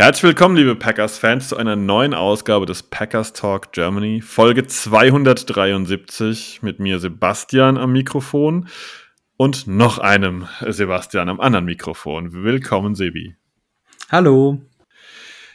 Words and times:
Herzlich 0.00 0.22
willkommen, 0.22 0.54
liebe 0.54 0.76
Packers-Fans, 0.76 1.48
zu 1.48 1.56
einer 1.56 1.74
neuen 1.74 2.14
Ausgabe 2.14 2.66
des 2.66 2.84
Packers 2.84 3.32
Talk 3.32 3.72
Germany, 3.72 4.20
Folge 4.20 4.64
273 4.64 6.62
mit 6.62 6.78
mir 6.78 7.00
Sebastian 7.00 7.76
am 7.76 7.90
Mikrofon 7.90 8.68
und 9.36 9.66
noch 9.66 9.98
einem 9.98 10.46
Sebastian 10.60 11.28
am 11.28 11.40
anderen 11.40 11.64
Mikrofon. 11.64 12.32
Willkommen, 12.32 12.94
Sebi. 12.94 13.34
Hallo. 14.08 14.60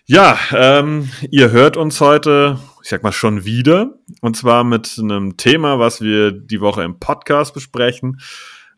Ja, 0.03 0.37
ähm, 0.51 1.09
ihr 1.31 1.51
hört 1.51 1.77
uns 1.77 2.01
heute, 2.01 2.59
ich 2.83 2.89
sag 2.89 3.01
mal 3.01 3.13
schon 3.13 3.45
wieder, 3.45 3.97
und 4.19 4.35
zwar 4.35 4.65
mit 4.65 4.99
einem 4.99 5.37
Thema, 5.37 5.79
was 5.79 6.01
wir 6.01 6.33
die 6.33 6.59
Woche 6.59 6.83
im 6.83 6.99
Podcast 6.99 7.53
besprechen, 7.53 8.19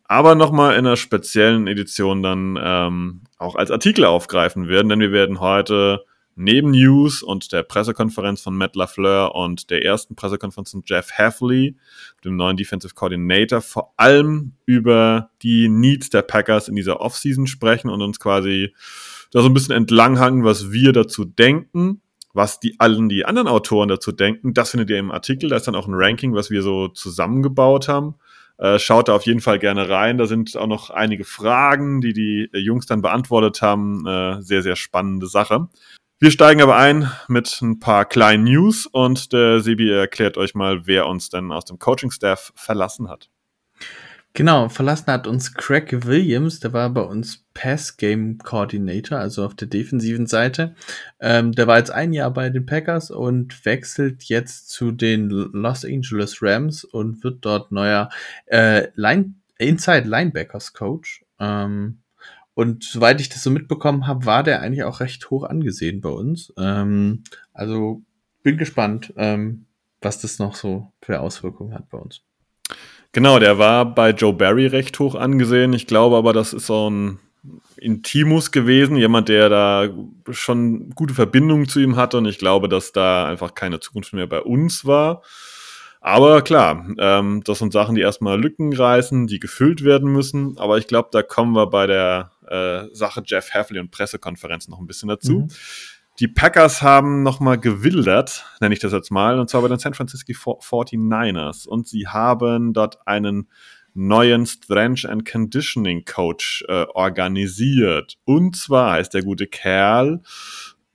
aber 0.08 0.36
nochmal 0.36 0.74
in 0.74 0.86
einer 0.86 0.98
speziellen 0.98 1.68
Edition 1.68 2.22
dann 2.22 2.60
ähm, 2.62 3.22
auch 3.38 3.56
als 3.56 3.72
Artikel 3.72 4.06
aufgreifen 4.06 4.68
werden, 4.68 4.90
denn 4.90 5.00
wir 5.00 5.12
werden 5.12 5.40
heute 5.40 6.06
neben 6.36 6.72
News 6.72 7.24
und 7.24 7.52
der 7.54 7.64
Pressekonferenz 7.64 8.42
von 8.42 8.56
Matt 8.58 8.76
LaFleur 8.76 9.34
und 9.36 9.70
der 9.70 9.84
ersten 9.86 10.16
Pressekonferenz 10.16 10.72
von 10.72 10.84
Jeff 10.86 11.12
Heffley, 11.12 11.78
dem 12.24 12.36
neuen 12.36 12.58
Defensive 12.58 12.94
Coordinator, 12.94 13.62
vor 13.62 13.94
allem 13.98 14.54
über 14.66 15.30
die 15.42 15.70
Needs 15.70 16.10
der 16.10 16.24
Packers 16.24 16.68
in 16.68 16.76
dieser 16.76 17.00
Offseason 17.00 17.48
sprechen 17.48 17.90
und 17.90 18.02
uns 18.02 18.20
quasi 18.20 18.74
da 19.32 19.42
so 19.42 19.48
ein 19.48 19.54
bisschen 19.54 19.76
entlanghangen, 19.76 20.44
was 20.44 20.72
wir 20.72 20.92
dazu 20.92 21.26
denken, 21.26 22.02
was 22.34 22.60
die 22.60 22.80
allen 22.80 23.08
die 23.08 23.26
anderen 23.26 23.48
Autoren 23.48 23.88
dazu 23.88 24.12
denken. 24.12 24.54
Das 24.54 24.72
findet 24.72 24.90
ihr 24.90 25.00
im 25.00 25.12
Artikel. 25.12 25.50
Da 25.50 25.56
ist 25.56 25.68
dann 25.68 25.76
auch 25.76 25.88
ein 25.88 25.94
Ranking, 25.96 26.34
was 26.34 26.52
wir 26.52 26.62
so 26.62 26.90
zusammengebaut 26.90 27.88
haben. 27.88 28.16
Äh, 28.58 28.80
schaut 28.80 29.08
da 29.08 29.16
auf 29.16 29.26
jeden 29.26 29.42
Fall 29.42 29.60
gerne 29.60 29.90
rein. 29.90 30.18
Da 30.18 30.26
sind 30.26 30.56
auch 30.56 30.68
noch 30.68 30.90
einige 30.90 31.26
Fragen, 31.26 32.02
die 32.02 32.14
die 32.14 32.50
Jungs 32.54 32.86
dann 32.86 33.02
beantwortet 33.02 33.62
haben. 33.62 34.06
Äh, 34.06 34.42
sehr, 34.42 34.62
sehr 34.62 34.76
spannende 34.76 35.28
Sache. 35.28 35.68
Wir 36.20 36.32
steigen 36.32 36.62
aber 36.62 36.78
ein 36.78 37.12
mit 37.28 37.62
ein 37.62 37.80
paar 37.80 38.06
kleinen 38.06 38.46
News 38.46 38.86
und 38.86 39.34
der 39.34 39.60
Sebi 39.60 39.92
erklärt 39.92 40.38
euch 40.38 40.56
mal, 40.56 40.88
wer 40.88 41.08
uns 41.08 41.30
denn 41.30 41.52
aus 41.52 41.66
dem 41.66 41.78
Coaching-Staff 41.78 42.54
verlassen 42.56 43.10
hat. 43.10 43.30
Genau, 44.36 44.68
verlassen 44.68 45.08
hat 45.08 45.28
uns 45.28 45.54
Craig 45.54 46.06
Williams, 46.06 46.60
der 46.60 46.74
war 46.74 46.90
bei 46.90 47.04
uns 47.04 47.46
Pass 47.54 47.96
Game 47.96 48.38
Coordinator, 48.38 49.18
also 49.18 49.46
auf 49.46 49.56
der 49.56 49.70
defensiven 49.70 50.28
Seite. 50.28 50.76
Ähm, 51.22 51.54
der 51.54 51.68
war 51.68 51.78
jetzt 51.78 51.92
ein 51.92 52.12
Jahr 52.12 52.32
bei 52.32 52.50
den 52.50 52.66
Packers 52.66 53.12
und 53.12 53.66
wechselt 53.66 54.26
jetzt 54.26 54.68
zu 54.68 54.92
den 54.92 55.30
Los 55.30 55.86
Angeles 55.86 56.42
Rams 56.42 56.84
und 56.84 57.24
wird 57.24 57.46
dort 57.46 57.72
neuer 57.72 58.10
äh, 58.48 58.90
Line, 58.96 59.36
Inside 59.58 60.06
Linebackers 60.06 60.74
Coach. 60.74 61.24
Ähm, 61.40 62.00
und 62.56 62.84
soweit 62.84 63.22
ich 63.22 63.30
das 63.30 63.42
so 63.42 63.52
mitbekommen 63.52 64.06
habe, 64.06 64.26
war 64.26 64.44
der 64.44 64.62
eigentlich 64.62 64.84
auch 64.84 65.00
recht 65.00 65.30
hoch 65.30 65.46
angesehen 65.46 66.02
bei 66.02 66.10
uns. 66.10 66.52
Ähm, 66.58 67.24
also 67.54 68.02
bin 68.44 68.58
gespannt, 68.58 69.14
ähm, 69.16 69.68
was 70.02 70.20
das 70.20 70.40
noch 70.40 70.56
so 70.56 70.92
für 71.02 71.22
Auswirkungen 71.22 71.74
hat 71.74 71.90
bei 71.90 71.98
uns. 71.98 72.22
Genau, 73.16 73.40
der 73.40 73.58
war 73.58 73.86
bei 73.86 74.10
Joe 74.10 74.34
Barry 74.34 74.68
recht 74.68 75.00
hoch 75.00 75.16
angesehen. 75.16 75.72
Ich 75.72 75.88
glaube 75.88 76.18
aber, 76.18 76.34
das 76.34 76.52
ist 76.52 76.66
so 76.66 76.90
ein 76.90 77.20
Intimus 77.78 78.52
gewesen, 78.52 78.98
jemand, 78.98 79.30
der 79.30 79.48
da 79.48 79.88
schon 80.32 80.90
gute 80.90 81.14
Verbindungen 81.14 81.70
zu 81.70 81.80
ihm 81.80 81.96
hatte 81.96 82.18
und 82.18 82.26
ich 82.26 82.40
glaube, 82.40 82.68
dass 82.68 82.92
da 82.92 83.26
einfach 83.26 83.56
keine 83.56 83.80
Zukunft 83.80 84.12
mehr 84.12 84.28
bei 84.28 84.42
uns 84.42 84.84
war. 84.84 85.22
Aber 86.02 86.42
klar, 86.42 86.88
ähm, 87.00 87.42
das 87.46 87.60
sind 87.60 87.72
Sachen, 87.72 87.96
die 87.96 88.02
erstmal 88.02 88.38
Lücken 88.38 88.74
reißen, 88.74 89.28
die 89.28 89.40
gefüllt 89.40 89.86
werden 89.86 90.12
müssen. 90.12 90.58
Aber 90.58 90.78
ich 90.78 90.88
glaube, 90.88 91.08
da 91.14 91.24
kommen 91.24 91.54
wir 91.56 91.68
bei 91.68 91.88
der 91.88 92.32
äh, 92.50 92.94
Sache 92.94 93.24
Jeff 93.26 93.54
Heffley 93.54 93.80
und 93.80 93.92
Pressekonferenz 93.92 94.68
noch 94.68 94.80
ein 94.80 94.88
bisschen 94.88 95.08
dazu. 95.08 95.40
Mhm. 95.40 95.48
Die 96.20 96.30
Packers 96.30 96.82
haben 96.82 97.24
nochmal 97.24 97.60
gewildert, 97.60 98.46
nenne 98.62 98.74
ich 98.74 98.80
das 98.80 98.94
jetzt 98.94 99.12
mal, 99.12 99.38
und 99.38 99.50
zwar 99.50 99.62
bei 99.62 99.68
den 99.68 99.80
San 99.80 99.94
Francisco 99.94 100.32
49ers. 100.32 101.68
Und 101.68 101.90
sie 101.90 102.08
haben 102.08 102.72
dort 102.72 103.06
einen 103.06 103.50
neuen 103.94 104.46
Strength 104.46 105.06
and 105.06 105.30
Conditioning 105.30 106.06
Coach 106.06 106.64
äh, 106.70 106.86
organisiert. 106.94 108.16
Und 108.24 108.56
zwar 108.56 108.94
heißt 108.94 109.14
der 109.14 109.24
gute 109.24 109.48
Kerl 109.48 110.22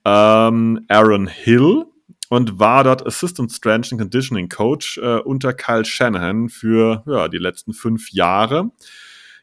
ähm, 0.05 0.85
Aaron 0.87 1.27
Hill 1.27 1.85
und 2.29 2.59
war 2.59 2.83
dort 2.83 3.05
Assistant 3.05 3.51
Strength 3.51 3.91
and 3.91 4.01
Conditioning 4.01 4.49
Coach 4.49 4.97
äh, 4.97 5.17
unter 5.19 5.53
Kyle 5.53 5.85
Shanahan 5.85 6.49
für 6.49 7.03
ja, 7.05 7.27
die 7.27 7.37
letzten 7.37 7.73
fünf 7.73 8.11
Jahre. 8.11 8.71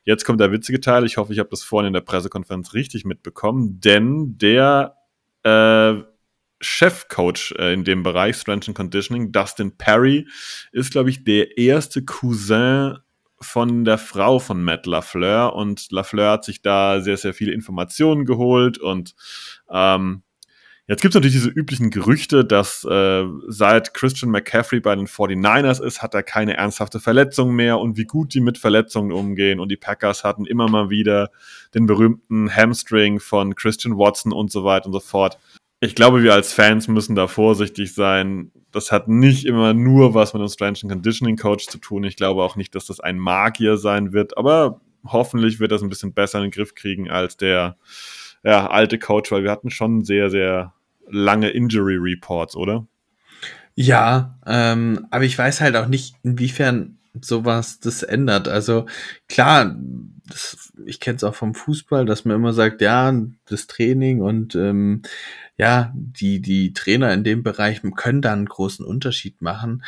Jetzt 0.04 0.24
kommt 0.24 0.40
der 0.40 0.50
witzige 0.50 0.80
Teil. 0.80 1.04
Ich 1.04 1.18
hoffe, 1.18 1.32
ich 1.32 1.38
habe 1.38 1.50
das 1.50 1.62
vorhin 1.62 1.88
in 1.88 1.92
der 1.92 2.00
Pressekonferenz 2.00 2.74
richtig 2.74 3.04
mitbekommen, 3.04 3.80
denn 3.80 4.38
der 4.38 4.97
äh, 5.48 6.04
Chefcoach 6.60 7.54
äh, 7.58 7.72
in 7.72 7.84
dem 7.84 8.02
Bereich 8.02 8.36
Strength 8.36 8.68
and 8.68 8.76
Conditioning, 8.76 9.32
Dustin 9.32 9.76
Perry, 9.76 10.26
ist, 10.72 10.92
glaube 10.92 11.10
ich, 11.10 11.24
der 11.24 11.56
erste 11.56 12.04
Cousin 12.04 12.98
von 13.40 13.84
der 13.84 13.98
Frau 13.98 14.38
von 14.38 14.62
Matt 14.62 14.86
LaFleur. 14.86 15.54
Und 15.54 15.90
LaFleur 15.92 16.32
hat 16.32 16.44
sich 16.44 16.62
da 16.62 17.00
sehr, 17.00 17.16
sehr 17.16 17.34
viele 17.34 17.52
Informationen 17.52 18.24
geholt. 18.24 18.78
Und 18.78 19.14
ähm, 19.70 20.22
Jetzt 20.90 21.02
gibt 21.02 21.12
es 21.12 21.16
natürlich 21.16 21.36
diese 21.36 21.50
üblichen 21.50 21.90
Gerüchte, 21.90 22.46
dass 22.46 22.82
äh, 22.82 23.24
seit 23.46 23.92
Christian 23.92 24.30
McCaffrey 24.30 24.80
bei 24.80 24.96
den 24.96 25.06
49ers 25.06 25.84
ist, 25.84 26.00
hat 26.00 26.14
er 26.14 26.22
keine 26.22 26.56
ernsthafte 26.56 26.98
Verletzung 26.98 27.54
mehr 27.54 27.78
und 27.78 27.98
wie 27.98 28.06
gut 28.06 28.32
die 28.32 28.40
mit 28.40 28.56
Verletzungen 28.56 29.12
umgehen. 29.12 29.60
Und 29.60 29.70
die 29.70 29.76
Packers 29.76 30.24
hatten 30.24 30.46
immer 30.46 30.66
mal 30.70 30.88
wieder 30.88 31.28
den 31.74 31.84
berühmten 31.84 32.50
Hamstring 32.50 33.20
von 33.20 33.54
Christian 33.54 33.98
Watson 33.98 34.32
und 34.32 34.50
so 34.50 34.64
weiter 34.64 34.86
und 34.86 34.94
so 34.94 35.00
fort. 35.00 35.38
Ich 35.80 35.94
glaube, 35.94 36.22
wir 36.22 36.32
als 36.32 36.54
Fans 36.54 36.88
müssen 36.88 37.14
da 37.14 37.26
vorsichtig 37.26 37.92
sein. 37.92 38.50
Das 38.72 38.90
hat 38.90 39.08
nicht 39.08 39.44
immer 39.44 39.74
nur 39.74 40.14
was 40.14 40.32
mit 40.32 40.40
einem 40.40 40.74
and 40.74 40.90
Conditioning 40.90 41.36
Coach 41.36 41.66
zu 41.66 41.76
tun. 41.76 42.02
Ich 42.04 42.16
glaube 42.16 42.42
auch 42.42 42.56
nicht, 42.56 42.74
dass 42.74 42.86
das 42.86 42.98
ein 42.98 43.18
Magier 43.18 43.76
sein 43.76 44.14
wird, 44.14 44.38
aber 44.38 44.80
hoffentlich 45.04 45.60
wird 45.60 45.70
das 45.70 45.82
ein 45.82 45.90
bisschen 45.90 46.14
besser 46.14 46.38
in 46.38 46.44
den 46.44 46.50
Griff 46.50 46.74
kriegen 46.74 47.10
als 47.10 47.36
der 47.36 47.76
ja, 48.42 48.68
alte 48.68 48.98
Coach, 48.98 49.30
weil 49.30 49.42
wir 49.42 49.50
hatten 49.50 49.70
schon 49.70 50.04
sehr, 50.04 50.30
sehr 50.30 50.72
lange 51.10 51.50
Injury 51.50 51.96
Reports, 51.96 52.56
oder? 52.56 52.86
Ja, 53.74 54.38
ähm, 54.46 55.06
aber 55.10 55.24
ich 55.24 55.38
weiß 55.38 55.60
halt 55.60 55.76
auch 55.76 55.86
nicht, 55.86 56.16
inwiefern 56.22 56.98
sowas 57.20 57.80
das 57.80 58.02
ändert. 58.02 58.48
Also 58.48 58.86
klar, 59.28 59.76
das, 60.26 60.72
ich 60.84 61.00
kenne 61.00 61.16
es 61.16 61.24
auch 61.24 61.34
vom 61.34 61.54
Fußball, 61.54 62.04
dass 62.04 62.24
man 62.24 62.36
immer 62.36 62.52
sagt, 62.52 62.80
ja, 62.80 63.12
das 63.46 63.66
Training 63.66 64.20
und 64.20 64.54
ähm, 64.54 65.02
ja, 65.56 65.92
die, 65.94 66.40
die 66.40 66.72
Trainer 66.72 67.12
in 67.12 67.24
dem 67.24 67.42
Bereich 67.42 67.82
können 67.96 68.22
da 68.22 68.32
einen 68.32 68.46
großen 68.46 68.84
Unterschied 68.84 69.42
machen. 69.42 69.84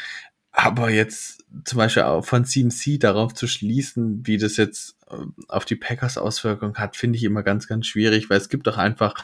Aber 0.53 0.91
jetzt 0.91 1.45
zum 1.65 1.79
Beispiel 1.79 2.03
auch 2.05 2.25
von 2.25 2.45
CMC 2.45 2.99
darauf 2.99 3.35
zu 3.35 3.47
schließen, 3.47 4.27
wie 4.27 4.37
das 4.37 4.57
jetzt 4.57 4.97
äh, 5.09 5.17
auf 5.49 5.65
die 5.65 5.77
Packers 5.77 6.19
Auswirkungen 6.19 6.75
hat, 6.75 6.97
finde 6.97 7.19
ich 7.19 7.25
immer 7.25 7.43
ganz, 7.43 7.69
ganz 7.69 7.87
schwierig, 7.87 8.31
weil 8.31 8.39
es 8.39 8.49
gibt 8.49 8.67
doch 8.67 8.79
einfach 8.79 9.15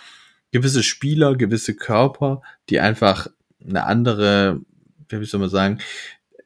gewisse 0.56 0.82
Spieler, 0.82 1.36
gewisse 1.36 1.74
Körper, 1.74 2.40
die 2.70 2.80
einfach 2.80 3.28
eine 3.62 3.84
andere, 3.84 4.62
wie 5.10 5.24
soll 5.26 5.40
man 5.40 5.50
sagen, 5.50 5.80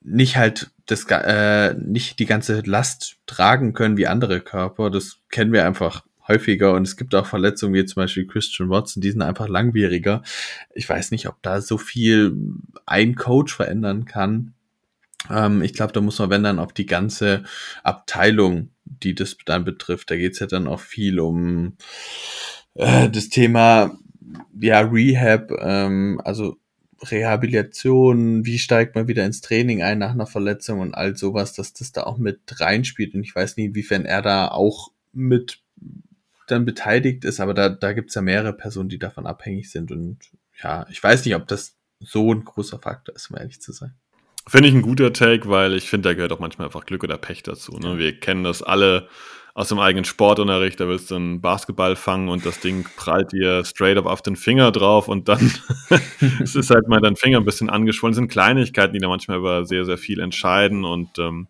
nicht 0.02 0.37
halt 0.37 0.73
das 0.87 1.05
äh, 1.08 1.75
nicht 1.75 2.19
die 2.19 2.26
ganze 2.26 2.61
Last 2.62 3.19
tragen 3.26 3.73
können 3.73 3.96
wie 3.96 4.08
andere 4.08 4.40
Körper. 4.40 4.90
Das 4.90 5.19
kennen 5.31 5.52
wir 5.52 5.64
einfach 5.64 6.05
häufiger 6.26 6.73
und 6.75 6.82
es 6.82 6.96
gibt 6.96 7.14
auch 7.14 7.26
Verletzungen 7.26 7.75
wie 7.75 7.84
zum 7.84 8.02
Beispiel 8.02 8.26
Christian 8.26 8.69
Watson, 8.69 9.00
die 9.00 9.12
sind 9.12 9.23
einfach 9.23 9.49
langwieriger. 9.49 10.23
Ich 10.75 10.88
weiß 10.88 11.12
nicht, 11.12 11.29
ob 11.29 11.40
da 11.43 11.61
so 11.61 11.79
viel 11.79 12.37
ein 12.87 13.14
Coach 13.14 13.55
verändern 13.55 14.06
kann. 14.06 14.55
Ähm, 15.31 15.62
ich 15.62 15.73
glaube, 15.73 15.93
da 15.93 16.00
muss 16.00 16.19
man, 16.19 16.31
wenn 16.31 16.43
dann, 16.43 16.58
auf 16.58 16.73
die 16.73 16.87
ganze 16.87 17.44
Abteilung, 17.84 18.70
die 18.84 19.14
das 19.14 19.37
dann 19.44 19.64
betrifft. 19.64 20.11
Da 20.11 20.17
geht's 20.17 20.40
ja 20.40 20.49
dann 20.49 20.67
auch 20.67 20.81
viel 20.81 21.20
um 21.20 21.76
äh, 22.75 23.08
das 23.08 23.29
Thema 23.29 23.96
ja 24.59 24.81
Rehab, 24.81 25.50
ähm, 25.61 26.21
also 26.25 26.56
Rehabilitation, 27.03 28.44
wie 28.44 28.59
steigt 28.59 28.94
man 28.94 29.09
wieder 29.09 29.25
ins 29.25 29.41
Training 29.41 29.82
ein 29.82 29.99
nach 29.99 30.11
einer 30.12 30.27
Verletzung 30.27 30.81
und 30.81 30.94
all 30.94 31.17
sowas, 31.17 31.55
dass 31.55 31.73
das 31.73 31.93
da 31.93 32.03
auch 32.03 32.19
mit 32.19 32.41
reinspielt. 32.61 33.15
Und 33.15 33.23
ich 33.23 33.35
weiß 33.35 33.56
nicht, 33.56 33.67
inwiefern 33.67 34.05
er 34.05 34.23
da 34.23 34.49
auch 34.49 34.93
mit 35.12 35.62
dann 36.47 36.65
beteiligt 36.65 37.25
ist, 37.25 37.41
aber 37.41 37.55
da, 37.55 37.69
da 37.69 37.93
gibt's 37.93 38.15
ja 38.15 38.23
mehrere 38.23 38.53
Personen, 38.53 38.88
die 38.88 38.99
davon 38.99 39.27
abhängig 39.27 39.71
sind. 39.71 39.93
Und 39.93 40.19
ja, 40.62 40.87
ich 40.91 41.03
weiß 41.03 41.25
nicht, 41.25 41.35
ob 41.37 41.47
das 41.47 41.77
so 42.00 42.32
ein 42.32 42.44
großer 42.44 42.79
Faktor 42.79 43.15
ist, 43.15 43.31
um 43.31 43.37
ehrlich 43.37 43.61
zu 43.61 43.73
sein. 43.73 43.94
Finde 44.47 44.69
ich 44.69 44.75
ein 44.75 44.82
guter 44.82 45.12
Take, 45.12 45.49
weil 45.49 45.75
ich 45.75 45.88
finde, 45.88 46.09
da 46.09 46.15
gehört 46.15 46.32
auch 46.32 46.41
manchmal 46.41 46.67
einfach 46.67 46.87
Glück 46.87 47.05
oder 47.05 47.19
Pech 47.19 47.43
dazu. 47.43 47.73
Ne? 47.79 47.99
Wir 47.99 48.19
kennen 48.19 48.43
das 48.43 48.62
alle 48.62 49.09
aus 49.55 49.69
dem 49.69 49.79
eigenen 49.79 50.05
Sportunterricht, 50.05 50.79
da 50.81 50.88
willst 50.88 51.11
du 51.11 51.17
einen 51.17 51.41
Basketball 51.41 51.97
fangen 51.97 52.29
und 52.29 52.47
das 52.47 52.61
Ding 52.61 52.87
prallt 52.97 53.32
dir 53.32 53.64
straight 53.64 53.97
up 53.97 54.06
auf 54.06 54.23
den 54.23 54.37
Finger 54.37 54.73
drauf 54.73 55.08
und 55.08 55.29
dann 55.29 55.52
es 56.43 56.55
ist 56.55 56.70
halt 56.70 56.88
mal 56.88 57.00
dein 57.00 57.17
Finger 57.17 57.38
ein 57.38 57.44
bisschen 57.44 57.70
angeschwollen. 57.70 58.12
Das 58.12 58.19
sind 58.19 58.31
Kleinigkeiten, 58.31 58.94
die 58.94 59.00
da 59.00 59.08
manchmal 59.08 59.38
über 59.38 59.64
sehr, 59.64 59.85
sehr 59.85 59.99
viel 59.99 60.20
entscheiden 60.20 60.85
und 60.85 61.19
ähm, 61.19 61.49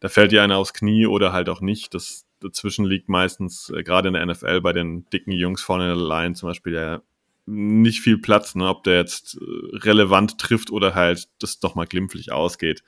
da 0.00 0.08
fällt 0.08 0.32
dir 0.32 0.42
einer 0.42 0.58
aufs 0.58 0.74
Knie 0.74 1.06
oder 1.06 1.32
halt 1.32 1.48
auch 1.48 1.60
nicht. 1.60 1.94
Das 1.94 2.26
dazwischen 2.40 2.84
liegt 2.84 3.08
meistens, 3.08 3.70
äh, 3.70 3.82
gerade 3.82 4.08
in 4.08 4.14
der 4.14 4.24
NFL, 4.26 4.60
bei 4.60 4.72
den 4.72 5.06
dicken 5.10 5.32
Jungs 5.32 5.62
vorne 5.62 5.90
in 5.90 5.98
der 5.98 6.08
Line 6.08 6.34
zum 6.34 6.48
Beispiel, 6.48 6.74
ja 6.74 7.02
nicht 7.46 8.00
viel 8.00 8.18
Platz, 8.18 8.54
ne? 8.56 8.68
ob 8.68 8.82
der 8.82 8.96
jetzt 8.96 9.38
äh, 9.40 9.76
relevant 9.78 10.38
trifft 10.38 10.70
oder 10.70 10.94
halt 10.94 11.28
das 11.38 11.60
doch 11.60 11.74
mal 11.76 11.86
glimpflich 11.86 12.32
ausgeht. 12.32 12.82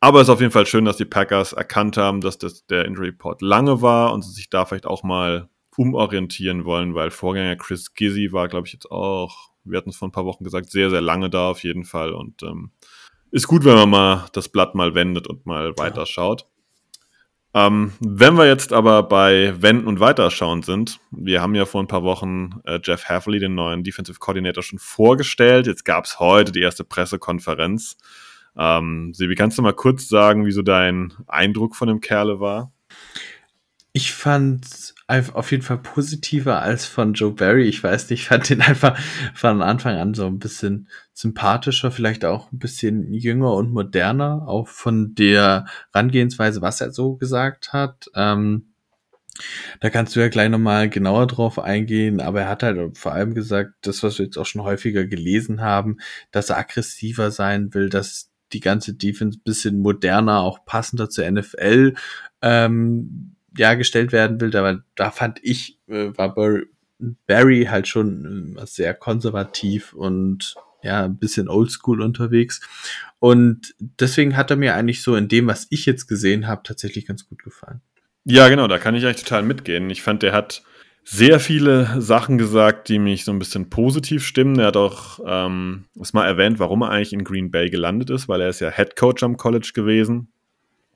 Aber 0.00 0.20
es 0.20 0.28
ist 0.28 0.32
auf 0.32 0.40
jeden 0.40 0.52
Fall 0.52 0.66
schön, 0.66 0.84
dass 0.84 0.98
die 0.98 1.04
Packers 1.04 1.52
erkannt 1.52 1.96
haben, 1.96 2.20
dass 2.20 2.38
das, 2.38 2.66
der 2.66 2.84
Injury 2.84 3.08
Report 3.08 3.40
lange 3.42 3.80
war 3.82 4.12
und 4.12 4.22
sie 4.22 4.32
sich 4.32 4.50
da 4.50 4.64
vielleicht 4.64 4.86
auch 4.86 5.02
mal 5.02 5.48
umorientieren 5.76 6.64
wollen, 6.64 6.94
weil 6.94 7.10
Vorgänger 7.10 7.56
Chris 7.56 7.94
Gizzy 7.94 8.32
war, 8.32 8.48
glaube 8.48 8.66
ich, 8.66 8.72
jetzt 8.72 8.90
auch, 8.90 9.50
wir 9.64 9.78
hatten 9.78 9.90
es 9.90 9.96
vor 9.96 10.08
ein 10.08 10.12
paar 10.12 10.24
Wochen 10.24 10.44
gesagt, 10.44 10.70
sehr, 10.70 10.90
sehr 10.90 11.00
lange 11.00 11.30
da 11.30 11.50
auf 11.50 11.62
jeden 11.62 11.84
Fall. 11.84 12.12
Und 12.12 12.42
ähm, 12.42 12.70
ist 13.30 13.46
gut, 13.46 13.64
wenn 13.64 13.74
man 13.74 13.90
mal 13.90 14.26
das 14.32 14.48
Blatt 14.48 14.74
mal 14.74 14.94
wendet 14.94 15.26
und 15.26 15.46
mal 15.46 15.76
weiterschaut. 15.76 16.46
Ähm, 17.54 17.92
wenn 18.00 18.36
wir 18.36 18.46
jetzt 18.46 18.72
aber 18.72 19.02
bei 19.02 19.54
Wenden 19.62 19.86
und 19.86 19.98
Weiterschauen 19.98 20.62
sind, 20.62 21.00
wir 21.10 21.40
haben 21.40 21.54
ja 21.54 21.64
vor 21.64 21.82
ein 21.82 21.86
paar 21.86 22.02
Wochen 22.02 22.60
äh, 22.64 22.80
Jeff 22.82 23.08
Hafley, 23.08 23.38
den 23.38 23.54
neuen 23.54 23.82
Defensive 23.82 24.18
Coordinator, 24.18 24.62
schon 24.62 24.78
vorgestellt. 24.78 25.66
Jetzt 25.66 25.84
gab 25.84 26.04
es 26.04 26.20
heute 26.20 26.52
die 26.52 26.60
erste 26.60 26.84
Pressekonferenz. 26.84 27.96
Ähm, 28.58 29.12
Sebi, 29.14 29.34
kannst 29.34 29.58
du 29.58 29.62
mal 29.62 29.74
kurz 29.74 30.08
sagen, 30.08 30.46
wie 30.46 30.52
so 30.52 30.62
dein 30.62 31.12
Eindruck 31.26 31.76
von 31.76 31.88
dem 31.88 32.00
Kerle 32.00 32.40
war? 32.40 32.72
Ich 33.92 34.12
fand 34.12 34.94
auf 35.08 35.50
jeden 35.52 35.62
Fall 35.62 35.78
positiver 35.78 36.60
als 36.60 36.84
von 36.84 37.14
Joe 37.14 37.32
Barry. 37.32 37.62
Ich 37.62 37.82
weiß 37.82 38.10
nicht, 38.10 38.22
ich 38.22 38.28
fand 38.28 38.48
den 38.50 38.60
einfach 38.62 38.98
von 39.34 39.62
Anfang 39.62 39.96
an 39.96 40.14
so 40.14 40.26
ein 40.26 40.38
bisschen 40.38 40.88
sympathischer, 41.12 41.90
vielleicht 41.90 42.24
auch 42.24 42.52
ein 42.52 42.58
bisschen 42.58 43.12
jünger 43.12 43.54
und 43.54 43.72
moderner, 43.72 44.46
auch 44.46 44.68
von 44.68 45.14
der 45.14 45.66
Rangehensweise, 45.94 46.60
was 46.60 46.80
er 46.80 46.90
so 46.90 47.16
gesagt 47.16 47.72
hat. 47.72 48.10
Ähm, 48.14 48.72
da 49.80 49.90
kannst 49.90 50.16
du 50.16 50.20
ja 50.20 50.28
gleich 50.28 50.48
nochmal 50.48 50.88
genauer 50.88 51.26
drauf 51.26 51.58
eingehen, 51.58 52.20
aber 52.20 52.42
er 52.42 52.48
hat 52.48 52.62
halt 52.62 52.98
vor 52.98 53.12
allem 53.12 53.34
gesagt, 53.34 53.72
das, 53.82 54.02
was 54.02 54.18
wir 54.18 54.26
jetzt 54.26 54.38
auch 54.38 54.46
schon 54.46 54.62
häufiger 54.62 55.04
gelesen 55.06 55.60
haben, 55.60 55.98
dass 56.30 56.50
er 56.50 56.58
aggressiver 56.58 57.30
sein 57.30 57.74
will, 57.74 57.88
dass 57.88 58.30
die 58.52 58.60
ganze 58.60 58.94
Defense 58.94 59.38
bisschen 59.42 59.80
moderner, 59.80 60.40
auch 60.40 60.64
passender 60.64 61.10
zur 61.10 61.30
NFL 61.30 61.94
ähm, 62.42 63.36
ja, 63.56 63.74
gestellt 63.74 64.12
werden 64.12 64.40
will. 64.40 64.56
Aber 64.56 64.82
da 64.94 65.10
fand 65.10 65.40
ich, 65.42 65.78
äh, 65.88 66.16
war 66.16 66.34
Barry 67.26 67.66
halt 67.70 67.88
schon 67.88 68.56
äh, 68.58 68.66
sehr 68.66 68.94
konservativ 68.94 69.92
und 69.92 70.54
ja, 70.82 71.04
ein 71.04 71.18
bisschen 71.18 71.48
oldschool 71.48 72.00
unterwegs. 72.00 72.60
Und 73.18 73.74
deswegen 73.78 74.36
hat 74.36 74.50
er 74.50 74.56
mir 74.56 74.74
eigentlich 74.74 75.02
so 75.02 75.16
in 75.16 75.28
dem, 75.28 75.46
was 75.46 75.66
ich 75.70 75.86
jetzt 75.86 76.06
gesehen 76.06 76.46
habe, 76.46 76.62
tatsächlich 76.64 77.06
ganz 77.06 77.28
gut 77.28 77.42
gefallen. 77.42 77.80
Ja, 78.24 78.48
genau, 78.48 78.68
da 78.68 78.78
kann 78.78 78.94
ich 78.94 79.04
eigentlich 79.04 79.22
total 79.22 79.42
mitgehen. 79.42 79.90
Ich 79.90 80.02
fand, 80.02 80.22
der 80.22 80.32
hat 80.32 80.62
sehr 81.08 81.38
viele 81.38 82.00
Sachen 82.02 82.36
gesagt, 82.36 82.88
die 82.88 82.98
mich 82.98 83.24
so 83.24 83.30
ein 83.30 83.38
bisschen 83.38 83.70
positiv 83.70 84.26
stimmen. 84.26 84.58
Er 84.58 84.66
hat 84.66 84.76
auch 84.76 85.20
ähm, 85.24 85.84
es 86.00 86.12
mal 86.12 86.26
erwähnt, 86.26 86.58
warum 86.58 86.82
er 86.82 86.90
eigentlich 86.90 87.12
in 87.12 87.22
Green 87.22 87.52
Bay 87.52 87.70
gelandet 87.70 88.10
ist, 88.10 88.28
weil 88.28 88.40
er 88.40 88.48
ist 88.48 88.60
ja 88.60 88.70
Head 88.70 88.96
Coach 88.96 89.22
am 89.22 89.36
College 89.36 89.70
gewesen. 89.72 90.32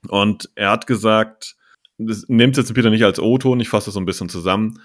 Und 0.08 0.50
er 0.56 0.70
hat 0.70 0.88
gesagt, 0.88 1.54
das 1.98 2.24
nimmt 2.26 2.56
jetzt 2.56 2.74
Peter 2.74 2.90
nicht 2.90 3.04
als 3.04 3.20
O-Ton, 3.20 3.60
ich 3.60 3.68
fasse 3.68 3.86
das 3.86 3.94
so 3.94 4.00
ein 4.00 4.06
bisschen 4.06 4.28
zusammen. 4.28 4.80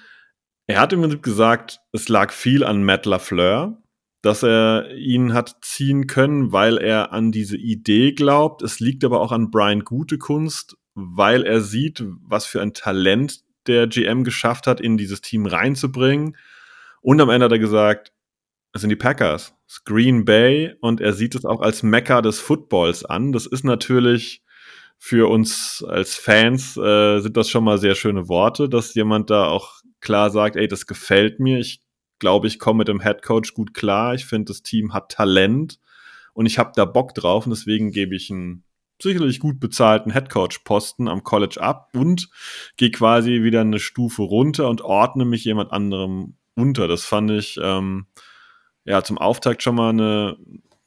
Er 0.68 0.80
hat 0.80 0.94
im 0.94 1.02
Prinzip 1.02 1.24
gesagt, 1.24 1.80
es 1.92 2.08
lag 2.08 2.32
viel 2.32 2.64
an 2.64 2.84
Matt 2.84 3.08
LaFleur, 3.08 3.82
dass 4.22 4.44
er 4.44 4.94
ihn 4.96 5.34
hat 5.34 5.56
ziehen 5.62 6.06
können, 6.06 6.52
weil 6.52 6.78
er 6.78 7.14
an 7.14 7.32
diese 7.32 7.58
Idee 7.58 8.12
glaubt. 8.12 8.62
Es 8.62 8.80
liegt 8.80 9.04
aber 9.04 9.22
auch 9.22 9.32
an 9.32 9.50
Brian 9.50 9.86
Gutekunst, 9.86 10.78
weil 10.94 11.44
er 11.44 11.62
sieht, 11.62 12.04
was 12.22 12.46
für 12.46 12.62
ein 12.62 12.74
Talent 12.74 13.45
der 13.68 13.88
GM 13.88 14.24
geschafft 14.24 14.68
hat, 14.68 14.82
in 14.82 14.98
dieses 14.98 15.22
Team 15.22 15.46
reinzubringen. 15.46 16.38
Und 17.02 17.22
am 17.22 17.30
Ende 17.30 17.46
hat 17.46 17.52
er 17.52 17.60
gesagt, 17.60 18.14
es 18.74 18.82
sind 18.82 18.90
die 18.90 18.96
Packers, 18.96 19.56
es 19.68 19.84
Green 19.86 20.26
Bay 20.26 20.76
und 20.82 21.00
er 21.00 21.14
sieht 21.14 21.34
es 21.34 21.46
auch 21.46 21.62
als 21.62 21.82
Mekka 21.82 22.22
des 22.22 22.40
Footballs 22.40 23.06
an. 23.06 23.32
Das 23.32 23.46
ist 23.46 23.64
natürlich 23.64 24.44
für 24.98 25.30
uns 25.30 25.82
als 25.88 26.16
Fans 26.16 26.76
äh, 26.78 27.20
sind 27.20 27.38
das 27.38 27.50
schon 27.50 27.64
mal 27.64 27.78
sehr 27.78 27.96
schöne 27.96 28.28
Worte, 28.28 28.68
dass 28.68 28.94
jemand 28.94 29.30
da 29.30 29.48
auch 29.48 29.82
klar 30.02 30.30
sagt, 30.30 30.58
ey, 30.58 30.68
das 30.68 30.88
gefällt 30.88 31.40
mir. 31.40 31.60
Ich 31.60 31.82
glaube, 32.20 32.48
ich 32.48 32.60
komme 32.60 32.80
mit 32.80 32.90
dem 32.90 33.02
Head 33.02 33.22
Coach 33.22 33.54
gut 33.54 33.74
klar. 33.74 34.14
Ich 34.14 34.26
finde, 34.26 34.52
das 34.52 34.62
Team 34.62 34.94
hat 34.94 35.10
Talent 35.10 35.80
und 36.34 36.46
ich 36.46 36.60
habe 36.60 36.74
da 36.76 36.84
Bock 36.84 37.14
drauf 37.14 37.46
und 37.46 37.52
deswegen 37.52 37.92
gebe 37.92 38.14
ich 38.14 38.30
ein 38.30 38.65
sicherlich 39.02 39.40
gut 39.40 39.60
bezahlten 39.60 40.12
Headcoach-Posten 40.12 41.08
am 41.08 41.24
College 41.24 41.62
ab 41.62 41.90
und 41.94 42.30
gehe 42.78 42.92
quasi 42.92 43.44
wieder 43.44 43.62
eine 43.62 43.80
Stufe 43.80 44.22
runter 44.22 44.70
und 44.70 44.82
ordne 44.82 45.26
mich 45.26 45.44
jemand 45.44 45.72
anderem 45.72 46.38
unter. 46.56 46.88
Das 46.88 47.06
fand 47.06 47.32
ich 47.32 47.60
ähm, 47.62 48.08
ja 48.86 49.04
zum 49.04 49.18
Auftakt 49.18 49.64
schon 49.64 49.76
mal 49.76 49.90
eine, 49.90 50.38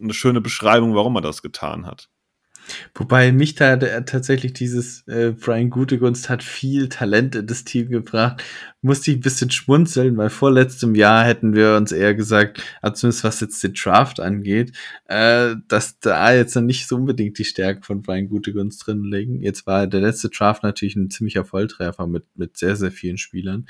eine 0.01 0.15
schöne 0.15 0.41
Beschreibung, 0.41 0.95
warum 0.95 1.17
er 1.17 1.23
das 1.23 1.43
getan 1.43 1.87
hat. 1.87 2.09
Wobei 2.95 3.33
mich 3.33 3.55
da 3.55 3.77
tatsächlich 3.77 4.53
dieses 4.53 5.07
äh, 5.09 5.33
Brian 5.33 5.71
Gutegunst 5.71 6.29
hat 6.29 6.43
viel 6.43 6.89
Talent 6.89 7.35
in 7.35 7.47
das 7.47 7.65
Team 7.65 7.89
gebracht. 7.89 8.43
Musste 8.81 9.11
ich 9.11 9.17
ein 9.17 9.23
bisschen 9.23 9.51
schmunzeln, 9.51 10.17
weil 10.17 10.31
vorletztem 10.31 10.95
Jahr 10.95 11.25
hätten 11.25 11.55
wir 11.55 11.77
uns 11.77 11.91
eher 11.91 12.15
gesagt, 12.15 12.63
also 12.81 12.95
zumindest 12.95 13.25
was 13.25 13.41
jetzt 13.41 13.63
den 13.65 13.75
Draft 13.75 14.21
angeht, 14.21 14.77
äh, 15.07 15.57
dass 15.67 15.99
da 15.99 16.33
jetzt 16.33 16.55
noch 16.55 16.63
nicht 16.63 16.87
so 16.87 16.97
unbedingt 16.97 17.39
die 17.39 17.45
Stärken 17.45 17.83
von 17.83 18.03
Brian 18.03 18.29
Gutegunst 18.29 18.87
drin 18.87 19.03
liegen. 19.05 19.43
Jetzt 19.43 19.67
war 19.67 19.87
der 19.87 20.01
letzte 20.01 20.29
Draft 20.29 20.63
natürlich 20.63 20.97
ein 20.97 21.11
ziemlicher 21.11 21.45
Volltreffer 21.45 22.07
mit, 22.07 22.25
mit 22.37 22.57
sehr, 22.57 22.77
sehr 22.77 22.93
vielen 22.93 23.19
Spielern. 23.19 23.67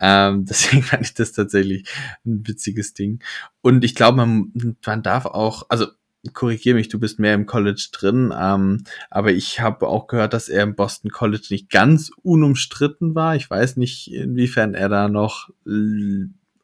Ähm, 0.00 0.44
deswegen 0.48 0.82
fand 0.82 1.04
ich 1.04 1.14
das 1.14 1.32
tatsächlich 1.32 1.88
ein 2.24 2.46
witziges 2.46 2.94
Ding. 2.94 3.22
Und 3.60 3.84
ich 3.84 3.94
glaube, 3.94 4.18
man, 4.18 4.76
man 4.84 5.02
darf 5.02 5.26
auch, 5.26 5.66
also 5.68 5.86
korrigiere 6.32 6.76
mich, 6.76 6.88
du 6.88 6.98
bist 6.98 7.18
mehr 7.18 7.34
im 7.34 7.46
College 7.46 7.88
drin, 7.92 8.32
ähm, 8.38 8.84
aber 9.10 9.32
ich 9.32 9.60
habe 9.60 9.86
auch 9.86 10.06
gehört, 10.06 10.32
dass 10.32 10.48
er 10.48 10.62
im 10.62 10.74
Boston 10.74 11.10
College 11.10 11.46
nicht 11.50 11.70
ganz 11.70 12.10
unumstritten 12.22 13.14
war. 13.14 13.36
Ich 13.36 13.48
weiß 13.50 13.76
nicht, 13.76 14.12
inwiefern 14.12 14.74
er 14.74 14.88
da 14.88 15.08
noch, 15.08 15.50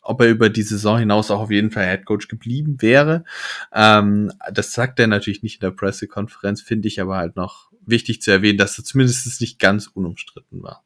ob 0.03 0.21
er 0.21 0.29
über 0.29 0.49
die 0.49 0.63
Saison 0.63 0.99
hinaus 0.99 1.31
auch 1.31 1.41
auf 1.41 1.51
jeden 1.51 1.71
Fall 1.71 1.87
Head 1.87 2.07
Coach 2.07 2.29
geblieben 2.29 2.77
wäre. 2.81 3.25
Ähm, 3.73 4.33
das 4.53 4.73
sagt 4.73 4.99
er 4.99 5.07
natürlich 5.07 5.43
nicht 5.43 5.57
in 5.57 5.67
der 5.67 5.77
Pressekonferenz, 5.77 6.63
finde 6.63 6.89
ich 6.89 7.01
aber 7.01 7.17
halt 7.17 7.37
noch 7.37 7.71
wichtig 7.85 8.23
zu 8.23 8.31
erwähnen, 8.31 8.59
dass 8.59 8.79
er 8.79 8.85
zumindest 8.85 9.41
nicht 9.41 9.59
ganz 9.59 9.87
unumstritten 9.87 10.63
war. 10.63 10.85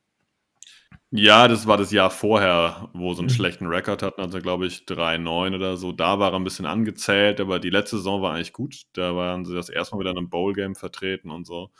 Ja, 1.16 1.46
das 1.46 1.68
war 1.68 1.76
das 1.76 1.92
Jahr 1.92 2.10
vorher, 2.10 2.88
wo 2.92 3.14
sie 3.14 3.20
einen 3.20 3.28
mhm. 3.28 3.34
schlechten 3.34 3.66
Rekord 3.68 4.02
hatten, 4.02 4.20
also 4.20 4.40
glaube 4.40 4.66
ich 4.66 4.78
3-9 4.78 5.54
oder 5.54 5.76
so. 5.76 5.92
Da 5.92 6.18
war 6.18 6.32
er 6.32 6.36
ein 6.36 6.42
bisschen 6.42 6.66
angezählt, 6.66 7.40
aber 7.40 7.60
die 7.60 7.70
letzte 7.70 7.98
Saison 7.98 8.20
war 8.20 8.34
eigentlich 8.34 8.52
gut. 8.52 8.82
Da 8.94 9.14
waren 9.14 9.44
sie 9.44 9.54
das 9.54 9.68
erste 9.68 9.94
Mal 9.94 10.00
wieder 10.00 10.10
in 10.10 10.18
einem 10.18 10.28
Bowl-Game 10.28 10.74
vertreten 10.74 11.30
und 11.30 11.46
so. 11.46 11.70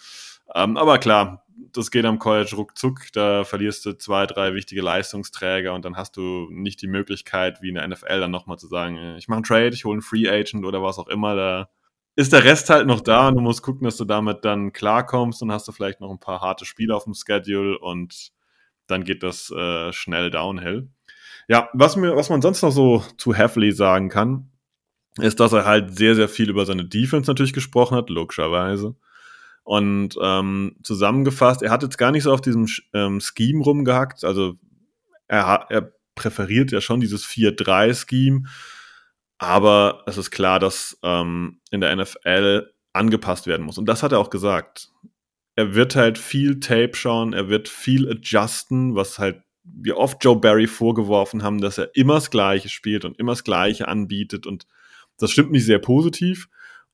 Ähm, 0.55 0.77
aber 0.77 0.99
klar, 0.99 1.45
das 1.73 1.91
geht 1.91 2.05
am 2.05 2.21
College 2.21 2.55
ruckzuck. 2.55 3.13
Da 3.13 3.43
verlierst 3.43 3.85
du 3.87 3.99
zwei, 3.99 4.27
drei 4.27 4.55
wichtige 4.55 4.83
Leistungsträger 4.83 5.75
und 5.75 5.85
dann 5.85 5.97
hast 5.97 6.17
du 6.17 6.47
nicht 6.53 6.81
die 6.81 6.87
Möglichkeit, 6.87 7.61
wie 7.61 7.71
in 7.71 7.75
der 7.75 7.89
NFL 7.89 8.21
dann 8.21 8.31
nochmal 8.31 8.59
zu 8.61 8.69
sagen, 8.69 8.99
äh, 8.99 9.17
ich 9.17 9.27
mache 9.27 9.39
einen 9.39 9.45
Trade, 9.45 9.71
ich 9.75 9.85
hole 9.85 9.95
einen 9.95 10.03
Free 10.03 10.29
Agent 10.29 10.65
oder 10.65 10.81
was 10.81 11.01
auch 11.01 11.09
immer. 11.09 11.35
Da 11.35 11.69
ist 12.15 12.33
der 12.33 12.45
Rest 12.45 12.71
halt 12.71 12.87
noch 12.87 13.01
da 13.01 13.27
und 13.27 13.35
du 13.35 13.41
musst 13.41 13.63
gucken, 13.63 13.83
dass 13.83 13.97
du 13.97 14.05
damit 14.05 14.45
dann 14.45 14.73
klarkommst 14.73 15.43
und 15.43 15.51
hast 15.51 15.67
du 15.67 15.73
vielleicht 15.73 16.01
noch 16.01 16.13
ein 16.13 16.21
paar 16.21 16.41
harte 16.41 16.67
Spiele 16.67 16.95
auf 16.95 17.03
dem 17.03 17.15
Schedule 17.15 17.77
und 17.81 18.33
dann 18.87 19.05
geht 19.05 19.23
das 19.23 19.51
äh, 19.51 19.93
schnell 19.93 20.31
downhill. 20.31 20.89
Ja, 21.49 21.69
was, 21.73 21.97
mir, 21.97 22.17
was 22.17 22.31
man 22.31 22.43
sonst 22.43 22.63
noch 22.63 22.73
so 22.73 23.05
zu 23.19 23.35
Heffley 23.35 23.73
sagen 23.73 24.09
kann, 24.09 24.51
ist, 25.19 25.41
dass 25.41 25.53
er 25.53 25.65
halt 25.65 25.97
sehr, 25.97 26.15
sehr 26.15 26.29
viel 26.29 26.51
über 26.51 26.67
seine 26.67 26.85
Defense 26.85 27.31
natürlich 27.31 27.53
gesprochen 27.53 27.97
hat, 27.97 28.11
logischerweise. 28.11 28.97
Und 29.63 30.17
ähm, 30.21 30.77
zusammengefasst, 30.83 31.63
er 31.63 31.71
hat 31.71 31.83
jetzt 31.83 31.99
gar 31.99 32.11
nicht 32.11 32.25
so 32.25 32.33
auf 32.33 32.41
diesem 32.41 32.67
ähm, 32.93 33.21
Scheme 33.21 33.63
rumgehackt. 33.63 34.25
Also 34.25 34.55
er, 35.29 35.67
er 35.71 35.93
präferiert 36.15 36.71
ja 36.73 36.81
schon 36.81 37.01
dieses 37.01 37.25
4-3-Scheme. 37.25 38.43
Aber 39.39 40.03
es 40.07 40.17
ist 40.17 40.31
klar, 40.31 40.59
dass 40.59 40.99
ähm, 41.03 41.61
in 41.71 41.81
der 41.81 41.95
NFL 41.95 42.71
angepasst 42.93 43.47
werden 43.47 43.67
muss. 43.67 43.79
Und 43.79 43.87
das 43.87 44.03
hat 44.03 44.13
er 44.13 44.19
auch 44.19 44.31
gesagt 44.31 44.91
er 45.57 45.75
wird 45.75 45.97
halt 45.97 46.19
viel 46.19 46.61
Tape 46.61 46.95
schauen, 46.95 47.33
er 47.33 47.49
wird 47.49 47.69
viel 47.69 48.11
adjusten, 48.11 48.95
was 48.95 49.19
halt 49.19 49.43
wir 49.65 49.97
oft 49.97 50.23
Joe 50.23 50.37
Barry 50.37 50.67
vorgeworfen 50.67 51.43
haben, 51.43 51.61
dass 51.61 51.79
er 51.79 51.91
immer 51.95 52.15
das 52.15 52.31
Gleiche 52.31 52.69
spielt 52.69 53.05
und 53.05 53.19
immer 53.19 53.33
das 53.33 53.45
Gleiche 53.45 53.89
anbietet 53.89 54.47
und 54.47 54.67
Das 55.17 55.31
stimmt 55.31 55.53
nicht 55.53 55.65
sehr 55.65 55.79
positiv. 55.79 56.49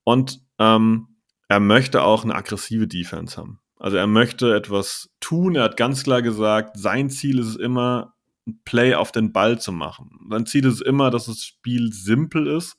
Und 0.05 0.41
ähm, 0.59 1.09
er 1.49 1.59
möchte 1.59 2.03
auch 2.03 2.23
eine 2.23 2.35
aggressive 2.35 2.87
Defense 2.87 3.37
haben. 3.37 3.61
Also 3.79 3.97
er 3.97 4.07
möchte 4.07 4.55
etwas 4.55 5.11
tun. 5.21 5.57
Er 5.57 5.65
hat 5.65 5.79
ganz 5.79 6.05
klar 6.05 6.21
gesagt, 6.21 6.79
sein 6.79 7.09
Ziel 7.09 7.39
ist 7.39 7.47
es 7.47 7.57
immer, 7.57 8.15
ein 8.47 8.61
Play 8.65 8.95
auf 8.95 9.11
den 9.11 9.33
Ball 9.33 9.59
zu 9.59 9.73
machen. 9.73 10.11
Sein 10.31 10.47
Ziel 10.47 10.67
ist 10.67 10.83
immer, 10.83 11.11
dass 11.11 11.27
das 11.27 11.43
Spiel 11.43 11.93
simpel 11.93 12.47
ist, 12.47 12.77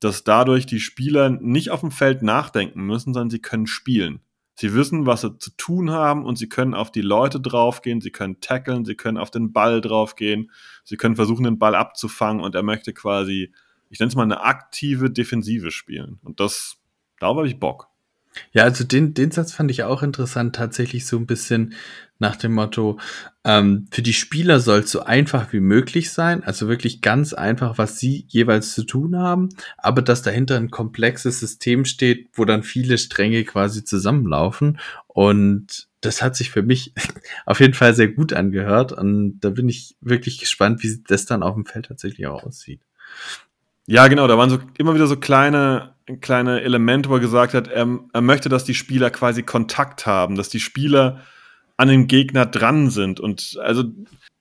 dass 0.00 0.24
dadurch 0.24 0.64
die 0.64 0.80
Spieler 0.80 1.28
nicht 1.28 1.70
auf 1.70 1.80
dem 1.80 1.90
Feld 1.90 2.22
nachdenken 2.22 2.82
müssen, 2.82 3.12
sondern 3.12 3.30
sie 3.30 3.40
können 3.40 3.66
spielen. 3.66 4.20
Sie 4.60 4.74
wissen, 4.74 5.06
was 5.06 5.20
sie 5.20 5.38
zu 5.38 5.50
tun 5.56 5.92
haben 5.92 6.24
und 6.24 6.36
sie 6.36 6.48
können 6.48 6.74
auf 6.74 6.90
die 6.90 7.00
Leute 7.00 7.40
draufgehen, 7.40 8.00
sie 8.00 8.10
können 8.10 8.40
tackeln, 8.40 8.84
sie 8.84 8.96
können 8.96 9.16
auf 9.16 9.30
den 9.30 9.52
Ball 9.52 9.80
draufgehen, 9.80 10.50
sie 10.82 10.96
können 10.96 11.14
versuchen, 11.14 11.44
den 11.44 11.60
Ball 11.60 11.76
abzufangen 11.76 12.42
und 12.42 12.56
er 12.56 12.64
möchte 12.64 12.92
quasi, 12.92 13.52
ich 13.88 14.00
nenne 14.00 14.08
es 14.08 14.16
mal 14.16 14.24
eine 14.24 14.40
aktive 14.40 15.12
Defensive 15.12 15.70
spielen. 15.70 16.18
Und 16.24 16.40
das, 16.40 16.76
darauf 17.20 17.36
habe 17.36 17.46
ich 17.46 17.60
Bock. 17.60 17.86
Ja, 18.52 18.64
also 18.64 18.84
den, 18.84 19.14
den 19.14 19.30
Satz 19.30 19.52
fand 19.52 19.70
ich 19.70 19.82
auch 19.84 20.02
interessant, 20.02 20.54
tatsächlich 20.56 21.06
so 21.06 21.16
ein 21.16 21.26
bisschen 21.26 21.74
nach 22.18 22.36
dem 22.36 22.52
Motto, 22.52 22.98
ähm, 23.44 23.86
für 23.90 24.02
die 24.02 24.12
Spieler 24.12 24.60
soll 24.60 24.80
es 24.80 24.90
so 24.90 25.04
einfach 25.04 25.52
wie 25.52 25.60
möglich 25.60 26.10
sein, 26.10 26.42
also 26.42 26.68
wirklich 26.68 27.00
ganz 27.00 27.32
einfach, 27.32 27.78
was 27.78 27.98
sie 27.98 28.24
jeweils 28.28 28.74
zu 28.74 28.84
tun 28.84 29.16
haben, 29.16 29.50
aber 29.76 30.02
dass 30.02 30.22
dahinter 30.22 30.56
ein 30.56 30.70
komplexes 30.70 31.38
System 31.40 31.84
steht, 31.84 32.28
wo 32.32 32.44
dann 32.44 32.62
viele 32.62 32.98
Stränge 32.98 33.44
quasi 33.44 33.84
zusammenlaufen 33.84 34.80
und 35.06 35.88
das 36.00 36.22
hat 36.22 36.36
sich 36.36 36.50
für 36.50 36.62
mich 36.62 36.92
auf 37.46 37.60
jeden 37.60 37.74
Fall 37.74 37.94
sehr 37.94 38.08
gut 38.08 38.32
angehört 38.32 38.92
und 38.92 39.38
da 39.40 39.50
bin 39.50 39.68
ich 39.68 39.96
wirklich 40.00 40.38
gespannt, 40.38 40.82
wie 40.82 41.00
das 41.06 41.24
dann 41.24 41.42
auf 41.42 41.54
dem 41.54 41.66
Feld 41.66 41.86
tatsächlich 41.86 42.26
auch 42.26 42.42
aussieht. 42.44 42.80
Ja, 43.86 44.08
genau, 44.08 44.26
da 44.26 44.36
waren 44.36 44.50
so 44.50 44.58
immer 44.76 44.94
wieder 44.94 45.06
so 45.06 45.16
kleine 45.16 45.94
kleine 46.20 46.60
Elemente, 46.62 47.08
wo 47.08 47.14
er 47.14 47.20
gesagt 47.20 47.54
hat, 47.54 47.68
er, 47.68 47.98
er 48.12 48.20
möchte, 48.20 48.48
dass 48.48 48.64
die 48.64 48.74
Spieler 48.74 49.10
quasi 49.10 49.42
Kontakt 49.42 50.06
haben, 50.06 50.36
dass 50.36 50.48
die 50.48 50.60
Spieler 50.60 51.20
an 51.76 51.88
dem 51.88 52.06
Gegner 52.06 52.46
dran 52.46 52.90
sind. 52.90 53.20
Und 53.20 53.58
also 53.62 53.84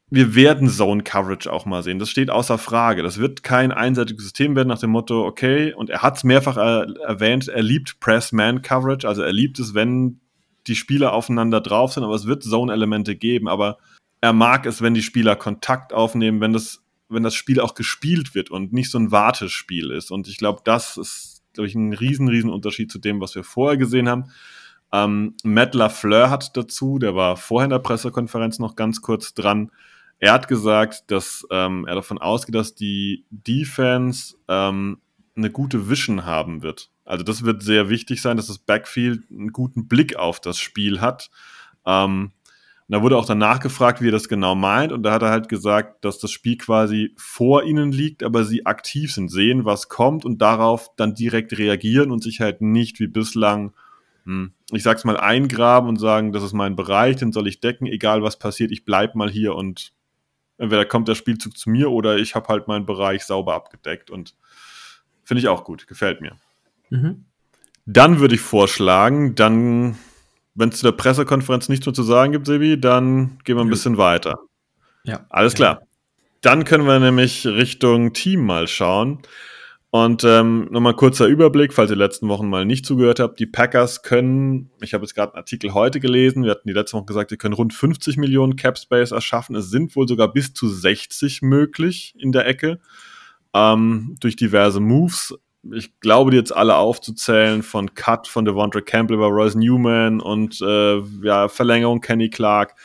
wir 0.10 0.36
werden 0.36 0.70
Zone 0.70 1.04
Coverage 1.04 1.52
auch 1.52 1.66
mal 1.66 1.84
sehen. 1.84 2.00
Das 2.00 2.10
steht 2.10 2.30
außer 2.30 2.58
Frage. 2.58 3.04
Das 3.04 3.18
wird 3.18 3.44
kein 3.44 3.72
einseitiges 3.72 4.24
System 4.24 4.56
werden 4.56 4.70
nach 4.70 4.80
dem 4.80 4.92
Motto, 4.92 5.26
okay, 5.26 5.74
und 5.74 5.90
er 5.90 6.02
hat 6.02 6.18
es 6.18 6.24
mehrfach 6.24 6.58
er 6.58 6.88
erwähnt, 7.06 7.48
er 7.48 7.64
liebt 7.64 8.00
Press-Man-Coverage, 8.00 9.08
also 9.08 9.22
er 9.22 9.34
liebt 9.34 9.60
es, 9.60 9.74
wenn 9.74 10.22
die 10.66 10.76
Spieler 10.76 11.14
aufeinander 11.14 11.62
drauf 11.62 11.94
sind, 11.94 12.04
aber 12.04 12.16
es 12.16 12.28
wird 12.28 12.44
Zone-Elemente 12.44 13.16
geben, 13.16 13.48
aber 13.48 13.78
er 14.22 14.34
mag 14.34 14.66
es, 14.66 14.82
wenn 14.82 14.94
die 14.94 15.04
Spieler 15.04 15.36
Kontakt 15.36 15.94
aufnehmen, 15.94 16.42
wenn 16.42 16.54
das, 16.54 16.84
wenn 17.10 17.24
das 17.24 17.36
Spiel 17.36 17.60
auch 17.60 17.76
gespielt 17.76 18.34
wird 18.34 18.50
und 18.50 18.74
nicht 18.74 18.90
so 18.90 18.98
ein 18.98 19.12
Wartespiel 19.12 19.92
ist. 19.92 20.12
Und 20.12 20.28
ich 20.28 20.38
glaube, 20.38 20.62
das 20.64 20.98
ist, 20.98 21.37
glaube 21.58 21.68
ich, 21.68 21.76
ein 21.76 21.94
riesen, 21.94 22.28
riesen 22.28 22.50
Unterschied 22.50 22.92
zu 22.92 23.00
dem, 23.00 23.22
was 23.22 23.36
wir 23.36 23.44
vorher 23.44 23.78
gesehen 23.78 24.10
haben. 24.10 24.32
Ähm, 24.92 25.36
Matt 25.44 25.76
LaFleur 25.76 26.30
hat 26.30 26.56
dazu, 26.56 26.98
der 26.98 27.16
war 27.16 27.36
vorher 27.36 27.66
in 27.66 27.72
der 27.72 27.80
Pressekonferenz 27.80 28.58
noch 28.60 28.76
ganz 28.76 29.02
kurz 29.02 29.34
dran, 29.34 29.70
er 30.20 30.34
hat 30.34 30.48
gesagt, 30.48 31.12
dass 31.12 31.46
ähm, 31.52 31.86
er 31.88 31.96
davon 31.96 32.18
ausgeht, 32.18 32.56
dass 32.56 32.74
die 32.74 33.26
Defense 33.30 34.36
ähm, 34.48 35.00
eine 35.36 35.52
gute 35.52 35.90
Vision 35.90 36.26
haben 36.26 36.64
wird. 36.64 36.90
Also 37.06 37.24
das 37.24 37.44
wird 37.44 37.62
sehr 37.62 37.90
wichtig 37.90 38.22
sein, 38.22 38.38
dass 38.38 38.48
das 38.48 38.58
Backfield 38.58 39.30
einen 39.30 39.52
guten 39.52 39.88
Blick 39.88 40.16
auf 40.16 40.40
das 40.40 40.58
Spiel 40.58 41.02
hat. 41.02 41.30
Ähm, 41.86 42.32
und 42.88 42.94
da 42.94 43.02
wurde 43.02 43.18
auch 43.18 43.26
danach 43.26 43.60
gefragt, 43.60 44.02
wie 44.02 44.08
er 44.08 44.14
das 44.14 44.30
genau 44.30 44.56
meint. 44.56 44.92
Und 44.94 45.04
da 45.04 45.12
hat 45.12 45.22
er 45.22 45.30
halt 45.30 45.50
gesagt, 45.50 46.06
dass 46.06 46.20
das 46.20 46.32
Spiel 46.32 46.58
quasi 46.58 47.14
vor 47.18 47.64
ihnen 47.64 47.92
liegt, 47.92 48.24
aber 48.24 48.46
sie 48.46 48.66
aktiv 48.66 49.14
sind, 49.14 49.30
sehen, 49.30 49.66
was 49.66 49.90
kommt 49.90 50.24
und 50.24 50.42
darauf 50.42 50.90
dann 50.96 51.14
direkt 51.14 51.58
reagieren 51.58 52.12
und 52.12 52.24
sich 52.24 52.40
halt 52.40 52.62
nicht 52.62 53.00
wie 53.00 53.08
bislang 53.08 53.74
hm, 54.28 54.52
ich 54.72 54.84
sag's 54.84 55.06
mal, 55.06 55.16
eingraben 55.16 55.88
und 55.88 56.00
sagen, 56.00 56.34
das 56.34 56.44
ist 56.44 56.52
mein 56.52 56.76
Bereich, 56.76 57.16
den 57.16 57.32
soll 57.32 57.48
ich 57.48 57.62
decken, 57.62 57.88
egal 57.88 58.24
was 58.24 58.38
passiert, 58.38 58.72
ich 58.72 58.84
bleib 58.84 59.16
mal 59.16 59.30
hier 59.30 59.56
und 59.56 59.94
entweder 60.58 60.84
kommt 60.84 61.08
der 61.08 61.16
Spielzug 61.16 61.58
zu 61.58 61.70
mir 61.70 61.90
oder 61.92 62.18
ich 62.18 62.36
habe 62.36 62.50
halt 62.50 62.68
meinen 62.68 62.86
Bereich 62.86 63.24
sauber 63.24 63.56
abgedeckt 63.56 64.12
und 64.12 64.36
finde 65.24 65.40
ich 65.40 65.48
auch 65.48 65.64
gut, 65.64 65.88
gefällt 65.88 66.20
mir. 66.20 66.36
Mhm. 66.90 67.24
Dann 67.86 68.20
würde 68.20 68.36
ich 68.36 68.42
vorschlagen, 68.42 69.34
dann, 69.36 69.98
wenn 70.58 70.70
es 70.70 70.78
zu 70.78 70.84
der 70.84 70.92
Pressekonferenz 70.92 71.70
nichts 71.70 71.86
mehr 71.86 71.94
zu 71.94 72.04
sagen 72.04 72.32
gibt, 72.32 72.48
Sebi, 72.48 72.80
dann 72.80 73.38
gehen 73.44 73.56
wir 73.56 73.62
ein 73.62 73.70
bisschen 73.70 73.98
weiter. 73.98 74.40
Ja. 75.04 75.26
Alles 75.30 75.54
klar. 75.54 75.82
Dann 76.42 76.66
können 76.66 76.86
wir 76.86 77.00
nämlich 77.00 77.46
Richtung 77.46 78.14
Team 78.14 78.46
mal 78.46 78.68
schauen. 78.68 79.20
Und 79.90 80.24
ähm, 80.26 80.68
nochmal 80.70 80.96
kurzer 80.96 81.28
Überblick, 81.28 81.74
falls 81.74 81.90
ihr 81.90 81.96
letzten 81.96 82.28
Wochen 82.28 82.50
mal 82.50 82.66
nicht 82.66 82.86
zugehört 82.86 83.20
habt. 83.20 83.40
Die 83.40 83.46
Packers 83.46 84.02
können, 84.02 84.70
ich 84.82 84.94
habe 84.94 85.04
jetzt 85.04 85.14
gerade 85.14 85.34
einen 85.34 85.40
Artikel 85.40 85.74
heute 85.74 86.00
gelesen, 86.00 86.44
wir 86.44 86.52
hatten 86.52 86.68
die 86.68 86.74
letzte 86.74 86.98
Woche 86.98 87.06
gesagt, 87.06 87.30
sie 87.30 87.38
können 87.38 87.54
rund 87.54 87.74
50 87.74 88.18
Millionen 88.18 88.58
Cap 88.58 88.78
Space 88.78 89.12
erschaffen. 89.12 89.56
Es 89.56 89.70
sind 89.70 89.96
wohl 89.96 90.08
sogar 90.08 90.34
bis 90.34 90.54
zu 90.54 90.68
60 90.68 91.42
möglich 91.42 92.16
in 92.18 92.32
der 92.32 92.46
Ecke 92.48 92.80
ähm, 93.54 94.18
durch 94.20 94.36
diverse 94.36 94.80
Moves. 94.80 95.34
Ich 95.72 96.00
glaube, 96.00 96.32
die 96.32 96.38
jetzt 96.38 96.56
alle 96.56 96.76
aufzuzählen, 96.76 97.64
von 97.64 97.94
Cut 97.94 98.28
von 98.28 98.46
Devontre 98.46 98.82
Campbell 98.82 99.18
über 99.18 99.28
Royce 99.28 99.56
Newman 99.56 100.22
und 100.22 100.62
äh, 100.62 101.00
ja, 101.24 101.48
Verlängerung 101.48 102.02
Kenny 102.02 102.30
Clark. 102.30 102.76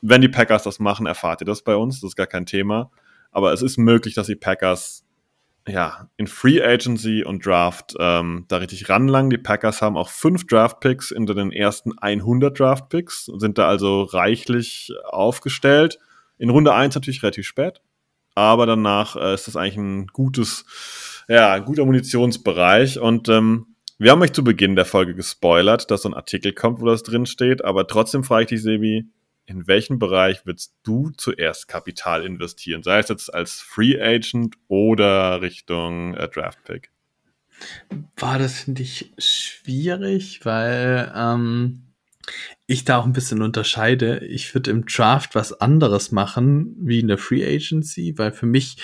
Wenn 0.00 0.20
die 0.20 0.28
Packers 0.28 0.62
das 0.62 0.78
machen, 0.78 1.06
erfahrt 1.06 1.40
ihr 1.40 1.46
das 1.46 1.62
bei 1.62 1.76
uns, 1.76 2.00
das 2.00 2.10
ist 2.10 2.16
gar 2.16 2.26
kein 2.26 2.46
Thema. 2.46 2.90
Aber 3.32 3.52
es 3.52 3.62
ist 3.62 3.78
möglich, 3.78 4.14
dass 4.14 4.26
die 4.26 4.36
Packers 4.36 5.04
ja, 5.66 6.08
in 6.16 6.26
Free 6.26 6.62
Agency 6.62 7.24
und 7.24 7.44
Draft 7.44 7.94
ähm, 7.98 8.44
da 8.48 8.58
richtig 8.58 8.88
ranlangen. 8.88 9.30
Die 9.30 9.38
Packers 9.38 9.80
haben 9.80 9.96
auch 9.96 10.10
fünf 10.10 10.46
Draft 10.46 10.80
Picks 10.80 11.10
in 11.10 11.26
den 11.26 11.52
ersten 11.52 11.98
100 11.98 12.58
Draft 12.58 12.88
Picks, 12.90 13.26
sind 13.36 13.56
da 13.56 13.66
also 13.66 14.02
reichlich 14.02 14.92
aufgestellt. 15.06 15.98
In 16.36 16.50
Runde 16.50 16.74
1 16.74 16.94
natürlich 16.94 17.22
relativ 17.22 17.46
spät, 17.46 17.80
aber 18.34 18.66
danach 18.66 19.16
äh, 19.16 19.34
ist 19.34 19.46
das 19.46 19.56
eigentlich 19.56 19.76
ein 19.76 20.06
gutes, 20.08 20.66
ja, 21.28 21.58
guter 21.58 21.84
Munitionsbereich 21.84 22.98
und 22.98 23.28
ähm, 23.28 23.74
wir 23.98 24.10
haben 24.10 24.22
euch 24.22 24.32
zu 24.32 24.42
Beginn 24.42 24.76
der 24.76 24.84
Folge 24.84 25.14
gespoilert, 25.14 25.90
dass 25.90 26.02
so 26.02 26.08
ein 26.08 26.14
Artikel 26.14 26.52
kommt, 26.52 26.80
wo 26.80 26.86
das 26.86 27.02
drin 27.02 27.26
steht, 27.26 27.64
aber 27.64 27.86
trotzdem 27.86 28.24
frage 28.24 28.42
ich 28.42 28.48
dich, 28.48 28.62
Sebi, 28.62 29.06
in 29.46 29.66
welchen 29.66 29.98
Bereich 29.98 30.46
würdest 30.46 30.74
du 30.82 31.10
zuerst 31.10 31.68
Kapital 31.68 32.24
investieren? 32.24 32.82
Sei 32.82 32.98
es 32.98 33.08
jetzt 33.08 33.32
als 33.32 33.60
Free 33.60 34.00
Agent 34.00 34.56
oder 34.68 35.42
Richtung 35.42 36.14
äh, 36.14 36.28
Draft 36.28 36.64
Pick? 36.64 36.90
War 38.16 38.38
das 38.38 38.60
finde 38.60 38.82
ich 38.82 39.12
schwierig, 39.18 40.40
weil 40.44 41.12
ähm, 41.14 41.82
ich 42.66 42.84
da 42.84 42.98
auch 42.98 43.04
ein 43.04 43.12
bisschen 43.12 43.42
unterscheide. 43.42 44.24
Ich 44.24 44.54
würde 44.54 44.70
im 44.70 44.86
Draft 44.86 45.34
was 45.34 45.52
anderes 45.60 46.10
machen 46.10 46.74
wie 46.80 47.00
in 47.00 47.08
der 47.08 47.18
Free 47.18 47.44
Agency, 47.44 48.14
weil 48.16 48.32
für 48.32 48.46
mich, 48.46 48.78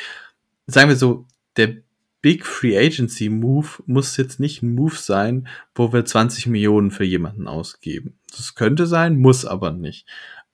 sagen 0.67 0.89
wir 0.89 0.97
so, 0.97 1.27
der 1.57 1.79
Big 2.23 2.45
Free 2.45 2.79
Agency 2.79 3.29
Move 3.29 3.69
muss 3.87 4.17
jetzt 4.17 4.41
nicht 4.41 4.63
ein 4.63 4.75
Move 4.75 4.97
sein, 4.97 5.49
wo 5.75 5.93
wir 5.93 6.05
20 6.05 6.47
Millionen 6.47 6.91
für 6.91 7.05
jemanden 7.05 7.47
ausgeben. 7.47 8.19
Das 8.37 8.55
könnte 8.55 8.87
sein, 8.87 9.19
muss 9.19 9.45
aber 9.45 9.73
nicht. 9.73 10.07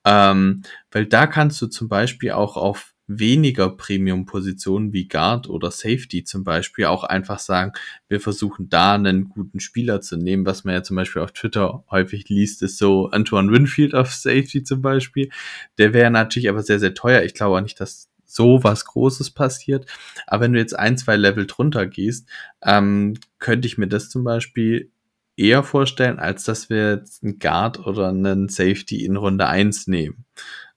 Ähm, 0.05 0.63
weil 0.91 1.07
da 1.07 1.27
kannst 1.27 1.61
du 1.61 1.67
zum 1.67 1.89
Beispiel 1.89 2.31
auch 2.31 2.57
auf 2.57 2.95
weniger 3.09 3.71
Premium-Positionen 3.71 4.93
wie 4.93 5.07
Guard 5.07 5.49
oder 5.49 5.71
Safety 5.71 6.25
zum 6.25 6.45
Beispiel 6.45 6.87
auch 6.87 7.05
einfach 7.05 7.39
sagen, 7.39 7.73
wir 8.09 8.21
versuchen 8.21 8.69
da 8.69 8.95
einen 8.95 9.29
guten 9.29 9.61
Spieler 9.61 10.01
zu 10.01 10.17
nehmen, 10.17 10.45
was 10.45 10.65
man 10.65 10.75
ja 10.75 10.83
zum 10.83 10.97
Beispiel 10.97 11.23
auf 11.23 11.33
Twitter 11.33 11.85
häufig 11.91 12.29
liest, 12.29 12.63
ist 12.63 12.79
so 12.79 13.09
Antoine 13.11 13.53
Winfield 13.53 13.95
auf 13.95 14.13
Safety 14.13 14.65
zum 14.65 14.83
Beispiel. 14.83 15.31
Der 15.79 15.93
wäre 15.93 16.11
natürlich 16.11 16.49
aber 16.49 16.63
sehr, 16.63 16.81
sehr 16.81 16.95
teuer. 16.95 17.23
Ich 17.23 17.35
glaube 17.35 17.57
auch 17.57 17.63
nicht, 17.63 17.81
dass 17.81 18.09
so 18.27 18.63
was 18.63 18.85
Großes 18.85 19.31
passiert. 19.31 19.87
Aber 20.27 20.45
wenn 20.45 20.53
du 20.53 20.59
jetzt 20.59 20.79
ein, 20.79 20.99
zwei 20.99 21.17
Level 21.17 21.47
drunter 21.47 21.87
gehst, 21.87 22.29
ähm, 22.63 23.15
könnte 23.39 23.67
ich 23.67 23.79
mir 23.79 23.89
das 23.89 24.11
zum 24.11 24.25
Beispiel 24.25 24.91
eher 25.37 25.63
vorstellen, 25.63 26.19
als 26.19 26.45
dass 26.45 26.71
wir 26.71 26.95
jetzt 26.95 27.23
einen 27.23 27.39
Guard 27.39 27.79
oder 27.87 28.09
einen 28.09 28.49
Safety 28.49 29.05
in 29.05 29.17
Runde 29.17 29.47
1 29.47 29.87
nehmen. 29.87 30.25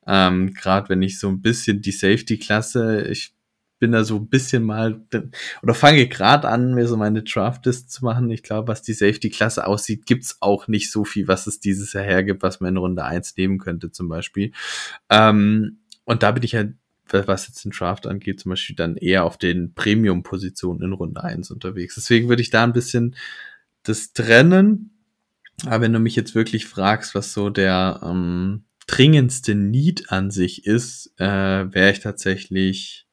Ähm, 0.05 0.53
Gerade 0.53 0.89
wenn 0.89 1.01
ich 1.01 1.19
so 1.19 1.29
ein 1.29 1.41
bisschen 1.41 1.81
die 1.81 1.91
Safety-Klasse, 1.91 3.03
ich 3.03 3.33
bin 3.79 3.93
da 3.93 4.03
so 4.03 4.17
ein 4.17 4.27
bisschen 4.27 4.63
mal 4.63 5.01
oder 5.63 5.73
fange 5.73 6.07
gerade 6.07 6.49
an, 6.49 6.75
mir 6.75 6.87
so 6.87 6.97
meine 6.97 7.23
Draft-List 7.23 7.91
zu 7.91 8.03
machen. 8.03 8.29
Ich 8.29 8.43
glaube, 8.43 8.67
was 8.67 8.81
die 8.81 8.93
Safety-Klasse 8.93 9.65
aussieht, 9.65 10.05
gibt's 10.05 10.37
auch 10.41 10.67
nicht 10.67 10.91
so 10.91 11.05
viel, 11.05 11.27
was 11.29 11.47
es 11.47 11.61
dieses 11.61 11.93
Jahr 11.93 12.03
hergibt, 12.03 12.43
was 12.43 12.59
man 12.59 12.71
in 12.71 12.77
Runde 12.77 13.05
1 13.05 13.37
nehmen 13.37 13.57
könnte, 13.57 13.91
zum 13.91 14.09
Beispiel. 14.09 14.51
Ähm, 15.09 15.79
und 16.03 16.23
da 16.23 16.31
bin 16.31 16.43
ich 16.43 16.55
halt, 16.55 16.73
was 17.11 17.47
jetzt 17.47 17.63
den 17.63 17.71
Draft 17.71 18.07
angeht, 18.07 18.39
zum 18.39 18.51
Beispiel 18.51 18.75
dann 18.75 18.95
eher 18.95 19.23
auf 19.25 19.37
den 19.37 19.73
Premium-Positionen 19.73 20.81
in 20.81 20.93
Runde 20.93 21.23
1 21.23 21.51
unterwegs. 21.51 21.95
Deswegen 21.95 22.29
würde 22.29 22.41
ich 22.41 22.49
da 22.49 22.63
ein 22.63 22.73
bisschen 22.73 23.15
das 23.83 24.13
Trennen. 24.13 24.91
Aber 25.65 25.81
wenn 25.81 25.93
du 25.93 25.99
mich 25.99 26.15
jetzt 26.15 26.35
wirklich 26.35 26.65
fragst, 26.67 27.15
was 27.15 27.33
so 27.33 27.49
der 27.49 27.99
ähm, 28.03 28.63
dringendste 28.87 29.55
Need 29.55 30.11
an 30.11 30.31
sich 30.31 30.65
ist, 30.65 31.13
äh, 31.19 31.25
wäre 31.73 31.91
ich 31.91 31.99
tatsächlich 31.99 33.07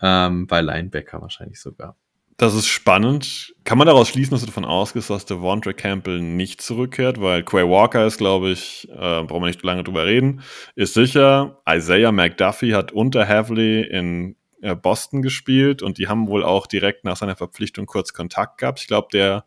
ähm, 0.00 0.46
bei 0.46 0.60
Linebacker 0.60 1.20
wahrscheinlich 1.20 1.60
sogar. 1.60 1.96
Das 2.36 2.54
ist 2.54 2.66
spannend. 2.66 3.54
Kann 3.62 3.78
man 3.78 3.86
daraus 3.86 4.08
schließen, 4.08 4.32
dass 4.32 4.40
du 4.40 4.46
davon 4.46 4.64
ausgehst, 4.64 5.08
dass 5.08 5.24
Devontre 5.24 5.72
Campbell 5.72 6.20
nicht 6.20 6.60
zurückkehrt? 6.60 7.20
Weil 7.20 7.44
Quay 7.44 7.64
Walker 7.68 8.06
ist, 8.06 8.18
glaube 8.18 8.50
ich, 8.50 8.88
äh, 8.90 9.22
brauchen 9.22 9.42
wir 9.42 9.46
nicht 9.46 9.62
lange 9.62 9.84
drüber 9.84 10.04
reden, 10.04 10.42
ist 10.74 10.94
sicher. 10.94 11.62
Isaiah 11.68 12.10
McDuffie 12.10 12.74
hat 12.74 12.90
unter 12.90 13.28
Havley 13.28 13.82
in 13.82 14.36
äh, 14.62 14.74
Boston 14.74 15.22
gespielt 15.22 15.80
und 15.82 15.98
die 15.98 16.08
haben 16.08 16.26
wohl 16.26 16.42
auch 16.42 16.66
direkt 16.66 17.04
nach 17.04 17.16
seiner 17.16 17.36
Verpflichtung 17.36 17.86
kurz 17.86 18.12
Kontakt 18.12 18.58
gehabt. 18.58 18.80
Ich 18.80 18.88
glaube, 18.88 19.08
der 19.12 19.44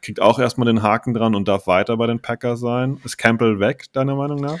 kriegt 0.00 0.20
auch 0.20 0.38
erstmal 0.38 0.66
den 0.66 0.82
Haken 0.82 1.14
dran 1.14 1.34
und 1.34 1.48
darf 1.48 1.66
weiter 1.66 1.96
bei 1.96 2.06
den 2.06 2.20
Packers 2.20 2.60
sein. 2.60 3.00
Ist 3.04 3.16
Campbell 3.16 3.58
weg, 3.58 3.86
deiner 3.92 4.14
Meinung 4.14 4.40
nach? 4.40 4.58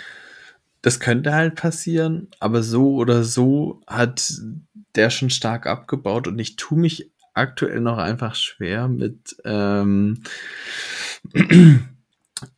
Das 0.82 0.98
könnte 0.98 1.34
halt 1.34 1.54
passieren, 1.54 2.28
aber 2.40 2.62
so 2.62 2.94
oder 2.94 3.22
so 3.22 3.80
hat 3.86 4.32
der 4.94 5.10
schon 5.10 5.30
stark 5.30 5.66
abgebaut 5.66 6.26
und 6.26 6.38
ich 6.38 6.56
tue 6.56 6.78
mich 6.78 7.10
aktuell 7.34 7.80
noch 7.80 7.98
einfach 7.98 8.34
schwer 8.34 8.88
mit 8.88 9.36
ähm, 9.44 10.22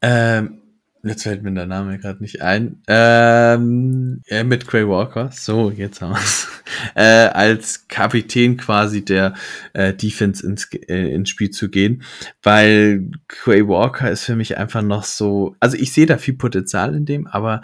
ähm, 0.02 0.62
jetzt 1.04 1.24
fällt 1.24 1.42
mir 1.42 1.52
der 1.52 1.66
Name 1.66 1.98
gerade 1.98 2.22
nicht 2.22 2.42
ein. 2.42 2.82
Ähm, 2.86 4.22
ja, 4.26 4.44
mit 4.44 4.66
Gray 4.66 4.88
Walker, 4.88 5.30
so, 5.32 5.70
jetzt 5.70 6.00
haben 6.00 6.12
wir's. 6.12 6.48
Äh, 6.94 7.28
als 7.28 7.86
Kapitän 7.86 8.56
quasi 8.56 9.04
der 9.04 9.34
äh, 9.72 9.92
Defense 9.94 10.44
ins, 10.44 10.68
äh, 10.72 11.14
ins 11.14 11.28
Spiel 11.28 11.50
zu 11.50 11.68
gehen, 11.68 12.02
weil 12.42 13.10
Gray 13.28 13.68
Walker 13.68 14.10
ist 14.10 14.24
für 14.24 14.34
mich 14.34 14.56
einfach 14.56 14.82
noch 14.82 15.04
so, 15.04 15.54
also 15.60 15.76
ich 15.76 15.92
sehe 15.92 16.06
da 16.06 16.18
viel 16.18 16.34
Potenzial 16.34 16.96
in 16.96 17.04
dem, 17.04 17.26
aber 17.26 17.62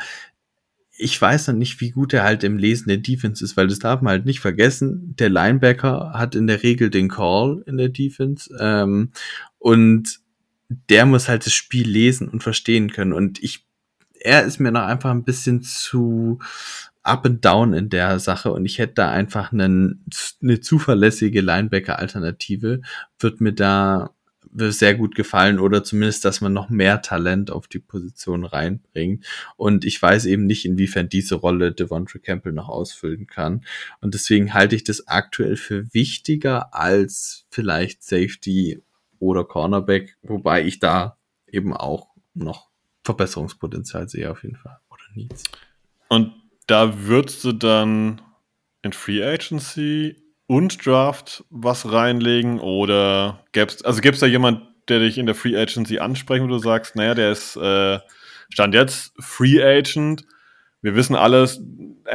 ich 0.98 1.20
weiß 1.20 1.48
noch 1.48 1.54
nicht, 1.54 1.80
wie 1.80 1.90
gut 1.90 2.12
er 2.12 2.24
halt 2.24 2.42
im 2.42 2.58
Lesen 2.58 2.88
der 2.88 2.98
Defense 2.98 3.44
ist, 3.44 3.56
weil 3.56 3.68
das 3.68 3.78
darf 3.78 4.02
man 4.02 4.10
halt 4.10 4.26
nicht 4.26 4.40
vergessen. 4.40 5.14
Der 5.16 5.28
Linebacker 5.28 6.12
hat 6.12 6.34
in 6.34 6.48
der 6.48 6.64
Regel 6.64 6.90
den 6.90 7.08
Call 7.08 7.62
in 7.66 7.76
der 7.76 7.88
Defense 7.88 8.54
ähm, 8.60 9.12
und 9.58 10.18
der 10.68 11.06
muss 11.06 11.28
halt 11.28 11.46
das 11.46 11.54
Spiel 11.54 11.88
lesen 11.88 12.28
und 12.28 12.42
verstehen 12.42 12.90
können. 12.90 13.12
Und 13.12 13.42
ich, 13.42 13.64
er 14.20 14.42
ist 14.44 14.58
mir 14.58 14.72
noch 14.72 14.82
einfach 14.82 15.10
ein 15.10 15.24
bisschen 15.24 15.62
zu 15.62 16.40
up 17.04 17.24
and 17.24 17.44
down 17.44 17.72
in 17.72 17.88
der 17.88 18.18
Sache 18.18 18.52
und 18.52 18.66
ich 18.66 18.78
hätte 18.78 18.94
da 18.94 19.10
einfach 19.10 19.52
einen, 19.52 20.04
eine 20.42 20.60
zuverlässige 20.60 21.40
Linebacker-Alternative, 21.40 22.82
wird 23.18 23.40
mir 23.40 23.52
da 23.52 24.10
sehr 24.54 24.94
gut 24.94 25.14
gefallen 25.14 25.58
oder 25.58 25.84
zumindest, 25.84 26.24
dass 26.24 26.40
man 26.40 26.52
noch 26.52 26.70
mehr 26.70 27.02
Talent 27.02 27.50
auf 27.50 27.68
die 27.68 27.78
Position 27.78 28.44
reinbringt. 28.44 29.24
Und 29.56 29.84
ich 29.84 30.00
weiß 30.00 30.26
eben 30.26 30.46
nicht, 30.46 30.64
inwiefern 30.64 31.08
diese 31.08 31.36
Rolle 31.36 31.72
Devontre 31.72 32.18
Campbell 32.18 32.52
noch 32.52 32.68
ausfüllen 32.68 33.26
kann. 33.26 33.64
Und 34.00 34.14
deswegen 34.14 34.54
halte 34.54 34.76
ich 34.76 34.84
das 34.84 35.06
aktuell 35.06 35.56
für 35.56 35.92
wichtiger 35.92 36.74
als 36.74 37.46
vielleicht 37.50 38.02
Safety 38.02 38.82
oder 39.18 39.44
Cornerback, 39.44 40.16
wobei 40.22 40.64
ich 40.64 40.78
da 40.78 41.16
eben 41.46 41.74
auch 41.74 42.08
noch 42.34 42.68
Verbesserungspotenzial 43.04 44.08
sehe 44.08 44.30
auf 44.30 44.42
jeden 44.42 44.56
Fall. 44.56 44.78
Oder 44.90 45.02
Needs. 45.14 45.44
Und 46.08 46.32
da 46.66 47.06
würdest 47.06 47.44
du 47.44 47.52
dann 47.52 48.20
in 48.82 48.92
Free 48.92 49.22
Agency 49.22 50.16
und 50.48 50.84
Draft 50.84 51.44
was 51.50 51.92
reinlegen 51.92 52.58
oder 52.58 53.44
gäb's, 53.52 53.82
also 53.82 54.00
gibt's 54.00 54.20
da 54.20 54.26
jemand, 54.26 54.62
der 54.88 54.98
dich 54.98 55.18
in 55.18 55.26
der 55.26 55.34
Free 55.34 55.56
Agency 55.56 55.98
ansprechen, 55.98 56.44
wo 56.44 56.48
du 56.48 56.58
sagst, 56.58 56.96
naja, 56.96 57.14
der 57.14 57.30
ist 57.30 57.56
äh, 57.56 58.00
Stand 58.48 58.74
jetzt 58.74 59.12
Free 59.20 59.62
Agent. 59.62 60.24
Wir 60.80 60.94
wissen 60.94 61.14
alles, 61.14 61.60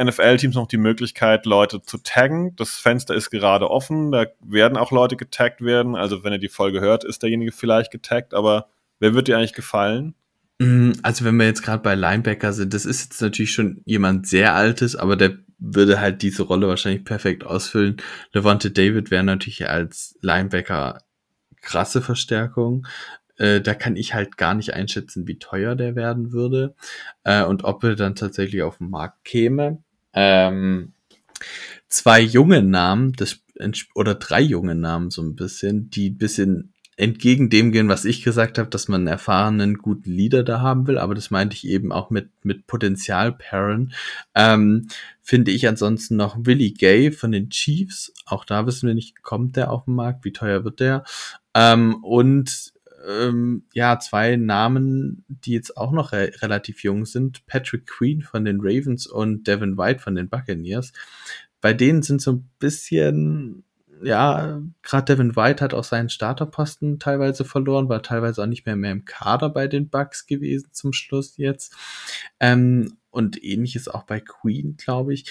NFL-Teams 0.02 0.56
noch 0.56 0.66
die 0.66 0.78
Möglichkeit, 0.78 1.46
Leute 1.46 1.82
zu 1.82 1.98
taggen. 1.98 2.56
Das 2.56 2.76
Fenster 2.76 3.14
ist 3.14 3.30
gerade 3.30 3.70
offen, 3.70 4.10
da 4.10 4.26
werden 4.44 4.76
auch 4.76 4.90
Leute 4.90 5.16
getaggt 5.16 5.60
werden. 5.60 5.94
Also 5.94 6.24
wenn 6.24 6.32
ihr 6.32 6.38
die 6.40 6.48
Folge 6.48 6.80
hört, 6.80 7.04
ist 7.04 7.22
derjenige 7.22 7.52
vielleicht 7.52 7.92
getaggt, 7.92 8.34
aber 8.34 8.66
wer 8.98 9.14
wird 9.14 9.28
dir 9.28 9.38
eigentlich 9.38 9.52
gefallen? 9.52 10.14
Mm, 10.58 10.92
also 11.04 11.24
wenn 11.24 11.36
wir 11.36 11.46
jetzt 11.46 11.62
gerade 11.62 11.84
bei 11.84 11.94
Linebacker 11.94 12.52
sind, 12.52 12.74
das 12.74 12.84
ist 12.84 13.04
jetzt 13.04 13.22
natürlich 13.22 13.52
schon 13.52 13.80
jemand 13.84 14.26
sehr 14.26 14.54
altes, 14.54 14.96
aber 14.96 15.14
der 15.14 15.38
würde 15.72 16.00
halt 16.00 16.22
diese 16.22 16.42
Rolle 16.42 16.68
wahrscheinlich 16.68 17.04
perfekt 17.04 17.44
ausfüllen. 17.44 17.96
Levante 18.32 18.70
David 18.70 19.10
wäre 19.10 19.24
natürlich 19.24 19.68
als 19.68 20.18
Linebacker 20.20 21.02
krasse 21.62 22.02
Verstärkung. 22.02 22.86
Äh, 23.36 23.60
da 23.60 23.74
kann 23.74 23.96
ich 23.96 24.14
halt 24.14 24.36
gar 24.36 24.54
nicht 24.54 24.74
einschätzen, 24.74 25.26
wie 25.26 25.38
teuer 25.38 25.74
der 25.74 25.96
werden 25.96 26.32
würde 26.32 26.74
äh, 27.24 27.42
und 27.42 27.64
ob 27.64 27.82
er 27.82 27.96
dann 27.96 28.14
tatsächlich 28.14 28.62
auf 28.62 28.78
den 28.78 28.90
Markt 28.90 29.24
käme. 29.24 29.82
Ähm, 30.12 30.92
zwei 31.88 32.20
junge 32.20 32.62
Namen, 32.62 33.12
das, 33.12 33.40
oder 33.94 34.14
drei 34.14 34.40
junge 34.40 34.74
Namen 34.74 35.10
so 35.10 35.22
ein 35.22 35.34
bisschen, 35.34 35.90
die 35.90 36.10
bisschen 36.10 36.74
entgegen 36.96 37.50
dem 37.50 37.72
gehen, 37.72 37.88
was 37.88 38.04
ich 38.04 38.22
gesagt 38.22 38.58
habe, 38.58 38.70
dass 38.70 38.88
man 38.88 39.02
einen 39.02 39.08
erfahrenen, 39.08 39.78
guten 39.78 40.12
Leader 40.12 40.44
da 40.44 40.60
haben 40.60 40.86
will, 40.86 40.98
aber 40.98 41.14
das 41.14 41.30
meinte 41.30 41.56
ich 41.56 41.66
eben 41.66 41.90
auch 41.90 42.10
mit, 42.10 42.30
mit 42.44 42.66
Potenzial-Paren. 42.66 43.92
Ähm, 44.34 44.88
finde 45.24 45.50
ich 45.52 45.66
ansonsten 45.66 46.16
noch 46.16 46.36
Willie 46.38 46.74
Gay 46.74 47.10
von 47.10 47.32
den 47.32 47.48
Chiefs. 47.48 48.12
Auch 48.26 48.44
da 48.44 48.66
wissen 48.66 48.86
wir 48.86 48.94
nicht, 48.94 49.22
kommt 49.22 49.56
der 49.56 49.72
auf 49.72 49.86
den 49.86 49.94
Markt, 49.94 50.24
wie 50.24 50.32
teuer 50.32 50.64
wird 50.64 50.80
der? 50.80 51.02
Ähm, 51.54 52.04
und 52.04 52.74
ähm, 53.08 53.64
ja, 53.72 53.98
zwei 53.98 54.36
Namen, 54.36 55.24
die 55.28 55.52
jetzt 55.52 55.78
auch 55.78 55.92
noch 55.92 56.12
re 56.12 56.30
relativ 56.42 56.82
jung 56.84 57.06
sind. 57.06 57.46
Patrick 57.46 57.86
Queen 57.86 58.20
von 58.20 58.44
den 58.44 58.58
Ravens 58.60 59.06
und 59.06 59.46
Devin 59.46 59.78
White 59.78 60.00
von 60.00 60.14
den 60.14 60.28
Buccaneers. 60.28 60.92
Bei 61.62 61.72
denen 61.72 62.02
sind 62.02 62.20
so 62.20 62.32
ein 62.32 62.50
bisschen 62.58 63.64
ja, 64.02 64.60
gerade 64.82 65.04
Devin 65.14 65.34
White 65.36 65.64
hat 65.64 65.72
auch 65.72 65.84
seinen 65.84 66.10
Starterposten 66.10 66.98
teilweise 66.98 67.44
verloren, 67.44 67.88
war 67.88 68.02
teilweise 68.02 68.42
auch 68.42 68.46
nicht 68.46 68.66
mehr 68.66 68.76
mehr 68.76 68.92
im 68.92 69.06
Kader 69.06 69.48
bei 69.48 69.66
den 69.66 69.88
Bucks 69.88 70.26
gewesen 70.26 70.68
zum 70.72 70.92
Schluss 70.92 71.38
jetzt. 71.38 71.74
Ähm, 72.40 72.98
und 73.14 73.42
ähnliches 73.42 73.88
auch 73.88 74.04
bei 74.04 74.20
Queen, 74.20 74.76
glaube 74.76 75.14
ich. 75.14 75.30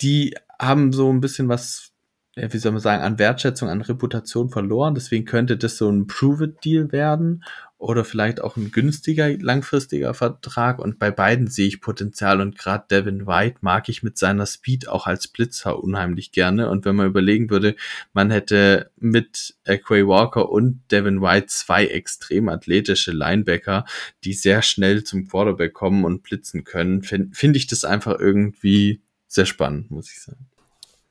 Die 0.00 0.36
haben 0.58 0.92
so 0.92 1.12
ein 1.12 1.20
bisschen 1.20 1.48
was 1.48 1.92
wie 2.36 2.58
soll 2.58 2.72
man 2.72 2.82
sagen, 2.82 3.02
an 3.02 3.18
Wertschätzung, 3.18 3.70
an 3.70 3.80
Reputation 3.80 4.50
verloren. 4.50 4.94
Deswegen 4.94 5.24
könnte 5.24 5.56
das 5.56 5.78
so 5.78 5.90
ein 5.90 6.06
Prove-It-Deal 6.06 6.92
werden 6.92 7.42
oder 7.78 8.04
vielleicht 8.04 8.42
auch 8.42 8.56
ein 8.56 8.70
günstiger, 8.72 9.36
langfristiger 9.38 10.12
Vertrag. 10.12 10.78
Und 10.78 10.98
bei 10.98 11.10
beiden 11.10 11.46
sehe 11.46 11.66
ich 11.66 11.80
Potenzial. 11.80 12.42
Und 12.42 12.58
gerade 12.58 12.84
Devin 12.90 13.26
White 13.26 13.58
mag 13.62 13.88
ich 13.88 14.02
mit 14.02 14.18
seiner 14.18 14.44
Speed 14.44 14.86
auch 14.86 15.06
als 15.06 15.28
Blitzer 15.28 15.82
unheimlich 15.82 16.30
gerne. 16.30 16.68
Und 16.68 16.84
wenn 16.84 16.96
man 16.96 17.06
überlegen 17.06 17.48
würde, 17.48 17.74
man 18.12 18.30
hätte 18.30 18.90
mit 18.96 19.56
Quay 19.64 20.06
Walker 20.06 20.50
und 20.50 20.82
Devin 20.90 21.22
White 21.22 21.46
zwei 21.46 21.86
extrem 21.86 22.50
athletische 22.50 23.12
Linebacker, 23.12 23.86
die 24.24 24.34
sehr 24.34 24.60
schnell 24.60 25.04
zum 25.04 25.26
Quarterback 25.26 25.72
kommen 25.72 26.04
und 26.04 26.22
blitzen 26.22 26.64
können, 26.64 27.02
finde 27.02 27.34
find 27.34 27.56
ich 27.56 27.66
das 27.66 27.86
einfach 27.86 28.18
irgendwie 28.18 29.00
sehr 29.26 29.46
spannend, 29.46 29.90
muss 29.90 30.10
ich 30.10 30.20
sagen. 30.20 30.46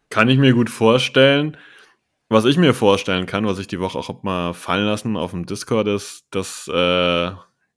Kann 0.10 0.30
ich 0.30 0.38
mir 0.38 0.54
gut 0.54 0.70
vorstellen. 0.70 1.58
Was 2.30 2.46
ich 2.46 2.58
mir 2.58 2.74
vorstellen 2.74 3.28
kann, 3.28 3.46
was 3.46 3.60
ich 3.60 3.68
die 3.68 3.80
Woche 3.80 4.00
auch 4.00 4.24
mal 4.24 4.54
fallen 4.54 4.86
lassen 4.86 5.16
auf 5.16 5.32
dem 5.32 5.46
Discord 5.46 5.88
ist, 5.88 6.26
dass 6.32 6.68
äh, 6.68 7.32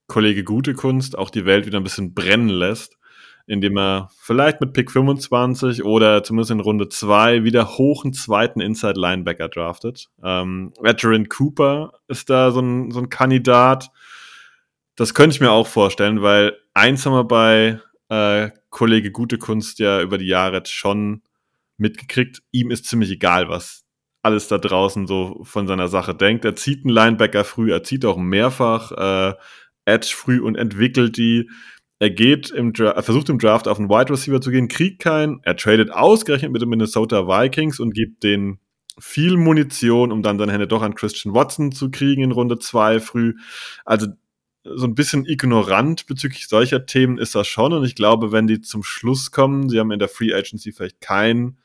Kollege 0.06 0.42
Gute 0.42 0.72
Kunst 0.72 1.18
auch 1.18 1.28
die 1.28 1.44
Welt 1.44 1.66
wieder 1.66 1.78
ein 1.78 1.84
bisschen 1.84 2.14
brennen 2.14 2.48
lässt, 2.48 2.96
indem 3.46 3.76
er 3.76 4.10
vielleicht 4.18 4.62
mit 4.62 4.72
Pick 4.72 4.90
25 4.90 5.84
oder 5.84 6.22
zumindest 6.24 6.50
in 6.50 6.60
Runde 6.60 6.88
2 6.88 7.44
wieder 7.44 7.76
hoch 7.76 8.04
einen 8.04 8.14
zweiten 8.14 8.60
Inside 8.60 8.98
Linebacker 8.98 9.50
draftet. 9.50 10.08
Ähm, 10.24 10.72
Veteran 10.80 11.28
Cooper 11.28 11.92
ist 12.08 12.30
da 12.30 12.50
so 12.50 12.60
ein, 12.60 12.90
so 12.90 13.00
ein 13.00 13.10
Kandidat. 13.10 13.90
Das 14.96 15.12
könnte 15.12 15.34
ich 15.34 15.40
mir 15.40 15.50
auch 15.50 15.66
vorstellen, 15.66 16.22
weil 16.22 16.56
eins 16.72 17.04
haben 17.04 17.12
wir 17.12 17.24
bei 17.24 17.80
äh, 18.08 18.50
Kollege 18.70 19.12
Gute 19.12 19.36
Kunst 19.36 19.78
ja 19.78 20.00
über 20.00 20.16
die 20.16 20.26
Jahre 20.26 20.56
jetzt 20.56 20.72
schon 20.72 21.22
mitgekriegt, 21.78 22.42
ihm 22.52 22.70
ist 22.70 22.86
ziemlich 22.86 23.10
egal, 23.10 23.48
was 23.48 23.84
alles 24.22 24.48
da 24.48 24.58
draußen 24.58 25.06
so 25.06 25.40
von 25.44 25.66
seiner 25.66 25.88
Sache 25.88 26.14
denkt. 26.14 26.44
Er 26.44 26.56
zieht 26.56 26.84
einen 26.84 26.94
Linebacker 26.94 27.44
früh, 27.44 27.72
er 27.72 27.82
zieht 27.82 28.04
auch 28.04 28.16
mehrfach 28.16 28.92
äh, 28.92 29.34
Edge 29.84 30.12
früh 30.14 30.40
und 30.40 30.56
entwickelt 30.56 31.16
die. 31.16 31.50
Er 32.00 32.10
geht 32.10 32.50
im 32.50 32.72
Dra 32.72 32.90
er 32.90 33.02
versucht 33.02 33.28
im 33.28 33.38
Draft 33.38 33.66
auf 33.66 33.78
einen 33.78 33.88
Wide 33.88 34.12
Receiver 34.12 34.40
zu 34.40 34.50
gehen, 34.50 34.68
kriegt 34.68 35.00
keinen. 35.00 35.40
Er 35.42 35.56
tradet 35.56 35.90
ausgerechnet 35.90 36.52
mit 36.52 36.62
den 36.62 36.68
Minnesota 36.68 37.26
Vikings 37.26 37.80
und 37.80 37.94
gibt 37.94 38.22
den 38.22 38.58
viel 39.00 39.36
Munition, 39.36 40.12
um 40.12 40.22
dann 40.22 40.38
seine 40.38 40.52
Hände 40.52 40.68
doch 40.68 40.82
an 40.82 40.94
Christian 40.94 41.34
Watson 41.34 41.72
zu 41.72 41.90
kriegen 41.90 42.22
in 42.22 42.32
Runde 42.32 42.58
2 42.58 43.00
früh. 43.00 43.34
Also 43.84 44.08
so 44.64 44.86
ein 44.86 44.94
bisschen 44.94 45.24
ignorant 45.24 46.06
bezüglich 46.06 46.48
solcher 46.48 46.84
Themen 46.86 47.18
ist 47.18 47.34
das 47.34 47.48
schon. 47.48 47.72
Und 47.72 47.84
ich 47.84 47.94
glaube, 47.94 48.32
wenn 48.32 48.46
die 48.46 48.60
zum 48.60 48.82
Schluss 48.82 49.30
kommen, 49.30 49.68
sie 49.68 49.78
haben 49.78 49.92
in 49.92 49.98
der 49.98 50.08
Free 50.08 50.34
Agency 50.34 50.72
vielleicht 50.72 51.00
keinen 51.00 51.58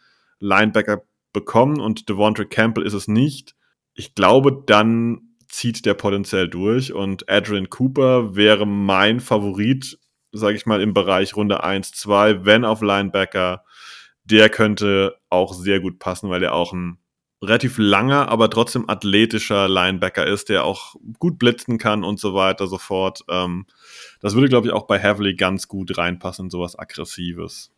Linebacker 0.43 1.03
bekommen 1.31 1.79
und 1.79 2.09
Devontre 2.09 2.45
Campbell 2.45 2.85
ist 2.85 2.93
es 2.93 3.07
nicht. 3.07 3.55
Ich 3.93 4.13
glaube, 4.13 4.63
dann 4.65 5.35
zieht 5.47 5.85
der 5.85 5.93
potenziell 5.93 6.49
durch 6.49 6.93
und 6.93 7.29
Adrian 7.29 7.69
Cooper 7.69 8.35
wäre 8.35 8.65
mein 8.65 9.19
Favorit, 9.19 9.97
sage 10.31 10.57
ich 10.57 10.65
mal, 10.65 10.81
im 10.81 10.93
Bereich 10.93 11.35
Runde 11.35 11.63
1, 11.63 11.91
2, 11.93 12.45
wenn 12.45 12.65
auf 12.65 12.81
Linebacker. 12.81 13.63
Der 14.25 14.49
könnte 14.49 15.15
auch 15.29 15.53
sehr 15.53 15.79
gut 15.79 15.99
passen, 15.99 16.29
weil 16.29 16.43
er 16.43 16.53
auch 16.53 16.73
ein 16.73 16.97
relativ 17.41 17.77
langer, 17.77 18.29
aber 18.29 18.49
trotzdem 18.49 18.89
athletischer 18.89 19.67
Linebacker 19.67 20.25
ist, 20.25 20.49
der 20.49 20.63
auch 20.63 20.95
gut 21.19 21.37
blitzen 21.39 21.77
kann 21.77 22.03
und 22.03 22.19
so 22.19 22.33
weiter 22.33 22.67
sofort. 22.67 23.23
Ähm, 23.29 23.65
das 24.21 24.33
würde, 24.33 24.49
glaube 24.49 24.67
ich, 24.67 24.73
auch 24.73 24.87
bei 24.87 24.97
Heavily 24.97 25.35
ganz 25.35 25.67
gut 25.67 25.97
reinpassen, 25.97 26.49
sowas 26.49 26.77
Aggressives. 26.77 27.71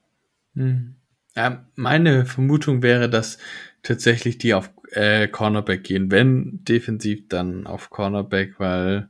Hm. 0.53 0.95
Ja, 1.35 1.65
meine 1.75 2.25
Vermutung 2.25 2.81
wäre, 2.81 3.09
dass 3.09 3.37
tatsächlich 3.83 4.37
die 4.37 4.53
auf 4.53 4.69
äh, 4.91 5.27
Cornerback 5.27 5.83
gehen. 5.83 6.09
Wenn 6.11 6.63
defensiv, 6.63 7.27
dann 7.27 7.67
auf 7.67 7.89
Cornerback, 7.89 8.59
weil 8.59 9.09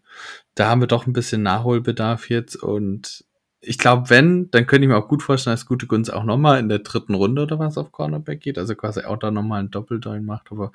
da 0.55 0.69
haben 0.69 0.81
wir 0.81 0.88
doch 0.88 1.05
ein 1.05 1.13
bisschen 1.13 1.43
Nachholbedarf 1.43 2.29
jetzt 2.29 2.55
und 2.55 3.25
ich 3.61 3.77
glaube, 3.79 4.09
wenn, 4.11 4.51
dann 4.51 4.67
könnte 4.67 4.83
ich 4.85 4.89
mir 4.89 4.97
auch 4.97 5.07
gut 5.07 5.23
vorstellen, 5.23 5.55
dass 5.55 5.65
Gute 5.65 5.88
Gunst 5.88 6.13
auch 6.13 6.23
nochmal 6.23 6.59
in 6.59 6.69
der 6.69 6.79
dritten 6.79 7.15
Runde 7.15 7.43
oder 7.43 7.57
was 7.59 7.77
auf 7.77 7.91
Cornerback 7.91 8.41
geht, 8.41 8.57
also 8.59 8.75
quasi 8.75 9.01
auch 9.01 9.17
da 9.17 9.31
nochmal 9.31 9.61
ein 9.63 9.71
Doppeldoing 9.71 10.23
macht, 10.23 10.51
aber 10.51 10.71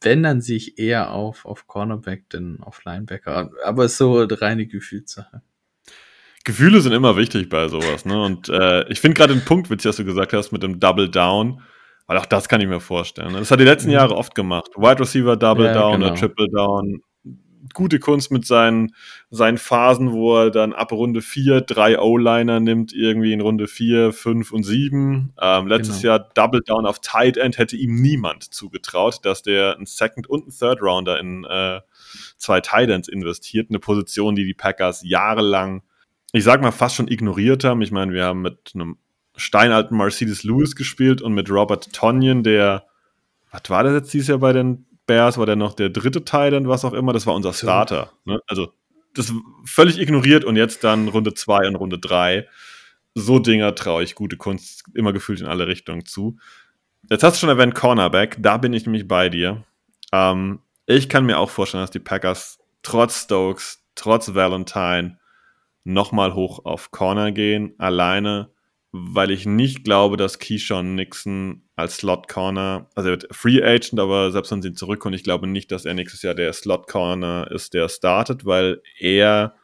wenn, 0.00 0.22
dann 0.22 0.40
sehe 0.40 0.56
ich 0.56 0.78
eher 0.78 1.12
auf, 1.12 1.44
auf 1.46 1.66
Cornerback, 1.66 2.30
denn 2.30 2.60
auf 2.60 2.84
Linebacker. 2.84 3.50
Aber 3.64 3.88
so 3.88 4.18
eine 4.18 4.40
reine 4.40 4.66
Gefühlssache. 4.66 5.42
Gefühle 6.44 6.80
sind 6.80 6.92
immer 6.92 7.16
wichtig 7.16 7.48
bei 7.48 7.68
sowas, 7.68 8.04
ne? 8.04 8.22
Und 8.22 8.48
äh, 8.48 8.88
ich 8.88 9.00
finde 9.00 9.16
gerade 9.16 9.34
den 9.34 9.44
Punkt 9.44 9.70
witzig, 9.70 9.90
was 9.90 9.96
du 9.96 10.04
gesagt 10.04 10.32
hast 10.32 10.52
mit 10.52 10.62
dem 10.62 10.80
Double 10.80 11.08
Down, 11.08 11.62
weil 12.06 12.16
auch 12.16 12.26
das 12.26 12.48
kann 12.48 12.60
ich 12.60 12.68
mir 12.68 12.80
vorstellen. 12.80 13.32
Ne? 13.32 13.38
Das 13.38 13.50
hat 13.50 13.60
die 13.60 13.64
letzten 13.64 13.88
mhm. 13.88 13.94
Jahre 13.94 14.16
oft 14.16 14.34
gemacht. 14.34 14.70
Wide 14.76 15.00
Receiver 15.00 15.36
Double 15.36 15.66
ja, 15.66 15.74
Down 15.74 16.00
genau. 16.00 16.06
oder 16.06 16.14
Triple 16.14 16.48
Down 16.48 17.02
gute 17.74 17.98
Kunst 17.98 18.30
mit 18.30 18.46
seinen, 18.46 18.94
seinen 19.30 19.58
Phasen, 19.58 20.12
wo 20.12 20.36
er 20.36 20.50
dann 20.50 20.72
ab 20.72 20.92
Runde 20.92 21.20
4 21.22 21.62
drei 21.62 21.98
O-Liner 21.98 22.60
nimmt, 22.60 22.92
irgendwie 22.92 23.32
in 23.32 23.40
Runde 23.40 23.66
4, 23.66 24.12
5 24.12 24.52
und 24.52 24.62
7. 24.64 25.32
Ähm, 25.40 25.66
letztes 25.66 26.02
genau. 26.02 26.14
Jahr 26.14 26.28
Double 26.34 26.60
Down 26.64 26.86
auf 26.86 27.00
Tight 27.00 27.36
End 27.36 27.58
hätte 27.58 27.76
ihm 27.76 28.00
niemand 28.00 28.52
zugetraut, 28.54 29.20
dass 29.22 29.42
der 29.42 29.76
einen 29.76 29.86
Second 29.86 30.28
und 30.28 30.42
einen 30.42 30.52
Third 30.56 30.82
Rounder 30.82 31.18
in 31.18 31.44
äh, 31.44 31.80
zwei 32.36 32.60
Tight 32.60 32.90
Ends 32.90 33.08
investiert. 33.08 33.68
Eine 33.70 33.78
Position, 33.78 34.34
die 34.34 34.44
die 34.44 34.54
Packers 34.54 35.02
jahrelang, 35.04 35.82
ich 36.32 36.44
sag 36.44 36.60
mal, 36.60 36.72
fast 36.72 36.96
schon 36.96 37.08
ignoriert 37.08 37.64
haben. 37.64 37.82
Ich 37.82 37.90
meine, 37.90 38.12
wir 38.12 38.24
haben 38.24 38.42
mit 38.42 38.72
einem 38.74 38.98
steinalten 39.36 39.96
Mercedes 39.96 40.42
Lewis 40.42 40.76
gespielt 40.76 41.22
und 41.22 41.32
mit 41.32 41.50
Robert 41.50 41.92
Tonyan, 41.92 42.42
der, 42.42 42.86
was 43.50 43.62
war 43.68 43.84
das 43.84 43.94
jetzt 43.94 44.12
dieses 44.12 44.28
Jahr 44.28 44.38
bei 44.38 44.52
den 44.52 44.86
Bears 45.08 45.38
war 45.38 45.46
der 45.46 45.56
noch 45.56 45.74
der 45.74 45.88
dritte 45.88 46.24
Teil, 46.24 46.68
was 46.68 46.84
auch 46.84 46.92
immer. 46.92 47.12
Das 47.12 47.26
war 47.26 47.34
unser 47.34 47.52
Starter. 47.52 48.12
Ne? 48.24 48.40
Also 48.46 48.74
das 49.14 49.32
völlig 49.64 49.98
ignoriert 49.98 50.44
und 50.44 50.54
jetzt 50.54 50.84
dann 50.84 51.08
Runde 51.08 51.34
2 51.34 51.66
und 51.66 51.76
Runde 51.76 51.98
3. 51.98 52.46
So 53.14 53.40
Dinger 53.40 53.74
traue 53.74 54.04
ich 54.04 54.14
gute 54.14 54.36
Kunst 54.36 54.84
immer 54.94 55.12
gefühlt 55.12 55.40
in 55.40 55.46
alle 55.46 55.66
Richtungen 55.66 56.04
zu. 56.04 56.38
Jetzt 57.10 57.24
hast 57.24 57.36
du 57.36 57.40
schon 57.40 57.48
erwähnt 57.48 57.74
Cornerback, 57.74 58.36
da 58.38 58.58
bin 58.58 58.72
ich 58.74 58.84
nämlich 58.84 59.08
bei 59.08 59.28
dir. 59.30 59.64
Ähm, 60.12 60.60
ich 60.86 61.08
kann 61.08 61.24
mir 61.24 61.38
auch 61.38 61.50
vorstellen, 61.50 61.82
dass 61.82 61.90
die 61.90 61.98
Packers 62.00 62.58
trotz 62.82 63.24
Stokes, 63.24 63.82
trotz 63.94 64.34
Valentine 64.34 65.18
nochmal 65.88 66.34
hoch 66.34 66.64
auf 66.64 66.90
Corner 66.90 67.32
gehen, 67.32 67.74
alleine 67.78 68.50
weil 68.90 69.30
ich 69.30 69.44
nicht 69.44 69.84
glaube, 69.84 70.16
dass 70.16 70.38
Keyshawn 70.38 70.94
Nixon 70.94 71.62
als 71.76 71.98
Slot 71.98 72.26
Corner, 72.28 72.88
also 72.94 73.10
er 73.10 73.12
wird 73.12 73.34
Free 73.34 73.62
Agent, 73.62 74.00
aber 74.00 74.30
selbst 74.32 74.50
wenn 74.50 74.62
sie 74.62 74.72
zurückkommt, 74.72 75.14
ich 75.14 75.24
glaube 75.24 75.46
nicht, 75.46 75.70
dass 75.70 75.84
er 75.84 75.94
nächstes 75.94 76.22
Jahr 76.22 76.34
der 76.34 76.52
Slot 76.52 76.86
Corner 76.86 77.50
ist, 77.50 77.74
der 77.74 77.88
startet, 77.88 78.46
weil 78.46 78.82
er 78.98 79.54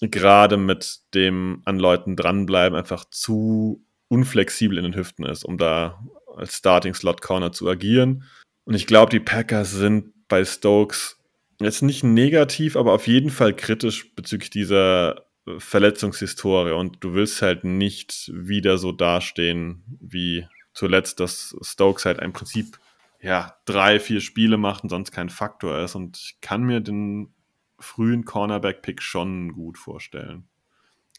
gerade 0.00 0.56
mit 0.56 0.98
dem 1.14 1.62
an 1.64 1.78
Leuten 1.78 2.14
dranbleiben 2.14 2.76
einfach 2.76 3.06
zu 3.06 3.82
unflexibel 4.08 4.76
in 4.76 4.84
den 4.84 4.96
Hüften 4.96 5.24
ist, 5.24 5.44
um 5.44 5.56
da 5.56 6.04
als 6.36 6.56
Starting 6.56 6.94
Slot 6.94 7.22
Corner 7.22 7.52
zu 7.52 7.68
agieren. 7.68 8.24
Und 8.64 8.74
ich 8.74 8.86
glaube, 8.86 9.10
die 9.10 9.20
Packers 9.20 9.72
sind 9.72 10.12
bei 10.28 10.44
Stokes 10.44 11.18
jetzt 11.60 11.82
nicht 11.82 12.04
negativ, 12.04 12.76
aber 12.76 12.92
auf 12.92 13.06
jeden 13.06 13.30
Fall 13.30 13.54
kritisch 13.54 14.14
bezüglich 14.14 14.50
dieser 14.50 15.24
Verletzungshistorie 15.58 16.72
und 16.72 17.02
du 17.04 17.14
willst 17.14 17.42
halt 17.42 17.64
nicht 17.64 18.30
wieder 18.32 18.78
so 18.78 18.92
dastehen 18.92 19.84
wie 20.00 20.46
zuletzt, 20.72 21.20
dass 21.20 21.56
Stokes 21.60 22.04
halt 22.04 22.18
im 22.20 22.32
Prinzip 22.32 22.78
ja 23.20 23.56
drei, 23.64 24.00
vier 24.00 24.20
Spiele 24.20 24.56
macht 24.56 24.82
und 24.84 24.90
sonst 24.90 25.12
kein 25.12 25.28
Faktor 25.28 25.78
ist 25.78 25.94
und 25.94 26.16
ich 26.16 26.38
kann 26.40 26.62
mir 26.62 26.80
den 26.80 27.34
frühen 27.78 28.24
Cornerback-Pick 28.24 29.02
schon 29.02 29.52
gut 29.52 29.78
vorstellen. 29.78 30.48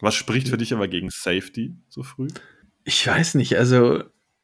Was 0.02 0.16
spricht 0.16 0.50
für 0.50 0.58
dich 0.58 0.74
aber 0.74 0.88
gegen 0.88 1.10
Safety 1.10 1.74
so 1.88 2.04
früh? 2.04 2.28
Ich 2.84 3.08
weiß 3.08 3.36
nicht, 3.36 3.58
also 3.58 4.04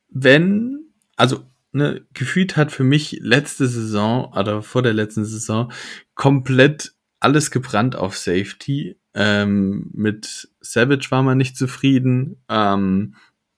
wenn, 0.09 0.91
also 1.15 1.45
ne, 1.71 2.05
gefühlt 2.13 2.57
hat 2.57 2.71
für 2.71 2.83
mich 2.83 3.19
letzte 3.21 3.67
Saison 3.67 4.31
oder 4.33 4.61
vor 4.61 4.81
der 4.81 4.93
letzten 4.93 5.25
Saison 5.25 5.71
komplett 6.15 6.93
alles 7.19 7.51
gebrannt 7.51 7.95
auf 7.95 8.17
Safety. 8.17 8.97
Ähm, 9.13 9.89
mit 9.93 10.49
Savage 10.61 11.07
war 11.09 11.23
man 11.23 11.37
nicht 11.37 11.57
zufrieden. 11.57 12.37
Ähm, 12.49 13.15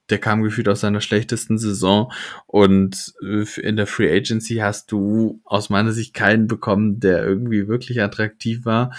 der 0.10 0.20
kam 0.20 0.44
gefühlt 0.44 0.68
aus 0.68 0.82
seiner 0.82 1.02
schlechtesten 1.02 1.58
Saison 1.58 2.12
und 2.46 3.14
äh, 3.24 3.46
in 3.62 3.78
der 3.78 3.88
Free 3.88 4.16
Agency 4.16 4.56
hast 4.56 4.92
du 4.92 5.42
aus 5.46 5.70
meiner 5.70 5.92
Sicht 5.92 6.14
keinen 6.14 6.48
bekommen, 6.48 7.00
der 7.00 7.24
irgendwie 7.24 7.68
wirklich 7.68 8.02
attraktiv 8.02 8.66
war. 8.66 8.94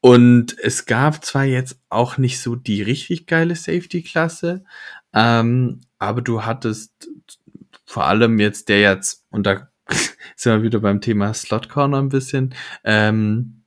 Und 0.00 0.56
es 0.58 0.86
gab 0.86 1.24
zwar 1.24 1.44
jetzt 1.44 1.80
auch 1.88 2.18
nicht 2.18 2.40
so 2.40 2.54
die 2.54 2.82
richtig 2.82 3.26
geile 3.26 3.56
Safety-Klasse, 3.56 4.64
ähm, 5.12 5.80
aber 5.98 6.22
du 6.22 6.44
hattest 6.44 7.10
vor 7.84 8.04
allem 8.04 8.38
jetzt 8.38 8.68
der 8.68 8.80
jetzt, 8.80 9.24
und 9.30 9.46
da 9.46 9.68
sind 10.36 10.52
wir 10.52 10.62
wieder 10.62 10.80
beim 10.80 11.00
Thema 11.00 11.34
Slot 11.34 11.68
Corner 11.68 11.98
ein 11.98 12.10
bisschen, 12.10 12.54
ähm, 12.84 13.57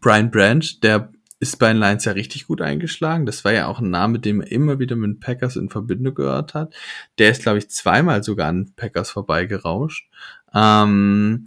Brian 0.00 0.30
Branch, 0.30 0.64
der 0.82 1.12
ist 1.40 1.58
bei 1.58 1.72
den 1.72 1.80
Lions 1.80 2.04
ja 2.04 2.12
richtig 2.12 2.46
gut 2.46 2.60
eingeschlagen. 2.60 3.24
Das 3.24 3.44
war 3.44 3.52
ja 3.52 3.66
auch 3.66 3.80
ein 3.80 3.88
Name, 3.88 4.18
den 4.18 4.38
man 4.38 4.46
immer 4.46 4.78
wieder 4.78 4.94
mit 4.94 5.20
Packers 5.20 5.56
in 5.56 5.70
Verbindung 5.70 6.14
gehört 6.14 6.52
hat. 6.52 6.74
Der 7.18 7.30
ist, 7.30 7.42
glaube 7.42 7.58
ich, 7.58 7.70
zweimal 7.70 8.22
sogar 8.22 8.48
an 8.48 8.74
Packers 8.76 9.10
vorbeigerauscht. 9.10 10.10
Ähm, 10.54 11.46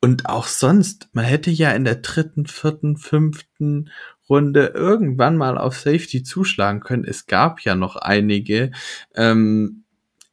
und 0.00 0.26
auch 0.26 0.46
sonst, 0.46 1.08
man 1.12 1.26
hätte 1.26 1.50
ja 1.50 1.72
in 1.72 1.84
der 1.84 1.96
dritten, 1.96 2.46
vierten, 2.46 2.96
fünften 2.96 3.90
Runde 4.28 4.72
irgendwann 4.74 5.36
mal 5.36 5.58
auf 5.58 5.78
Safety 5.78 6.22
zuschlagen 6.22 6.80
können. 6.80 7.04
Es 7.04 7.26
gab 7.26 7.60
ja 7.60 7.74
noch 7.74 7.96
einige 7.96 8.70
ähm, 9.14 9.84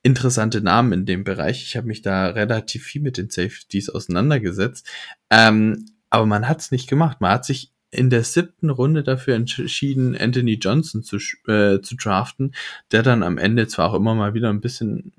interessante 0.04 0.62
Namen 0.62 0.94
in 0.94 1.06
dem 1.06 1.24
Bereich. 1.24 1.64
Ich 1.64 1.76
habe 1.76 1.88
mich 1.88 2.02
da 2.02 2.28
relativ 2.28 2.84
viel 2.84 3.02
mit 3.02 3.18
den 3.18 3.30
Safeties 3.30 3.90
auseinandergesetzt. 3.90 4.88
Ähm, 5.32 5.86
aber 6.16 6.26
man 6.26 6.48
hat 6.48 6.62
es 6.62 6.72
nicht 6.72 6.90
gemacht. 6.90 7.22
Man 7.22 7.32
hat 7.32 7.46
sich 7.46 7.72
in 7.92 8.10
der 8.10 8.24
siebten 8.24 8.70
Runde 8.70 9.04
dafür 9.04 9.36
entschieden, 9.36 10.18
Anthony 10.18 10.56
Johnson 10.56 11.04
zu, 11.04 11.18
äh, 11.48 11.82
zu 11.82 11.96
draften, 11.96 12.54
der 12.92 13.04
dann 13.04 13.24
am 13.24 13.38
Ende 13.38 13.68
zwar 13.68 13.90
auch 13.90 13.94
immer 13.94 14.16
mal 14.16 14.34
wieder 14.34 14.50
ein 14.50 14.62
bisschen 14.62 15.14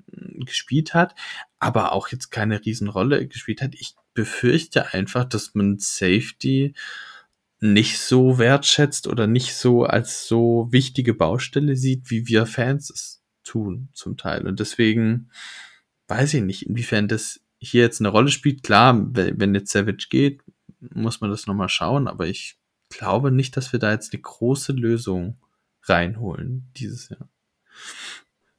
gespielt 0.45 0.93
hat, 0.93 1.15
aber 1.59 1.91
auch 1.91 2.09
jetzt 2.09 2.29
keine 2.29 2.63
Riesenrolle 2.63 3.27
gespielt 3.27 3.61
hat. 3.61 3.73
Ich 3.75 3.95
befürchte 4.13 4.93
einfach, 4.93 5.25
dass 5.25 5.55
man 5.55 5.77
Safety 5.79 6.73
nicht 7.59 7.99
so 7.99 8.37
wertschätzt 8.37 9.07
oder 9.07 9.25
nicht 9.25 9.55
so 9.55 9.83
als 9.83 10.27
so 10.27 10.67
wichtige 10.71 11.13
Baustelle 11.13 11.75
sieht, 11.75 12.11
wie 12.11 12.27
wir 12.27 12.45
Fans 12.45 12.89
es 12.89 13.23
tun 13.43 13.89
zum 13.93 14.17
Teil. 14.17 14.45
Und 14.45 14.59
deswegen 14.59 15.31
weiß 16.07 16.35
ich 16.35 16.43
nicht, 16.43 16.67
inwiefern 16.67 17.07
das 17.07 17.39
hier 17.59 17.81
jetzt 17.81 17.99
eine 17.99 18.09
Rolle 18.09 18.29
spielt. 18.29 18.61
Klar, 18.61 19.07
wenn 19.13 19.55
jetzt 19.55 19.71
Savage 19.71 20.07
geht, 20.09 20.41
muss 20.79 21.21
man 21.21 21.29
das 21.29 21.47
nochmal 21.47 21.69
schauen, 21.69 22.07
aber 22.07 22.27
ich 22.27 22.57
glaube 22.89 23.31
nicht, 23.31 23.57
dass 23.57 23.71
wir 23.73 23.79
da 23.79 23.91
jetzt 23.91 24.13
eine 24.13 24.21
große 24.21 24.73
Lösung 24.73 25.37
reinholen 25.83 26.71
dieses 26.77 27.09
Jahr. 27.09 27.29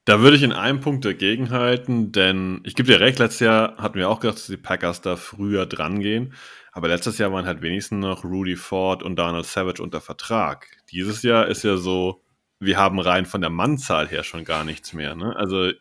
Da 0.05 0.21
würde 0.21 0.37
ich 0.37 0.43
in 0.43 0.53
einem 0.53 0.81
Punkt 0.81 1.05
dagegenhalten, 1.05 2.13
denn 2.13 2.61
ich 2.65 2.75
gebe 2.75 2.91
dir 2.91 3.01
recht, 3.01 3.19
letztes 3.19 3.41
Jahr 3.41 3.77
hatten 3.77 3.99
wir 3.99 4.09
auch 4.09 4.21
gedacht, 4.21 4.39
dass 4.39 4.47
die 4.47 4.57
Packers 4.57 5.03
da 5.03 5.17
früher 5.17 5.67
dran 5.67 6.01
gehen. 6.01 6.33
Aber 6.73 6.89
letztes 6.89 7.19
Jahr 7.19 7.33
waren 7.33 7.45
halt 7.45 7.61
wenigstens 7.61 8.01
noch 8.01 8.25
Rudy 8.25 8.57
Ford 8.57 9.03
und 9.03 9.17
Donald 9.17 9.45
Savage 9.45 9.83
unter 9.83 10.01
Vertrag. 10.01 10.67
Dieses 10.91 11.23
Jahr 11.23 11.49
ist 11.49 11.63
ja 11.63 11.77
so, 11.77 12.23
wir 12.59 12.79
haben 12.79 13.01
rein 13.01 13.27
von 13.27 13.43
der 13.43 13.51
Mannzahl 13.51 14.09
her 14.09 14.23
schon 14.23 14.45
gar 14.45 14.65
nichts 14.65 14.95
mehr. 14.95 15.15
Ne? 15.15 15.37
Also 15.37 15.73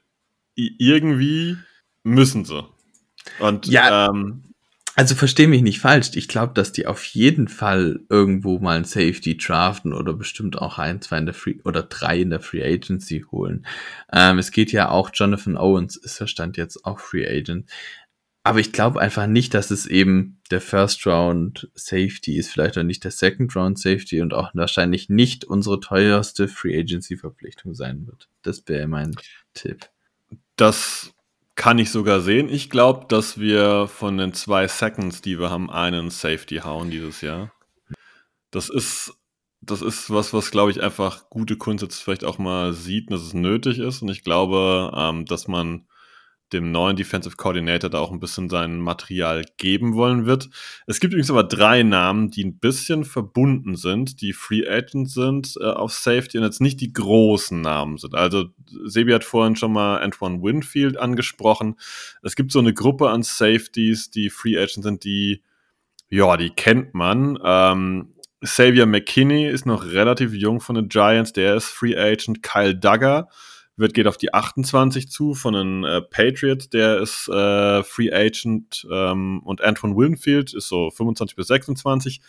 irgendwie 0.55 1.57
müssen 2.03 2.43
sie. 2.43 2.67
Und 3.39 3.67
ja, 3.67 4.07
ähm, 4.09 4.46
also 4.97 5.13
verstehe 5.13 5.47
mich 5.47 5.61
nicht 5.61 5.79
falsch. 5.79 6.09
Ich 6.15 6.27
glaube, 6.27 6.55
dass 6.55 6.71
die 6.71 6.87
auf 6.87 7.03
jeden 7.03 7.47
Fall 7.47 7.99
irgendwo 8.09 8.57
mal 8.57 8.77
ein 8.77 8.83
Safety 8.83 9.37
draften 9.37 9.93
oder 9.93 10.11
bestimmt 10.11 10.57
auch 10.57 10.79
ein, 10.79 11.01
zwei 11.03 11.19
in 11.19 11.27
der 11.27 11.35
Free 11.35 11.57
oder 11.63 11.83
drei 11.83 12.19
in 12.19 12.31
der 12.31 12.39
Free 12.39 12.63
Agency 12.63 13.23
holen. 13.31 13.67
Ähm, 14.11 14.39
es 14.39 14.49
geht 14.49 14.71
ja 14.71 14.89
auch, 14.89 15.11
Jonathan 15.13 15.55
Owens 15.55 15.97
ist 15.97 16.19
ja 16.19 16.25
Stand 16.25 16.57
jetzt 16.57 16.83
auch 16.83 16.99
Free 16.99 17.27
Agent. 17.27 17.69
Aber 18.41 18.59
ich 18.59 18.71
glaube 18.71 18.99
einfach 18.99 19.27
nicht, 19.27 19.53
dass 19.53 19.69
es 19.69 19.85
eben 19.85 20.41
der 20.49 20.61
First 20.61 21.05
Round 21.05 21.69
Safety 21.75 22.35
ist, 22.35 22.49
vielleicht 22.49 22.75
auch 22.79 22.83
nicht 22.83 23.03
der 23.03 23.11
Second 23.11 23.55
Round 23.55 23.77
Safety 23.77 24.19
und 24.21 24.33
auch 24.33 24.49
wahrscheinlich 24.55 25.09
nicht 25.09 25.45
unsere 25.45 25.79
teuerste 25.79 26.47
Free 26.47 26.79
Agency 26.79 27.17
Verpflichtung 27.17 27.75
sein 27.75 28.07
wird. 28.07 28.29
Das 28.41 28.63
wäre 28.67 28.87
mein 28.87 29.15
Tipp. 29.53 29.91
Das 30.55 31.13
kann 31.57 31.79
ich 31.79 31.91
sogar 31.91 32.21
sehen. 32.21 32.49
Ich 32.49 32.69
glaube, 32.69 33.07
dass 33.09 33.39
wir 33.39 33.87
von 33.87 34.17
den 34.17 34.33
zwei 34.33 34.67
Seconds, 34.67 35.21
die 35.21 35.39
wir 35.39 35.49
haben, 35.49 35.69
einen 35.69 36.11
Safety 36.11 36.57
hauen 36.57 36.91
dieses 36.91 37.21
Jahr. 37.21 37.51
Das 38.51 38.69
ist, 38.69 39.15
das 39.59 39.81
ist 39.81 40.09
was, 40.11 40.33
was 40.33 40.51
glaube 40.51 40.71
ich 40.71 40.81
einfach 40.81 41.29
gute 41.29 41.57
Kunst 41.57 41.81
jetzt 41.81 42.01
vielleicht 42.01 42.23
auch 42.23 42.37
mal 42.37 42.73
sieht, 42.73 43.11
dass 43.11 43.21
es 43.21 43.33
nötig 43.33 43.79
ist. 43.79 44.03
Und 44.03 44.09
ich 44.09 44.23
glaube, 44.23 44.93
ähm, 44.95 45.25
dass 45.25 45.47
man 45.47 45.87
dem 46.53 46.71
neuen 46.71 46.95
Defensive 46.95 47.35
Coordinator 47.35 47.89
da 47.89 47.99
auch 47.99 48.11
ein 48.11 48.19
bisschen 48.19 48.49
sein 48.49 48.79
Material 48.79 49.45
geben 49.57 49.95
wollen 49.95 50.25
wird. 50.25 50.49
Es 50.85 50.99
gibt 50.99 51.13
übrigens 51.13 51.29
aber 51.29 51.43
drei 51.43 51.83
Namen, 51.83 52.31
die 52.31 52.43
ein 52.43 52.57
bisschen 52.57 53.03
verbunden 53.03 53.75
sind, 53.75 54.21
die 54.21 54.33
Free 54.33 54.67
Agent 54.67 55.09
sind 55.09 55.55
äh, 55.59 55.65
auf 55.65 55.93
Safety 55.93 56.37
und 56.37 56.43
jetzt 56.43 56.61
nicht 56.61 56.79
die 56.79 56.93
großen 56.93 57.59
Namen 57.59 57.97
sind. 57.97 58.15
Also 58.15 58.45
Sebi 58.85 59.11
hat 59.11 59.23
vorhin 59.23 59.55
schon 59.55 59.73
mal 59.73 59.99
Antoine 59.99 60.41
Winfield 60.41 60.97
angesprochen. 60.97 61.75
Es 62.23 62.35
gibt 62.35 62.51
so 62.51 62.59
eine 62.59 62.73
Gruppe 62.73 63.09
an 63.09 63.23
Safeties, 63.23 64.09
die 64.09 64.29
Free 64.29 64.57
Agent 64.57 64.83
sind, 64.83 65.03
die, 65.03 65.43
ja, 66.09 66.37
die 66.37 66.49
kennt 66.49 66.93
man. 66.93 67.37
Ähm, 67.43 68.13
Xavier 68.41 68.85
McKinney 68.85 69.47
ist 69.47 69.65
noch 69.65 69.85
relativ 69.85 70.33
jung 70.33 70.61
von 70.61 70.75
den 70.75 70.89
Giants, 70.89 71.33
der 71.33 71.55
ist 71.55 71.65
Free 71.65 71.97
Agent. 71.97 72.43
Kyle 72.43 72.75
Duggar 72.75 73.29
wird 73.77 73.93
geht 73.93 74.07
auf 74.07 74.17
die 74.17 74.33
28 74.33 75.09
zu 75.09 75.35
von 75.35 75.53
den 75.53 75.83
äh, 75.83 76.01
Patriots, 76.01 76.69
der 76.69 76.99
ist 76.99 77.29
äh, 77.29 77.83
Free 77.83 78.11
Agent 78.11 78.85
ähm, 78.91 79.41
und 79.45 79.61
Antoine 79.61 79.95
Winfield 79.95 80.53
ist 80.53 80.67
so 80.67 80.89
25 80.89 81.35
bis 81.35 81.47
26, 81.47 82.21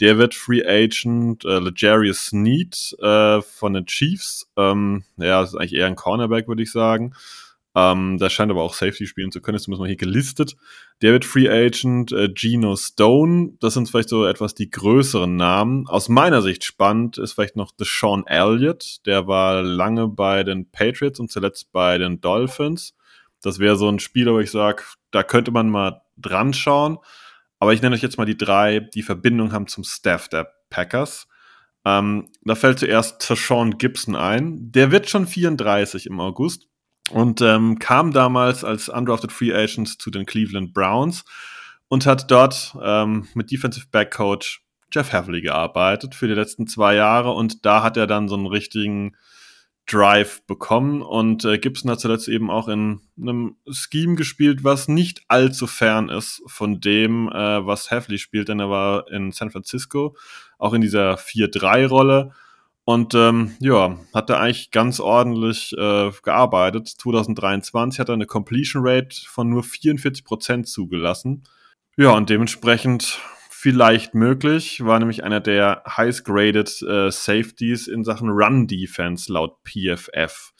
der 0.00 0.18
wird 0.18 0.34
Free 0.34 0.66
Agent, 0.66 1.44
äh, 1.44 1.60
Legarius 1.60 2.26
Sneed 2.26 2.96
äh, 3.00 3.40
von 3.40 3.74
den 3.74 3.86
Chiefs, 3.86 4.50
ähm, 4.56 5.04
ja, 5.16 5.42
ist 5.42 5.54
eigentlich 5.54 5.74
eher 5.74 5.86
ein 5.86 5.96
Cornerback, 5.96 6.48
würde 6.48 6.64
ich 6.64 6.72
sagen. 6.72 7.14
Ähm, 7.76 8.16
der 8.16 8.30
scheint 8.30 8.50
aber 8.50 8.62
auch 8.62 8.72
Safety 8.72 9.06
spielen 9.06 9.30
zu 9.30 9.42
können, 9.42 9.56
ist 9.56 9.64
zumindest 9.64 9.80
mal 9.80 9.86
hier 9.86 9.98
gelistet. 9.98 10.56
Wird 10.98 11.26
Free 11.26 11.50
Agent, 11.50 12.10
äh, 12.10 12.30
Geno 12.30 12.74
Stone, 12.74 13.52
das 13.60 13.74
sind 13.74 13.90
vielleicht 13.90 14.08
so 14.08 14.24
etwas 14.24 14.54
die 14.54 14.70
größeren 14.70 15.36
Namen. 15.36 15.86
Aus 15.86 16.08
meiner 16.08 16.40
Sicht 16.40 16.64
spannend 16.64 17.18
ist 17.18 17.34
vielleicht 17.34 17.54
noch 17.54 17.72
Deshaun 17.72 18.26
Elliott, 18.26 19.04
der 19.04 19.26
war 19.26 19.62
lange 19.62 20.08
bei 20.08 20.42
den 20.42 20.70
Patriots 20.70 21.20
und 21.20 21.30
zuletzt 21.30 21.70
bei 21.70 21.98
den 21.98 22.22
Dolphins. 22.22 22.94
Das 23.42 23.58
wäre 23.58 23.76
so 23.76 23.90
ein 23.90 23.98
Spieler, 23.98 24.32
wo 24.32 24.40
ich 24.40 24.50
sage, 24.50 24.82
da 25.10 25.22
könnte 25.22 25.50
man 25.50 25.68
mal 25.68 26.00
dran 26.16 26.54
schauen. 26.54 26.96
Aber 27.58 27.74
ich 27.74 27.82
nenne 27.82 27.94
euch 27.94 28.02
jetzt 28.02 28.16
mal 28.16 28.24
die 28.24 28.38
drei, 28.38 28.80
die 28.80 29.02
Verbindung 29.02 29.52
haben 29.52 29.66
zum 29.66 29.84
Staff 29.84 30.28
der 30.28 30.50
Packers. 30.70 31.28
Ähm, 31.84 32.28
da 32.42 32.54
fällt 32.54 32.78
zuerst 32.78 33.20
Tashawn 33.20 33.76
Gibson 33.76 34.16
ein. 34.16 34.72
Der 34.72 34.90
wird 34.92 35.10
schon 35.10 35.26
34 35.26 36.06
im 36.06 36.20
August 36.20 36.68
und 37.10 37.40
ähm, 37.40 37.78
kam 37.78 38.12
damals 38.12 38.64
als 38.64 38.88
undrafted 38.88 39.32
Free 39.32 39.52
Agent 39.52 40.00
zu 40.00 40.10
den 40.10 40.26
Cleveland 40.26 40.74
Browns 40.74 41.24
und 41.88 42.06
hat 42.06 42.30
dort 42.30 42.76
ähm, 42.82 43.28
mit 43.34 43.50
Defensive 43.50 43.86
Back 43.90 44.12
Coach 44.12 44.62
Jeff 44.92 45.12
Havley 45.12 45.40
gearbeitet 45.40 46.14
für 46.14 46.28
die 46.28 46.34
letzten 46.34 46.66
zwei 46.66 46.94
Jahre 46.94 47.32
und 47.32 47.64
da 47.64 47.82
hat 47.82 47.96
er 47.96 48.06
dann 48.06 48.28
so 48.28 48.34
einen 48.34 48.46
richtigen 48.46 49.16
Drive 49.86 50.44
bekommen 50.46 51.00
und 51.00 51.44
äh, 51.44 51.58
Gibson 51.58 51.90
hat 51.90 52.00
zuletzt 52.00 52.26
eben 52.26 52.50
auch 52.50 52.66
in 52.66 53.00
einem 53.20 53.56
Scheme 53.70 54.16
gespielt, 54.16 54.64
was 54.64 54.88
nicht 54.88 55.22
allzu 55.28 55.68
fern 55.68 56.08
ist 56.08 56.42
von 56.46 56.80
dem, 56.80 57.28
äh, 57.28 57.64
was 57.64 57.92
Havley 57.92 58.18
spielt, 58.18 58.48
denn 58.48 58.58
er 58.58 58.68
war 58.68 59.08
in 59.12 59.30
San 59.30 59.50
Francisco 59.50 60.16
auch 60.58 60.72
in 60.72 60.80
dieser 60.80 61.14
4-3-Rolle 61.14 62.32
und 62.86 63.14
ähm, 63.16 63.56
ja, 63.58 63.98
hat 64.14 64.30
er 64.30 64.38
eigentlich 64.38 64.70
ganz 64.70 65.00
ordentlich 65.00 65.72
äh, 65.76 66.12
gearbeitet. 66.22 66.86
2023 66.86 67.98
hat 67.98 68.08
er 68.08 68.12
eine 68.12 68.26
Completion 68.26 68.86
Rate 68.86 69.16
von 69.26 69.50
nur 69.50 69.64
44% 69.64 70.62
zugelassen. 70.62 71.42
Ja, 71.96 72.10
und 72.10 72.30
dementsprechend 72.30 73.18
vielleicht 73.50 74.14
möglich, 74.14 74.84
war 74.84 75.00
nämlich 75.00 75.24
einer 75.24 75.40
der 75.40 75.82
highest 75.84 76.24
graded 76.24 76.80
äh, 76.82 77.10
Safeties 77.10 77.88
in 77.88 78.04
Sachen 78.04 78.28
Run 78.28 78.68
Defense 78.68 79.32
laut 79.32 79.56
PFF. 79.64 80.52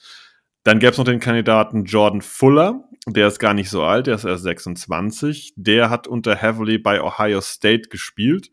Dann 0.63 0.79
gäbe 0.79 0.91
es 0.91 0.97
noch 0.97 1.05
den 1.05 1.21
Kandidaten 1.21 1.85
Jordan 1.85 2.21
Fuller, 2.21 2.83
der 3.05 3.29
ist 3.29 3.39
gar 3.39 3.53
nicht 3.53 3.69
so 3.69 3.83
alt, 3.83 4.07
der 4.07 4.15
ist 4.15 4.25
erst 4.25 4.43
26. 4.43 5.53
Der 5.55 5.89
hat 5.89 6.07
unter 6.07 6.35
Heavily 6.35 6.77
bei 6.77 7.01
Ohio 7.01 7.39
State 7.39 7.87
gespielt 7.87 8.51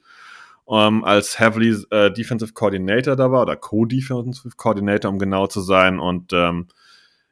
ähm, 0.69 1.05
als 1.05 1.39
Heavily 1.39 1.77
äh, 1.91 2.11
Defensive 2.11 2.53
Coordinator 2.53 3.17
da 3.17 3.31
war 3.31 3.43
oder 3.43 3.57
Co-Defensive 3.57 4.57
Coordinator, 4.57 5.11
um 5.11 5.19
genau 5.19 5.47
zu 5.47 5.61
sein. 5.61 5.99
Und 5.99 6.33
ähm, 6.33 6.69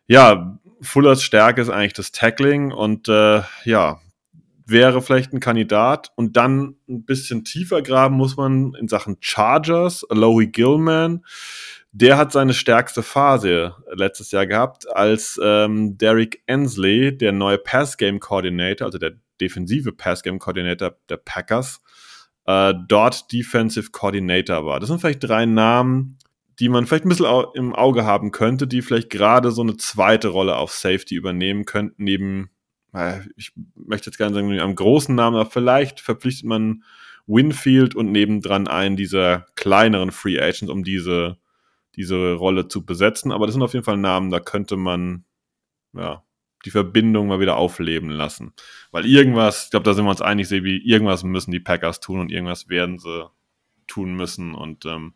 ja, 0.07 0.59
Fullers 0.81 1.23
Stärke 1.23 1.61
ist 1.61 1.71
eigentlich 1.71 1.93
das 1.95 2.13
Tackling 2.13 2.73
und 2.73 3.09
äh, 3.09 3.43
ja, 3.65 4.01
wäre 4.67 5.03
vielleicht 5.03 5.33
ein 5.33 5.41
Kandidat 5.41 6.13
und 6.17 6.37
dann 6.37 6.77
ein 6.89 7.05
bisschen 7.05 7.45
tiefer 7.45 7.83
graben 7.83 8.17
muss 8.17 8.37
man 8.37 8.75
in 8.75 8.89
Sachen 8.89 9.17
Chargers, 9.21 10.05
Alohi 10.09 10.49
Gilman. 10.49 11.25
Der 11.95 12.17
hat 12.17 12.33
seine 12.33 12.55
stärkste 12.55 13.03
Phase 13.03 13.77
letztes 13.93 14.31
Jahr 14.31 14.47
gehabt, 14.47 14.91
als 14.91 15.39
ähm, 15.43 15.99
Derek 15.99 16.43
Ensley, 16.47 17.17
der 17.17 17.33
neue 17.33 17.59
Pass 17.59 17.99
Game 17.99 18.19
Coordinator, 18.19 18.87
also 18.87 18.99
der 18.99 19.13
defensive 19.41 19.93
Pass 19.93 20.23
Game 20.23 20.39
Coordinator 20.39 20.97
der 21.11 21.19
Packers, 21.19 21.81
äh, 22.47 22.75
dort 22.89 23.33
Defensive 23.33 23.91
Coordinator 23.91 24.65
war. 24.65 24.81
Das 24.81 24.89
sind 24.89 25.01
vielleicht 25.01 25.25
drei 25.25 25.47
Namen, 25.47 26.19
die 26.59 26.69
man 26.69 26.87
vielleicht 26.87 27.05
ein 27.05 27.09
bisschen 27.09 27.45
im 27.55 27.75
Auge 27.75 28.05
haben 28.05 28.31
könnte, 28.31 28.67
die 28.67 28.83
vielleicht 28.83 29.11
gerade 29.11 29.51
so 29.51 29.63
eine 29.63 29.77
zweite 29.77 30.29
Rolle 30.29 30.57
auf 30.57 30.73
Safety 30.73 31.15
übernehmen 31.15 31.65
könnten, 31.65 32.05
neben, 32.05 32.51
äh, 32.93 33.21
ich 33.37 33.53
möchte 33.75 34.11
jetzt 34.11 34.19
gerne 34.19 34.35
sagen, 34.35 34.51
einem 34.51 34.75
großen 34.75 35.15
Namen, 35.15 35.37
aber 35.37 35.51
vielleicht 35.51 36.01
verpflichtet 36.01 36.45
man 36.45 36.85
Winfield 37.27 37.95
und 37.95 38.11
nebendran 38.13 38.69
einen 38.69 38.97
dieser 38.97 39.47
kleineren 39.55 40.11
Free 40.11 40.41
Agents, 40.41 40.71
um 40.71 40.85
diese, 40.85 41.39
diese 41.95 42.35
Rolle 42.35 42.69
zu 42.69 42.85
besetzen. 42.85 43.33
Aber 43.33 43.47
das 43.47 43.55
sind 43.55 43.63
auf 43.63 43.75
jeden 43.75 43.85
Fall 43.85 43.97
Namen, 43.97 44.31
da 44.31 44.41
könnte 44.41 44.77
man 44.77 45.25
ja, 45.95 46.23
die 46.65 46.71
Verbindung 46.71 47.29
mal 47.29 47.41
wieder 47.41 47.57
aufleben 47.57 48.11
lassen. 48.11 48.53
Weil 48.91 49.07
irgendwas, 49.07 49.65
ich 49.65 49.71
glaube, 49.71 49.85
da 49.85 49.95
sind 49.95 50.05
wir 50.05 50.11
uns 50.11 50.23
einig, 50.23 50.49
Sebi, 50.49 50.79
irgendwas 50.79 51.23
müssen 51.25 51.51
die 51.51 51.61
Packers 51.61 52.01
tun 52.01 52.21
und 52.21 52.31
irgendwas 52.31 52.69
werden 52.69 52.99
sie 52.99 53.31
tun 53.87 54.15
müssen. 54.15 54.55
Und 54.55 54.87
ähm, 54.87 55.15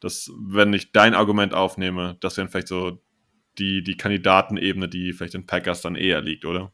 das, 0.00 0.30
wenn 0.38 0.72
ich 0.72 0.92
dein 0.92 1.14
Argument 1.14 1.54
aufnehme, 1.54 2.16
das 2.20 2.36
wären 2.36 2.48
vielleicht 2.48 2.68
so 2.68 3.02
die, 3.58 3.82
die 3.82 3.96
Kandidatenebene, 3.96 4.88
die 4.88 5.12
vielleicht 5.12 5.34
den 5.34 5.46
Packers 5.46 5.82
dann 5.82 5.96
eher 5.96 6.20
liegt, 6.20 6.44
oder? 6.44 6.72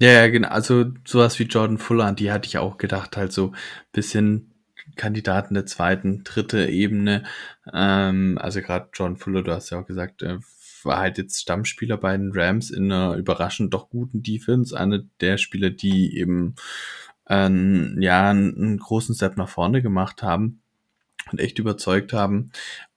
Ja, 0.00 0.10
ja, 0.10 0.28
genau. 0.28 0.48
Also 0.48 0.86
sowas 1.04 1.38
wie 1.38 1.44
Jordan 1.44 1.78
Fuller, 1.78 2.06
an 2.06 2.16
die 2.16 2.32
hatte 2.32 2.48
ich 2.48 2.58
auch 2.58 2.78
gedacht, 2.78 3.16
halt 3.16 3.32
so 3.32 3.52
bisschen 3.92 4.52
Kandidaten 4.96 5.54
der 5.54 5.66
zweiten, 5.66 6.24
dritte 6.24 6.66
Ebene. 6.66 7.24
Ähm, 7.72 8.38
also 8.40 8.60
gerade 8.60 8.88
Jordan 8.92 9.16
Fuller, 9.16 9.42
du 9.42 9.52
hast 9.52 9.70
ja 9.70 9.80
auch 9.80 9.86
gesagt, 9.86 10.22
äh, 10.22 10.38
war 10.84 10.98
halt 10.98 11.18
jetzt 11.18 11.40
Stammspieler 11.40 11.96
bei 11.96 12.16
den 12.16 12.32
Rams 12.32 12.70
in 12.70 12.90
einer 12.90 13.16
überraschend 13.16 13.74
doch 13.74 13.88
guten 13.90 14.22
Defense. 14.22 14.78
Eine 14.78 15.08
der 15.20 15.38
Spieler, 15.38 15.70
die 15.70 16.16
eben 16.18 16.54
ähm, 17.28 17.96
ja 18.00 18.30
einen 18.30 18.78
großen 18.78 19.14
Step 19.14 19.36
nach 19.36 19.48
vorne 19.48 19.82
gemacht 19.82 20.22
haben 20.22 20.60
und 21.30 21.40
echt 21.40 21.58
überzeugt 21.58 22.12
haben. 22.12 22.50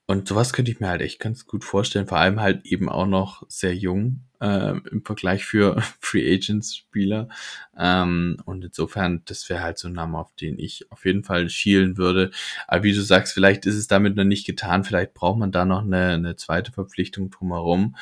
Und 0.06 0.28
sowas 0.28 0.54
könnte 0.54 0.71
ich 0.71 0.80
mir 0.80 0.88
halt 0.88 1.02
echt 1.02 1.19
ganz 1.19 1.45
gut 1.45 1.63
vorstellen, 1.63 2.08
vor 2.08 2.17
allem 2.17 2.39
halt 2.39 2.65
eben 2.65 2.89
auch 2.89 3.08
noch 3.08 3.43
sehr 3.50 3.76
jung 3.76 4.21
äh, 4.39 4.78
im 4.91 5.04
Vergleich 5.04 5.45
für 5.45 5.82
Free 6.00 6.34
Agents 6.34 6.76
Spieler. 6.76 7.30
Ähm, 7.78 8.38
und 8.45 8.63
insofern, 8.63 9.21
das 9.26 9.50
wäre 9.50 9.62
halt 9.62 9.78
so 9.78 9.88
ein 9.88 9.93
Name, 9.93 10.17
auf 10.17 10.34
den 10.36 10.60
ich 10.60 10.91
auf 10.91 11.06
jeden 11.06 11.23
Fall 11.23 11.50
schielen 11.50 11.97
würde. 11.97 12.32
Aber 12.67 12.84
wie 12.84 12.93
du 12.93 13.02
sagst, 13.02 13.34
vielleicht 13.34 13.65
ist 13.65 13.76
es 13.76 13.88
damit 13.88 14.15
noch 14.15 14.23
nicht 14.23 14.45
getan, 14.45 14.84
vielleicht 14.84 15.13
braucht 15.13 15.39
man 15.39 15.52
da 15.52 15.65
noch 15.65 15.82
eine, 15.82 16.10
eine 16.10 16.36
zweite 16.36 16.71
Verpflichtung 16.71 17.30
drumherum. 17.30 17.95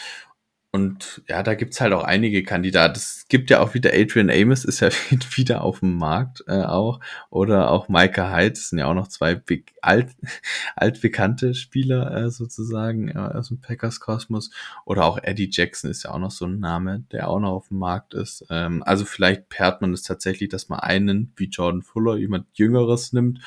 Und 0.76 1.22
ja, 1.30 1.42
da 1.42 1.54
gibt's 1.54 1.80
halt 1.80 1.94
auch 1.94 2.04
einige 2.04 2.44
Kandidaten. 2.44 2.98
Es 2.98 3.28
gibt 3.30 3.50
ja 3.50 3.62
auch 3.62 3.76
wieder 3.76 3.92
Adrian 3.94 4.30
Amos, 4.30 4.66
ist 4.66 4.82
ja 4.82 4.90
wieder 5.36 5.62
auf 5.62 5.80
dem 5.80 5.96
Markt 5.96 6.44
äh, 6.48 6.64
auch. 6.64 7.00
Oder 7.30 7.72
auch 7.72 7.88
Micah 7.88 8.50
das 8.50 8.72
sind 8.72 8.80
ja 8.80 8.88
auch 8.88 8.94
noch 8.94 9.08
zwei 9.08 9.36
big, 9.36 9.74
alt, 9.82 10.10
altbekannte 10.76 11.54
Spieler 11.54 12.14
äh, 12.14 12.30
sozusagen 12.30 13.08
äh, 13.08 13.18
aus 13.18 13.48
dem 13.48 13.62
Packers-Kosmos. 13.62 14.52
Oder 14.84 15.06
auch 15.06 15.18
Eddie 15.24 15.50
Jackson 15.50 15.90
ist 15.90 16.04
ja 16.04 16.12
auch 16.12 16.20
noch 16.20 16.32
so 16.32 16.44
ein 16.44 16.60
Name, 16.60 17.06
der 17.14 17.30
auch 17.30 17.40
noch 17.40 17.54
auf 17.54 17.70
dem 17.70 17.78
Markt 17.78 18.14
ist. 18.14 18.46
Ähm, 18.50 18.84
also 18.84 19.06
vielleicht 19.06 19.48
pairt 19.48 19.80
man 19.80 19.94
es 19.94 20.04
tatsächlich, 20.04 20.50
dass 20.50 20.68
man 20.68 20.82
einen 20.82 21.32
wie 21.38 21.48
Jordan 21.48 21.84
Fuller, 21.84 22.18
jemand 22.18 22.48
Jüngeres 22.52 23.14
nimmt, 23.14 23.40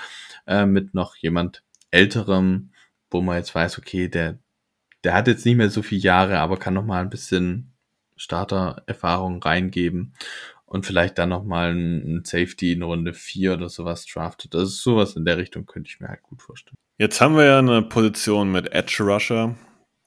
äh, 0.47 0.65
mit 0.65 0.95
noch 0.95 1.15
jemand 1.15 1.63
Älterem, 1.91 2.71
wo 3.11 3.21
man 3.21 3.37
jetzt 3.37 3.55
weiß, 3.55 3.77
okay, 3.77 4.09
der, 4.09 4.39
der 5.05 5.15
hat 5.15 5.29
jetzt 5.29 5.45
nicht 5.45 5.57
mehr 5.57 5.71
so 5.71 5.83
viele 5.83 6.01
Jahre, 6.01 6.39
aber 6.39 6.59
kann 6.59 6.75
noch 6.75 6.85
mal 6.85 7.01
ein 7.01 7.11
bisschen 7.11 7.73
Starter-Erfahrung 8.17 9.43
reingeben 9.43 10.15
und 10.67 10.85
vielleicht 10.85 11.19
dann 11.19 11.31
noch 11.31 11.45
mal 11.45 11.73
ein, 11.73 12.23
Safety 12.25 12.73
in 12.73 12.83
Runde 12.83 13.15
4 13.15 13.55
oder 13.55 13.69
sowas 13.69 14.05
draftet. 14.07 14.55
Ist 14.55 14.83
sowas 14.83 15.17
in 15.17 15.25
der 15.25 15.39
Richtung 15.39 15.67
könnte 15.67 15.89
ich 15.89 16.01
mir 16.01 16.09
halt 16.09 16.23
gut 16.23 16.43
vorstellen. 16.43 16.77
Jetzt 16.99 17.21
haben 17.21 17.37
wir 17.37 17.45
ja 17.45 17.59
eine 17.59 17.83
Position 17.83 18.51
mit 18.51 18.73
Edge 18.73 19.03
Rusher, 19.03 19.57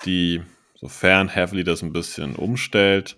die, 0.06 0.42
sofern 0.76 1.30
Heavily 1.30 1.64
das 1.64 1.82
ein 1.82 1.94
bisschen 1.94 2.36
umstellt, 2.36 3.18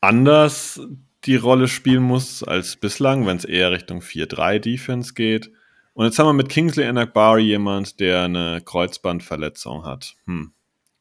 anders 0.00 0.80
die 1.24 1.36
Rolle 1.36 1.68
spielen 1.68 2.02
muss 2.02 2.42
als 2.42 2.76
bislang, 2.76 3.26
wenn 3.26 3.36
es 3.36 3.44
eher 3.44 3.70
Richtung 3.70 4.00
4-3-Defense 4.00 5.14
geht. 5.14 5.52
Und 5.92 6.06
jetzt 6.06 6.18
haben 6.18 6.26
wir 6.26 6.32
mit 6.32 6.48
Kingsley 6.48 6.84
Enakbari 6.84 7.42
jemand, 7.42 8.00
der 8.00 8.22
eine 8.24 8.62
Kreuzbandverletzung 8.64 9.84
hat. 9.84 10.16
Hm. 10.24 10.52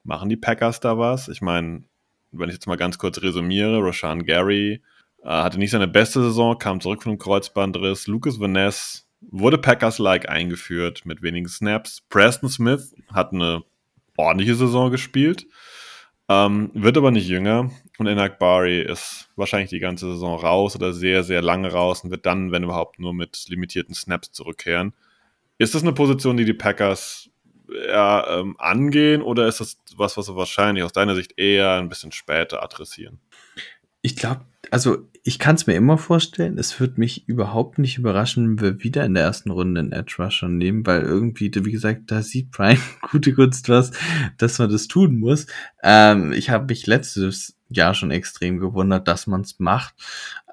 Machen 0.04 0.30
die 0.30 0.38
Packers 0.38 0.80
da 0.80 0.98
was? 0.98 1.28
Ich 1.28 1.42
meine, 1.42 1.84
wenn 2.32 2.50
ich 2.50 2.56
jetzt 2.56 2.68
mal 2.68 2.78
ganz 2.78 2.98
kurz 2.98 3.22
resümiere, 3.22 3.78
Roshan 3.80 4.26
Gary 4.26 4.82
äh, 5.24 5.30
hatte 5.30 5.58
nicht 5.58 5.72
seine 5.72 5.88
beste 5.88 6.22
Saison, 6.22 6.58
kam 6.58 6.82
zurück 6.82 7.04
von 7.04 7.12
einem 7.12 7.20
Kreuzbandriss. 7.20 8.08
Lucas 8.08 8.40
Vaness 8.40 9.08
wurde 9.22 9.58
Packers-like 9.58 10.30
eingeführt 10.30 11.06
mit 11.06 11.22
wenigen 11.22 11.48
Snaps. 11.48 12.02
Preston 12.10 12.50
Smith 12.50 12.96
hat 13.12 13.34
eine 13.34 13.64
ordentliche 14.18 14.56
Saison 14.56 14.92
gespielt, 14.92 15.48
ähm, 16.30 16.72
wird 16.74 16.98
aber 16.98 17.12
nicht 17.12 17.28
jünger. 17.28 17.72
Und 17.98 18.08
Enak 18.08 18.40
Bari 18.40 18.82
ist 18.82 19.30
wahrscheinlich 19.36 19.70
die 19.70 19.80
ganze 19.80 20.12
Saison 20.12 20.40
raus 20.40 20.76
oder 20.76 20.92
sehr, 20.94 21.24
sehr 21.24 21.42
lange 21.42 21.72
raus 21.72 22.04
und 22.04 22.10
wird 22.10 22.26
dann, 22.26 22.52
wenn 22.52 22.64
überhaupt, 22.64 22.98
nur 23.00 23.14
mit 23.14 23.46
limitierten 23.48 23.94
Snaps 23.94 24.32
zurückkehren. 24.32 24.94
Ist 25.60 25.76
das 25.76 25.84
eine 25.84 25.94
Position, 25.94 26.38
die 26.38 26.46
die 26.46 26.54
Packers 26.54 27.30
eher 27.72 28.26
ähm, 28.30 28.56
angehen 28.60 29.22
oder 29.22 29.48
ist 29.48 29.60
das 29.60 29.78
was, 29.96 30.18
was 30.18 30.26
sie 30.28 30.36
wahrscheinlich 30.36 30.84
aus 30.84 30.94
deiner 30.94 31.16
Sicht 31.16 31.38
eher 31.38 31.74
ein 31.74 31.90
bisschen 31.90 32.12
später 32.12 32.64
adressieren? 32.64 33.20
Ich 34.02 34.16
glaube, 34.16 34.46
also 34.72 35.08
ich 35.24 35.38
kann 35.38 35.56
es 35.56 35.68
mir 35.68 35.76
immer 35.76 35.98
vorstellen, 35.98 36.58
es 36.58 36.80
wird 36.80 36.98
mich 36.98 37.28
überhaupt 37.28 37.78
nicht 37.78 37.98
überraschen, 37.98 38.46
wenn 38.48 38.62
wir 38.62 38.84
wieder 38.84 39.06
in 39.06 39.14
der 39.14 39.24
ersten 39.24 39.52
Runde 39.52 39.80
einen 39.80 39.92
Edge 39.92 40.16
Rusher 40.18 40.48
nehmen, 40.48 40.86
weil 40.86 41.04
irgendwie, 41.04 41.52
wie 41.54 41.72
gesagt, 41.72 42.10
da 42.10 42.24
sieht 42.24 42.52
Brian 42.52 42.80
gute 43.12 43.34
Kunst 43.34 43.70
was, 43.70 43.92
dass 44.38 44.58
man 44.58 44.72
das 44.72 44.88
tun 44.88 45.20
muss. 45.20 45.46
Ähm, 45.84 46.32
ich 46.34 46.50
habe 46.50 46.66
mich 46.66 46.88
letztes 46.88 47.56
Jahr 47.70 47.94
schon 47.94 48.12
extrem 48.12 48.60
gewundert, 48.60 49.08
dass 49.08 49.28
man 49.28 49.42
es 49.42 49.60
macht. 49.60 49.94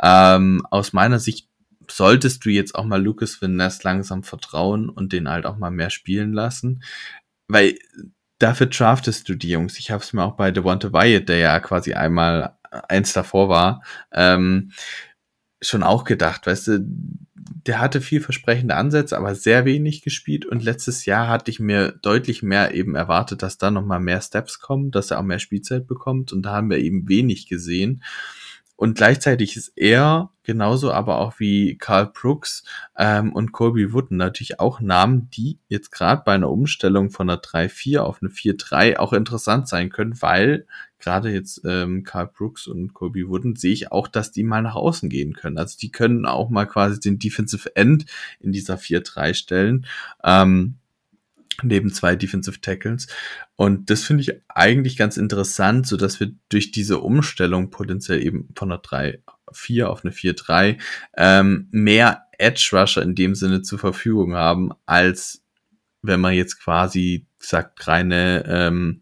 Ähm, 0.00 0.66
aus 0.70 0.92
meiner 0.92 1.18
Sicht 1.18 1.47
solltest 1.90 2.44
du 2.44 2.50
jetzt 2.50 2.74
auch 2.74 2.84
mal 2.84 3.02
Lucas 3.02 3.40
Ness 3.40 3.82
langsam 3.82 4.22
vertrauen 4.22 4.88
und 4.88 5.12
den 5.12 5.28
halt 5.28 5.46
auch 5.46 5.56
mal 5.58 5.70
mehr 5.70 5.90
spielen 5.90 6.32
lassen, 6.32 6.82
weil 7.48 7.78
dafür 8.38 8.66
draftest 8.66 9.28
du 9.28 9.34
die 9.34 9.50
Jungs. 9.50 9.78
Ich 9.78 9.90
habe 9.90 10.02
es 10.02 10.12
mir 10.12 10.24
auch 10.24 10.36
bei 10.36 10.50
Devonta 10.50 10.92
Wyatt, 10.92 11.28
der 11.28 11.38
ja 11.38 11.60
quasi 11.60 11.94
einmal 11.94 12.56
eins 12.70 13.12
davor 13.12 13.48
war, 13.48 13.82
ähm, 14.12 14.72
schon 15.60 15.82
auch 15.82 16.04
gedacht, 16.04 16.46
weißt 16.46 16.68
du, 16.68 16.78
der 17.66 17.80
hatte 17.80 18.00
vielversprechende 18.00 18.76
Ansätze, 18.76 19.16
aber 19.16 19.34
sehr 19.34 19.64
wenig 19.64 20.02
gespielt 20.02 20.46
und 20.46 20.62
letztes 20.62 21.04
Jahr 21.06 21.28
hatte 21.28 21.50
ich 21.50 21.60
mir 21.60 21.92
deutlich 22.02 22.42
mehr 22.42 22.74
eben 22.74 22.94
erwartet, 22.94 23.42
dass 23.42 23.58
da 23.58 23.70
nochmal 23.70 24.00
mehr 24.00 24.20
Steps 24.20 24.60
kommen, 24.60 24.90
dass 24.90 25.10
er 25.10 25.18
auch 25.18 25.24
mehr 25.24 25.38
Spielzeit 25.38 25.86
bekommt 25.86 26.32
und 26.32 26.42
da 26.42 26.52
haben 26.52 26.70
wir 26.70 26.78
eben 26.78 27.08
wenig 27.08 27.48
gesehen. 27.48 28.02
Und 28.78 28.96
gleichzeitig 28.96 29.56
ist 29.56 29.72
er 29.74 30.30
genauso 30.44 30.92
aber 30.92 31.18
auch 31.18 31.40
wie 31.40 31.76
Carl 31.76 32.12
Brooks 32.14 32.62
ähm, 32.96 33.32
und 33.32 33.50
Colby 33.50 33.92
Wooden 33.92 34.16
natürlich 34.16 34.60
auch 34.60 34.80
Namen, 34.80 35.28
die 35.30 35.58
jetzt 35.66 35.90
gerade 35.90 36.22
bei 36.24 36.34
einer 36.34 36.48
Umstellung 36.48 37.10
von 37.10 37.28
einer 37.28 37.40
3-4 37.40 37.98
auf 37.98 38.22
eine 38.22 38.30
4-3 38.30 38.96
auch 38.98 39.12
interessant 39.12 39.66
sein 39.66 39.90
können, 39.90 40.22
weil 40.22 40.64
gerade 41.00 41.32
jetzt 41.32 41.62
ähm, 41.64 42.04
Carl 42.04 42.28
Brooks 42.28 42.68
und 42.68 42.94
Colby 42.94 43.28
Wooden 43.28 43.56
sehe 43.56 43.72
ich 43.72 43.90
auch, 43.90 44.06
dass 44.06 44.30
die 44.30 44.44
mal 44.44 44.62
nach 44.62 44.76
außen 44.76 45.10
gehen 45.10 45.32
können. 45.32 45.58
Also 45.58 45.76
die 45.76 45.90
können 45.90 46.24
auch 46.24 46.48
mal 46.48 46.66
quasi 46.66 47.00
den 47.00 47.18
Defensive 47.18 47.74
End 47.74 48.04
in 48.38 48.52
dieser 48.52 48.76
4-3 48.76 49.34
stellen. 49.34 49.86
Ähm, 50.22 50.76
neben 51.62 51.92
zwei 51.92 52.16
Defensive 52.16 52.60
Tackles. 52.60 53.06
Und 53.56 53.90
das 53.90 54.04
finde 54.04 54.22
ich 54.22 54.42
eigentlich 54.48 54.96
ganz 54.96 55.16
interessant, 55.16 55.86
so 55.86 55.96
dass 55.96 56.20
wir 56.20 56.32
durch 56.48 56.70
diese 56.70 56.98
Umstellung 56.98 57.70
potenziell 57.70 58.24
eben 58.24 58.48
von 58.54 58.70
einer 58.70 58.80
3-4 58.80 59.84
auf 59.84 60.04
eine 60.04 60.12
4-3 60.12 60.78
ähm, 61.16 61.68
mehr 61.70 62.24
Edge 62.38 62.70
Rusher 62.72 63.02
in 63.02 63.14
dem 63.14 63.34
Sinne 63.34 63.62
zur 63.62 63.78
Verfügung 63.78 64.34
haben, 64.34 64.70
als 64.86 65.42
wenn 66.02 66.20
man 66.20 66.34
jetzt 66.34 66.62
quasi 66.62 67.26
sagt, 67.38 67.86
reine 67.86 68.44
ähm, 68.46 69.00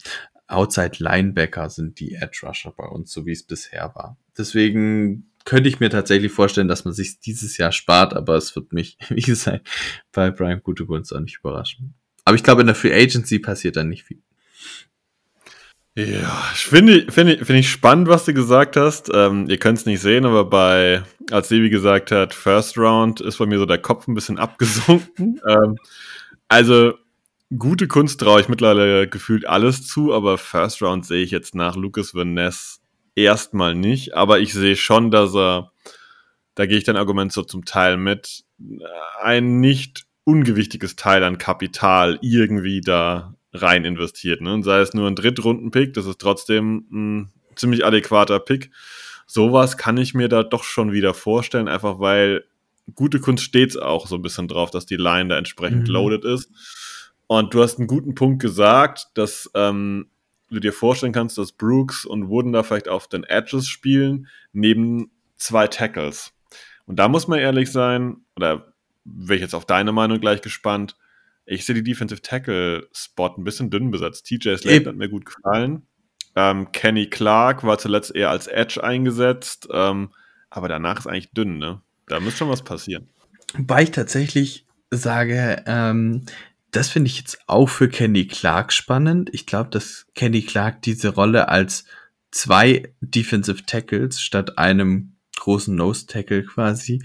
Outside 0.48 0.98
Linebacker 0.98 1.68
sind 1.70 1.98
die 1.98 2.14
Edge 2.14 2.40
Rusher 2.44 2.72
bei 2.76 2.86
uns, 2.86 3.12
so 3.12 3.26
wie 3.26 3.32
es 3.32 3.42
bisher 3.42 3.92
war. 3.94 4.16
Deswegen 4.38 5.32
könnte 5.44 5.68
ich 5.68 5.80
mir 5.80 5.90
tatsächlich 5.90 6.32
vorstellen, 6.32 6.68
dass 6.68 6.84
man 6.84 6.94
sich 6.94 7.20
dieses 7.20 7.56
Jahr 7.56 7.72
spart, 7.72 8.14
aber 8.14 8.36
es 8.36 8.54
wird 8.54 8.72
mich, 8.72 8.96
wie 9.08 9.22
gesagt, 9.22 9.68
bei 10.12 10.30
Brian 10.30 10.62
Gutekunst 10.62 11.14
auch 11.14 11.20
nicht 11.20 11.38
überraschen. 11.38 11.94
Aber 12.26 12.34
ich 12.34 12.42
glaube, 12.42 12.60
in 12.60 12.66
der 12.66 12.76
Free 12.76 12.92
Agency 12.92 13.38
passiert 13.38 13.76
dann 13.76 13.88
nicht 13.88 14.02
viel. 14.02 14.18
Ja, 15.94 16.50
ich 16.52 16.66
finde 16.66 17.10
finde 17.10 17.38
finde 17.38 17.60
ich 17.60 17.70
spannend, 17.70 18.08
was 18.08 18.26
du 18.26 18.34
gesagt 18.34 18.76
hast. 18.76 19.10
Ähm, 19.14 19.48
ihr 19.48 19.58
könnt 19.58 19.78
es 19.78 19.86
nicht 19.86 20.00
sehen, 20.00 20.26
aber 20.26 20.44
bei, 20.44 21.02
als 21.30 21.48
Levi 21.48 21.70
gesagt 21.70 22.10
hat, 22.10 22.34
First 22.34 22.76
Round, 22.76 23.22
ist 23.22 23.38
bei 23.38 23.46
mir 23.46 23.58
so 23.58 23.64
der 23.64 23.78
Kopf 23.78 24.06
ein 24.06 24.14
bisschen 24.14 24.38
abgesunken. 24.40 25.40
ähm, 25.48 25.78
also, 26.48 26.94
gute 27.56 27.86
Kunst 27.86 28.20
traue 28.20 28.40
ich 28.40 28.48
mittlerweile 28.48 29.08
gefühlt 29.08 29.46
alles 29.46 29.86
zu, 29.86 30.12
aber 30.12 30.36
First 30.36 30.82
Round 30.82 31.06
sehe 31.06 31.22
ich 31.22 31.30
jetzt 31.30 31.54
nach 31.54 31.76
Lucas 31.76 32.12
Van 32.12 32.36
erstmal 33.14 33.74
nicht. 33.76 34.14
Aber 34.14 34.40
ich 34.40 34.52
sehe 34.52 34.76
schon, 34.76 35.12
dass 35.12 35.34
er, 35.34 35.72
da 36.56 36.66
gehe 36.66 36.76
ich 36.76 36.84
dein 36.84 36.96
Argument 36.96 37.32
so 37.32 37.42
zum 37.42 37.64
Teil 37.64 37.96
mit, 37.96 38.44
ein 39.22 39.60
nicht 39.60 40.06
ungewichtiges 40.26 40.96
Teil 40.96 41.22
an 41.22 41.38
Kapital 41.38 42.18
irgendwie 42.20 42.80
da 42.80 43.34
rein 43.52 43.84
investiert. 43.84 44.40
Ne? 44.40 44.52
Und 44.52 44.64
sei 44.64 44.80
es 44.80 44.92
nur 44.92 45.06
ein 45.08 45.14
Drittrunden-Pick, 45.14 45.94
das 45.94 46.04
ist 46.06 46.20
trotzdem 46.20 46.84
ein 46.90 47.32
ziemlich 47.54 47.86
adäquater 47.86 48.40
Pick. 48.40 48.70
Sowas 49.26 49.76
kann 49.76 49.96
ich 49.96 50.14
mir 50.14 50.28
da 50.28 50.42
doch 50.42 50.64
schon 50.64 50.92
wieder 50.92 51.14
vorstellen, 51.14 51.68
einfach 51.68 52.00
weil 52.00 52.44
gute 52.94 53.20
Kunst 53.20 53.44
steht 53.44 53.80
auch 53.80 54.08
so 54.08 54.16
ein 54.16 54.22
bisschen 54.22 54.48
drauf, 54.48 54.70
dass 54.70 54.84
die 54.84 54.96
Line 54.96 55.28
da 55.28 55.38
entsprechend 55.38 55.88
mhm. 55.88 55.94
loaded 55.94 56.24
ist. 56.24 56.50
Und 57.28 57.54
du 57.54 57.62
hast 57.62 57.78
einen 57.78 57.86
guten 57.86 58.14
Punkt 58.16 58.42
gesagt, 58.42 59.06
dass 59.14 59.48
ähm, 59.54 60.08
du 60.50 60.58
dir 60.58 60.72
vorstellen 60.72 61.12
kannst, 61.12 61.38
dass 61.38 61.52
Brooks 61.52 62.04
und 62.04 62.28
Wooden 62.28 62.52
da 62.52 62.64
vielleicht 62.64 62.88
auf 62.88 63.08
den 63.08 63.24
Edges 63.24 63.68
spielen, 63.68 64.26
neben 64.52 65.10
zwei 65.36 65.68
Tackles. 65.68 66.32
Und 66.86 66.96
da 66.98 67.08
muss 67.08 67.28
man 67.28 67.38
ehrlich 67.38 67.70
sein, 67.70 68.18
oder 68.36 68.72
wäre 69.06 69.36
ich 69.36 69.42
jetzt 69.42 69.54
auf 69.54 69.64
deine 69.64 69.92
Meinung 69.92 70.20
gleich 70.20 70.42
gespannt. 70.42 70.96
Ich 71.44 71.64
sehe 71.64 71.74
die 71.74 71.84
Defensive 71.84 72.22
Tackle 72.22 72.88
Spot 72.92 73.34
ein 73.36 73.44
bisschen 73.44 73.70
dünn 73.70 73.90
besetzt. 73.90 74.26
TJ 74.26 74.56
Slade 74.56 74.90
hat 74.90 74.96
mir 74.96 75.08
gut 75.08 75.24
gefallen. 75.26 75.86
Ähm, 76.34 76.72
Kenny 76.72 77.08
Clark 77.08 77.64
war 77.64 77.78
zuletzt 77.78 78.14
eher 78.14 78.30
als 78.30 78.46
Edge 78.46 78.82
eingesetzt, 78.82 79.68
ähm, 79.72 80.12
aber 80.50 80.68
danach 80.68 80.98
ist 80.98 81.06
eigentlich 81.06 81.30
dünn, 81.30 81.58
ne? 81.58 81.80
Da 82.08 82.20
muss 82.20 82.36
schon 82.36 82.50
was 82.50 82.62
passieren. 82.62 83.08
Wobei 83.54 83.84
ich 83.84 83.90
tatsächlich 83.90 84.66
sage, 84.90 85.62
ähm, 85.66 86.26
das 86.72 86.88
finde 86.88 87.08
ich 87.08 87.18
jetzt 87.18 87.38
auch 87.46 87.68
für 87.68 87.88
Kenny 87.88 88.26
Clark 88.26 88.72
spannend. 88.72 89.30
Ich 89.32 89.46
glaube, 89.46 89.70
dass 89.70 90.06
Kenny 90.14 90.42
Clark 90.42 90.82
diese 90.82 91.08
Rolle 91.08 91.48
als 91.48 91.84
zwei 92.30 92.92
Defensive 93.00 93.64
Tackles 93.64 94.20
statt 94.20 94.58
einem 94.58 95.16
großen 95.38 95.74
Nose 95.74 96.06
Tackle 96.06 96.44
quasi 96.44 97.02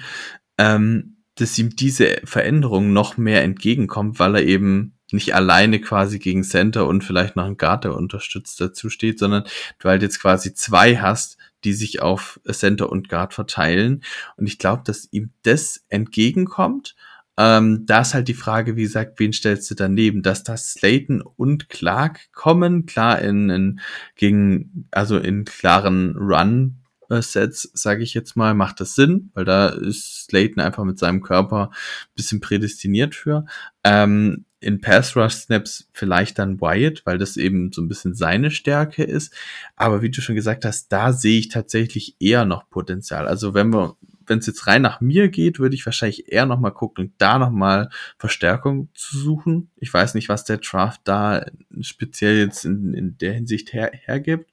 ähm, 0.58 1.21
dass 1.42 1.58
ihm 1.58 1.76
diese 1.76 2.22
Veränderung 2.24 2.94
noch 2.94 3.18
mehr 3.18 3.44
entgegenkommt, 3.44 4.20
weil 4.20 4.36
er 4.36 4.44
eben 4.44 4.94
nicht 5.12 5.36
alleine 5.36 5.82
quasi 5.82 6.20
gegen 6.20 6.44
Center 6.44 6.88
und 6.88 7.04
vielleicht 7.04 7.36
noch 7.36 7.46
ein 7.46 7.58
Guard, 7.58 7.84
der 7.84 7.96
unterstützt 7.96 8.62
dazu 8.62 8.90
steht, 8.90 9.20
sondern 9.20 9.44
du 9.80 9.90
halt 9.90 10.02
jetzt 10.02 10.22
quasi 10.22 10.54
zwei 10.54 10.98
hast, 10.98 11.38
die 11.64 11.74
sich 11.74 12.02
auf 12.02 12.40
Center 12.50 12.90
und 12.90 13.10
Guard 13.10 13.34
verteilen. 13.34 14.04
Und 14.38 14.48
ich 14.48 14.58
glaube, 14.58 14.84
dass 14.86 15.08
ihm 15.12 15.32
das 15.44 15.84
entgegenkommt. 15.90 16.96
Ähm, 17.38 17.86
da 17.86 18.02
ist 18.02 18.14
halt 18.14 18.28
die 18.28 18.34
Frage, 18.34 18.76
wie 18.76 18.84
gesagt, 18.84 19.20
wen 19.20 19.34
stellst 19.34 19.70
du 19.72 19.76
daneben? 19.76 20.22
Dass 20.22 20.44
das 20.44 20.72
Slayton 20.72 21.22
und 21.22 21.70
Clark 21.70 22.32
kommen, 22.34 22.86
klar 22.86 23.20
in, 23.20 23.50
in 23.50 23.80
gegen, 24.16 24.88
also 24.92 25.18
in 25.18 25.46
klaren 25.46 26.16
Run 26.18 26.81
Sets, 27.20 27.70
sage 27.74 28.04
ich 28.04 28.14
jetzt 28.14 28.36
mal, 28.36 28.54
macht 28.54 28.80
das 28.80 28.96
Sinn, 28.96 29.32
weil 29.34 29.46
da 29.46 29.70
ist 29.70 30.26
Slayton 30.26 30.62
einfach 30.62 30.84
mit 30.84 31.00
seinem 31.00 31.22
Körper 31.22 31.70
ein 31.72 32.16
bisschen 32.16 32.40
prädestiniert 32.40 33.16
für. 33.16 33.46
Ähm, 33.84 34.46
in 34.62 34.80
Pass 34.80 35.16
Rush 35.16 35.34
Snaps 35.34 35.90
vielleicht 35.92 36.38
dann 36.38 36.62
Wyatt, 36.62 37.02
weil 37.06 37.18
das 37.18 37.36
eben 37.36 37.72
so 37.74 37.82
ein 37.82 37.88
bisschen 37.88 38.14
seine 38.14 38.52
Stärke 38.52 39.04
ist. 39.04 39.34
Aber 39.76 40.04
wie 40.04 40.12
du 40.12 40.22
schon 40.22 40.36
gesagt 40.36 40.66
hast, 40.66 40.92
da 40.92 41.14
sehe 41.14 41.40
ich 41.40 41.50
tatsächlich 41.50 42.16
eher 42.20 42.46
noch 42.46 42.70
Potenzial. 42.70 43.28
Also 43.28 43.56
wenn 43.56 43.74
wir 43.74 43.98
wenn 44.32 44.40
es 44.40 44.48
jetzt 44.48 44.66
rein 44.66 44.82
nach 44.82 45.02
mir 45.02 45.28
geht, 45.28 45.60
würde 45.60 45.76
ich 45.76 45.86
wahrscheinlich 45.86 46.32
eher 46.32 46.46
nochmal 46.46 46.72
gucken, 46.72 47.14
da 47.18 47.38
nochmal 47.38 47.90
Verstärkung 48.18 48.88
zu 48.94 49.18
suchen. 49.18 49.70
Ich 49.76 49.94
weiß 49.94 50.14
nicht, 50.14 50.30
was 50.30 50.46
der 50.46 50.60
Draft 50.60 51.02
da 51.04 51.46
speziell 51.82 52.38
jetzt 52.38 52.64
in, 52.64 52.94
in 52.94 53.18
der 53.18 53.34
Hinsicht 53.34 53.74
her, 53.74 53.92
hergibt. 53.94 54.50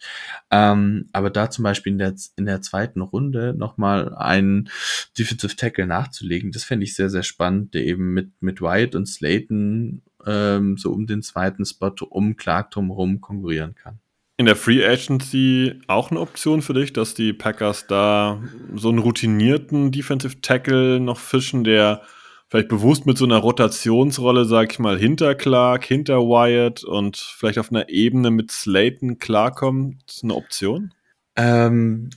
Ähm, 0.51 1.09
aber 1.13 1.31
da 1.31 1.49
zum 1.49 1.63
Beispiel 1.63 1.93
in 1.93 1.99
der, 1.99 2.15
in 2.37 2.47
der 2.47 2.61
zweiten 2.61 3.01
Runde 3.01 3.55
nochmal 3.57 4.17
einen 4.17 4.69
Defensive 5.17 5.55
Tackle 5.55 5.87
nachzulegen, 5.87 6.51
das 6.51 6.65
fände 6.65 6.83
ich 6.83 6.97
sehr, 6.97 7.09
sehr 7.09 7.23
spannend, 7.23 7.73
der 7.73 7.85
eben 7.85 8.13
mit, 8.13 8.33
mit 8.41 8.61
White 8.61 8.99
und 8.99 9.07
Slayton 9.07 10.03
ähm, 10.27 10.77
so 10.77 10.93
um 10.93 11.07
den 11.07 11.23
zweiten 11.23 11.65
Spot 11.65 11.95
um 12.11 12.37
Clark 12.37 12.73
drumherum 12.73 13.21
konkurrieren 13.21 13.77
kann. 13.77 14.01
In 14.39 14.47
der 14.47 14.57
Free 14.57 14.87
Agency 14.87 15.81
auch 15.89 16.11
eine 16.11 16.21
Option 16.21 16.63
für 16.63 16.73
dich, 16.73 16.93
dass 16.93 17.13
die 17.15 17.33
Packers 17.33 17.89
da 17.89 18.41
so 18.75 18.89
einen 18.89 19.01
routinierten 19.01 19.91
Defensive 19.91 20.41
Tackle 20.41 21.01
noch 21.01 21.19
fischen, 21.19 21.65
der 21.65 22.03
vielleicht 22.49 22.69
bewusst 22.69 23.05
mit 23.05 23.19
so 23.19 23.25
einer 23.25 23.39
Rotationsrolle, 23.39 24.45
sag 24.45 24.73
ich 24.73 24.79
mal, 24.79 24.97
hinter 24.97 25.35
Clark, 25.35 25.85
hinter 25.85 26.21
Wyatt 26.21 26.85
und 26.85 27.17
vielleicht 27.17 27.59
auf 27.59 27.71
einer 27.71 27.89
Ebene 27.89 28.31
mit 28.31 28.53
Slayton 28.53 29.19
klarkommt? 29.19 29.97
Ist 30.07 30.23
eine 30.23 30.37
Option? 30.37 30.95
Ähm, 31.35 32.11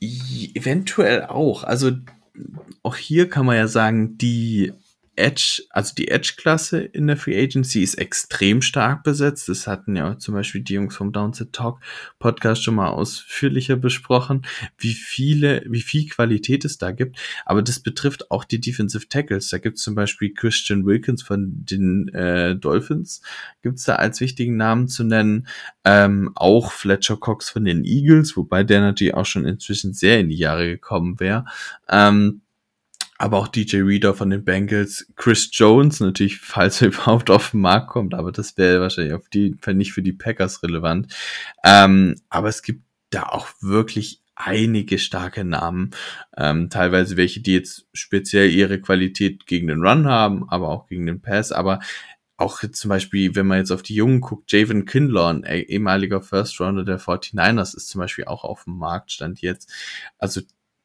eventuell 0.00 1.24
auch. 1.26 1.62
Also 1.62 1.92
auch 2.82 2.96
hier 2.96 3.28
kann 3.28 3.44
man 3.44 3.56
ja 3.56 3.68
sagen, 3.68 4.16
die 4.16 4.72
Edge, 5.20 5.62
also 5.70 5.94
die 5.94 6.08
Edge-Klasse 6.08 6.80
in 6.80 7.06
der 7.06 7.16
Free 7.16 7.40
Agency 7.40 7.82
ist 7.82 7.94
extrem 7.94 8.62
stark 8.62 9.04
besetzt. 9.04 9.48
Das 9.48 9.66
hatten 9.66 9.96
ja 9.96 10.18
zum 10.18 10.34
Beispiel 10.34 10.62
die 10.62 10.74
Jungs 10.74 10.96
vom 10.96 11.12
Downset 11.12 11.52
Talk 11.52 11.80
Podcast 12.18 12.64
schon 12.64 12.74
mal 12.74 12.88
ausführlicher 12.88 13.76
besprochen, 13.76 14.42
wie 14.78 14.94
viele, 14.94 15.64
wie 15.68 15.82
viel 15.82 16.08
Qualität 16.08 16.64
es 16.64 16.78
da 16.78 16.90
gibt. 16.90 17.18
Aber 17.44 17.62
das 17.62 17.80
betrifft 17.80 18.30
auch 18.30 18.44
die 18.44 18.60
Defensive 18.60 19.08
Tackles. 19.08 19.48
Da 19.48 19.58
gibt 19.58 19.78
es 19.78 19.84
zum 19.84 19.94
Beispiel 19.94 20.34
Christian 20.34 20.84
Wilkins 20.84 21.22
von 21.22 21.64
den 21.64 22.08
äh, 22.08 22.56
Dolphins, 22.56 23.22
gibt 23.62 23.78
es 23.78 23.84
da 23.84 23.96
als 23.96 24.20
wichtigen 24.20 24.56
Namen 24.56 24.88
zu 24.88 25.04
nennen. 25.04 25.46
Ähm, 25.84 26.32
auch 26.34 26.72
Fletcher 26.72 27.16
Cox 27.16 27.50
von 27.50 27.64
den 27.64 27.84
Eagles, 27.84 28.36
wobei 28.36 28.64
der 28.64 28.80
natürlich 28.80 29.14
auch 29.14 29.26
schon 29.26 29.44
inzwischen 29.44 29.92
sehr 29.92 30.20
in 30.20 30.28
die 30.28 30.36
Jahre 30.36 30.66
gekommen 30.66 31.20
wäre. 31.20 31.44
Ähm, 31.88 32.42
aber 33.20 33.36
auch 33.36 33.48
DJ 33.48 33.82
Reader 33.82 34.14
von 34.14 34.30
den 34.30 34.44
Bengals, 34.44 35.06
Chris 35.14 35.50
Jones 35.52 36.00
natürlich, 36.00 36.38
falls 36.40 36.80
er 36.80 36.88
überhaupt 36.88 37.28
auf 37.28 37.50
den 37.50 37.60
Markt 37.60 37.88
kommt, 37.88 38.14
aber 38.14 38.32
das 38.32 38.56
wäre 38.56 38.80
wahrscheinlich 38.80 39.12
auf 39.12 39.28
die 39.28 39.56
Fall 39.60 39.74
nicht 39.74 39.92
für 39.92 40.00
die 40.00 40.14
Packers 40.14 40.62
relevant. 40.62 41.14
Ähm, 41.62 42.16
aber 42.30 42.48
es 42.48 42.62
gibt 42.62 42.82
da 43.10 43.24
auch 43.24 43.48
wirklich 43.60 44.22
einige 44.34 44.98
starke 44.98 45.44
Namen, 45.44 45.90
ähm, 46.34 46.70
teilweise 46.70 47.18
welche, 47.18 47.40
die 47.42 47.52
jetzt 47.52 47.86
speziell 47.92 48.48
ihre 48.48 48.80
Qualität 48.80 49.44
gegen 49.44 49.68
den 49.68 49.82
Run 49.86 50.06
haben, 50.06 50.48
aber 50.48 50.70
auch 50.70 50.86
gegen 50.86 51.04
den 51.04 51.20
Pass, 51.20 51.52
aber 51.52 51.80
auch 52.38 52.62
zum 52.72 52.88
Beispiel, 52.88 53.34
wenn 53.34 53.46
man 53.46 53.58
jetzt 53.58 53.70
auf 53.70 53.82
die 53.82 53.94
Jungen 53.94 54.22
guckt, 54.22 54.50
Javen 54.50 54.86
Kindler, 54.86 55.28
ein 55.28 55.44
ehemaliger 55.44 56.22
First 56.22 56.58
Rounder 56.58 56.86
der 56.86 56.98
49ers, 56.98 57.76
ist 57.76 57.90
zum 57.90 57.98
Beispiel 57.98 58.24
auch 58.24 58.44
auf 58.44 58.64
dem 58.64 58.78
Markt, 58.78 59.12
stand 59.12 59.42
jetzt. 59.42 59.70
Also 60.16 60.40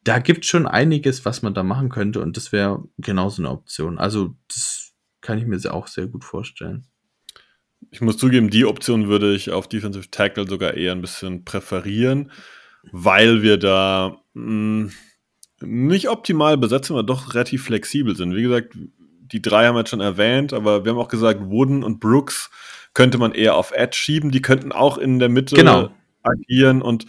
da 0.05 0.19
gibt 0.19 0.45
schon 0.45 0.67
einiges, 0.67 1.25
was 1.25 1.41
man 1.41 1.53
da 1.53 1.63
machen 1.63 1.89
könnte 1.89 2.21
und 2.21 2.37
das 2.37 2.51
wäre 2.51 2.83
genauso 2.97 3.41
eine 3.41 3.49
Option. 3.49 3.97
Also 3.97 4.35
das 4.47 4.93
kann 5.21 5.39
ich 5.39 5.45
mir 5.45 5.59
auch 5.73 5.87
sehr 5.87 6.07
gut 6.07 6.23
vorstellen. 6.23 6.85
Ich 7.89 8.01
muss 8.01 8.17
zugeben, 8.17 8.49
die 8.49 8.65
Option 8.65 9.07
würde 9.07 9.33
ich 9.33 9.51
auf 9.51 9.67
Defensive 9.67 10.09
Tackle 10.11 10.47
sogar 10.47 10.75
eher 10.75 10.91
ein 10.91 11.01
bisschen 11.01 11.43
präferieren, 11.43 12.31
weil 12.91 13.41
wir 13.41 13.57
da 13.57 14.21
mh, 14.33 14.91
hm, 14.91 14.91
nicht 15.61 16.09
optimal 16.09 16.57
besetzen, 16.57 16.93
aber 16.93 17.03
doch 17.03 17.33
relativ 17.33 17.63
flexibel 17.63 18.15
sind. 18.15 18.35
Wie 18.35 18.43
gesagt, 18.43 18.77
die 18.77 19.41
drei 19.41 19.65
haben 19.65 19.75
wir 19.75 19.79
jetzt 19.79 19.89
schon 19.89 20.01
erwähnt, 20.01 20.53
aber 20.53 20.85
wir 20.85 20.91
haben 20.91 20.99
auch 20.99 21.07
gesagt, 21.07 21.41
Wooden 21.45 21.83
und 21.83 21.99
Brooks 21.99 22.51
könnte 22.93 23.17
man 23.17 23.31
eher 23.31 23.55
auf 23.55 23.71
Edge 23.71 23.97
schieben. 23.97 24.29
Die 24.29 24.41
könnten 24.41 24.71
auch 24.71 24.99
in 24.99 25.17
der 25.17 25.29
Mitte 25.29 25.55
genau. 25.55 25.89
agieren 26.21 26.83
und 26.83 27.07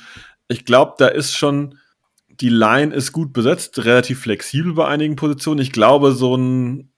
ich 0.49 0.65
glaube, 0.65 0.95
da 0.97 1.09
ist 1.09 1.37
schon 1.37 1.79
die 2.41 2.49
Line 2.49 2.95
ist 2.95 3.13
gut 3.13 3.33
besetzt, 3.33 3.85
relativ 3.85 4.21
flexibel 4.21 4.75
bei 4.75 4.87
einigen 4.87 5.17
Positionen. 5.17 5.61
Ich 5.61 5.73
glaube, 5.73 6.13
so 6.13 6.37
ein 6.37 6.91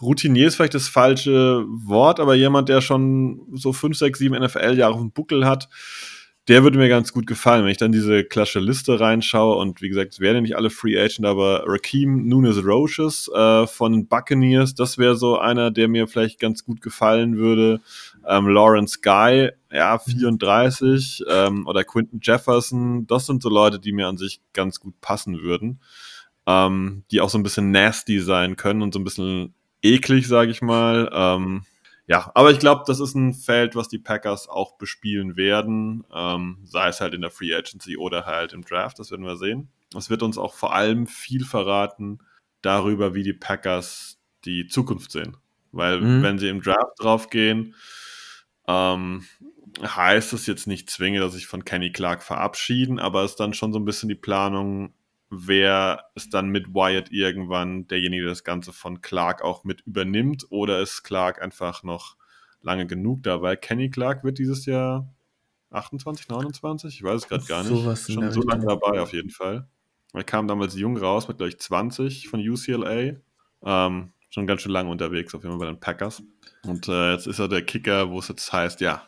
Routinier 0.00 0.46
ist 0.46 0.56
vielleicht 0.56 0.74
das 0.74 0.88
falsche 0.88 1.64
Wort, 1.68 2.20
aber 2.20 2.34
jemand, 2.34 2.68
der 2.68 2.80
schon 2.80 3.40
so 3.52 3.72
5, 3.72 3.96
6, 3.96 4.18
7 4.18 4.44
NFL-Jahre 4.44 4.94
auf 4.94 5.00
dem 5.00 5.12
Buckel 5.12 5.46
hat, 5.46 5.68
der 6.48 6.62
würde 6.62 6.76
mir 6.76 6.90
ganz 6.90 7.12
gut 7.12 7.26
gefallen, 7.26 7.64
wenn 7.64 7.70
ich 7.70 7.78
dann 7.78 7.92
diese 7.92 8.22
klassische 8.22 8.60
Liste 8.60 9.00
reinschaue 9.00 9.56
und 9.56 9.80
wie 9.80 9.88
gesagt, 9.88 10.12
es 10.12 10.20
werden 10.20 10.42
nicht 10.42 10.56
alle 10.56 10.68
Free 10.68 11.00
Agent, 11.00 11.26
aber 11.26 11.64
Raheem 11.66 12.28
Nunes 12.28 12.62
Roches 12.62 13.30
äh, 13.34 13.66
von 13.66 14.06
Buccaneers, 14.06 14.74
das 14.74 14.98
wäre 14.98 15.16
so 15.16 15.38
einer, 15.38 15.70
der 15.70 15.88
mir 15.88 16.06
vielleicht 16.06 16.38
ganz 16.38 16.62
gut 16.64 16.82
gefallen 16.82 17.38
würde. 17.38 17.80
Ähm, 18.26 18.48
Lawrence 18.48 19.00
Guy, 19.02 19.50
ja, 19.70 19.98
34, 19.98 21.24
ähm, 21.28 21.66
oder 21.66 21.84
Quinton 21.84 22.20
Jefferson, 22.22 23.06
das 23.06 23.26
sind 23.26 23.42
so 23.42 23.48
Leute, 23.48 23.78
die 23.78 23.92
mir 23.92 24.08
an 24.08 24.16
sich 24.16 24.40
ganz 24.52 24.80
gut 24.80 25.00
passen 25.00 25.42
würden, 25.42 25.80
ähm, 26.46 27.04
die 27.10 27.20
auch 27.20 27.30
so 27.30 27.38
ein 27.38 27.42
bisschen 27.42 27.70
nasty 27.70 28.20
sein 28.20 28.56
können 28.56 28.82
und 28.82 28.94
so 28.94 29.00
ein 29.00 29.04
bisschen 29.04 29.54
eklig, 29.82 30.26
sage 30.26 30.50
ich 30.50 30.62
mal. 30.62 31.10
Ähm, 31.12 31.64
ja, 32.06 32.30
aber 32.34 32.50
ich 32.50 32.58
glaube, 32.58 32.84
das 32.86 33.00
ist 33.00 33.14
ein 33.14 33.32
Feld, 33.32 33.76
was 33.76 33.88
die 33.88 33.98
Packers 33.98 34.48
auch 34.48 34.76
bespielen 34.76 35.36
werden, 35.36 36.04
ähm, 36.12 36.58
sei 36.64 36.88
es 36.88 37.00
halt 37.00 37.14
in 37.14 37.22
der 37.22 37.30
Free 37.30 37.54
Agency 37.54 37.96
oder 37.96 38.26
halt 38.26 38.52
im 38.52 38.64
Draft, 38.64 38.98
das 38.98 39.10
werden 39.10 39.24
wir 39.24 39.36
sehen. 39.36 39.68
Es 39.96 40.10
wird 40.10 40.22
uns 40.22 40.36
auch 40.36 40.54
vor 40.54 40.74
allem 40.74 41.06
viel 41.06 41.44
verraten 41.44 42.18
darüber, 42.62 43.14
wie 43.14 43.22
die 43.22 43.32
Packers 43.32 44.18
die 44.44 44.66
Zukunft 44.66 45.12
sehen. 45.12 45.36
Weil 45.72 46.00
mhm. 46.00 46.22
wenn 46.22 46.38
sie 46.38 46.48
im 46.48 46.62
Draft 46.62 46.98
draufgehen, 46.98 47.74
ähm, 48.66 49.24
heißt 49.82 50.32
es 50.32 50.46
jetzt 50.46 50.66
nicht 50.66 50.90
zwingend, 50.90 51.22
dass 51.22 51.32
sich 51.32 51.46
von 51.46 51.64
Kenny 51.64 51.90
Clark 51.90 52.22
verabschieden, 52.22 52.98
aber 52.98 53.24
es 53.24 53.32
ist 53.32 53.40
dann 53.40 53.54
schon 53.54 53.72
so 53.72 53.78
ein 53.78 53.84
bisschen 53.84 54.08
die 54.08 54.14
Planung, 54.14 54.94
wer 55.30 56.04
ist 56.14 56.34
dann 56.34 56.48
mit 56.48 56.74
Wyatt 56.74 57.10
irgendwann 57.10 57.88
derjenige, 57.88 58.24
der 58.24 58.32
das 58.32 58.44
Ganze 58.44 58.72
von 58.72 59.00
Clark 59.00 59.42
auch 59.42 59.64
mit 59.64 59.80
übernimmt 59.82 60.46
oder 60.50 60.80
ist 60.80 61.02
Clark 61.02 61.42
einfach 61.42 61.82
noch 61.82 62.16
lange 62.62 62.86
genug 62.86 63.22
dabei? 63.22 63.56
Kenny 63.56 63.90
Clark 63.90 64.24
wird 64.24 64.38
dieses 64.38 64.66
Jahr 64.66 65.12
28, 65.70 66.28
29? 66.28 66.94
Ich 66.94 67.02
weiß 67.02 67.22
es 67.22 67.28
gerade 67.28 67.44
gar 67.44 67.62
nicht. 67.62 67.72
Sowas 67.72 68.10
Schon 68.10 68.30
so 68.30 68.42
lange 68.42 68.66
dabei 68.66 69.00
auf 69.00 69.12
jeden 69.12 69.30
Fall. 69.30 69.68
Er 70.12 70.24
kam 70.24 70.46
damals 70.46 70.76
jung 70.76 70.96
raus 70.96 71.26
mit 71.26 71.38
gleich 71.38 71.58
20 71.58 72.28
von 72.28 72.40
UCLA. 72.40 73.16
Ähm, 73.64 74.12
schon 74.34 74.46
ganz 74.46 74.62
schön 74.62 74.72
lange 74.72 74.90
unterwegs, 74.90 75.34
auf 75.34 75.42
jeden 75.44 75.58
Fall 75.58 75.66
bei 75.66 75.72
den 75.72 75.80
Packers. 75.80 76.22
Und 76.64 76.88
äh, 76.88 77.12
jetzt 77.12 77.26
ist 77.26 77.38
er 77.38 77.48
der 77.48 77.62
Kicker, 77.62 78.10
wo 78.10 78.18
es 78.18 78.28
jetzt 78.28 78.52
heißt, 78.52 78.80
ja, 78.80 79.06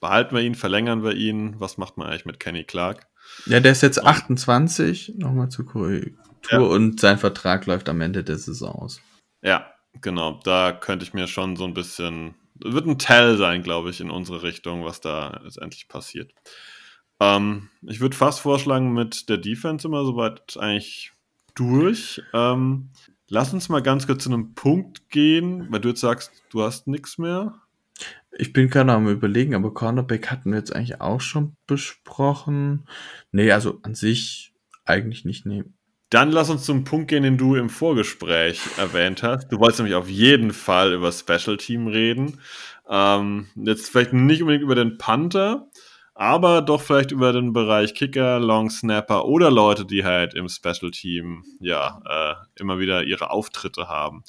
behalten 0.00 0.34
wir 0.34 0.42
ihn, 0.42 0.54
verlängern 0.54 1.02
wir 1.02 1.14
ihn. 1.14 1.56
Was 1.58 1.78
macht 1.78 1.96
man 1.96 2.06
eigentlich 2.06 2.26
mit 2.26 2.38
Kenny 2.40 2.64
Clark? 2.64 3.06
Ja, 3.46 3.60
der 3.60 3.72
ist 3.72 3.82
jetzt 3.82 4.02
28, 4.02 5.14
nochmal 5.16 5.48
zur 5.48 5.66
Korrektur, 5.66 6.20
ja. 6.50 6.58
und 6.60 7.00
sein 7.00 7.18
Vertrag 7.18 7.66
läuft 7.66 7.88
am 7.88 8.00
Ende 8.00 8.24
der 8.24 8.38
Saison 8.38 8.70
aus. 8.70 9.00
Ja, 9.42 9.66
genau. 10.00 10.40
Da 10.44 10.72
könnte 10.72 11.04
ich 11.04 11.12
mir 11.12 11.26
schon 11.26 11.56
so 11.56 11.64
ein 11.64 11.74
bisschen. 11.74 12.34
Wird 12.54 12.86
ein 12.86 12.98
Tell 12.98 13.36
sein, 13.36 13.62
glaube 13.62 13.90
ich, 13.90 14.00
in 14.00 14.10
unsere 14.10 14.42
Richtung, 14.42 14.84
was 14.84 15.00
da 15.00 15.40
letztendlich 15.44 15.88
passiert. 15.88 16.32
Ähm, 17.20 17.68
ich 17.82 18.00
würde 18.00 18.16
fast 18.16 18.40
vorschlagen, 18.40 18.92
mit 18.92 19.28
der 19.28 19.38
Defense 19.38 19.86
immer 19.86 20.04
soweit 20.04 20.56
eigentlich 20.56 21.12
durch. 21.54 22.22
Ähm, 22.32 22.90
lass 23.28 23.52
uns 23.52 23.68
mal 23.68 23.82
ganz 23.82 24.06
kurz 24.06 24.24
zu 24.24 24.30
einem 24.30 24.54
Punkt 24.54 25.08
gehen, 25.10 25.66
weil 25.70 25.80
du 25.80 25.90
jetzt 25.90 26.00
sagst, 26.00 26.32
du 26.50 26.62
hast 26.62 26.86
nichts 26.86 27.18
mehr. 27.18 27.54
Ich 28.32 28.52
bin 28.52 28.68
gerade 28.68 28.92
am 28.92 29.08
überlegen, 29.08 29.54
aber 29.54 29.74
Cornerback 29.74 30.30
hatten 30.30 30.50
wir 30.50 30.58
jetzt 30.58 30.74
eigentlich 30.74 31.00
auch 31.00 31.20
schon 31.20 31.56
besprochen. 31.66 32.86
Nee, 33.32 33.50
also 33.52 33.80
an 33.82 33.94
sich 33.94 34.52
eigentlich 34.84 35.24
nicht 35.24 35.46
nehmen. 35.46 35.74
Dann 36.10 36.32
lass 36.32 36.48
uns 36.48 36.64
zum 36.64 36.84
Punkt 36.84 37.08
gehen, 37.08 37.22
den 37.22 37.36
du 37.36 37.54
im 37.54 37.68
Vorgespräch 37.68 38.62
erwähnt 38.78 39.22
hast. 39.22 39.48
Du 39.52 39.58
wolltest 39.58 39.80
nämlich 39.80 39.94
auf 39.94 40.08
jeden 40.08 40.52
Fall 40.52 40.94
über 40.94 41.12
Special 41.12 41.58
Team 41.58 41.86
reden. 41.86 42.40
Ähm, 42.88 43.48
jetzt 43.56 43.90
vielleicht 43.90 44.14
nicht 44.14 44.40
unbedingt 44.40 44.64
über 44.64 44.74
den 44.74 44.96
Panther, 44.96 45.67
aber 46.18 46.62
doch 46.62 46.82
vielleicht 46.82 47.12
über 47.12 47.32
den 47.32 47.52
Bereich 47.52 47.94
Kicker, 47.94 48.40
Long 48.40 48.70
Snapper 48.70 49.26
oder 49.26 49.52
Leute, 49.52 49.86
die 49.86 50.04
halt 50.04 50.34
im 50.34 50.48
Special 50.48 50.90
Team 50.90 51.44
ja 51.60 52.02
äh, 52.04 52.60
immer 52.60 52.80
wieder 52.80 53.04
ihre 53.04 53.30
Auftritte 53.30 53.86
haben. 53.86 54.24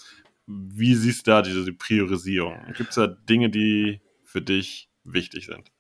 Wie 0.46 0.94
siehst 0.94 1.26
du 1.26 1.32
da 1.32 1.42
diese 1.42 1.74
Priorisierung? 1.74 2.60
Gibt 2.78 2.90
es 2.90 2.96
da 2.96 3.08
Dinge, 3.08 3.50
die 3.50 4.02
für 4.24 4.40
dich 4.40 4.88
wichtig 5.04 5.48
sind? 5.48 5.72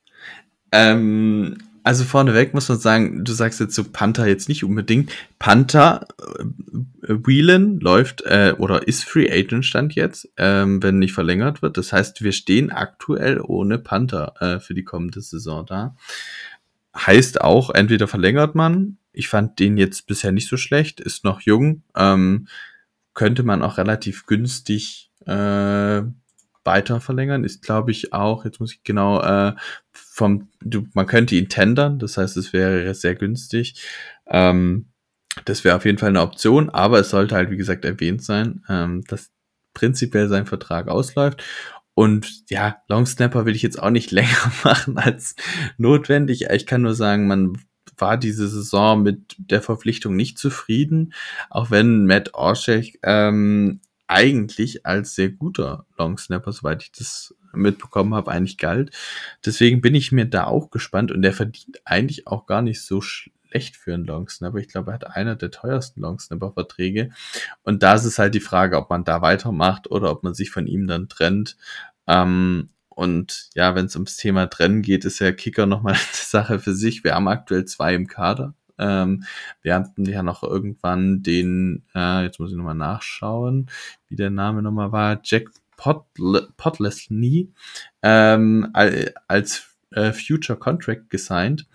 Ähm, 0.72 1.60
also 1.84 2.04
vorneweg 2.04 2.54
muss 2.54 2.70
man 2.70 2.80
sagen, 2.80 3.24
du 3.24 3.32
sagst 3.32 3.60
jetzt 3.60 3.76
so 3.76 3.84
Panther 3.84 4.28
jetzt 4.28 4.50
nicht 4.50 4.64
unbedingt. 4.64 5.12
Panther, 5.40 6.08
äh, 6.20 6.44
Whelan 7.08 7.80
läuft 7.80 8.22
äh, 8.22 8.54
oder 8.58 8.88
ist 8.88 9.04
Free 9.06 9.32
Agent 9.32 9.66
Stand 9.66 9.96
jetzt, 9.96 10.30
ähm, 10.38 10.82
wenn 10.84 11.00
nicht 11.00 11.14
verlängert 11.14 11.62
wird. 11.62 11.78
Das 11.78 11.94
heißt, 11.94 12.22
wir 12.22 12.32
stehen 12.32 12.72
aktuell 12.72 13.42
ohne 13.42 13.80
Panther 13.80 14.34
äh, 14.40 14.60
für 14.60 14.74
die 14.74 14.84
kommende 14.84 15.22
Saison 15.22 15.66
da. 15.66 15.96
Heißt 16.96 17.42
auch, 17.42 17.70
entweder 17.70 18.08
verlängert 18.08 18.56
man, 18.56 18.98
ich 19.12 19.28
fand 19.28 19.60
den 19.60 19.78
jetzt 19.78 20.08
bisher 20.08 20.32
nicht 20.32 20.48
so 20.48 20.58
schlecht, 20.58 21.00
ist 21.00 21.24
noch 21.24 21.42
jung, 21.42 21.84
ähm, 21.96 22.48
könnte 23.14 23.44
man 23.44 23.62
auch 23.62 23.78
relativ 23.78 24.26
günstig 24.26 25.12
äh, 25.26 26.02
weiter 26.70 27.02
verlängern. 27.02 27.44
Ist, 27.44 27.64
glaube 27.64 27.92
ich, 27.92 28.14
auch, 28.14 28.46
jetzt 28.46 28.60
muss 28.60 28.74
ich 28.74 28.84
genau, 28.84 29.22
äh, 29.22 29.54
vom, 29.92 30.50
du, 30.62 30.86
man 30.94 31.08
könnte 31.08 31.36
ihn 31.36 31.50
tendern, 31.50 31.98
das 31.98 32.18
heißt, 32.18 32.38
es 32.38 32.54
wäre 32.54 32.94
sehr 32.94 33.16
günstig. 33.16 33.84
Ähm, 34.28 34.90
das 35.46 35.64
wäre 35.64 35.76
auf 35.76 35.86
jeden 35.86 35.98
Fall 35.98 36.10
eine 36.10 36.22
Option, 36.22 36.70
aber 36.70 37.00
es 37.00 37.10
sollte 37.10 37.36
halt, 37.36 37.50
wie 37.50 37.58
gesagt, 37.58 37.86
erwähnt 37.86 38.24
sein, 38.24 38.64
ähm, 38.70 39.04
dass 39.08 39.32
prinzipiell 39.74 40.28
sein 40.28 40.46
Vertrag 40.46 40.88
ausläuft. 40.88 41.44
Und 41.96 42.50
ja, 42.50 42.78
Long 42.88 43.06
Snapper 43.06 43.46
will 43.46 43.56
ich 43.56 43.64
jetzt 43.64 43.82
auch 43.82 43.90
nicht 43.90 44.12
länger 44.12 44.52
machen 44.64 44.98
als 44.98 45.36
notwendig. 45.78 46.50
Ich 46.52 46.66
kann 46.68 46.82
nur 46.82 46.96
sagen, 46.96 47.28
man 47.28 47.58
war 47.98 48.18
diese 48.18 48.48
Saison 48.48 49.02
mit 49.04 49.36
der 49.38 49.62
Verpflichtung 49.62 50.16
nicht 50.16 50.38
zufrieden, 50.38 51.14
auch 51.50 51.72
wenn 51.72 52.06
Matt 52.06 52.34
Orschek 52.34 53.00
ähm, 53.04 53.82
eigentlich 54.10 54.86
als 54.88 55.14
sehr 55.14 55.30
guter 55.30 55.86
Long 55.98 56.18
Snapper, 56.18 56.52
soweit 56.52 56.82
ich 56.82 56.92
das 56.92 57.36
mitbekommen 57.54 58.16
habe, 58.16 58.32
eigentlich 58.32 58.58
galt. 58.58 58.92
Deswegen 59.46 59.82
bin 59.82 59.96
ich 59.96 60.12
mir 60.12 60.26
da 60.26 60.46
auch 60.46 60.72
gespannt 60.72 61.12
und 61.12 61.22
der 61.22 61.32
verdient 61.34 61.80
eigentlich 61.86 62.28
auch 62.28 62.48
gar 62.48 62.62
nicht 62.64 62.82
so 62.82 63.02
schlecht 63.02 63.76
für 63.76 63.94
einen 63.94 64.06
Long 64.06 64.28
Snapper. 64.28 64.58
Ich 64.58 64.68
glaube, 64.68 64.92
er 64.92 64.96
hat 64.96 65.16
einer 65.16 65.36
der 65.36 65.52
teuersten 65.52 66.02
Long 66.02 66.20
Snapper 66.20 66.54
Verträge 66.54 67.12
und 67.64 67.84
da 67.84 67.94
ist 67.94 68.06
es 68.06 68.18
halt 68.18 68.34
die 68.34 68.40
Frage, 68.40 68.78
ob 68.78 68.90
man 68.90 69.04
da 69.04 69.22
weitermacht 69.22 69.90
oder 69.92 70.12
ob 70.12 70.24
man 70.24 70.34
sich 70.34 70.50
von 70.50 70.66
ihm 70.66 70.88
dann 70.88 71.08
trennt. 71.08 71.56
Ähm, 72.08 72.70
und 72.90 73.50
ja, 73.54 73.76
wenn 73.76 73.86
es 73.86 73.96
ums 73.96 74.18
Thema 74.18 74.48
Trennen 74.48 74.82
geht, 74.82 75.06
ist 75.06 75.20
ja 75.20 75.32
Kicker 75.32 75.68
nochmal 75.68 75.94
eine 75.94 76.02
Sache 76.14 76.60
für 76.60 76.74
sich. 76.74 77.04
Wir 77.04 77.14
haben 77.14 77.28
aktuell 77.28 77.66
zwei 77.66 77.94
im 77.94 78.08
Kader. 78.08 78.56
Ähm, 78.80 79.24
wir 79.62 79.76
hatten 79.76 80.06
ja 80.06 80.24
noch 80.24 80.44
irgendwann 80.44 81.22
den, 81.22 81.84
äh, 81.94 82.24
jetzt 82.24 82.40
muss 82.40 82.52
ich 82.52 82.58
nochmal 82.58 82.76
nachschauen, 82.76 83.70
wie 84.08 84.16
der 84.16 84.30
Name 84.30 84.62
nochmal 84.62 84.92
war, 84.92 85.20
Jack 85.24 85.50
Potlesny 85.78 87.54
ähm, 88.02 88.70
als 89.28 89.70
äh, 89.92 90.12
Future 90.12 90.58
Contract 90.58 91.10
gesigned. 91.10 91.68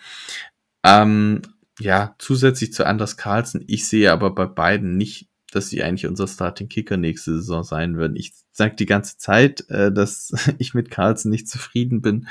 Ähm, 0.85 1.43
ja, 1.81 2.15
zusätzlich 2.19 2.73
zu 2.73 2.87
Anders 2.87 3.17
Carlsen. 3.17 3.65
Ich 3.67 3.89
sehe 3.89 4.13
aber 4.13 4.35
bei 4.35 4.47
beiden 4.47 4.97
nicht, 4.97 5.29
dass 5.51 5.69
sie 5.69 5.83
eigentlich 5.83 6.07
unser 6.07 6.29
Starting 6.29 6.69
Kicker 6.69 6.97
nächste 6.97 7.37
Saison 7.37 7.65
sein 7.65 7.97
würden. 7.97 8.17
Ich 8.17 8.33
sage 8.53 8.77
die 8.77 8.87
ganze 8.87 9.19
Zeit, 9.19 9.69
äh, 9.71 9.93
dass 9.93 10.33
ich 10.59 10.75
mit 10.75 10.91
Carlsen 10.91 11.31
nicht 11.31 11.49
zufrieden 11.49 12.03
bin. 12.03 12.29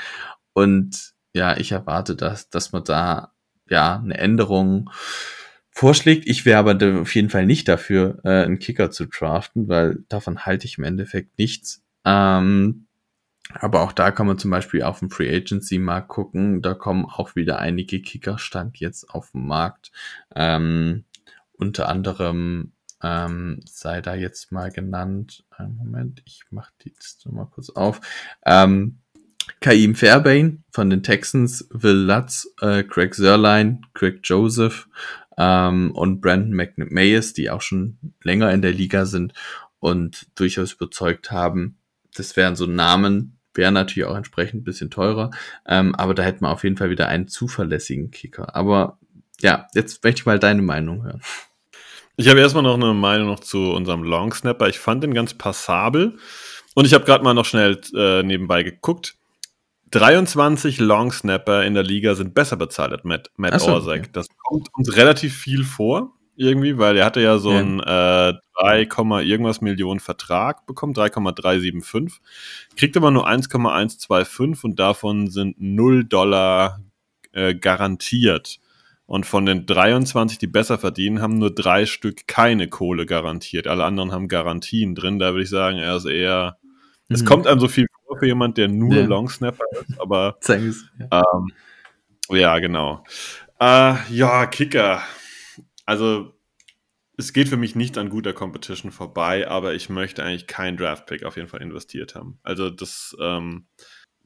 Und 0.52 1.14
ja, 1.34 1.56
ich 1.56 1.72
erwarte, 1.72 2.16
dass, 2.16 2.48
dass 2.48 2.72
man 2.72 2.84
da 2.84 3.33
ja 3.68 3.98
eine 3.98 4.16
Änderung 4.18 4.90
vorschlägt. 5.70 6.26
Ich 6.26 6.44
wäre 6.44 6.58
aber 6.58 7.00
auf 7.00 7.14
jeden 7.14 7.30
Fall 7.30 7.46
nicht 7.46 7.68
dafür, 7.68 8.20
äh, 8.24 8.44
einen 8.44 8.58
Kicker 8.58 8.90
zu 8.90 9.06
draften, 9.06 9.68
weil 9.68 10.04
davon 10.08 10.46
halte 10.46 10.66
ich 10.66 10.78
im 10.78 10.84
Endeffekt 10.84 11.38
nichts. 11.38 11.82
Ähm, 12.04 12.86
aber 13.52 13.82
auch 13.82 13.92
da 13.92 14.10
kann 14.10 14.26
man 14.26 14.38
zum 14.38 14.50
Beispiel 14.50 14.82
auf 14.82 15.00
dem 15.00 15.10
Free 15.10 15.34
Agency 15.34 15.78
Markt 15.78 16.08
gucken. 16.08 16.62
Da 16.62 16.74
kommen 16.74 17.04
auch 17.04 17.36
wieder 17.36 17.58
einige 17.58 18.00
Kicker 18.00 18.38
stand 18.38 18.78
jetzt 18.78 19.10
auf 19.10 19.32
dem 19.32 19.46
Markt. 19.46 19.92
Ähm, 20.34 21.04
unter 21.52 21.88
anderem 21.88 22.72
ähm, 23.02 23.60
sei 23.66 24.00
da 24.00 24.14
jetzt 24.14 24.50
mal 24.50 24.70
genannt. 24.70 25.44
Einen 25.50 25.76
Moment, 25.76 26.22
ich 26.24 26.44
mache 26.50 26.72
die 26.82 26.90
jetzt 26.90 27.26
mal 27.30 27.46
kurz 27.46 27.70
auf. 27.70 28.00
Ähm, 28.46 29.00
Kaim 29.64 29.94
Fairbain 29.94 30.62
von 30.70 30.90
den 30.90 31.02
Texans, 31.02 31.66
Will 31.70 32.04
Lutz, 32.04 32.46
äh, 32.60 32.82
Craig 32.82 33.14
Zerline, 33.14 33.80
Craig 33.94 34.20
Joseph 34.22 34.86
ähm, 35.38 35.90
und 35.92 36.20
Brandon 36.20 36.52
McMayes, 36.52 37.32
die 37.32 37.48
auch 37.48 37.62
schon 37.62 37.96
länger 38.22 38.52
in 38.52 38.60
der 38.60 38.72
Liga 38.72 39.06
sind 39.06 39.32
und 39.80 40.26
durchaus 40.34 40.74
überzeugt 40.74 41.30
haben. 41.30 41.78
Das 42.14 42.36
wären 42.36 42.56
so 42.56 42.66
Namen, 42.66 43.38
wären 43.54 43.72
natürlich 43.72 44.06
auch 44.06 44.18
entsprechend 44.18 44.60
ein 44.60 44.64
bisschen 44.64 44.90
teurer, 44.90 45.30
ähm, 45.66 45.94
aber 45.94 46.12
da 46.12 46.24
hätten 46.24 46.44
wir 46.44 46.50
auf 46.50 46.62
jeden 46.62 46.76
Fall 46.76 46.90
wieder 46.90 47.08
einen 47.08 47.28
zuverlässigen 47.28 48.10
Kicker. 48.10 48.54
Aber 48.54 48.98
ja, 49.40 49.66
jetzt 49.72 50.04
möchte 50.04 50.20
ich 50.20 50.26
mal 50.26 50.38
deine 50.38 50.60
Meinung 50.60 51.04
hören. 51.04 51.22
Ich 52.16 52.28
habe 52.28 52.40
erstmal 52.40 52.64
noch 52.64 52.74
eine 52.74 52.92
Meinung 52.92 53.28
noch 53.28 53.40
zu 53.40 53.72
unserem 53.72 54.02
Long 54.02 54.34
Snapper. 54.34 54.68
Ich 54.68 54.78
fand 54.78 55.02
den 55.02 55.14
ganz 55.14 55.32
passabel 55.32 56.18
und 56.74 56.84
ich 56.84 56.92
habe 56.92 57.06
gerade 57.06 57.24
mal 57.24 57.32
noch 57.32 57.46
schnell 57.46 57.80
äh, 57.94 58.22
nebenbei 58.22 58.62
geguckt. 58.62 59.16
23 59.90 60.80
Long 60.80 61.12
Snapper 61.12 61.64
in 61.64 61.74
der 61.74 61.82
Liga 61.82 62.14
sind 62.14 62.34
besser 62.34 62.56
bezahlt 62.56 62.92
als 62.92 63.04
Matt, 63.04 63.30
Matt 63.36 63.60
so, 63.60 63.72
Orzek. 63.72 64.00
Okay. 64.00 64.10
Das 64.12 64.26
kommt 64.42 64.68
uns 64.74 64.96
relativ 64.96 65.36
viel 65.36 65.64
vor, 65.64 66.12
irgendwie, 66.36 66.78
weil 66.78 66.96
er 66.96 67.04
hatte 67.04 67.20
ja 67.20 67.38
so 67.38 67.52
ja. 67.52 67.58
einen 67.58 67.80
äh, 67.80 68.34
3, 68.60 69.22
irgendwas 69.22 69.60
Millionen 69.60 70.00
Vertrag 70.00 70.66
bekommen, 70.66 70.94
3,375. 70.94 72.20
Kriegt 72.76 72.96
aber 72.96 73.10
nur 73.10 73.26
1,125 73.26 74.64
und 74.64 74.78
davon 74.78 75.28
sind 75.28 75.56
0 75.60 76.04
Dollar 76.04 76.80
äh, 77.32 77.54
garantiert. 77.54 78.58
Und 79.06 79.26
von 79.26 79.44
den 79.44 79.66
23, 79.66 80.38
die 80.38 80.46
besser 80.46 80.78
verdienen, 80.78 81.20
haben 81.20 81.38
nur 81.38 81.54
drei 81.54 81.84
Stück 81.84 82.26
keine 82.26 82.68
Kohle 82.68 83.04
garantiert. 83.04 83.66
Alle 83.66 83.84
anderen 83.84 84.12
haben 84.12 84.28
Garantien 84.28 84.94
drin. 84.94 85.18
Da 85.18 85.32
würde 85.32 85.44
ich 85.44 85.50
sagen, 85.50 85.76
er 85.78 85.96
ist 85.96 86.06
eher. 86.06 86.56
Mhm. 87.08 87.14
Es 87.14 87.24
kommt 87.26 87.46
einem 87.46 87.60
so 87.60 87.68
viel 87.68 87.86
vor 88.06 88.18
für 88.18 88.26
jemand, 88.26 88.58
der 88.58 88.68
nur 88.68 88.94
ja. 88.94 89.04
Long 89.04 89.28
Snapper 89.28 89.64
ist, 89.72 90.00
aber. 90.00 90.36
Zeig's, 90.40 90.84
ja. 90.98 91.22
Ähm, 91.22 91.52
ja, 92.30 92.58
genau. 92.58 93.04
Äh, 93.60 93.94
ja, 94.10 94.46
Kicker. 94.46 95.02
Also, 95.86 96.32
es 97.16 97.32
geht 97.32 97.48
für 97.48 97.56
mich 97.56 97.76
nicht 97.76 97.98
an 97.98 98.10
guter 98.10 98.32
Competition 98.32 98.90
vorbei, 98.90 99.48
aber 99.48 99.74
ich 99.74 99.88
möchte 99.88 100.24
eigentlich 100.24 100.46
keinen 100.46 100.76
Draft-Pick 100.76 101.24
auf 101.24 101.36
jeden 101.36 101.48
Fall 101.48 101.62
investiert 101.62 102.14
haben. 102.14 102.38
Also, 102.42 102.70
das. 102.70 103.16
Ähm, 103.20 103.66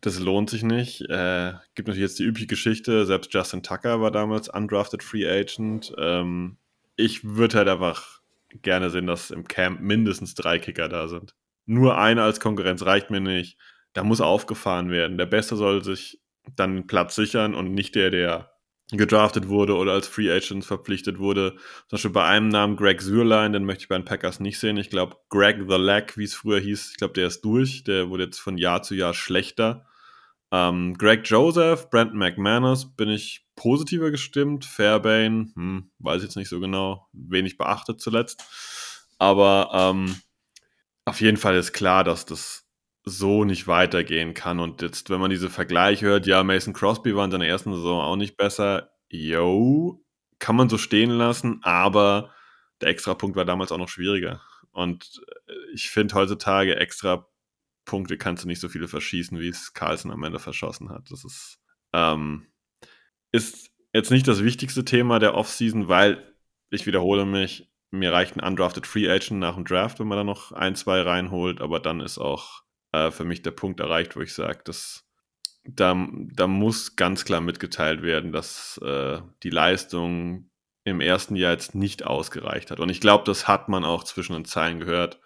das 0.01 0.20
lohnt 0.20 0.49
sich 0.49 0.62
nicht. 0.62 1.01
Äh, 1.11 1.55
gibt 1.74 1.89
natürlich 1.89 2.09
jetzt 2.09 2.18
die 2.18 2.24
übliche 2.24 2.47
Geschichte. 2.47 3.05
Selbst 3.05 3.35
Justin 3.35 3.62
Tucker 3.62 4.01
war 4.01 4.11
damals 4.11 4.49
undrafted 4.49 5.03
Free 5.03 5.29
Agent. 5.29 5.93
Ähm, 5.99 6.57
ich 6.97 7.24
würde 7.24 7.59
halt 7.59 7.68
einfach 7.68 8.20
gerne 8.62 8.91
sehen, 8.91 9.07
dass 9.07 9.31
im 9.31 9.47
Camp 9.47 9.81
mindestens 9.81 10.35
drei 10.35 10.59
Kicker 10.59 10.89
da 10.89 11.09
sind. 11.09 11.35
Nur 11.68 11.98
einer 11.98 12.22
als 12.22 12.40
Konkurrenz 12.40 12.86
reicht 12.86 13.10
mir 13.10 13.20
nicht. 13.20 13.58
Da 13.92 14.02
muss 14.02 14.22
aufgefahren 14.22 14.90
werden. 14.90 15.18
Der 15.18 15.26
Beste 15.26 15.54
soll 15.54 15.84
sich 15.84 16.18
dann 16.56 16.86
Platz 16.86 17.14
sichern 17.14 17.54
und 17.54 17.74
nicht 17.74 17.94
der, 17.94 18.10
der 18.10 18.52
gedraftet 18.90 19.48
wurde 19.48 19.76
oder 19.76 19.92
als 19.92 20.08
Free 20.08 20.32
Agent 20.32 20.64
verpflichtet 20.64 21.18
wurde. 21.18 21.56
Zum 21.88 21.96
Beispiel 21.96 22.10
bei 22.10 22.24
einem 22.24 22.48
Namen 22.48 22.76
Greg 22.76 23.02
Sürlein, 23.02 23.52
den 23.52 23.64
möchte 23.64 23.82
ich 23.82 23.88
bei 23.88 23.98
den 23.98 24.06
Packers 24.06 24.40
nicht 24.40 24.58
sehen. 24.58 24.78
Ich 24.78 24.88
glaube, 24.88 25.16
Greg 25.28 25.58
the 25.68 25.76
Leg, 25.76 26.16
wie 26.16 26.24
es 26.24 26.34
früher 26.34 26.58
hieß, 26.58 26.92
ich 26.92 26.96
glaube, 26.96 27.12
der 27.12 27.26
ist 27.26 27.42
durch. 27.42 27.84
Der 27.84 28.08
wurde 28.08 28.24
jetzt 28.24 28.38
von 28.38 28.56
Jahr 28.56 28.82
zu 28.82 28.94
Jahr 28.94 29.12
schlechter. 29.12 29.86
Ähm, 30.50 30.96
Greg 30.96 31.28
Joseph, 31.28 31.90
Brandon 31.90 32.16
McManus 32.16 32.96
bin 32.96 33.10
ich 33.10 33.46
positiver 33.56 34.10
gestimmt. 34.10 34.64
Fairbain, 34.64 35.52
hm, 35.54 35.90
weiß 35.98 36.22
ich 36.22 36.28
jetzt 36.28 36.36
nicht 36.36 36.48
so 36.48 36.60
genau, 36.60 37.08
wenig 37.12 37.58
beachtet 37.58 38.00
zuletzt. 38.00 38.42
Aber 39.18 39.68
ähm, 39.74 40.16
auf 41.09 41.20
jeden 41.20 41.36
Fall 41.36 41.56
ist 41.56 41.72
klar, 41.72 42.04
dass 42.04 42.26
das 42.26 42.66
so 43.04 43.44
nicht 43.44 43.66
weitergehen 43.66 44.34
kann. 44.34 44.61
Und 44.61 44.82
jetzt, 44.82 45.11
wenn 45.11 45.20
man 45.20 45.30
diese 45.30 45.50
Vergleiche 45.50 46.06
hört, 46.06 46.26
ja, 46.26 46.42
Mason 46.44 46.74
Crosby 46.74 47.14
war 47.14 47.24
in 47.24 47.30
seiner 47.30 47.46
ersten 47.46 47.72
Saison 47.72 48.00
auch 48.00 48.16
nicht 48.16 48.36
besser. 48.36 48.90
Yo, 49.09 50.04
kann 50.38 50.56
man 50.56 50.68
so 50.68 50.78
stehen 50.78 51.11
lassen, 51.11 51.61
aber 51.62 52.32
der 52.80 52.90
Extrapunkt 52.90 53.36
war 53.36 53.44
damals 53.44 53.72
auch 53.72 53.78
noch 53.78 53.88
schwieriger. 53.88 54.40
Und 54.70 55.22
äh, 55.46 55.52
ich 55.74 55.90
finde 55.90 56.14
heutzutage 56.14 56.76
extra 56.76 57.26
Punkte 57.84 58.18
kannst 58.18 58.44
du 58.44 58.48
nicht 58.48 58.61
so 58.61 58.68
viele 58.68 58.86
verschießen, 58.86 59.40
wie 59.40 59.48
es 59.48 59.72
Carlsen 59.72 60.11
am 60.11 60.22
Ende 60.22 60.38
verschossen 60.38 60.90
hat. 60.90 61.11
Das 61.11 61.24
ist, 61.24 61.59
ähm, 61.94 62.46
ist 63.32 63.70
jetzt 63.94 64.11
nicht 64.11 64.28
das 64.28 64.44
wichtigste 64.44 64.84
Thema 64.84 65.18
der 65.18 65.34
Offseason, 65.34 65.88
weil 65.88 66.34
ich 66.70 66.86
wiederhole 66.86 67.24
mich, 67.24 67.72
mir 67.91 68.12
reicht 68.12 68.36
ein 68.36 68.47
undrafted 68.47 68.86
Free 68.86 69.09
Agent 69.09 69.41
nach 69.41 69.55
dem 69.55 69.64
Draft, 69.64 69.99
wenn 70.01 70.09
man 70.09 70.18
da 70.18 70.24
noch 70.24 70.53
ein, 70.53 70.74
zwei 70.74 71.01
reinholt, 71.01 71.61
aber 71.61 71.80
dann 71.80 72.01
ist 72.01 72.18
auch 72.18 72.62
äh, 72.93 73.11
für 73.11 73.24
mich 73.24 73.43
der 73.43 73.51
Punkt 73.53 73.80
erreicht, 73.80 74.16
wo 74.16 74.20
ich 74.20 74.34
sage, 74.34 74.61
dass 74.64 75.05
da, 75.64 75.97
da 76.32 76.47
muss 76.47 76.97
ganz 76.97 77.24
klar 77.24 77.41
mitgeteilt 77.41 78.03
werden, 78.03 78.32
dass 78.32 78.78
äh, 78.78 79.20
die 79.43 79.51
Leistung 79.51 80.51
im 80.84 81.01
ersten 81.01 81.36
Jahr 81.36 81.53
jetzt 81.53 81.74
nicht 81.74 82.07
ausgereicht 82.07 82.70
hat. 82.70 82.80
Und 82.80 82.89
ich 82.89 83.01
glaube, 83.01 83.24
das 83.24 83.47
hat 83.47 83.68
man 83.68 83.84
auch 83.84 84.05
zwischen 84.05 84.32
den 84.32 84.45
Zeilen 84.47 84.80
gehört 84.80 85.20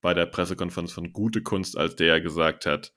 bei 0.00 0.14
der 0.14 0.26
Pressekonferenz 0.26 0.92
von 0.92 1.12
Gute 1.12 1.42
Kunst, 1.42 1.76
als 1.76 1.96
der 1.96 2.20
gesagt 2.20 2.66
hat, 2.66 2.92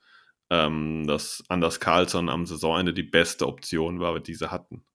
ähm, 0.51 1.07
dass 1.07 1.43
Anders 1.47 1.79
Carlsson 1.79 2.29
am 2.29 2.45
Saisonende 2.45 2.93
die 2.93 3.03
beste 3.03 3.47
Option 3.47 3.99
war, 3.99 4.19
die 4.19 4.35
sie 4.35 4.51
hatten. 4.51 4.85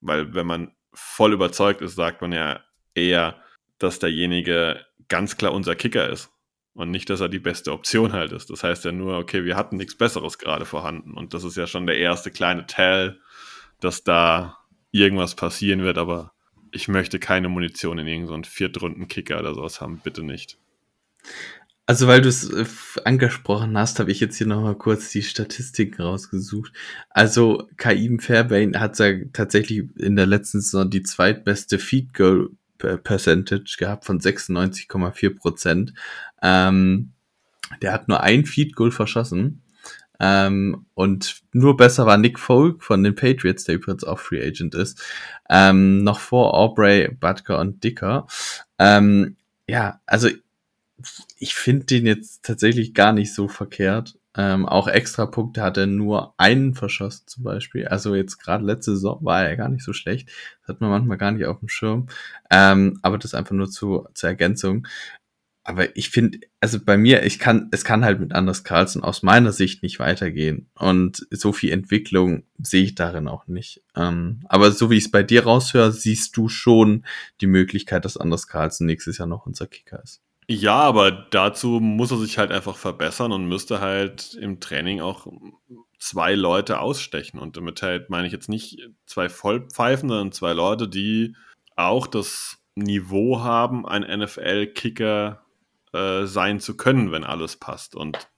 Weil 0.00 0.34
wenn 0.34 0.46
man 0.46 0.74
voll 0.92 1.32
überzeugt 1.32 1.80
ist, 1.80 1.94
sagt 1.94 2.20
man 2.20 2.32
ja 2.32 2.60
eher, 2.94 3.42
dass 3.84 3.98
derjenige 3.98 4.84
ganz 5.08 5.36
klar 5.36 5.52
unser 5.52 5.74
Kicker 5.76 6.08
ist 6.08 6.30
und 6.74 6.90
nicht, 6.90 7.08
dass 7.10 7.20
er 7.20 7.28
die 7.28 7.38
beste 7.38 7.72
Option 7.72 8.12
halt 8.12 8.32
ist. 8.32 8.50
Das 8.50 8.64
heißt 8.64 8.84
ja 8.84 8.92
nur, 8.92 9.18
okay, 9.18 9.44
wir 9.44 9.56
hatten 9.56 9.76
nichts 9.76 9.96
Besseres 9.96 10.38
gerade 10.38 10.64
vorhanden 10.64 11.14
und 11.14 11.34
das 11.34 11.44
ist 11.44 11.56
ja 11.56 11.66
schon 11.66 11.86
der 11.86 11.98
erste 11.98 12.30
kleine 12.30 12.66
Tell, 12.66 13.20
dass 13.80 14.02
da 14.02 14.58
irgendwas 14.90 15.34
passieren 15.34 15.82
wird, 15.82 15.98
aber 15.98 16.32
ich 16.72 16.88
möchte 16.88 17.18
keine 17.18 17.48
Munition 17.48 17.98
in 17.98 18.06
irgendeinen 18.06 18.44
so 18.44 18.50
Viertrunden-Kicker 18.50 19.38
oder 19.38 19.54
sowas 19.54 19.80
haben, 19.80 20.00
bitte 20.02 20.22
nicht. 20.22 20.58
Also 21.86 22.08
weil 22.08 22.22
du 22.22 22.30
es 22.30 22.48
äh, 22.50 22.64
angesprochen 23.04 23.76
hast, 23.76 24.00
habe 24.00 24.10
ich 24.10 24.18
jetzt 24.18 24.38
hier 24.38 24.46
nochmal 24.46 24.76
kurz 24.76 25.10
die 25.10 25.22
Statistiken 25.22 26.00
rausgesucht. 26.00 26.72
Also 27.10 27.68
Kaim 27.76 28.20
Fairbain 28.20 28.80
hat 28.80 28.98
ja 28.98 29.12
tatsächlich 29.32 29.84
in 29.96 30.16
der 30.16 30.26
letzten 30.26 30.62
Saison 30.62 30.88
die 30.88 31.02
zweitbeste 31.02 31.78
Feed 31.78 32.14
Goal 32.14 32.50
Percentage 32.78 33.76
gehabt 33.78 34.04
von 34.04 34.20
96,4 34.20 35.36
Prozent. 35.36 35.94
Ähm, 36.42 37.12
der 37.82 37.92
hat 37.92 38.08
nur 38.08 38.20
ein 38.22 38.44
Feed 38.44 38.76
Goal 38.76 38.90
verschossen. 38.90 39.62
Ähm, 40.20 40.86
und 40.94 41.42
nur 41.52 41.76
besser 41.76 42.06
war 42.06 42.16
Nick 42.18 42.38
Folk 42.38 42.82
von 42.82 43.02
den 43.02 43.14
Patriots, 43.14 43.64
der 43.64 43.76
übrigens 43.76 44.04
auch 44.04 44.20
Free 44.20 44.46
Agent 44.46 44.74
ist, 44.74 45.02
ähm, 45.50 46.04
noch 46.04 46.20
vor 46.20 46.54
Aubrey, 46.54 47.08
Butker 47.08 47.58
und 47.58 47.82
Dicker. 47.82 48.26
Ähm, 48.78 49.36
ja, 49.66 50.00
also 50.06 50.28
ich 51.38 51.54
finde 51.54 51.86
den 51.86 52.06
jetzt 52.06 52.44
tatsächlich 52.44 52.94
gar 52.94 53.12
nicht 53.12 53.34
so 53.34 53.48
verkehrt. 53.48 54.16
Ähm, 54.36 54.66
auch 54.66 54.88
extra 54.88 55.26
Punkte 55.26 55.62
hat 55.62 55.76
er 55.76 55.86
nur 55.86 56.34
einen 56.38 56.74
verschossen 56.74 57.26
zum 57.26 57.44
Beispiel. 57.44 57.86
Also 57.86 58.14
jetzt 58.14 58.38
gerade 58.38 58.64
letzte 58.64 58.92
Saison 58.92 59.24
war 59.24 59.44
er 59.44 59.56
gar 59.56 59.68
nicht 59.68 59.84
so 59.84 59.92
schlecht. 59.92 60.28
Das 60.60 60.70
hat 60.74 60.80
man 60.80 60.90
manchmal 60.90 61.18
gar 61.18 61.30
nicht 61.32 61.46
auf 61.46 61.60
dem 61.60 61.68
Schirm. 61.68 62.08
Ähm, 62.50 62.98
aber 63.02 63.18
das 63.18 63.34
einfach 63.34 63.54
nur 63.54 63.70
zu, 63.70 64.06
zur 64.14 64.28
Ergänzung. 64.28 64.86
Aber 65.66 65.96
ich 65.96 66.10
finde, 66.10 66.40
also 66.60 66.78
bei 66.78 66.98
mir, 66.98 67.22
ich 67.24 67.38
kann, 67.38 67.68
es 67.70 67.84
kann 67.84 68.04
halt 68.04 68.20
mit 68.20 68.34
Anders 68.34 68.64
Carlsen 68.64 69.02
aus 69.02 69.22
meiner 69.22 69.50
Sicht 69.50 69.82
nicht 69.82 69.98
weitergehen. 69.98 70.68
Und 70.74 71.26
so 71.30 71.52
viel 71.52 71.72
Entwicklung 71.72 72.42
sehe 72.58 72.82
ich 72.82 72.94
darin 72.94 73.28
auch 73.28 73.46
nicht. 73.46 73.82
Ähm, 73.96 74.40
aber 74.44 74.72
so 74.72 74.90
wie 74.90 74.98
ich 74.98 75.06
es 75.06 75.10
bei 75.10 75.22
dir 75.22 75.44
raushöre, 75.44 75.90
siehst 75.90 76.36
du 76.36 76.50
schon 76.50 77.06
die 77.40 77.46
Möglichkeit, 77.46 78.04
dass 78.04 78.18
Anders 78.18 78.46
Carlsen 78.46 78.86
nächstes 78.86 79.16
Jahr 79.16 79.28
noch 79.28 79.46
unser 79.46 79.66
Kicker 79.66 80.02
ist. 80.02 80.20
Ja, 80.48 80.76
aber 80.76 81.10
dazu 81.10 81.80
muss 81.80 82.10
er 82.10 82.18
sich 82.18 82.38
halt 82.38 82.52
einfach 82.52 82.76
verbessern 82.76 83.32
und 83.32 83.46
müsste 83.46 83.80
halt 83.80 84.34
im 84.34 84.60
Training 84.60 85.00
auch 85.00 85.26
zwei 85.98 86.34
Leute 86.34 86.80
ausstechen. 86.80 87.40
Und 87.40 87.56
damit 87.56 87.80
halt 87.82 88.10
meine 88.10 88.26
ich 88.26 88.32
jetzt 88.32 88.48
nicht 88.48 88.78
zwei 89.06 89.28
Vollpfeifen, 89.28 90.08
sondern 90.08 90.32
zwei 90.32 90.52
Leute, 90.52 90.88
die 90.88 91.34
auch 91.76 92.06
das 92.06 92.58
Niveau 92.74 93.40
haben, 93.40 93.86
ein 93.86 94.02
NFL-Kicker 94.02 95.42
äh, 95.92 96.26
sein 96.26 96.60
zu 96.60 96.76
können, 96.76 97.10
wenn 97.10 97.24
alles 97.24 97.56
passt. 97.56 97.94
Und 97.94 98.28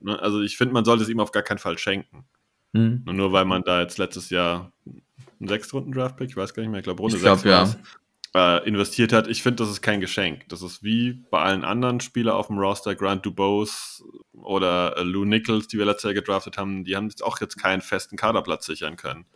ne, 0.00 0.18
also 0.20 0.40
ich 0.40 0.56
finde, 0.56 0.74
man 0.74 0.84
sollte 0.84 1.02
es 1.02 1.08
ihm 1.08 1.20
auf 1.20 1.32
gar 1.32 1.42
keinen 1.42 1.58
Fall 1.58 1.78
schenken. 1.78 2.24
Mhm. 2.72 3.02
Nur 3.04 3.32
weil 3.32 3.46
man 3.46 3.62
da 3.64 3.80
jetzt 3.80 3.98
letztes 3.98 4.30
Jahr 4.30 4.72
einen 4.86 5.48
Sechstrunden-Draftpick, 5.48 6.30
ich 6.30 6.36
weiß 6.36 6.54
gar 6.54 6.62
nicht 6.62 6.70
mehr, 6.70 6.80
ich 6.80 6.84
glaube 6.84 7.02
Runde 7.02 7.16
ich 7.16 7.22
glaub, 7.22 7.38
6 7.38 7.50
ja 7.50 7.66
äh, 8.34 8.66
investiert 8.68 9.12
hat. 9.12 9.28
Ich 9.28 9.42
finde, 9.42 9.62
das 9.62 9.70
ist 9.70 9.82
kein 9.82 10.00
Geschenk. 10.00 10.48
Das 10.48 10.62
ist 10.62 10.82
wie 10.82 11.24
bei 11.30 11.40
allen 11.40 11.64
anderen 11.64 12.00
Spielern 12.00 12.36
auf 12.36 12.48
dem 12.48 12.58
Roster, 12.58 12.94
Grant 12.94 13.24
Dubose 13.24 14.02
oder 14.32 14.96
äh, 14.96 15.02
Lou 15.02 15.24
Nichols, 15.24 15.68
die 15.68 15.78
wir 15.78 15.84
letztes 15.84 16.04
Jahr 16.04 16.14
gedraftet 16.14 16.58
haben, 16.58 16.84
die 16.84 16.96
haben 16.96 17.08
jetzt 17.08 17.22
auch 17.24 17.40
jetzt 17.40 17.56
keinen 17.56 17.80
festen 17.80 18.16
Kaderplatz 18.16 18.66
sichern 18.66 18.96
können. 18.96 19.26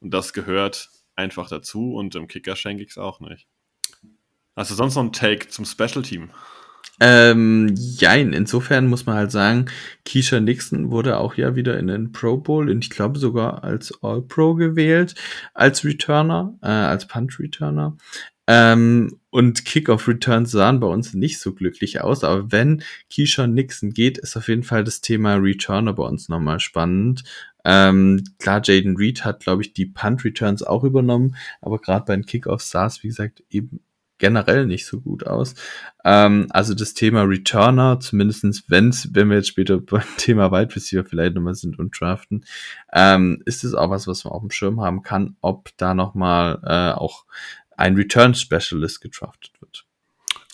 Und 0.00 0.12
das 0.12 0.32
gehört 0.32 0.90
einfach 1.16 1.48
dazu 1.48 1.94
und 1.94 2.14
im 2.14 2.28
Kicker 2.28 2.56
schenke 2.56 2.82
ich 2.82 2.90
es 2.90 2.98
auch 2.98 3.20
nicht. 3.20 3.46
Hast 4.56 4.70
du 4.70 4.74
sonst 4.74 4.94
noch 4.94 5.02
einen 5.02 5.12
Take 5.12 5.48
zum 5.48 5.64
Special 5.64 6.02
Team? 6.02 6.30
Ähm, 7.00 7.74
jein, 7.74 8.32
insofern 8.32 8.86
muss 8.86 9.04
man 9.04 9.16
halt 9.16 9.32
sagen, 9.32 9.66
Keisha 10.04 10.38
Nixon 10.38 10.90
wurde 10.90 11.18
auch 11.18 11.34
ja 11.34 11.56
wieder 11.56 11.76
in 11.76 11.88
den 11.88 12.12
Pro 12.12 12.36
Bowl, 12.36 12.70
und 12.70 12.84
ich 12.84 12.90
glaube 12.90 13.18
sogar 13.18 13.64
als 13.64 13.92
All-Pro 14.02 14.54
gewählt, 14.54 15.16
als 15.54 15.84
Returner, 15.84 16.56
äh, 16.62 16.68
als 16.68 17.08
Punt-Returner. 17.08 17.96
Ähm, 18.46 19.18
und 19.30 19.64
Kickoff-Returns 19.64 20.50
sahen 20.50 20.80
bei 20.80 20.86
uns 20.86 21.14
nicht 21.14 21.40
so 21.40 21.54
glücklich 21.54 22.00
aus, 22.02 22.24
aber 22.24 22.52
wenn 22.52 22.82
Keyshawn 23.12 23.54
Nixon 23.54 23.90
geht, 23.90 24.18
ist 24.18 24.36
auf 24.36 24.48
jeden 24.48 24.62
Fall 24.62 24.84
das 24.84 25.00
Thema 25.00 25.36
Returner 25.36 25.94
bei 25.94 26.04
uns 26.04 26.28
nochmal 26.28 26.60
spannend. 26.60 27.24
Ähm, 27.64 28.22
klar, 28.38 28.60
Jaden 28.62 28.96
Reed 28.96 29.24
hat, 29.24 29.40
glaube 29.40 29.62
ich, 29.62 29.72
die 29.72 29.86
Punt-Returns 29.86 30.62
auch 30.62 30.84
übernommen, 30.84 31.36
aber 31.62 31.78
gerade 31.78 32.04
bei 32.04 32.14
den 32.14 32.26
Kickoffs 32.26 32.70
sah 32.70 32.86
es, 32.86 33.02
wie 33.02 33.08
gesagt, 33.08 33.42
eben 33.48 33.80
generell 34.18 34.66
nicht 34.66 34.86
so 34.86 35.00
gut 35.00 35.26
aus. 35.26 35.54
Ähm, 36.04 36.46
also 36.50 36.74
das 36.74 36.94
Thema 36.94 37.22
Returner, 37.22 37.98
zumindestens 38.00 38.64
wenn's, 38.68 39.08
wenn 39.12 39.28
wir 39.28 39.36
jetzt 39.36 39.48
später 39.48 39.78
beim 39.80 40.04
Thema 40.16 40.52
Wide 40.52 40.74
Receiver 40.74 41.04
vielleicht 41.04 41.34
nochmal 41.34 41.54
sind 41.54 41.78
und 41.78 41.98
draften, 41.98 42.44
ähm, 42.92 43.42
ist 43.44 43.64
es 43.64 43.74
auch 43.74 43.90
was, 43.90 44.06
was 44.06 44.24
man 44.24 44.32
auf 44.32 44.42
dem 44.42 44.50
Schirm 44.50 44.80
haben 44.80 45.02
kann, 45.02 45.36
ob 45.40 45.70
da 45.76 45.94
nochmal 45.94 46.60
äh, 46.64 46.92
auch 46.96 47.24
ein 47.76 47.96
Return 47.96 48.34
Specialist 48.34 49.00
gedraftet 49.00 49.52
wird. 49.60 49.84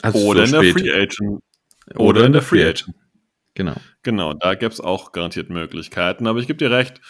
Also 0.03 0.19
oder 0.27 0.47
so 0.47 0.57
in 0.57 0.63
der 0.63 0.73
Free 0.73 0.93
Agent. 0.93 1.43
Oder, 1.95 2.01
oder 2.01 2.25
in 2.27 2.33
der 2.33 2.43
Free 2.43 2.65
Agent. 2.65 2.95
Genau. 3.55 3.77
Genau, 4.03 4.33
da 4.33 4.55
gäbe 4.55 4.73
es 4.73 4.81
auch 4.81 5.13
garantiert 5.13 5.51
Möglichkeiten. 5.51 6.27
Aber 6.27 6.39
ich 6.39 6.47
gebe 6.47 6.57
dir 6.57 6.71
recht, 6.71 7.01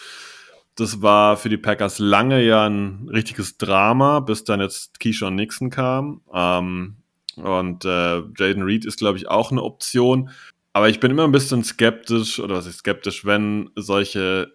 das 0.74 1.02
war 1.02 1.36
für 1.36 1.48
die 1.48 1.58
Packers 1.58 1.98
lange 1.98 2.42
ja 2.42 2.66
ein 2.66 3.08
richtiges 3.08 3.58
Drama, 3.58 4.20
bis 4.20 4.44
dann 4.44 4.60
jetzt 4.60 4.98
Keyshawn 4.98 5.34
Nixon 5.34 5.70
kam. 5.70 6.22
Ähm, 6.32 6.96
und 7.36 7.84
äh, 7.84 8.22
Jaden 8.36 8.62
Reed 8.62 8.84
ist, 8.84 8.98
glaube 8.98 9.18
ich, 9.18 9.28
auch 9.28 9.50
eine 9.50 9.62
Option. 9.62 10.30
Aber 10.72 10.88
ich 10.88 11.00
bin 11.00 11.10
immer 11.10 11.24
ein 11.24 11.32
bisschen 11.32 11.64
skeptisch, 11.64 12.40
oder 12.40 12.56
was 12.56 12.66
ist 12.66 12.78
skeptisch, 12.78 13.24
wenn 13.24 13.70
solche, 13.76 14.54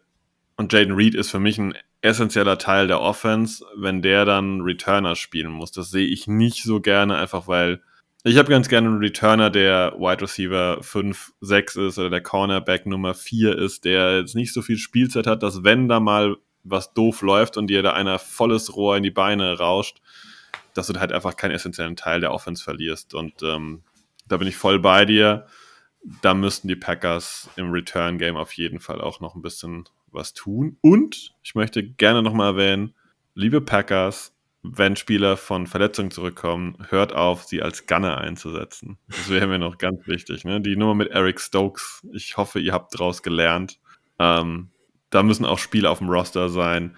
und 0.58 0.74
Jaden 0.74 0.95
Reed 0.95 1.16
ist 1.16 1.30
für 1.30 1.39
mich 1.39 1.58
ein 1.58 1.76
essentieller 2.06 2.58
Teil 2.58 2.88
der 2.88 3.01
Offense, 3.01 3.66
wenn 3.76 4.01
der 4.01 4.26
dann 4.26 4.62
Returner 4.62 5.16
spielen 5.16 5.51
muss. 5.51 5.72
Das 5.72 5.89
sehe 5.89 6.08
ich 6.08 6.28
nicht 6.28 6.64
so 6.64 6.80
gerne, 6.80 7.18
einfach 7.18 7.47
weil 7.47 7.82
ich 8.24 8.38
habe 8.38 8.49
ganz 8.49 8.70
gerne 8.70 8.88
einen 8.88 8.97
Returner, 8.97 9.51
der 9.51 9.93
Wide 9.99 10.24
Receiver 10.24 10.82
5, 10.82 11.34
6 11.41 11.76
ist 11.76 11.99
oder 11.99 12.10
der 12.10 12.22
Cornerback 12.22 12.88
Nummer 12.88 13.14
4 13.14 13.56
ist, 13.56 13.86
der 13.86 14.18
jetzt 14.18 14.34
nicht 14.34 14.51
so 14.51 14.64
viel 14.64 14.78
Spielzeit 14.78 15.28
hat, 15.28 15.43
dass 15.43 15.64
wenn 15.64 15.88
da 15.88 15.99
mal 15.99 16.38
was 16.64 16.93
doof 16.93 17.22
läuft 17.22 17.56
und 17.56 17.68
dir 17.68 17.84
da 17.84 17.93
einer 17.93 18.18
volles 18.18 18.76
Rohr 18.76 18.97
in 18.97 19.03
die 19.03 19.12
Beine 19.12 19.60
rauscht, 19.60 20.01
dass 20.74 20.88
du 20.88 20.99
halt 20.99 21.12
einfach 21.12 21.36
keinen 21.36 21.51
essentiellen 21.51 21.95
Teil 21.95 22.20
der 22.20 22.34
Offense 22.34 22.64
verlierst. 22.64 23.14
Und 23.14 23.43
ähm, 23.43 23.84
da 24.28 24.38
bin 24.38 24.47
ich 24.47 24.58
voll 24.58 24.80
bei 24.80 25.06
dir. 25.06 25.45
Da 26.24 26.34
müssten 26.34 26.68
die 26.68 26.76
Packers 26.76 27.49
im 27.56 27.70
Return-Game 27.72 28.38
auf 28.38 28.53
jeden 28.53 28.80
Fall 28.80 29.01
auch 29.01 29.20
noch 29.20 29.36
ein 29.36 29.43
bisschen 29.43 29.86
was 30.16 30.34
tun. 30.34 30.78
Und 30.82 31.36
ich 31.43 31.55
möchte 31.55 31.84
gerne 31.84 32.24
nochmal 32.24 32.53
erwähnen, 32.53 32.95
liebe 33.34 33.61
Packers, 33.61 34.36
wenn 34.63 34.95
Spieler 34.95 35.38
von 35.38 35.68
Verletzungen 35.68 36.11
zurückkommen, 36.11 36.78
hört 36.89 37.13
auf, 37.13 37.43
sie 37.43 37.61
als 37.61 37.86
Gunner 37.86 38.18
einzusetzen. 38.18 38.97
Das 39.07 39.30
wäre 39.30 39.47
mir 39.47 39.59
noch 39.59 39.78
ganz 39.78 40.07
wichtig. 40.07 40.43
Ne? 40.43 40.61
Die 40.61 40.76
Nummer 40.76 40.95
mit 40.95 41.09
Eric 41.11 41.39
Stokes, 41.39 42.05
ich 42.13 42.38
hoffe, 42.38 42.59
ihr 42.59 42.74
habt 42.74 42.93
daraus 42.95 43.22
gelernt. 43.22 43.80
Ähm, 44.18 44.72
da 45.11 45.24
müssen 45.24 45.45
auch 45.45 45.59
Spieler 45.59 45.91
auf 45.91 45.99
dem 45.99 46.09
Roster 46.09 46.49
sein, 46.49 46.97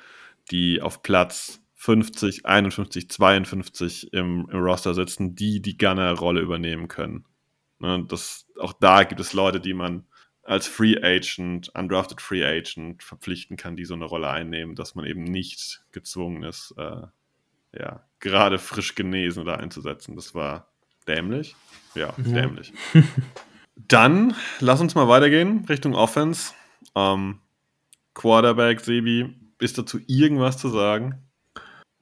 die 0.49 0.81
auf 0.81 1.03
Platz 1.03 1.61
50, 1.75 2.45
51, 2.45 3.09
52 3.09 4.13
im, 4.13 4.47
im 4.49 4.59
Roster 4.59 4.93
sitzen, 4.93 5.35
die 5.35 5.61
die 5.61 5.77
Gunner-Rolle 5.77 6.41
übernehmen 6.41 6.87
können. 6.87 7.25
Ne? 7.79 8.05
Das, 8.07 8.47
auch 8.59 8.73
da 8.73 9.03
gibt 9.03 9.21
es 9.21 9.33
Leute, 9.33 9.59
die 9.59 9.73
man 9.73 10.05
als 10.47 10.65
Free 10.65 10.95
Agent, 11.01 11.69
undrafted 11.75 12.21
Free 12.21 12.45
Agent 12.45 13.03
verpflichten 13.03 13.57
kann, 13.57 13.75
die 13.75 13.83
so 13.83 13.93
eine 13.93 14.05
Rolle 14.05 14.29
einnehmen, 14.29 14.75
dass 14.75 14.95
man 14.95 15.05
eben 15.05 15.23
nicht 15.23 15.83
gezwungen 15.91 16.43
ist, 16.43 16.73
äh, 16.77 17.01
ja, 17.77 18.05
gerade 18.19 18.57
frisch 18.57 18.95
genesen 18.95 19.45
da 19.45 19.55
einzusetzen. 19.55 20.15
Das 20.15 20.33
war 20.33 20.71
dämlich. 21.07 21.55
Ja, 21.95 22.13
ja. 22.17 22.41
dämlich. 22.41 22.73
Dann 23.75 24.35
lass 24.59 24.79
uns 24.79 24.95
mal 24.95 25.09
weitergehen 25.09 25.65
Richtung 25.67 25.93
Offense. 25.93 26.53
Ähm, 26.95 27.41
Quarterback, 28.13 28.79
Sebi, 28.79 29.35
ist 29.59 29.77
dazu 29.77 29.99
irgendwas 30.07 30.57
zu 30.57 30.69
sagen? 30.69 31.21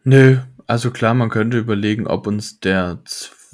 Nö, 0.03 0.37
also 0.67 0.91
klar, 0.91 1.15
man 1.15 1.29
könnte 1.29 1.57
überlegen, 1.57 2.05
ob 2.05 2.27
uns 2.27 2.59
der 2.59 3.01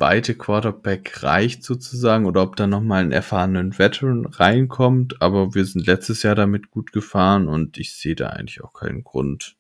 zweite 0.02 0.34
Quarterback 0.34 1.22
reicht 1.22 1.64
sozusagen 1.64 2.26
oder 2.26 2.42
ob 2.42 2.56
da 2.56 2.66
nochmal 2.66 3.04
ein 3.04 3.12
erfahrenen 3.12 3.78
Veteran 3.78 4.26
reinkommt, 4.26 5.22
aber 5.22 5.54
wir 5.54 5.64
sind 5.64 5.86
letztes 5.86 6.24
Jahr 6.24 6.34
damit 6.34 6.72
gut 6.72 6.92
gefahren 6.92 7.48
und 7.48 7.78
ich 7.78 7.94
sehe 7.94 8.16
da 8.16 8.30
eigentlich 8.30 8.64
auch 8.64 8.74
keinen 8.74 9.04
Grund, 9.04 9.58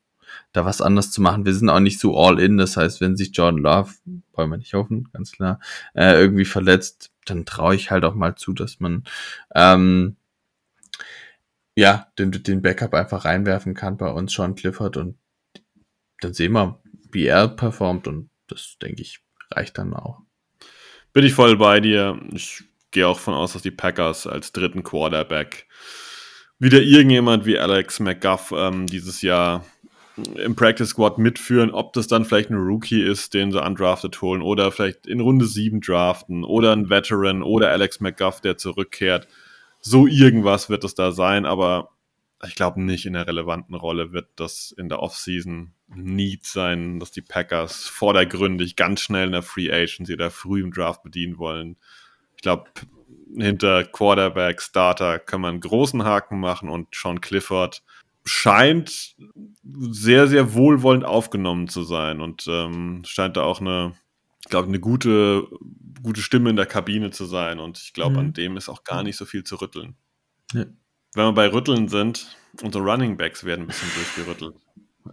da 0.52 0.66
was 0.66 0.82
anders 0.82 1.12
zu 1.12 1.22
machen. 1.22 1.46
Wir 1.46 1.54
sind 1.54 1.70
auch 1.70 1.80
nicht 1.80 2.00
so 2.00 2.18
all 2.18 2.39
in. 2.39 2.58
Das 2.58 2.76
heißt, 2.76 3.02
wenn 3.02 3.16
sich 3.16 3.38
Jordan 3.38 3.62
Love, 3.62 3.92
wollen 4.34 4.50
wir 4.50 4.58
nicht 4.58 4.74
hoffen, 4.74 5.10
ganz 5.14 5.32
klar, 5.32 5.60
äh, 5.94 6.20
irgendwie 6.20 6.46
verletzt, 6.46 7.12
dann 7.26 7.46
traue 7.46 7.76
ich 7.76 7.92
halt 7.92 8.04
auch 8.04 8.16
mal 8.16 8.34
zu, 8.34 8.54
dass 8.54 8.80
man 8.80 9.04
ähm, 9.54 10.16
ja 11.76 12.08
den, 12.18 12.32
den 12.32 12.64
Backup 12.64 12.96
einfach 12.96 13.26
reinwerfen 13.26 13.76
kann 13.76 13.96
bei 13.96 14.10
uns, 14.10 14.34
Sean 14.34 14.56
Clifford, 14.56 14.98
und 14.98 15.20
dann 16.22 16.34
sehen 16.34 16.54
wir, 16.54 16.82
wie 17.12 17.28
er 17.28 17.48
performt 17.48 18.08
und 18.08 18.32
das, 18.48 18.78
denke 18.82 19.04
ich, 19.04 19.20
reicht 19.52 19.78
dann 19.78 19.94
auch. 19.94 20.24
Bin 21.14 21.26
ich 21.26 21.34
voll 21.34 21.57
bei 21.57 21.80
dir. 21.80 22.20
Ich 22.34 22.64
gehe 22.91 23.07
auch 23.07 23.20
von 23.20 23.34
aus, 23.34 23.53
dass 23.53 23.62
die 23.62 23.72
Packers 23.72 24.28
als 24.28 24.51
dritten 24.51 24.84
Quarterback 24.84 25.68
wieder 26.59 26.82
irgendjemand 26.82 27.45
wie 27.45 27.57
Alex 27.57 27.99
McGuff 27.99 28.53
ähm, 28.55 28.86
dieses 28.86 29.22
Jahr 29.22 29.66
im 30.36 30.55
Practice 30.55 30.89
Squad 30.89 31.18
mitführen, 31.18 31.72
ob 31.72 31.93
das 31.93 32.07
dann 32.07 32.26
vielleicht 32.26 32.49
ein 32.49 32.55
Rookie 32.55 33.01
ist, 33.01 33.34
den 33.34 33.51
sie 33.51 33.62
undrafted 33.62 34.22
holen 34.22 34.41
oder 34.41 34.72
vielleicht 34.72 35.07
in 35.07 35.20
Runde 35.20 35.45
7 35.45 35.82
draften 35.82 36.43
oder 36.43 36.74
ein 36.74 36.89
Veteran 36.89 37.43
oder 37.43 37.72
Alex 37.72 37.99
McGuff, 37.99 38.41
der 38.41 38.57
zurückkehrt. 38.57 39.28
So 39.80 40.07
irgendwas 40.07 40.70
wird 40.70 40.84
es 40.84 40.95
da 40.95 41.12
sein, 41.12 41.45
aber 41.45 41.89
ich 42.45 42.55
glaube 42.55 42.82
nicht 42.82 43.05
in 43.05 43.14
der 43.14 43.28
relevanten 43.28 43.76
Rolle 43.76 44.14
wird 44.14 44.28
das 44.36 44.74
in 44.78 44.89
der 44.89 44.99
Offseason 44.99 45.74
Need 45.96 46.46
sein, 46.46 47.00
dass 47.00 47.12
die 47.12 47.22
Packers 47.22 47.88
vordergründig 47.88 48.76
ganz 48.76 49.02
schnell 49.02 49.28
in 49.28 49.32
der 49.34 49.44
Free 49.44 49.72
Agency 49.72 50.14
oder 50.14 50.32
früh 50.32 50.62
im 50.62 50.72
Draft 50.72 51.04
bedienen 51.04 51.38
wollen. 51.38 51.78
Ich 52.36 52.42
glaube, 52.42 52.70
hinter 53.36 53.84
Quarterback, 53.84 54.62
Starter 54.62 55.20
kann 55.20 55.42
man 55.42 55.52
einen 55.52 55.62
großen 55.62 56.04
Haken 56.04 56.39
machen 56.39 56.70
und 56.70 56.94
Sean 56.94 57.22
Clifford 57.22 57.84
scheint 58.26 59.16
sehr, 59.64 60.28
sehr 60.28 60.54
wohlwollend 60.54 61.06
aufgenommen 61.06 61.68
zu 61.68 61.84
sein 61.84 62.22
und 62.22 62.46
ähm, 62.48 63.02
scheint 63.06 63.38
da 63.38 63.44
auch 63.44 63.62
eine, 63.62 63.94
ich 64.44 64.50
glaube, 64.50 64.68
eine 64.68 64.80
gute, 64.80 65.48
gute 66.04 66.22
Stimme 66.22 66.50
in 66.50 66.56
der 66.56 66.66
Kabine 66.66 67.12
zu 67.12 67.26
sein 67.26 67.60
und 67.60 67.80
ich 67.80 67.94
glaube, 67.94 68.14
mhm. 68.14 68.20
an 68.20 68.34
dem 68.34 68.58
ist 68.58 68.70
auch 68.70 68.84
gar 68.84 69.04
nicht 69.04 69.18
so 69.18 69.26
viel 69.26 69.44
zu 69.44 69.56
rütteln. 69.56 69.96
Ja. 70.54 70.66
Wenn 71.14 71.26
wir 71.26 71.34
bei 71.34 71.52
Rütteln 71.52 71.88
sind, 71.89 72.38
unsere 72.62 72.84
Running 72.84 73.18
Backs 73.18 73.44
werden 73.44 73.62
ein 73.62 73.68
bisschen 73.68 73.89
durchgerüttelt. 73.96 74.56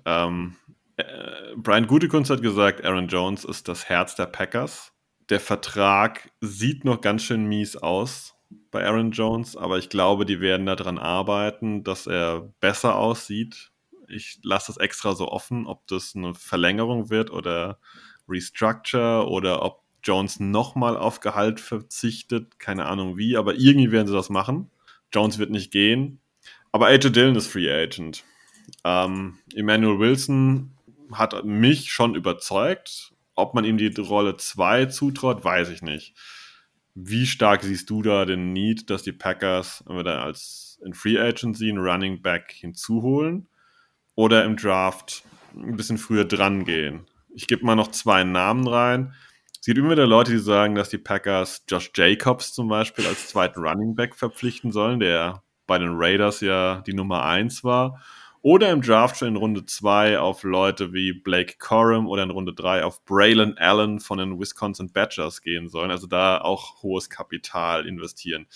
Ähm, 0.05 0.57
äh, 0.97 1.55
Brian 1.57 1.87
Gutekunst 1.87 2.31
hat 2.31 2.43
gesagt, 2.43 2.85
Aaron 2.85 3.09
Jones 3.09 3.45
ist 3.45 3.69
das 3.69 3.89
Herz 3.89 4.15
der 4.15 4.27
Packers. 4.27 4.93
Der 5.31 5.41
Vertrag 5.41 6.31
sieht 6.41 6.85
noch 6.85 7.01
ganz 7.01 7.23
schön 7.23 7.45
mies 7.47 7.77
aus 7.77 8.35
bei 8.71 8.85
Aaron 8.87 9.11
Jones, 9.11 9.57
aber 9.57 9.79
ich 9.79 9.91
glaube, 9.91 10.25
die 10.25 10.41
werden 10.41 10.67
daran 10.67 10.99
arbeiten, 10.99 11.85
dass 11.85 12.07
er 12.07 12.53
besser 12.61 12.97
aussieht. 12.97 13.71
Ich 14.09 14.41
lasse 14.43 14.69
das 14.69 14.79
extra 14.79 15.15
so 15.15 15.29
offen, 15.29 15.67
ob 15.67 15.87
das 15.87 16.15
eine 16.17 16.35
Verlängerung 16.35 17.11
wird 17.11 17.31
oder 17.31 17.79
Restructure 18.27 19.29
oder 19.29 19.63
ob 19.63 19.83
Jones 20.03 20.41
nochmal 20.41 20.97
auf 20.97 21.21
Gehalt 21.21 21.61
verzichtet. 21.61 22.59
Keine 22.59 22.87
Ahnung 22.87 23.19
wie, 23.19 23.37
aber 23.37 23.55
irgendwie 23.55 23.93
werden 23.93 24.07
sie 24.07 24.15
das 24.15 24.31
machen. 24.31 24.71
Jones 25.13 25.39
wird 25.39 25.51
nicht 25.51 25.71
gehen. 25.71 26.21
Aber 26.73 26.87
AJ 26.87 27.11
Dillon 27.11 27.37
ist 27.37 27.49
Free 27.49 27.71
Agent. 27.71 28.25
Ähm, 28.89 29.39
Emmanuel 29.55 29.99
Wilson 29.99 30.71
hat 31.13 31.45
mich 31.45 31.93
schon 31.93 32.15
überzeugt. 32.15 33.13
Ob 33.35 33.55
man 33.55 33.65
ihm 33.65 33.77
die 33.77 33.93
Rolle 34.01 34.37
2 34.37 34.87
zutraut, 34.87 35.45
weiß 35.45 35.69
ich 35.69 35.83
nicht. 35.83 36.15
Wie 36.95 37.27
stark 37.27 37.63
siehst 37.63 37.91
du 37.91 38.03
da 38.03 38.25
den 38.25 38.53
Need, 38.53 38.89
dass 38.91 39.03
die 39.03 39.13
Packers 39.13 39.85
entweder 39.87 40.23
als 40.23 40.81
in 40.85 40.95
Free 40.95 41.19
Agency 41.19 41.69
einen 41.69 41.79
Running 41.79 42.23
Back 42.23 42.51
hinzuholen 42.53 43.47
oder 44.15 44.45
im 44.45 44.57
Draft 44.57 45.23
ein 45.55 45.77
bisschen 45.77 45.99
früher 45.99 46.25
dran 46.25 46.65
gehen? 46.65 47.07
Ich 47.35 47.47
gebe 47.47 47.67
mal 47.67 47.77
noch 47.77 47.91
zwei 47.91 48.25
Namen 48.25 48.67
rein. 48.67 49.13
Es 49.53 49.67
gibt 49.67 49.79
immer 49.79 49.91
wieder 49.91 50.07
Leute, 50.07 50.33
die 50.33 50.39
sagen, 50.39 50.75
dass 50.75 50.89
die 50.89 50.99
Packers 50.99 51.63
Josh 51.69 51.91
Jacobs 51.95 52.55
zum 52.55 52.69
Beispiel 52.69 53.07
als 53.07 53.29
zweiten 53.29 53.61
Running 53.61 53.95
Back 53.95 54.17
verpflichten 54.17 54.73
sollen, 54.73 54.99
der 54.99 55.43
bei 55.67 55.79
den 55.79 55.93
Raiders 55.93 56.41
ja 56.41 56.81
die 56.87 56.95
Nummer 56.95 57.25
1 57.25 57.63
war. 57.63 58.01
Oder 58.49 58.71
im 58.71 58.81
Draft 58.81 59.19
schon 59.19 59.29
in 59.29 59.37
Runde 59.37 59.67
2 59.67 60.21
auf 60.21 60.43
Leute 60.43 60.95
wie 60.95 61.13
Blake 61.13 61.57
Corum 61.59 62.07
oder 62.07 62.23
in 62.23 62.31
Runde 62.31 62.55
3 62.55 62.83
auf 62.83 63.05
Braylon 63.05 63.59
Allen 63.59 64.01
von 64.01 64.17
den 64.17 64.41
Wisconsin 64.41 64.91
Badgers 64.91 65.43
gehen 65.43 65.69
sollen. 65.69 65.91
Also 65.91 66.07
da 66.07 66.41
auch 66.41 66.83
hohes 66.83 67.11
Kapital 67.11 67.87
investieren. 67.87 68.47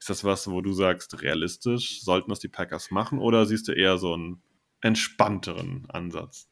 Ist 0.00 0.10
das 0.10 0.24
was, 0.24 0.50
wo 0.50 0.60
du 0.60 0.72
sagst, 0.72 1.22
realistisch? 1.22 2.02
Sollten 2.02 2.30
das 2.30 2.40
die 2.40 2.48
Packers 2.48 2.90
machen? 2.90 3.20
Oder 3.20 3.46
siehst 3.46 3.68
du 3.68 3.72
eher 3.72 3.96
so 3.98 4.12
einen 4.12 4.42
entspannteren 4.80 5.86
Ansatz? 5.88 6.48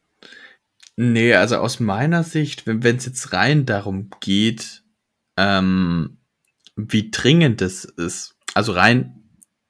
Nee, 0.95 1.34
also 1.34 1.57
aus 1.57 1.80
meiner 1.80 2.22
Sicht, 2.22 2.68
wenn 2.68 2.84
es 2.84 3.05
jetzt 3.05 3.32
rein 3.32 3.66
darum 3.66 4.11
geht, 4.20 4.84
ähm, 5.37 6.18
wie 6.76 7.11
dringend 7.11 7.62
es 7.62 7.84
ist, 7.84 8.37
also 8.55 8.70
rein 8.70 9.26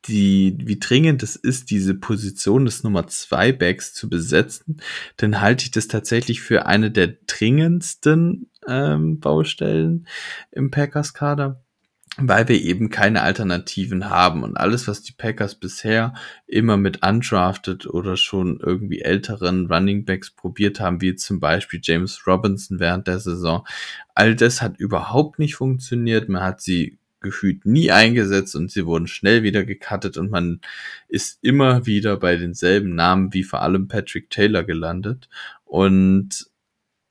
die, 0.09 0.57
wie 0.61 0.78
dringend 0.78 1.22
es 1.22 1.36
ist, 1.36 1.70
diese 1.70 1.94
Position 1.94 2.64
des 2.64 2.82
Nummer 2.84 3.07
2 3.07 3.52
Backs 3.52 3.94
zu 3.94 4.09
besetzen, 4.09 4.80
dann 5.16 5.40
halte 5.40 5.64
ich 5.64 5.70
das 5.70 5.88
tatsächlich 5.88 6.40
für 6.40 6.66
eine 6.66 6.90
der 6.90 7.14
dringendsten 7.26 8.50
ähm, 8.66 9.20
Baustellen 9.20 10.07
im 10.50 10.70
Packers-Kader, 10.70 11.62
weil 12.18 12.48
wir 12.48 12.61
eben 12.61 12.88
keine 12.88 13.22
Alternativen 13.22 14.09
haben 14.09 14.42
und 14.42 14.57
alles, 14.57 14.88
was 14.88 15.02
die 15.02 15.12
Packers 15.12 15.54
bisher 15.54 16.14
immer 16.46 16.76
mit 16.76 17.07
undrafted 17.07 17.86
oder 17.86 18.16
schon 18.16 18.61
irgendwie 18.62 19.02
älteren 19.02 19.66
Running 19.66 20.04
Backs 20.04 20.30
probiert 20.30 20.80
haben, 20.80 21.00
wie 21.00 21.14
zum 21.14 21.40
Beispiel 21.40 21.80
James 21.82 22.26
Robinson 22.26 22.80
während 22.80 23.07
der 23.07 23.18
Saison, 23.18 23.66
all 24.14 24.34
das 24.34 24.62
hat 24.62 24.78
überhaupt 24.78 25.38
nicht 25.38 25.57
funktioniert. 25.57 26.28
Man 26.28 26.42
hat 26.42 26.61
sie 26.61 26.98
gefühlt 27.27 27.66
nie 27.66 27.91
eingesetzt 27.91 28.57
und 28.57 28.70
sie 28.70 28.87
wurden 28.87 29.07
schnell 29.07 29.43
wieder 29.43 29.64
gecuttet 29.64 30.16
und 30.16 30.31
man 30.31 30.61
ist 31.09 31.39
immer 31.43 31.87
wieder 31.87 32.16
bei 32.16 32.37
denselben 32.37 32.95
Namen 32.95 33.35
wie 33.35 33.45
vor 33.45 33.61
allem 33.62 33.89
Patrick 33.89 34.31
Taylor 34.31 34.64
gelandet. 34.64 35.29
Und 35.64 36.47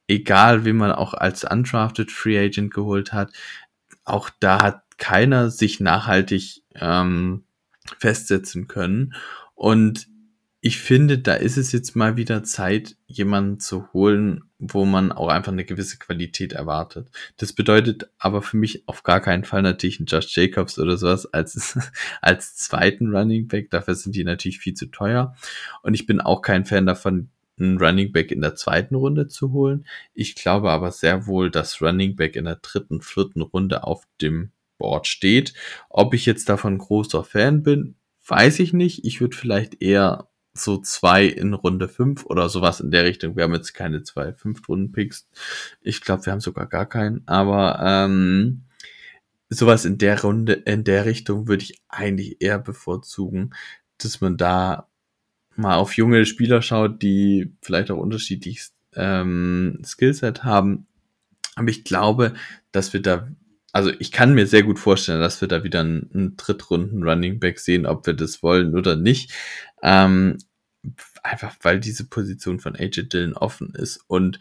egal, 0.07 0.65
wie 0.65 0.73
man 0.73 0.91
auch 0.91 1.13
als 1.13 1.43
undrafted 1.43 2.11
Free 2.11 2.39
Agent 2.39 2.73
geholt 2.73 3.13
hat, 3.13 3.31
auch 4.03 4.29
da 4.39 4.61
hat 4.61 4.83
keiner 4.97 5.49
sich 5.49 5.79
nachhaltig 5.79 6.63
ähm, 6.75 7.43
festsetzen 7.99 8.67
können. 8.67 9.13
Und 9.53 10.07
ich 10.65 10.79
finde, 10.79 11.19
da 11.19 11.35
ist 11.35 11.57
es 11.57 11.71
jetzt 11.71 11.95
mal 11.95 12.17
wieder 12.17 12.43
Zeit, 12.43 12.97
jemanden 13.05 13.59
zu 13.59 13.93
holen, 13.93 14.45
wo 14.57 14.83
man 14.83 15.11
auch 15.11 15.27
einfach 15.27 15.51
eine 15.51 15.63
gewisse 15.63 15.99
Qualität 15.99 16.53
erwartet. 16.53 17.11
Das 17.37 17.53
bedeutet 17.53 18.09
aber 18.17 18.41
für 18.41 18.57
mich 18.57 18.87
auf 18.87 19.03
gar 19.03 19.21
keinen 19.21 19.43
Fall 19.43 19.61
natürlich 19.61 19.99
einen 19.99 20.07
Josh 20.07 20.35
Jacobs 20.35 20.79
oder 20.79 20.97
sowas 20.97 21.31
als, 21.31 21.77
als 22.23 22.55
zweiten 22.55 23.15
Running 23.15 23.47
Back. 23.47 23.69
Dafür 23.69 23.93
sind 23.93 24.15
die 24.15 24.23
natürlich 24.23 24.57
viel 24.57 24.73
zu 24.73 24.87
teuer. 24.87 25.35
Und 25.83 25.93
ich 25.93 26.07
bin 26.07 26.19
auch 26.19 26.41
kein 26.41 26.65
Fan 26.65 26.87
davon, 26.87 27.29
einen 27.59 27.77
Running 27.77 28.11
Back 28.11 28.31
in 28.31 28.41
der 28.41 28.55
zweiten 28.55 28.95
Runde 28.95 29.27
zu 29.27 29.51
holen. 29.51 29.85
Ich 30.15 30.33
glaube 30.33 30.71
aber 30.71 30.89
sehr 30.89 31.27
wohl, 31.27 31.51
dass 31.51 31.79
Running 31.79 32.15
Back 32.15 32.35
in 32.35 32.45
der 32.45 32.55
dritten, 32.55 33.01
vierten 33.01 33.43
Runde 33.43 33.83
auf 33.83 34.01
dem 34.19 34.49
Board 34.79 35.05
steht. 35.05 35.53
Ob 35.89 36.15
ich 36.15 36.25
jetzt 36.25 36.49
davon 36.49 36.79
großer 36.79 37.23
Fan 37.23 37.61
bin, 37.61 37.97
weiß 38.25 38.57
ich 38.61 38.73
nicht. 38.73 39.05
Ich 39.05 39.21
würde 39.21 39.37
vielleicht 39.37 39.83
eher 39.83 40.27
so 40.57 40.77
zwei 40.77 41.25
in 41.25 41.53
Runde 41.53 41.87
fünf 41.89 42.25
oder 42.25 42.49
sowas 42.49 42.79
in 42.79 42.89
der 42.89 43.03
Richtung. 43.03 43.35
Wir 43.35 43.43
haben 43.43 43.53
jetzt 43.53 43.73
keine 43.73 44.03
zwei 44.03 44.33
Fünftrunden-Picks. 44.33 45.27
Ich 45.81 46.01
glaube, 46.01 46.25
wir 46.25 46.33
haben 46.33 46.39
sogar 46.39 46.67
gar 46.67 46.85
keinen. 46.85 47.21
Aber 47.27 47.79
ähm, 47.83 48.63
sowas 49.49 49.85
in 49.85 49.97
der 49.97 50.21
Runde, 50.21 50.53
in 50.53 50.83
der 50.83 51.05
Richtung 51.05 51.47
würde 51.47 51.63
ich 51.63 51.81
eigentlich 51.89 52.41
eher 52.41 52.57
bevorzugen, 52.57 53.53
dass 53.97 54.21
man 54.21 54.37
da 54.37 54.87
mal 55.55 55.75
auf 55.75 55.95
junge 55.97 56.25
Spieler 56.25 56.61
schaut, 56.61 57.01
die 57.01 57.53
vielleicht 57.61 57.91
auch 57.91 57.97
unterschiedlich 57.97 58.67
ähm, 58.95 59.81
Skillset 59.83 60.43
haben. 60.43 60.87
Aber 61.55 61.69
ich 61.69 61.83
glaube, 61.83 62.33
dass 62.71 62.93
wir 62.93 63.01
da, 63.01 63.27
also 63.75 63.91
ich 63.99 64.13
kann 64.13 64.33
mir 64.33 64.47
sehr 64.47 64.63
gut 64.63 64.79
vorstellen, 64.79 65.19
dass 65.19 65.41
wir 65.41 65.49
da 65.49 65.65
wieder 65.65 65.81
einen, 65.81 66.09
einen 66.13 66.37
Drittrunden 66.37 67.03
Running 67.03 67.41
Back 67.41 67.59
sehen, 67.59 67.85
ob 67.85 68.07
wir 68.07 68.13
das 68.13 68.41
wollen 68.41 68.73
oder 68.73 68.95
nicht. 68.95 69.33
Ähm, 69.83 70.37
einfach 71.23 71.57
weil 71.61 71.81
diese 71.81 72.07
Position 72.07 72.61
von 72.61 72.77
AJ 72.77 73.09
Dillon 73.09 73.33
offen 73.33 73.73
ist 73.75 73.99
und 74.07 74.39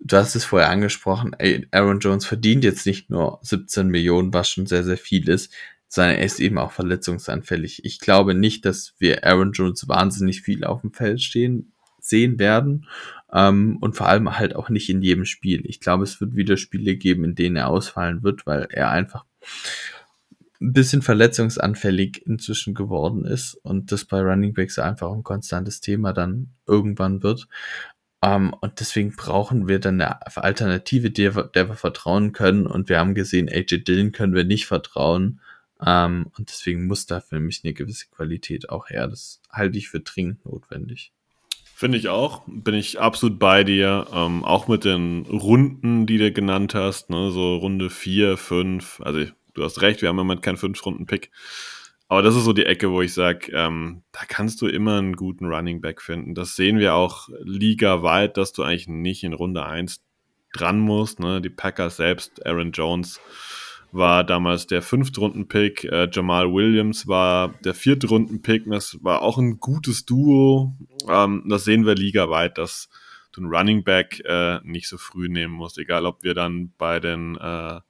du 0.00 0.16
hast 0.16 0.34
es 0.34 0.44
vorher 0.44 0.70
angesprochen, 0.70 1.36
Aaron 1.70 2.00
Jones 2.00 2.26
verdient 2.26 2.64
jetzt 2.64 2.84
nicht 2.84 3.10
nur 3.10 3.38
17 3.42 3.86
Millionen, 3.86 4.34
was 4.34 4.50
schon 4.50 4.66
sehr, 4.66 4.82
sehr 4.82 4.98
viel 4.98 5.28
ist, 5.28 5.52
sondern 5.86 6.16
er 6.16 6.24
ist 6.24 6.40
eben 6.40 6.58
auch 6.58 6.72
verletzungsanfällig. 6.72 7.84
Ich 7.84 8.00
glaube 8.00 8.34
nicht, 8.34 8.64
dass 8.64 8.94
wir 8.98 9.24
Aaron 9.24 9.52
Jones 9.52 9.86
wahnsinnig 9.86 10.42
viel 10.42 10.64
auf 10.64 10.80
dem 10.80 10.92
Feld 10.92 11.22
stehen 11.22 11.73
sehen 12.04 12.38
werden 12.38 12.86
ähm, 13.32 13.78
und 13.80 13.96
vor 13.96 14.08
allem 14.08 14.38
halt 14.38 14.54
auch 14.54 14.68
nicht 14.68 14.90
in 14.90 15.02
jedem 15.02 15.24
Spiel. 15.24 15.62
Ich 15.66 15.80
glaube, 15.80 16.04
es 16.04 16.20
wird 16.20 16.36
wieder 16.36 16.56
Spiele 16.56 16.96
geben, 16.96 17.24
in 17.24 17.34
denen 17.34 17.56
er 17.56 17.68
ausfallen 17.68 18.22
wird, 18.22 18.46
weil 18.46 18.68
er 18.70 18.90
einfach 18.90 19.24
ein 20.60 20.72
bisschen 20.72 21.02
verletzungsanfällig 21.02 22.26
inzwischen 22.26 22.74
geworden 22.74 23.24
ist 23.24 23.54
und 23.54 23.90
das 23.90 24.04
bei 24.04 24.20
Running 24.20 24.54
Backs 24.54 24.78
einfach 24.78 25.12
ein 25.12 25.22
konstantes 25.22 25.80
Thema 25.80 26.12
dann 26.12 26.50
irgendwann 26.66 27.22
wird. 27.22 27.48
Um, 28.24 28.30
ähm, 28.30 28.54
und 28.60 28.80
deswegen 28.80 29.14
brauchen 29.16 29.68
wir 29.68 29.80
dann 29.80 30.00
eine 30.00 30.26
Alternative, 30.36 31.10
der, 31.10 31.32
der 31.48 31.68
wir 31.68 31.74
vertrauen 31.74 32.32
können. 32.32 32.66
Und 32.66 32.88
wir 32.88 32.98
haben 32.98 33.14
gesehen, 33.14 33.50
AJ 33.50 33.84
Dillon 33.84 34.12
können 34.12 34.34
wir 34.34 34.44
nicht 34.44 34.66
vertrauen. 34.66 35.40
Um, 35.78 35.86
ähm, 35.86 36.26
und 36.38 36.48
deswegen 36.48 36.86
muss 36.86 37.04
da 37.04 37.20
für 37.20 37.38
mich 37.38 37.62
eine 37.64 37.74
gewisse 37.74 38.06
Qualität 38.06 38.70
auch 38.70 38.88
her. 38.88 39.08
Das 39.08 39.42
halte 39.50 39.76
ich 39.76 39.90
für 39.90 40.00
dringend 40.00 40.46
notwendig. 40.46 41.12
Finde 41.84 41.98
ich 41.98 42.08
auch. 42.08 42.40
Bin 42.46 42.74
ich 42.74 42.98
absolut 42.98 43.38
bei 43.38 43.62
dir. 43.62 44.06
Ähm, 44.10 44.42
auch 44.42 44.68
mit 44.68 44.86
den 44.86 45.26
Runden, 45.26 46.06
die 46.06 46.16
du 46.16 46.32
genannt 46.32 46.74
hast. 46.74 47.10
Ne? 47.10 47.30
So 47.30 47.56
Runde 47.56 47.90
4, 47.90 48.38
5. 48.38 49.02
Also 49.04 49.26
du 49.52 49.62
hast 49.62 49.82
recht, 49.82 50.00
wir 50.00 50.08
haben 50.08 50.18
im 50.18 50.26
Moment 50.26 50.40
keinen 50.40 50.56
5-Runden-Pick. 50.56 51.30
Aber 52.08 52.22
das 52.22 52.36
ist 52.36 52.44
so 52.44 52.54
die 52.54 52.64
Ecke, 52.64 52.90
wo 52.90 53.02
ich 53.02 53.12
sage, 53.12 53.52
ähm, 53.52 54.02
da 54.12 54.20
kannst 54.26 54.62
du 54.62 54.66
immer 54.66 54.96
einen 54.96 55.14
guten 55.14 55.44
Running 55.44 55.82
Back 55.82 56.00
finden. 56.00 56.34
Das 56.34 56.56
sehen 56.56 56.78
wir 56.78 56.94
auch 56.94 57.28
ligaweit, 57.42 58.38
dass 58.38 58.54
du 58.54 58.62
eigentlich 58.62 58.88
nicht 58.88 59.22
in 59.22 59.34
Runde 59.34 59.66
1 59.66 60.02
dran 60.54 60.80
musst. 60.80 61.20
Ne? 61.20 61.42
Die 61.42 61.50
Packers 61.50 61.98
selbst, 61.98 62.46
Aaron 62.46 62.72
Jones 62.72 63.20
war 63.94 64.24
damals 64.24 64.66
der 64.66 64.82
Fünftrunden-Pick, 64.82 65.84
äh, 65.84 66.08
Jamal 66.10 66.52
Williams 66.52 67.06
war 67.06 67.54
der 67.64 67.74
Viertrunden-Pick. 67.74 68.68
Das 68.68 68.98
war 69.02 69.22
auch 69.22 69.38
ein 69.38 69.58
gutes 69.60 70.04
Duo. 70.04 70.76
Ähm, 71.08 71.44
das 71.48 71.64
sehen 71.64 71.86
wir 71.86 71.94
ligaweit, 71.94 72.58
dass 72.58 72.88
du 73.32 73.40
einen 73.40 73.54
Running 73.54 73.84
Back 73.84 74.20
äh, 74.24 74.58
nicht 74.64 74.88
so 74.88 74.98
früh 74.98 75.28
nehmen 75.28 75.54
musst, 75.54 75.78
egal 75.78 76.06
ob 76.06 76.22
wir 76.22 76.34
dann 76.34 76.72
bei 76.76 77.00
den 77.00 77.36
äh, 77.36 77.80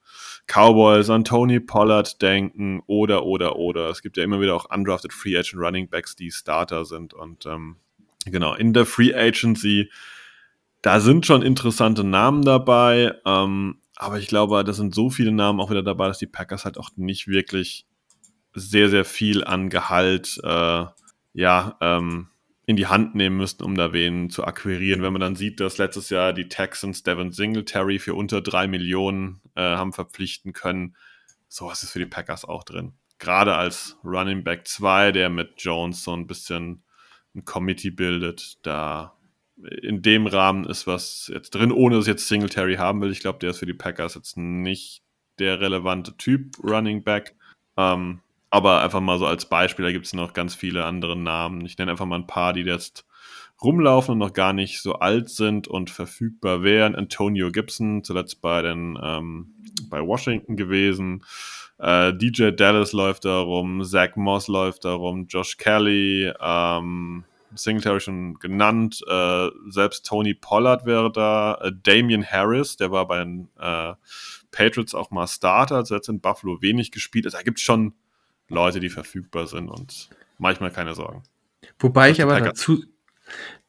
Cowboys 0.47 1.09
an 1.09 1.23
Tony 1.23 1.59
Pollard 1.59 2.21
denken 2.21 2.81
oder, 2.87 3.25
oder, 3.25 3.55
oder. 3.55 3.89
Es 3.89 4.01
gibt 4.01 4.17
ja 4.17 4.23
immer 4.23 4.39
wieder 4.39 4.55
auch 4.55 4.69
undrafted 4.69 5.13
Free 5.13 5.37
Agent 5.37 5.61
Running 5.61 5.89
Backs, 5.89 6.15
die 6.15 6.31
Starter 6.31 6.85
sind. 6.85 7.13
Und 7.13 7.45
ähm, 7.45 7.77
genau, 8.25 8.53
in 8.53 8.73
der 8.73 8.85
Free 8.85 9.13
Agency, 9.13 9.91
da 10.81 10.99
sind 10.99 11.25
schon 11.25 11.41
interessante 11.41 12.03
Namen 12.03 12.43
dabei. 12.43 13.15
Ähm, 13.25 13.79
aber 13.95 14.19
ich 14.19 14.27
glaube, 14.27 14.63
da 14.63 14.73
sind 14.73 14.93
so 14.93 15.09
viele 15.09 15.31
Namen 15.31 15.59
auch 15.59 15.69
wieder 15.69 15.83
dabei, 15.83 16.07
dass 16.07 16.17
die 16.17 16.27
Packers 16.27 16.65
halt 16.65 16.77
auch 16.77 16.89
nicht 16.95 17.27
wirklich 17.27 17.85
sehr, 18.53 18.89
sehr 18.89 19.05
viel 19.05 19.43
an 19.43 19.69
Gehalt, 19.69 20.39
äh, 20.43 20.85
ja, 21.33 21.77
ähm, 21.81 22.29
in 22.65 22.77
die 22.77 22.87
Hand 22.87 23.13
nehmen 23.13 23.37
müssten, 23.37 23.63
um 23.63 23.75
da 23.75 23.93
wen 23.93 24.29
zu 24.29 24.43
akquirieren. 24.43 25.03
Wenn 25.03 25.13
man 25.13 25.21
dann 25.21 25.35
sieht, 25.35 25.59
dass 25.59 25.77
letztes 25.77 26.09
Jahr 26.09 26.33
die 26.33 26.49
Texans 26.49 27.03
Devin 27.03 27.31
Singletary 27.31 27.99
für 27.99 28.15
unter 28.15 28.41
drei 28.41 28.67
Millionen 28.67 29.41
äh, 29.55 29.61
haben 29.61 29.93
verpflichten 29.93 30.51
können, 30.51 30.95
sowas 31.47 31.83
ist 31.83 31.91
für 31.91 31.99
die 31.99 32.05
Packers 32.05 32.43
auch 32.43 32.63
drin. 32.63 32.93
Gerade 33.19 33.55
als 33.55 33.97
Running 34.03 34.43
Back 34.43 34.67
2, 34.67 35.11
der 35.11 35.29
mit 35.29 35.61
Jones 35.61 36.03
so 36.03 36.13
ein 36.13 36.27
bisschen 36.27 36.83
ein 37.35 37.45
Committee 37.45 37.91
bildet, 37.91 38.57
da 38.65 39.14
in 39.81 40.01
dem 40.01 40.27
Rahmen 40.27 40.65
ist 40.65 40.87
was 40.87 41.31
jetzt 41.33 41.51
drin, 41.51 41.71
ohne 41.71 41.95
dass 41.95 42.05
ich 42.05 42.11
jetzt 42.11 42.27
Singletary 42.27 42.75
haben 42.75 43.01
will. 43.01 43.11
Ich 43.11 43.21
glaube, 43.21 43.39
der 43.39 43.51
ist 43.51 43.59
für 43.59 43.65
die 43.65 43.73
Packers 43.73 44.15
jetzt 44.15 44.37
nicht 44.37 45.01
der 45.39 45.59
relevante 45.59 46.15
Typ 46.17 46.57
Running 46.63 47.03
Back. 47.03 47.35
Ähm, 47.77 48.19
aber 48.49 48.81
einfach 48.81 49.01
mal 49.01 49.17
so 49.17 49.25
als 49.25 49.49
Beispiel, 49.49 49.85
da 49.85 49.91
gibt 49.91 50.05
es 50.05 50.13
noch 50.13 50.33
ganz 50.33 50.55
viele 50.55 50.85
andere 50.85 51.17
Namen. 51.17 51.65
Ich 51.65 51.77
nenne 51.77 51.91
einfach 51.91 52.05
mal 52.05 52.19
ein 52.19 52.27
paar, 52.27 52.53
die 52.53 52.61
jetzt 52.61 53.05
rumlaufen 53.61 54.13
und 54.13 54.19
noch 54.19 54.33
gar 54.33 54.53
nicht 54.53 54.81
so 54.81 54.95
alt 54.95 55.29
sind 55.29 55.67
und 55.67 55.89
verfügbar 55.89 56.63
wären. 56.63 56.95
Antonio 56.95 57.51
Gibson, 57.51 58.03
zuletzt 58.03 58.41
bei 58.41 58.61
den 58.61 58.97
ähm, 59.01 59.55
bei 59.89 60.01
Washington 60.01 60.55
gewesen. 60.55 61.23
Äh, 61.77 62.13
DJ 62.13 62.51
Dallas 62.51 62.93
läuft 62.93 63.25
da 63.25 63.39
rum, 63.39 63.83
Zach 63.83 64.15
Moss 64.15 64.47
läuft 64.47 64.85
da 64.85 64.93
rum, 64.93 65.27
Josh 65.27 65.57
Kelly, 65.57 66.31
ähm, 66.39 67.25
Singletary 67.57 67.99
schon 67.99 68.35
genannt, 68.35 69.01
äh, 69.07 69.49
selbst 69.67 70.05
Tony 70.05 70.33
Pollard 70.33 70.85
wäre 70.85 71.11
da, 71.11 71.55
äh, 71.61 71.71
Damian 71.83 72.25
Harris, 72.25 72.77
der 72.77 72.91
war 72.91 73.07
bei 73.07 73.19
den 73.19 73.49
äh, 73.59 73.93
Patriots 74.51 74.95
auch 74.95 75.11
mal 75.11 75.27
Starter, 75.27 75.75
also 75.75 75.95
jetzt 75.95 76.09
in 76.09 76.21
Buffalo 76.21 76.61
wenig 76.61 76.91
gespielt. 76.91 77.25
Also 77.25 77.37
da 77.37 77.43
gibt 77.43 77.59
es 77.59 77.63
schon 77.63 77.93
Leute, 78.47 78.79
die 78.79 78.89
verfügbar 78.89 79.47
sind 79.47 79.69
und 79.69 80.09
manchmal 80.37 80.71
keine 80.71 80.95
Sorgen. 80.95 81.23
Wobei 81.79 82.11
ich 82.11 82.21
aber 82.21 82.39
dazu, 82.39 82.83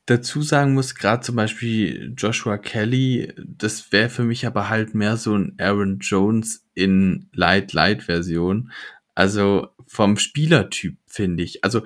dazu 0.06 0.42
sagen 0.42 0.74
muss, 0.74 0.94
gerade 0.94 1.22
zum 1.22 1.36
Beispiel 1.36 2.14
Joshua 2.16 2.58
Kelly, 2.58 3.34
das 3.38 3.90
wäre 3.92 4.08
für 4.08 4.24
mich 4.24 4.46
aber 4.46 4.68
halt 4.68 4.94
mehr 4.94 5.16
so 5.16 5.36
ein 5.36 5.56
Aaron 5.58 5.98
Jones 5.98 6.66
in 6.74 7.28
Light-Light-Version. 7.32 8.70
Also 9.14 9.68
vom 9.86 10.18
Spielertyp, 10.18 10.98
finde 11.06 11.42
ich. 11.42 11.64
Also 11.64 11.82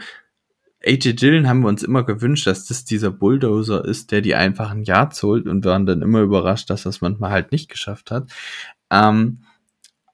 AJ 0.84 1.14
Dillon 1.14 1.48
haben 1.48 1.60
wir 1.60 1.68
uns 1.68 1.82
immer 1.82 2.04
gewünscht, 2.04 2.46
dass 2.46 2.66
das 2.66 2.84
dieser 2.84 3.10
Bulldozer 3.10 3.84
ist, 3.84 4.12
der 4.12 4.22
die 4.22 4.34
einfachen 4.34 4.82
Yards 4.84 5.22
holt 5.22 5.46
und 5.46 5.64
waren 5.64 5.84
dann 5.86 6.02
immer 6.02 6.20
überrascht, 6.20 6.70
dass 6.70 6.84
das 6.84 7.00
manchmal 7.02 7.30
halt 7.30 7.52
nicht 7.52 7.68
geschafft 7.68 8.10
hat. 8.10 8.30
Ähm, 8.90 9.40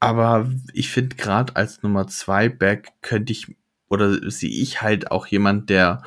aber 0.01 0.51
ich 0.73 0.91
finde 0.91 1.17
gerade 1.17 1.55
als 1.57 1.83
Nummer 1.83 2.09
zwei 2.09 2.49
Back 2.49 2.93
könnte 3.01 3.33
ich 3.33 3.57
oder 3.89 4.31
sehe 4.31 4.51
ich 4.51 4.83
halt 4.83 5.11
auch 5.11 5.27
jemand, 5.27 5.71
der 5.71 6.03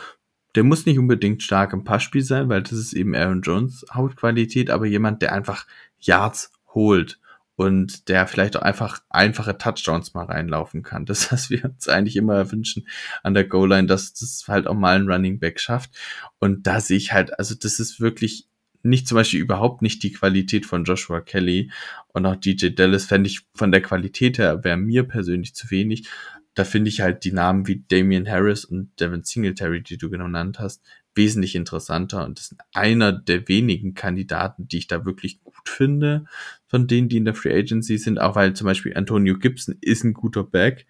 der 0.56 0.64
muss 0.64 0.86
nicht 0.86 1.00
unbedingt 1.00 1.44
stark 1.44 1.74
im 1.74 1.84
Passspiel 1.84 2.24
sein, 2.24 2.50
weil 2.50 2.64
das 2.64 2.74
ist 2.74 2.94
eben 2.94 3.16
Aaron 3.16 3.42
Jones 3.42 3.86
Hautqualität, 3.94 4.72
aber 4.72 4.88
jemand, 4.88 5.22
der 5.22 5.32
einfach 5.32 5.66
Yards 6.00 6.52
holt 6.74 7.20
und 7.60 8.08
der 8.08 8.26
vielleicht 8.26 8.56
auch 8.56 8.62
einfach 8.62 9.02
einfache 9.10 9.58
Touchdowns 9.58 10.14
mal 10.14 10.24
reinlaufen 10.24 10.82
kann. 10.82 11.06
Das, 11.10 11.30
was 11.30 11.50
wir 11.50 11.66
uns 11.66 11.90
eigentlich 11.90 12.16
immer 12.16 12.50
wünschen 12.54 12.88
an 13.22 13.34
der 13.34 13.44
Goal-Line, 13.44 13.88
dass 13.88 14.14
das 14.14 14.46
halt 14.48 14.66
auch 14.66 14.76
mal 14.76 14.96
ein 14.96 15.12
Running 15.12 15.40
Back 15.40 15.60
schafft. 15.60 15.92
Und 16.40 16.68
da 16.68 16.80
sehe 16.80 16.96
ich 16.96 17.12
halt, 17.12 17.38
also 17.38 17.56
das 17.56 17.82
ist 17.82 18.00
wirklich 18.00 18.48
nicht 18.82 19.10
zum 19.10 19.16
Beispiel 19.16 19.42
überhaupt 19.42 19.82
nicht 19.82 20.04
die 20.04 20.14
Qualität 20.14 20.66
von 20.66 20.86
Joshua 20.86 21.20
Kelly 21.20 21.70
und 22.14 22.26
auch 22.26 22.38
DJ 22.38 22.70
Dallas 22.70 23.04
fände 23.04 23.28
ich 23.28 23.42
von 23.54 23.74
der 23.74 23.82
Qualität 23.82 24.38
her 24.38 24.64
wäre 24.64 24.78
mir 24.78 25.04
persönlich 25.04 25.54
zu 25.54 25.70
wenig. 25.70 26.08
Da 26.60 26.66
finde 26.66 26.90
ich 26.90 27.00
halt 27.00 27.24
die 27.24 27.32
Namen 27.32 27.68
wie 27.68 27.86
Damian 27.88 28.28
Harris 28.28 28.66
und 28.66 28.92
Devin 29.00 29.24
Singletary, 29.24 29.82
die 29.82 29.98
du 29.98 30.10
genannt 30.10 30.60
hast, 30.60 30.84
wesentlich 31.16 31.56
interessanter 31.56 32.26
und 32.26 32.38
das 32.38 32.52
ist 32.52 32.60
einer 32.74 33.14
der 33.14 33.48
wenigen 33.48 33.94
Kandidaten, 33.94 34.68
die 34.68 34.80
ich 34.80 34.88
da 34.88 35.06
wirklich 35.06 35.42
gut 35.42 35.70
finde, 35.70 36.26
von 36.68 36.86
denen, 36.86 37.08
die 37.08 37.16
in 37.16 37.24
der 37.24 37.34
Free 37.34 37.58
Agency 37.58 37.98
sind, 37.98 38.20
auch 38.20 38.36
weil 38.36 38.56
zum 38.56 38.66
Beispiel 38.66 38.98
Antonio 38.98 39.38
Gibson 39.38 39.78
ist 39.80 40.04
ein 40.04 40.12
guter 40.12 40.44
Back, 40.44 40.86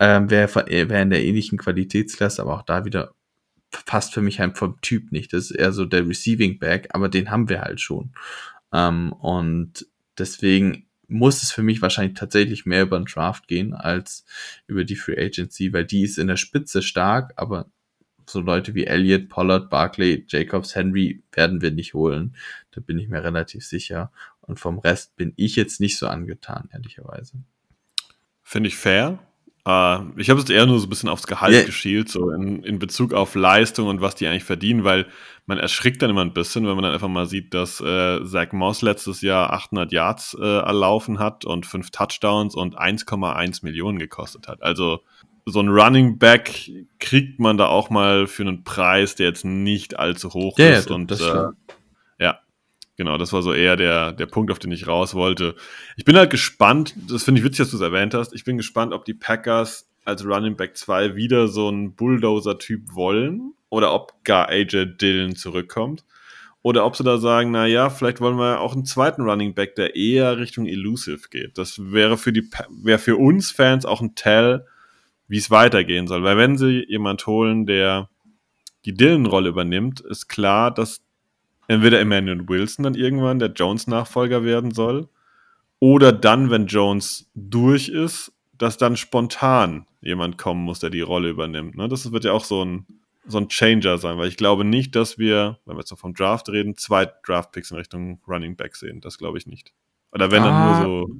ähm, 0.00 0.28
wäre 0.28 0.52
wär 0.66 1.02
in 1.02 1.10
der 1.10 1.22
ähnlichen 1.22 1.56
Qualitätsklasse, 1.56 2.42
aber 2.42 2.56
auch 2.56 2.62
da 2.62 2.84
wieder 2.84 3.14
passt 3.86 4.14
für 4.14 4.22
mich 4.22 4.40
halt 4.40 4.58
vom 4.58 4.80
Typ 4.80 5.12
nicht. 5.12 5.32
Das 5.32 5.52
ist 5.52 5.56
eher 5.56 5.70
so 5.70 5.84
der 5.84 6.04
Receiving 6.08 6.58
Back, 6.58 6.88
aber 6.90 7.08
den 7.08 7.30
haben 7.30 7.48
wir 7.48 7.60
halt 7.60 7.80
schon. 7.80 8.10
Ähm, 8.72 9.12
und 9.12 9.86
deswegen 10.18 10.88
muss 11.12 11.42
es 11.42 11.52
für 11.52 11.62
mich 11.62 11.82
wahrscheinlich 11.82 12.18
tatsächlich 12.18 12.66
mehr 12.66 12.82
über 12.82 12.98
den 12.98 13.06
Draft 13.06 13.46
gehen 13.46 13.74
als 13.74 14.24
über 14.66 14.84
die 14.84 14.96
Free 14.96 15.22
Agency, 15.22 15.72
weil 15.72 15.84
die 15.84 16.02
ist 16.02 16.18
in 16.18 16.26
der 16.26 16.36
Spitze 16.36 16.82
stark, 16.82 17.32
aber 17.36 17.70
so 18.26 18.40
Leute 18.40 18.74
wie 18.74 18.86
Elliott, 18.86 19.28
Pollard, 19.28 19.68
Barkley, 19.68 20.24
Jacobs, 20.28 20.74
Henry 20.74 21.22
werden 21.32 21.60
wir 21.60 21.70
nicht 21.70 21.94
holen. 21.94 22.36
Da 22.70 22.80
bin 22.80 22.98
ich 22.98 23.08
mir 23.08 23.22
relativ 23.22 23.64
sicher. 23.64 24.10
Und 24.40 24.58
vom 24.58 24.78
Rest 24.78 25.16
bin 25.16 25.32
ich 25.36 25.56
jetzt 25.56 25.80
nicht 25.80 25.98
so 25.98 26.06
angetan, 26.08 26.68
ehrlicherweise. 26.72 27.34
Finde 28.42 28.68
ich 28.68 28.76
fair. 28.76 29.18
Uh, 29.64 30.10
ich 30.16 30.28
habe 30.28 30.40
jetzt 30.40 30.50
eher 30.50 30.66
nur 30.66 30.80
so 30.80 30.86
ein 30.86 30.90
bisschen 30.90 31.08
aufs 31.08 31.28
Gehalt 31.28 31.54
yeah. 31.54 31.64
geschielt, 31.64 32.08
so 32.08 32.30
in, 32.30 32.64
in 32.64 32.80
Bezug 32.80 33.14
auf 33.14 33.36
Leistung 33.36 33.86
und 33.86 34.00
was 34.00 34.16
die 34.16 34.26
eigentlich 34.26 34.42
verdienen, 34.42 34.82
weil 34.82 35.06
man 35.46 35.58
erschrickt 35.58 36.02
dann 36.02 36.10
immer 36.10 36.22
ein 36.22 36.32
bisschen, 36.32 36.66
wenn 36.66 36.74
man 36.74 36.82
dann 36.82 36.92
einfach 36.92 37.06
mal 37.06 37.26
sieht, 37.26 37.54
dass 37.54 37.80
äh, 37.80 38.24
Zach 38.24 38.50
Moss 38.50 38.82
letztes 38.82 39.20
Jahr 39.20 39.52
800 39.52 39.92
Yards 39.92 40.36
äh, 40.40 40.44
erlaufen 40.44 41.20
hat 41.20 41.44
und 41.44 41.64
fünf 41.64 41.92
Touchdowns 41.92 42.56
und 42.56 42.76
1,1 42.76 43.64
Millionen 43.64 44.00
gekostet 44.00 44.48
hat. 44.48 44.60
Also 44.64 45.00
so 45.46 45.60
ein 45.60 45.68
Running 45.68 46.18
Back 46.18 46.68
kriegt 46.98 47.38
man 47.38 47.56
da 47.56 47.66
auch 47.66 47.88
mal 47.88 48.26
für 48.26 48.42
einen 48.42 48.64
Preis, 48.64 49.14
der 49.14 49.28
jetzt 49.28 49.44
nicht 49.44 49.96
allzu 49.96 50.30
hoch 50.34 50.58
yeah, 50.58 50.78
ist. 50.78 50.90
und 50.90 51.12
äh, 51.12 51.46
genau, 53.02 53.18
das 53.18 53.32
war 53.32 53.42
so 53.42 53.52
eher 53.52 53.74
der, 53.74 54.12
der 54.12 54.26
Punkt, 54.26 54.52
auf 54.52 54.60
den 54.60 54.70
ich 54.70 54.86
raus 54.86 55.14
wollte. 55.14 55.56
Ich 55.96 56.04
bin 56.04 56.16
halt 56.16 56.30
gespannt, 56.30 56.94
das 57.08 57.24
finde 57.24 57.40
ich 57.40 57.44
witzig, 57.44 57.58
dass 57.64 57.70
du 57.70 57.76
es 57.76 57.82
erwähnt 57.82 58.14
hast. 58.14 58.32
Ich 58.32 58.44
bin 58.44 58.56
gespannt, 58.56 58.92
ob 58.92 59.04
die 59.04 59.14
Packers 59.14 59.90
als 60.04 60.24
Running 60.24 60.56
Back 60.56 60.76
2 60.76 61.16
wieder 61.16 61.48
so 61.48 61.66
einen 61.66 61.96
Bulldozer-Typ 61.96 62.94
wollen 62.94 63.54
oder 63.70 63.92
ob 63.92 64.22
gar 64.22 64.48
AJ 64.50 64.96
Dillon 65.00 65.34
zurückkommt. 65.34 66.04
Oder 66.64 66.86
ob 66.86 66.94
sie 66.94 67.02
da 67.02 67.18
sagen, 67.18 67.50
na 67.50 67.66
ja, 67.66 67.90
vielleicht 67.90 68.20
wollen 68.20 68.36
wir 68.36 68.60
auch 68.60 68.72
einen 68.72 68.84
zweiten 68.84 69.22
Running 69.22 69.52
Back, 69.52 69.74
der 69.74 69.96
eher 69.96 70.38
Richtung 70.38 70.66
Elusive 70.66 71.28
geht. 71.28 71.58
Das 71.58 71.90
wäre 71.90 72.16
für 72.16 72.32
die, 72.32 72.48
wäre 72.70 73.00
für 73.00 73.16
uns 73.16 73.50
Fans 73.50 73.84
auch 73.84 74.00
ein 74.00 74.14
Tell, 74.14 74.64
wie 75.26 75.38
es 75.38 75.50
weitergehen 75.50 76.06
soll. 76.06 76.22
Weil 76.22 76.36
wenn 76.36 76.56
sie 76.56 76.84
jemand 76.86 77.26
holen, 77.26 77.66
der 77.66 78.08
die 78.84 78.94
Dillon-Rolle 78.94 79.48
übernimmt, 79.48 80.00
ist 80.02 80.28
klar, 80.28 80.70
dass 80.70 81.02
entweder 81.72 82.00
Emmanuel 82.00 82.48
Wilson 82.48 82.84
dann 82.84 82.94
irgendwann 82.94 83.38
der 83.38 83.52
Jones-Nachfolger 83.52 84.44
werden 84.44 84.70
soll, 84.72 85.08
oder 85.78 86.12
dann, 86.12 86.50
wenn 86.50 86.66
Jones 86.66 87.28
durch 87.34 87.88
ist, 87.88 88.32
dass 88.56 88.76
dann 88.78 88.96
spontan 88.96 89.86
jemand 90.00 90.38
kommen 90.38 90.62
muss, 90.62 90.78
der 90.78 90.90
die 90.90 91.00
Rolle 91.00 91.30
übernimmt. 91.30 91.76
Ne? 91.76 91.88
Das 91.88 92.12
wird 92.12 92.22
ja 92.22 92.32
auch 92.32 92.44
so 92.44 92.64
ein, 92.64 92.86
so 93.26 93.38
ein 93.38 93.48
Changer 93.48 93.98
sein, 93.98 94.16
weil 94.16 94.28
ich 94.28 94.36
glaube 94.36 94.64
nicht, 94.64 94.94
dass 94.94 95.18
wir, 95.18 95.58
wenn 95.64 95.74
wir 95.74 95.80
jetzt 95.80 95.90
noch 95.90 95.98
vom 95.98 96.14
Draft 96.14 96.48
reden, 96.50 96.76
zwei 96.76 97.10
Draft-Picks 97.26 97.72
in 97.72 97.76
Richtung 97.78 98.20
Running 98.28 98.54
Back 98.54 98.76
sehen. 98.76 99.00
Das 99.00 99.18
glaube 99.18 99.38
ich 99.38 99.46
nicht. 99.48 99.72
Oder 100.12 100.30
wenn 100.30 100.42
ah, 100.42 100.78
dann 100.78 100.86
nur 100.86 101.06
so 101.06 101.16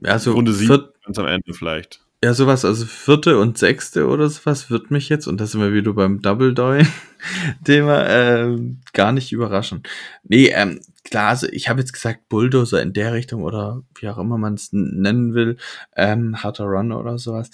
ja, 0.00 0.18
so 0.18 0.32
Runde 0.32 0.52
sieben 0.52 0.88
ganz 1.04 1.18
am 1.18 1.26
Ende 1.26 1.52
vielleicht. 1.52 2.05
Ja, 2.24 2.32
sowas, 2.32 2.64
also 2.64 2.86
vierte 2.86 3.38
und 3.38 3.58
sechste 3.58 4.06
oder 4.06 4.30
sowas 4.30 4.70
wird 4.70 4.90
mich 4.90 5.10
jetzt, 5.10 5.26
und 5.26 5.38
da 5.38 5.46
sind 5.46 5.60
wir 5.60 5.74
wieder 5.74 5.92
beim 5.92 6.22
Double 6.22 6.54
Doy-Thema, 6.54 8.06
äh, 8.08 8.56
gar 8.94 9.12
nicht 9.12 9.32
überraschen. 9.32 9.82
Nee, 10.24 10.46
ähm, 10.48 10.80
klar, 11.04 11.28
also 11.28 11.46
ich 11.50 11.68
habe 11.68 11.80
jetzt 11.80 11.92
gesagt 11.92 12.28
Bulldozer 12.30 12.80
in 12.80 12.94
der 12.94 13.12
Richtung 13.12 13.42
oder 13.42 13.82
wie 14.00 14.08
auch 14.08 14.16
immer 14.16 14.38
man 14.38 14.54
es 14.54 14.70
nennen 14.72 15.34
will, 15.34 15.58
ähm, 15.94 16.42
harter 16.42 16.64
Run 16.64 16.92
oder 16.92 17.18
sowas. 17.18 17.50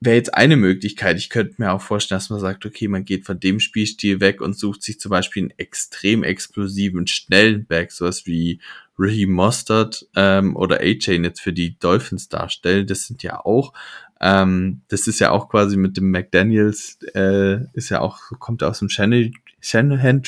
Wäre 0.00 0.16
jetzt 0.16 0.34
eine 0.34 0.56
Möglichkeit. 0.56 1.16
Ich 1.16 1.30
könnte 1.30 1.54
mir 1.58 1.72
auch 1.72 1.80
vorstellen, 1.80 2.18
dass 2.18 2.28
man 2.28 2.40
sagt, 2.40 2.66
okay, 2.66 2.88
man 2.88 3.04
geht 3.04 3.24
von 3.24 3.40
dem 3.40 3.60
Spielstil 3.60 4.20
weg 4.20 4.42
und 4.42 4.58
sucht 4.58 4.82
sich 4.82 5.00
zum 5.00 5.10
Beispiel 5.10 5.44
einen 5.44 5.58
extrem 5.58 6.22
explosiven, 6.22 7.06
schnellen 7.06 7.64
Back, 7.66 7.92
sowas 7.92 8.26
wie 8.26 8.60
Raheem 8.98 9.30
Mostert 9.30 10.06
ähm, 10.14 10.56
oder 10.56 10.80
A-Chain 10.80 11.24
jetzt 11.24 11.40
für 11.40 11.52
die 11.52 11.78
Dolphins 11.78 12.28
darstellen. 12.28 12.86
Das 12.86 13.06
sind 13.06 13.22
ja 13.22 13.40
auch, 13.44 13.72
ähm, 14.20 14.82
das 14.88 15.06
ist 15.06 15.18
ja 15.18 15.30
auch 15.30 15.48
quasi 15.48 15.76
mit 15.76 15.96
dem 15.96 16.10
McDaniels, 16.10 16.98
äh, 17.14 17.64
ist 17.72 17.88
ja 17.88 18.00
auch, 18.00 18.18
kommt 18.38 18.62
aus 18.62 18.78
dem 18.78 18.88
Channel, 18.88 19.32
Shanahan. 19.60 20.22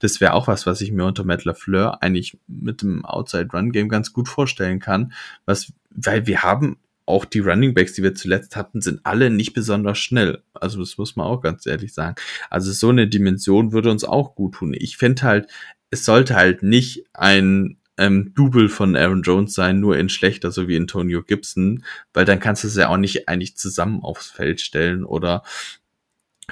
Das 0.00 0.20
wäre 0.20 0.34
auch 0.34 0.48
was, 0.48 0.66
was 0.66 0.80
ich 0.80 0.92
mir 0.92 1.04
unter 1.04 1.24
Matt 1.24 1.44
LaFleur 1.44 2.02
eigentlich 2.02 2.38
mit 2.46 2.82
dem 2.82 3.04
Outside 3.04 3.48
Run 3.52 3.72
Game 3.72 3.88
ganz 3.88 4.12
gut 4.12 4.28
vorstellen 4.28 4.80
kann. 4.80 5.12
Was, 5.44 5.72
weil 5.90 6.26
wir 6.26 6.42
haben 6.42 6.78
auch 7.06 7.24
die 7.24 7.38
Running 7.38 7.72
Backs, 7.72 7.94
die 7.94 8.02
wir 8.02 8.14
zuletzt 8.14 8.56
hatten, 8.56 8.80
sind 8.80 9.00
alle 9.04 9.30
nicht 9.30 9.52
besonders 9.52 9.98
schnell. 9.98 10.42
Also 10.54 10.80
das 10.80 10.98
muss 10.98 11.16
man 11.16 11.26
auch 11.26 11.40
ganz 11.40 11.64
ehrlich 11.64 11.94
sagen. 11.94 12.16
Also 12.50 12.72
so 12.72 12.88
eine 12.88 13.06
Dimension 13.06 13.72
würde 13.72 13.90
uns 13.90 14.04
auch 14.04 14.34
gut 14.34 14.56
tun. 14.56 14.74
Ich 14.76 14.96
fände 14.96 15.22
halt, 15.22 15.48
es 15.90 16.04
sollte 16.04 16.34
halt 16.34 16.62
nicht 16.62 17.04
ein 17.14 17.78
ähm, 17.98 18.32
Double 18.34 18.68
von 18.68 18.96
Aaron 18.96 19.22
Jones 19.22 19.54
sein, 19.54 19.80
nur 19.80 19.96
in 19.96 20.08
schlechter, 20.08 20.50
so 20.50 20.68
wie 20.68 20.76
Antonio 20.76 21.22
Gibson, 21.22 21.84
weil 22.12 22.24
dann 22.24 22.40
kannst 22.40 22.64
du 22.64 22.68
es 22.68 22.76
ja 22.76 22.88
auch 22.88 22.96
nicht 22.96 23.28
eigentlich 23.28 23.56
zusammen 23.56 24.02
aufs 24.02 24.30
Feld 24.30 24.60
stellen 24.60 25.04
oder 25.04 25.42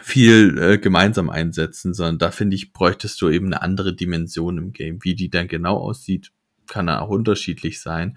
viel 0.00 0.58
äh, 0.58 0.78
gemeinsam 0.78 1.30
einsetzen, 1.30 1.94
sondern 1.94 2.18
da 2.18 2.30
finde 2.30 2.56
ich, 2.56 2.72
bräuchtest 2.72 3.20
du 3.20 3.28
eben 3.28 3.46
eine 3.46 3.62
andere 3.62 3.94
Dimension 3.94 4.58
im 4.58 4.72
Game. 4.72 5.04
Wie 5.04 5.14
die 5.14 5.30
dann 5.30 5.48
genau 5.48 5.76
aussieht, 5.76 6.32
kann 6.66 6.86
dann 6.86 6.98
auch 6.98 7.10
unterschiedlich 7.10 7.80
sein. 7.80 8.16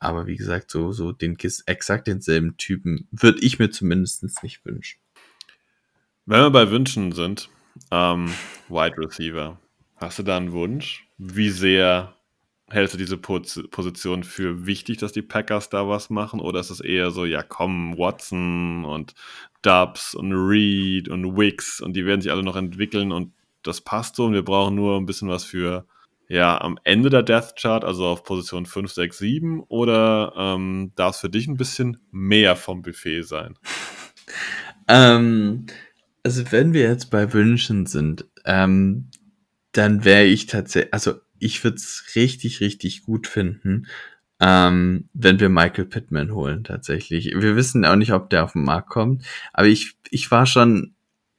Aber 0.00 0.26
wie 0.26 0.36
gesagt, 0.36 0.70
so, 0.70 0.92
so 0.92 1.12
den 1.12 1.36
exakt 1.66 2.06
denselben 2.06 2.56
Typen 2.56 3.08
würde 3.10 3.40
ich 3.40 3.58
mir 3.58 3.70
zumindest 3.70 4.42
nicht 4.42 4.64
wünschen. 4.64 5.00
Wenn 6.24 6.40
wir 6.40 6.50
bei 6.50 6.70
Wünschen 6.70 7.12
sind, 7.12 7.48
ähm, 7.90 8.32
Wide 8.68 8.96
Receiver, 8.98 9.58
hast 9.96 10.18
du 10.18 10.22
da 10.22 10.36
einen 10.36 10.52
Wunsch? 10.52 11.06
Wie 11.18 11.50
sehr 11.50 12.14
hältst 12.70 12.94
du 12.94 12.98
diese 12.98 13.16
Position 13.16 14.24
für 14.24 14.66
wichtig, 14.66 14.98
dass 14.98 15.12
die 15.12 15.22
Packers 15.22 15.70
da 15.70 15.88
was 15.88 16.10
machen? 16.10 16.40
Oder 16.40 16.60
ist 16.60 16.70
es 16.70 16.80
eher 16.80 17.10
so, 17.10 17.24
ja 17.24 17.42
komm, 17.42 17.96
Watson 17.96 18.84
und 18.84 19.14
Dubs 19.62 20.14
und 20.14 20.32
Reed 20.32 21.08
und 21.08 21.36
Wicks 21.36 21.80
und 21.80 21.94
die 21.94 22.06
werden 22.06 22.20
sich 22.20 22.30
alle 22.30 22.42
noch 22.42 22.56
entwickeln 22.56 23.12
und 23.12 23.32
das 23.62 23.80
passt 23.80 24.16
so 24.16 24.26
und 24.26 24.34
wir 24.34 24.44
brauchen 24.44 24.74
nur 24.74 24.96
ein 24.96 25.06
bisschen 25.06 25.28
was 25.28 25.44
für 25.44 25.86
ja, 26.28 26.60
am 26.60 26.78
Ende 26.84 27.08
der 27.08 27.22
Death 27.22 27.56
Chart, 27.56 27.84
also 27.84 28.04
auf 28.06 28.22
Position 28.22 28.66
5, 28.66 28.92
6, 28.92 29.18
7, 29.18 29.62
oder 29.68 30.34
ähm, 30.36 30.92
darf 30.94 31.14
es 31.14 31.20
für 31.22 31.30
dich 31.30 31.48
ein 31.48 31.56
bisschen 31.56 31.98
mehr 32.10 32.54
vom 32.54 32.82
Buffet 32.82 33.22
sein? 33.22 33.54
ähm, 34.88 35.66
also 36.22 36.52
wenn 36.52 36.74
wir 36.74 36.82
jetzt 36.82 37.10
bei 37.10 37.32
Wünschen 37.32 37.86
sind, 37.86 38.26
ähm, 38.44 39.10
dann 39.72 40.04
wäre 40.04 40.24
ich 40.24 40.46
tatsächlich, 40.46 40.92
also 40.92 41.14
ich 41.38 41.62
würde 41.64 41.76
es 41.76 42.04
richtig, 42.14 42.60
richtig 42.60 43.02
gut 43.02 43.26
finden, 43.26 43.86
ähm, 44.40 45.08
wenn 45.14 45.40
wir 45.40 45.48
Michael 45.48 45.86
Pittman 45.86 46.32
holen, 46.32 46.64
tatsächlich. 46.64 47.34
Wir 47.34 47.56
wissen 47.56 47.84
auch 47.84 47.96
nicht, 47.96 48.12
ob 48.12 48.30
der 48.30 48.44
auf 48.44 48.52
den 48.52 48.62
Markt 48.62 48.88
kommt, 48.88 49.24
aber 49.52 49.66
ich, 49.66 49.96
ich 50.10 50.30
war 50.30 50.46
schon 50.46 50.94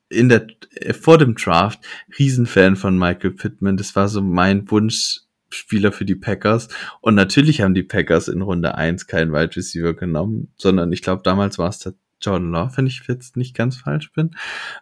in 0.09 0.29
der, 0.29 0.47
äh, 0.75 0.93
vor 0.93 1.17
dem 1.17 1.35
Draft 1.35 1.79
Riesenfan 2.17 2.75
von 2.75 2.97
Michael 2.97 3.31
Pittman. 3.31 3.77
Das 3.77 3.95
war 3.95 4.09
so 4.09 4.21
mein 4.21 4.69
Wunschspieler 4.69 5.91
für 5.91 6.05
die 6.05 6.15
Packers. 6.15 6.67
Und 6.99 7.15
natürlich 7.15 7.61
haben 7.61 7.75
die 7.75 7.83
Packers 7.83 8.27
in 8.27 8.41
Runde 8.41 8.75
eins 8.75 9.07
keinen 9.07 9.31
Wide 9.31 9.55
Receiver 9.55 9.93
genommen, 9.93 10.51
sondern 10.57 10.91
ich 10.91 11.01
glaube, 11.01 11.21
damals 11.23 11.57
war 11.57 11.69
es 11.69 11.79
der 11.79 11.93
Jordan 12.21 12.51
Love, 12.51 12.75
wenn 12.75 12.87
ich 12.87 13.01
jetzt 13.07 13.37
nicht 13.37 13.55
ganz 13.55 13.77
falsch 13.77 14.11
bin. 14.11 14.35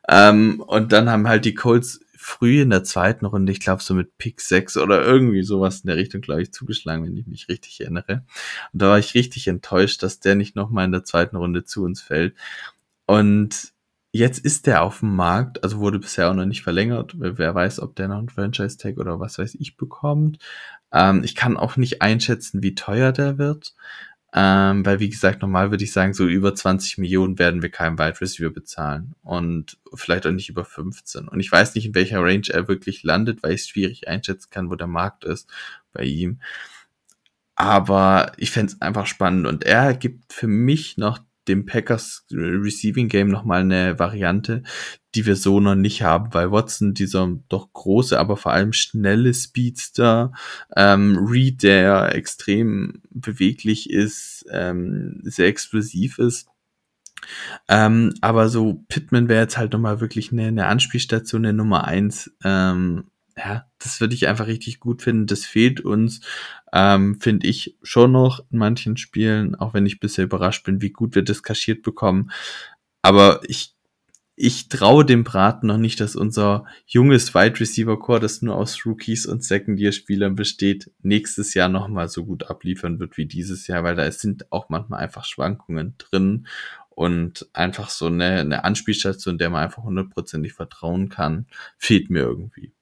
Ähm, 0.10 0.60
und 0.66 0.92
dann 0.92 1.10
haben 1.10 1.28
halt 1.28 1.46
die 1.46 1.54
Colts 1.54 2.00
früh 2.18 2.62
in 2.62 2.70
der 2.70 2.84
zweiten 2.84 3.26
Runde, 3.26 3.52
ich 3.52 3.60
glaube 3.60 3.84
so 3.84 3.94
mit 3.94 4.18
Pick 4.18 4.42
6 4.42 4.78
oder 4.78 5.04
irgendwie 5.04 5.44
sowas 5.44 5.82
in 5.82 5.88
der 5.88 5.98
Richtung, 5.98 6.22
glaube 6.22 6.42
ich, 6.42 6.52
zugeschlagen, 6.52 7.06
wenn 7.06 7.18
ich 7.18 7.28
mich 7.28 7.48
richtig 7.50 7.80
erinnere. 7.82 8.26
Und 8.74 8.82
da 8.82 8.90
war 8.90 9.00
ich 9.00 9.14
richtig 9.16 9.48
enttäuscht, 9.48 10.04
dass 10.04 10.20
der 10.20 10.36
nicht 10.36 10.56
nochmal 10.56 10.86
in 10.86 10.92
der 10.92 11.04
zweiten 11.04 11.36
Runde 11.38 11.64
zu 11.64 11.84
uns 11.84 12.02
fällt. 12.02 12.36
Und 13.06 13.74
jetzt 14.12 14.40
ist 14.40 14.68
der 14.68 14.84
auf 14.84 15.00
dem 15.00 15.16
Markt, 15.16 15.64
also 15.64 15.80
wurde 15.80 16.00
bisher 16.00 16.30
auch 16.30 16.34
noch 16.34 16.46
nicht 16.46 16.64
verlängert. 16.64 17.14
Wer 17.18 17.56
weiß, 17.56 17.80
ob 17.80 17.96
der 17.96 18.08
noch 18.08 18.18
einen 18.18 18.30
Franchise-Tag 18.30 18.98
oder 18.98 19.20
was 19.20 19.38
weiß 19.38 19.56
ich 19.60 19.78
bekommt. 19.78 20.40
Ähm, 20.92 21.24
ich 21.24 21.36
kann 21.36 21.58
auch 21.58 21.78
nicht 21.78 22.02
einschätzen, 22.02 22.64
wie 22.64 22.76
teuer 22.76 23.12
der 23.12 23.38
wird. 23.38 23.76
Ähm, 24.34 24.86
weil, 24.86 25.00
wie 25.00 25.10
gesagt, 25.10 25.42
normal 25.42 25.72
würde 25.72 25.84
ich 25.84 25.94
sagen, 25.94 26.14
so 26.14 26.28
über 26.28 26.54
20 26.54 26.98
Millionen 26.98 27.40
werden 27.40 27.62
wir 27.62 27.70
keinem 27.70 27.98
Wide 27.98 28.20
Receiver 28.20 28.50
bezahlen. 28.50 29.16
Und 29.24 29.78
vielleicht 29.94 30.28
auch 30.28 30.32
nicht 30.32 30.50
über 30.50 30.66
15. 30.66 31.28
Und 31.28 31.40
ich 31.40 31.52
weiß 31.52 31.76
nicht, 31.76 31.86
in 31.86 31.96
welcher 31.96 32.22
Range 32.22 32.48
er 32.50 32.68
wirklich 32.68 33.04
landet, 33.04 33.42
weil 33.42 33.54
ich 33.54 33.62
es 33.62 33.70
schwierig 33.70 34.08
einschätzen 34.08 34.50
kann, 34.50 34.70
wo 34.70 34.76
der 34.76 34.88
Markt 34.88 35.24
ist 35.24 35.50
bei 35.94 36.04
ihm. 36.04 36.42
Aber 37.56 38.34
ich 38.38 38.52
fände 38.52 38.74
es 38.74 38.82
einfach 38.82 39.08
spannend. 39.08 39.48
Und 39.48 39.64
er 39.64 39.94
gibt 39.96 40.34
für 40.34 40.48
mich 40.48 40.98
noch 40.98 41.20
dem 41.48 41.66
Packers 41.66 42.26
Receiving 42.32 43.08
Game 43.08 43.30
nochmal 43.30 43.62
eine 43.62 44.00
Variante, 44.00 44.64
die 45.16 45.26
wir 45.26 45.36
so 45.36 45.60
noch 45.60 45.76
nicht 45.76 46.04
haben, 46.04 46.34
weil 46.34 46.52
Watson, 46.52 46.94
dieser 46.94 47.28
doch 47.50 47.72
große, 47.74 48.20
aber 48.20 48.38
vor 48.38 48.52
allem 48.52 48.74
schnelle 48.74 49.34
Speedster, 49.34 50.34
ähm, 50.76 51.18
Reed, 51.18 51.64
der 51.64 52.16
extrem 52.16 53.02
beweglich 53.10 53.90
ist, 53.90 54.46
ähm, 54.52 55.20
sehr 55.24 55.48
explosiv 55.48 56.20
ist. 56.20 56.48
Ähm, 57.68 58.14
aber 58.22 58.48
so 58.50 58.86
Pittman 58.90 59.28
wäre 59.28 59.42
jetzt 59.42 59.58
halt 59.58 59.74
nochmal 59.74 60.02
wirklich 60.02 60.32
eine, 60.32 60.48
eine 60.48 60.68
Anspielstation, 60.68 61.46
eine 61.46 61.54
Nummer 61.54 61.86
eins 61.86 62.32
ähm, 62.44 63.06
ja, 63.38 63.66
das 63.80 64.02
würde 64.02 64.16
ich 64.16 64.28
einfach 64.28 64.48
richtig 64.48 64.80
gut 64.80 65.04
finden. 65.04 65.28
Das 65.28 65.46
fehlt 65.46 65.82
uns, 65.82 66.22
ähm, 66.74 67.20
finde 67.20 67.48
ich 67.48 67.78
schon 67.82 68.12
noch 68.12 68.40
in 68.52 68.60
manchen 68.60 68.98
Spielen, 68.98 69.56
auch 69.56 69.74
wenn 69.74 69.86
ich 69.86 70.00
bisher 70.00 70.26
überrascht 70.26 70.66
bin, 70.66 70.82
wie 70.82 70.92
gut 70.92 71.16
wir 71.16 71.24
das 71.24 71.44
kaschiert 71.44 71.82
bekommen. 71.82 72.32
Aber 73.02 73.42
ich, 73.48 73.74
ich 74.36 74.70
traue 74.70 75.06
dem 75.06 75.24
Braten 75.24 75.68
noch 75.68 75.78
nicht, 75.78 76.00
dass 76.00 76.16
unser 76.16 76.66
junges 76.86 77.34
Wide 77.34 77.60
Receiver 77.60 77.98
Core, 77.98 78.20
das 78.20 78.42
nur 78.42 78.56
aus 78.56 78.86
Rookies 78.86 79.26
und 79.26 79.44
Second 79.44 79.80
Year 79.80 79.92
Spielern 79.92 80.36
besteht, 80.36 80.92
nächstes 81.02 81.54
Jahr 81.54 81.70
nochmal 81.70 82.10
so 82.10 82.26
gut 82.26 82.50
abliefern 82.50 83.00
wird 83.00 83.18
wie 83.18 83.26
dieses 83.26 83.68
Jahr, 83.68 83.84
weil 83.84 83.96
da 83.96 84.12
sind 84.12 84.52
auch 84.52 84.70
manchmal 84.70 85.00
einfach 85.00 85.26
Schwankungen 85.26 85.96
drin 85.98 86.48
und 86.90 87.48
einfach 87.54 87.90
so 87.90 88.08
eine, 88.08 88.40
eine 88.40 88.64
Anspielstation, 88.64 89.38
der 89.38 89.50
man 89.50 89.64
einfach 89.64 89.84
hundertprozentig 89.84 90.54
vertrauen 90.54 91.10
kann, 91.10 91.46
fehlt 91.78 92.10
mir 92.10 92.22
irgendwie. 92.24 92.74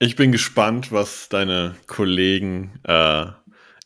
Ich 0.00 0.14
bin 0.14 0.30
gespannt, 0.30 0.92
was 0.92 1.28
deine 1.28 1.74
Kollegen 1.88 2.78
äh, 2.84 3.26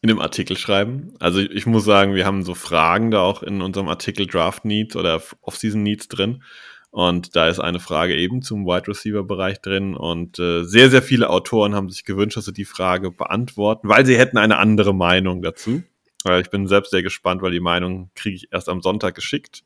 in 0.02 0.08
dem 0.08 0.20
Artikel 0.20 0.58
schreiben. 0.58 1.14
Also 1.20 1.40
ich, 1.40 1.50
ich, 1.50 1.64
muss 1.64 1.86
sagen, 1.86 2.14
wir 2.14 2.26
haben 2.26 2.42
so 2.42 2.54
Fragen 2.54 3.10
da 3.10 3.20
auch 3.20 3.42
in 3.42 3.62
unserem 3.62 3.88
Artikel 3.88 4.26
Draft 4.26 4.66
Needs 4.66 4.94
oder 4.94 5.22
Off-Season 5.40 5.82
Needs 5.82 6.08
drin. 6.08 6.42
Und 6.90 7.34
da 7.34 7.48
ist 7.48 7.60
eine 7.60 7.80
Frage 7.80 8.14
eben 8.14 8.42
zum 8.42 8.66
Wide 8.66 8.88
Receiver 8.88 9.24
Bereich 9.24 9.62
drin. 9.62 9.96
Und 9.96 10.38
äh, 10.38 10.64
sehr, 10.64 10.90
sehr 10.90 11.00
viele 11.00 11.30
Autoren 11.30 11.74
haben 11.74 11.88
sich 11.88 12.04
gewünscht, 12.04 12.36
dass 12.36 12.44
sie 12.44 12.52
die 12.52 12.66
Frage 12.66 13.10
beantworten, 13.10 13.88
weil 13.88 14.04
sie 14.04 14.18
hätten 14.18 14.36
eine 14.36 14.58
andere 14.58 14.94
Meinung 14.94 15.40
dazu. 15.40 15.82
Ich 16.40 16.50
bin 16.50 16.68
selbst 16.68 16.90
sehr 16.90 17.02
gespannt, 17.02 17.40
weil 17.40 17.52
die 17.52 17.60
Meinung 17.60 18.10
kriege 18.14 18.36
ich 18.36 18.52
erst 18.52 18.68
am 18.68 18.82
Sonntag 18.82 19.14
geschickt. 19.14 19.64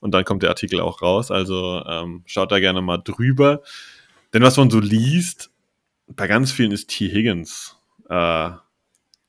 Und 0.00 0.14
dann 0.14 0.24
kommt 0.24 0.44
der 0.44 0.50
Artikel 0.50 0.80
auch 0.80 1.02
raus. 1.02 1.32
Also 1.32 1.82
ähm, 1.84 2.22
schaut 2.26 2.52
da 2.52 2.60
gerne 2.60 2.82
mal 2.82 2.98
drüber. 2.98 3.62
Denn 4.32 4.42
was 4.42 4.56
man 4.56 4.70
so 4.70 4.78
liest, 4.78 5.51
bei 6.16 6.26
ganz 6.26 6.52
vielen 6.52 6.72
ist 6.72 6.88
T. 6.88 7.08
Higgins 7.08 7.76
äh, 8.08 8.50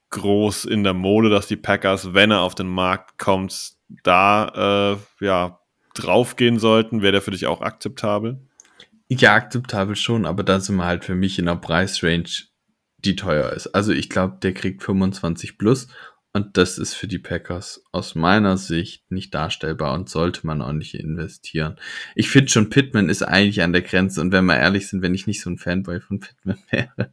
groß 0.10 0.66
in 0.66 0.84
der 0.84 0.94
Mode, 0.94 1.30
dass 1.30 1.48
die 1.48 1.56
Packers, 1.56 2.14
wenn 2.14 2.32
er 2.32 2.42
auf 2.42 2.56
den 2.56 2.68
Markt 2.68 3.18
kommt, 3.18 3.74
da 4.04 4.96
äh, 5.20 5.26
ja 5.26 5.60
draufgehen 5.96 6.60
sollten. 6.60 7.02
Wäre 7.02 7.14
der 7.14 7.22
für 7.22 7.32
dich 7.32 7.48
auch 7.48 7.62
akzeptabel? 7.62 8.40
Ja, 9.10 9.34
akzeptabel 9.34 9.96
schon, 9.96 10.26
aber 10.26 10.44
da 10.44 10.60
sind 10.60 10.76
wir 10.78 10.86
halt 10.86 11.04
für 11.06 11.16
mich 11.16 11.38
in 11.40 11.46
der 11.46 11.56
Preisrange, 11.56 12.48
die 12.98 13.16
teuer 13.16 13.52
ist. 13.52 13.68
Also 13.68 13.92
ich 13.92 14.10
glaube, 14.10 14.38
der 14.42 14.54
kriegt 14.54 14.82
25 14.84 15.58
plus 15.58 15.88
und 16.34 16.58
das 16.58 16.80
ist 16.80 16.96
für 16.96 17.08
die 17.08 17.20
Packers 17.20 17.84
aus 17.92 18.16
meiner 18.16 18.58
Sicht 18.58 19.12
nicht 19.12 19.34
darstellbar 19.36 19.94
und 19.94 20.10
sollte 20.10 20.46
man 20.48 20.64
auch 20.64 20.74
nicht 20.74 20.96
investieren. 20.96 21.76
Ich 22.16 22.30
finde 22.30 22.52
schon, 22.52 22.72
Pittman 22.72 23.10
ist 23.10 23.22
eigentlich 23.22 23.62
an 23.62 23.72
der 23.72 23.84
Grenze 23.84 24.20
und 24.20 24.32
wenn 24.32 24.46
wir 24.46 24.58
ehrlich 24.58 24.88
sind, 24.88 25.04
wenn 25.04 25.14
ich 25.14 25.28
nicht 25.28 25.42
so 25.42 25.52
ein 25.52 25.60
Fanboy 25.60 26.02
von 26.02 26.20
Pittman 26.20 26.58
wäre, 26.72 27.12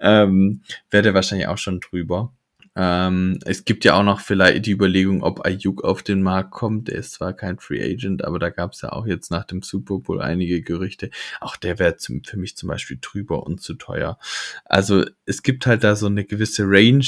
ähm, 0.00 0.62
wäre 0.90 1.02
der 1.02 1.14
wahrscheinlich 1.14 1.48
auch 1.48 1.58
schon 1.58 1.80
drüber. 1.80 2.32
Ähm, 2.74 3.38
es 3.44 3.66
gibt 3.66 3.84
ja 3.84 3.94
auch 3.94 4.02
noch 4.02 4.20
vielleicht 4.20 4.64
die 4.64 4.70
Überlegung, 4.70 5.22
ob 5.22 5.44
Ayuk 5.44 5.84
auf 5.84 6.02
den 6.02 6.22
Markt 6.22 6.52
kommt. 6.52 6.88
Der 6.88 6.94
ist 6.94 7.12
zwar 7.12 7.34
kein 7.34 7.58
Free 7.58 7.82
Agent, 7.82 8.24
aber 8.24 8.38
da 8.38 8.48
gab 8.48 8.72
es 8.72 8.80
ja 8.80 8.92
auch 8.92 9.06
jetzt 9.06 9.30
nach 9.30 9.44
dem 9.44 9.60
Super 9.60 9.98
Bowl 9.98 10.22
einige 10.22 10.62
Gerüchte. 10.62 11.10
Auch 11.40 11.56
der 11.56 11.78
wäre 11.78 11.96
für 11.98 12.38
mich 12.38 12.56
zum 12.56 12.70
Beispiel 12.70 12.96
drüber 13.02 13.42
und 13.42 13.60
zu 13.60 13.74
teuer. 13.74 14.18
Also 14.64 15.04
es 15.26 15.42
gibt 15.42 15.66
halt 15.66 15.84
da 15.84 15.94
so 15.94 16.06
eine 16.06 16.24
gewisse 16.24 16.64
Range. 16.64 17.04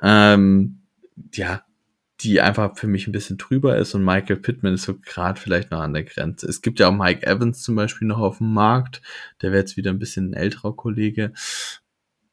Ähm, 0.00 0.80
ja, 1.34 1.64
die 2.20 2.40
einfach 2.40 2.76
für 2.76 2.86
mich 2.86 3.06
ein 3.06 3.12
bisschen 3.12 3.38
drüber 3.38 3.76
ist 3.76 3.94
und 3.94 4.04
Michael 4.04 4.36
Pittman 4.36 4.74
ist 4.74 4.84
so 4.84 4.98
gerade 4.98 5.40
vielleicht 5.40 5.70
noch 5.70 5.80
an 5.80 5.92
der 5.92 6.04
Grenze. 6.04 6.46
Es 6.46 6.62
gibt 6.62 6.80
ja 6.80 6.88
auch 6.88 6.94
Mike 6.94 7.26
Evans 7.26 7.62
zum 7.62 7.74
Beispiel 7.74 8.06
noch 8.06 8.18
auf 8.18 8.38
dem 8.38 8.52
Markt, 8.52 9.02
der 9.42 9.50
wäre 9.50 9.60
jetzt 9.60 9.76
wieder 9.76 9.90
ein 9.90 9.98
bisschen 9.98 10.30
ein 10.30 10.34
älterer 10.34 10.74
Kollege, 10.74 11.32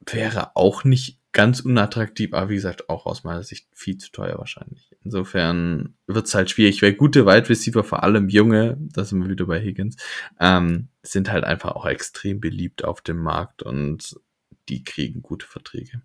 wäre 0.06 0.56
auch 0.56 0.84
nicht 0.84 1.20
ganz 1.34 1.62
unattraktiv, 1.62 2.34
aber 2.34 2.50
wie 2.50 2.56
gesagt, 2.56 2.90
auch 2.90 3.06
aus 3.06 3.24
meiner 3.24 3.44
Sicht 3.44 3.68
viel 3.74 3.98
zu 3.98 4.12
teuer 4.12 4.38
wahrscheinlich. 4.38 4.92
Insofern 5.04 5.96
wird's 6.06 6.36
halt 6.36 6.50
schwierig, 6.50 6.82
weil 6.82 6.94
gute 6.94 7.26
Wide 7.26 7.50
Receiver, 7.50 7.84
vor 7.84 8.04
allem 8.04 8.30
junge, 8.30 8.78
da 8.80 9.06
sind 9.06 9.24
wir 9.24 9.30
wieder 9.30 9.46
bei 9.46 9.62
Higgins, 9.62 9.96
ähm, 10.40 10.90
sind 11.04 11.32
halt 11.32 11.44
einfach 11.44 11.72
auch 11.72 11.86
extrem 11.86 12.42
beliebt 12.42 12.84
auf 12.84 13.02
dem 13.02 13.18
Markt 13.18 13.64
und 13.64 14.20
die 14.70 14.84
kriegen 14.84 15.22
gute 15.22 15.46
Verträge. 15.46 16.02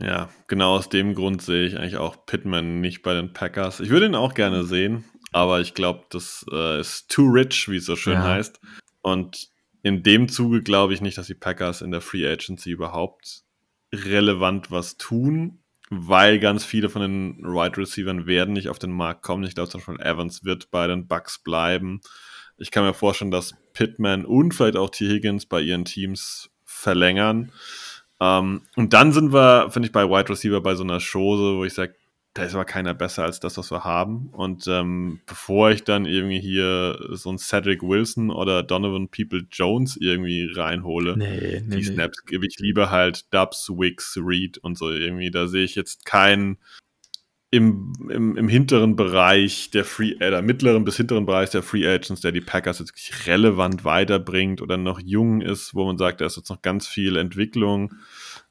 Ja, 0.00 0.28
genau 0.46 0.76
aus 0.76 0.88
dem 0.88 1.14
Grund 1.14 1.40
sehe 1.42 1.66
ich 1.66 1.76
eigentlich 1.78 1.96
auch 1.96 2.26
Pittman 2.26 2.80
nicht 2.80 3.02
bei 3.02 3.14
den 3.14 3.32
Packers. 3.32 3.80
Ich 3.80 3.88
würde 3.88 4.06
ihn 4.06 4.14
auch 4.14 4.34
gerne 4.34 4.64
sehen, 4.64 5.04
aber 5.32 5.60
ich 5.60 5.74
glaube, 5.74 6.04
das 6.10 6.44
äh, 6.52 6.80
ist 6.80 7.08
too 7.10 7.26
rich, 7.28 7.68
wie 7.70 7.76
es 7.76 7.86
so 7.86 7.96
schön 7.96 8.14
Ja. 8.14 8.24
heißt. 8.24 8.60
Und 9.00 9.48
in 9.82 10.02
dem 10.02 10.28
Zuge 10.28 10.62
glaube 10.62 10.92
ich 10.92 11.00
nicht, 11.00 11.16
dass 11.16 11.28
die 11.28 11.34
Packers 11.34 11.80
in 11.80 11.92
der 11.92 12.00
Free 12.02 12.26
Agency 12.26 12.70
überhaupt 12.72 13.42
relevant 13.94 14.70
was 14.70 14.96
tun, 14.98 15.60
weil 15.88 16.40
ganz 16.40 16.64
viele 16.64 16.88
von 16.88 17.02
den 17.02 17.38
Wide 17.38 17.78
Receivern 17.78 18.26
werden 18.26 18.52
nicht 18.52 18.68
auf 18.68 18.78
den 18.78 18.90
Markt 18.90 19.22
kommen. 19.22 19.44
Ich 19.44 19.54
glaube 19.54 19.70
zum 19.70 19.80
Beispiel 19.80 20.04
Evans 20.04 20.44
wird 20.44 20.70
bei 20.70 20.86
den 20.88 21.06
Bucks 21.06 21.38
bleiben. 21.42 22.00
Ich 22.58 22.70
kann 22.70 22.84
mir 22.84 22.94
vorstellen, 22.94 23.30
dass 23.30 23.54
Pittman 23.72 24.24
und 24.24 24.52
vielleicht 24.52 24.76
auch 24.76 24.90
T. 24.90 25.08
Higgins 25.08 25.46
bei 25.46 25.60
ihren 25.60 25.84
Teams 25.84 26.50
verlängern. 26.64 27.52
Ähm, 28.20 28.62
und 28.76 28.92
dann 28.92 29.12
sind 29.12 29.32
wir, 29.32 29.70
finde 29.70 29.86
ich, 29.86 29.92
bei 29.92 30.08
Wide 30.08 30.28
Receiver 30.28 30.60
bei 30.60 30.74
so 30.74 30.84
einer 30.84 31.00
Chose, 31.00 31.56
wo 31.56 31.64
ich 31.64 31.74
sage, 31.74 31.94
da 32.36 32.42
ist 32.42 32.54
aber 32.54 32.66
keiner 32.66 32.92
besser 32.92 33.24
als 33.24 33.40
das, 33.40 33.56
was 33.56 33.70
wir 33.70 33.84
haben. 33.84 34.28
Und 34.32 34.66
ähm, 34.66 35.20
bevor 35.26 35.70
ich 35.70 35.84
dann 35.84 36.04
irgendwie 36.04 36.38
hier 36.38 36.98
so 37.12 37.30
einen 37.30 37.38
Cedric 37.38 37.82
Wilson 37.82 38.30
oder 38.30 38.62
Donovan 38.62 39.08
People 39.08 39.46
Jones 39.50 39.96
irgendwie 39.98 40.50
reinhole, 40.52 41.16
Nee, 41.16 41.62
nee, 41.66 41.76
die 41.76 41.84
Snaps 41.84 42.26
gebe 42.26 42.46
ich 42.46 42.58
lieber 42.58 42.90
halt 42.90 43.32
Dubs, 43.32 43.70
Wicks, 43.70 44.18
Reed 44.22 44.58
und 44.58 44.76
so 44.76 44.90
irgendwie. 44.90 45.30
Da 45.30 45.46
sehe 45.46 45.64
ich 45.64 45.74
jetzt 45.76 46.04
keinen 46.04 46.58
im, 47.56 47.92
im, 48.10 48.36
im 48.36 48.48
hinteren 48.48 48.96
Bereich 48.96 49.70
der 49.70 49.84
Free, 49.84 50.12
äh, 50.12 50.30
der 50.30 50.42
mittleren 50.42 50.84
bis 50.84 50.96
hinteren 50.96 51.26
Bereich 51.26 51.50
der 51.50 51.62
Free 51.62 51.86
Agents, 51.86 52.20
der 52.20 52.32
die 52.32 52.40
Packers 52.40 52.78
jetzt 52.78 52.90
wirklich 52.90 53.26
relevant 53.26 53.84
weiterbringt 53.84 54.62
oder 54.62 54.76
noch 54.76 55.00
jung 55.00 55.40
ist, 55.40 55.74
wo 55.74 55.86
man 55.86 55.98
sagt, 55.98 56.20
da 56.20 56.26
ist 56.26 56.36
jetzt 56.36 56.50
noch 56.50 56.62
ganz 56.62 56.86
viel 56.86 57.16
Entwicklung 57.16 57.94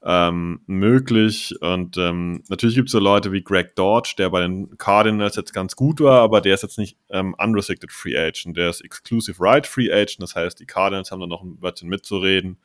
ähm, 0.04 0.62
möglich. 0.66 1.56
Und 1.62 1.98
ähm, 1.98 2.44
natürlich 2.50 2.76
gibt 2.76 2.90
es 2.90 2.94
so 2.94 3.00
Leute 3.00 3.32
wie 3.32 3.44
Greg 3.44 3.76
Dodge, 3.76 4.16
der 4.18 4.30
bei 4.30 4.42
den 4.42 4.78
Cardinals 4.78 5.36
jetzt 5.36 5.54
ganz 5.54 5.76
gut 5.76 6.00
war, 6.00 6.22
aber 6.22 6.42
der 6.42 6.56
ist 6.56 6.64
jetzt 6.64 6.78
nicht 6.78 6.98
ähm, 7.10 7.36
unrestricted 7.38 7.92
Free 7.92 8.18
Agent, 8.18 8.58
der 8.58 8.70
ist 8.70 8.82
Exclusive 8.82 9.40
Right 9.40 9.68
Free 9.68 9.92
Agent, 9.92 10.22
das 10.22 10.36
heißt, 10.36 10.60
die 10.60 10.66
Cardinals 10.66 11.12
haben 11.12 11.22
da 11.22 11.28
noch 11.28 11.44
ein 11.44 11.62
Wörtchen 11.62 11.90
mitzureden. 11.90 12.58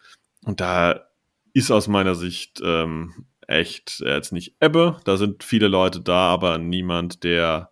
Und 0.44 0.60
da 0.60 1.06
ist 1.52 1.70
aus 1.70 1.88
meiner 1.88 2.14
Sicht 2.14 2.60
ähm, 2.64 3.26
echt 3.50 4.00
äh, 4.00 4.14
jetzt 4.14 4.32
nicht 4.32 4.56
Ebbe. 4.60 5.00
Da 5.04 5.16
sind 5.16 5.44
viele 5.44 5.68
Leute 5.68 6.00
da, 6.00 6.28
aber 6.28 6.58
niemand, 6.58 7.24
der 7.24 7.70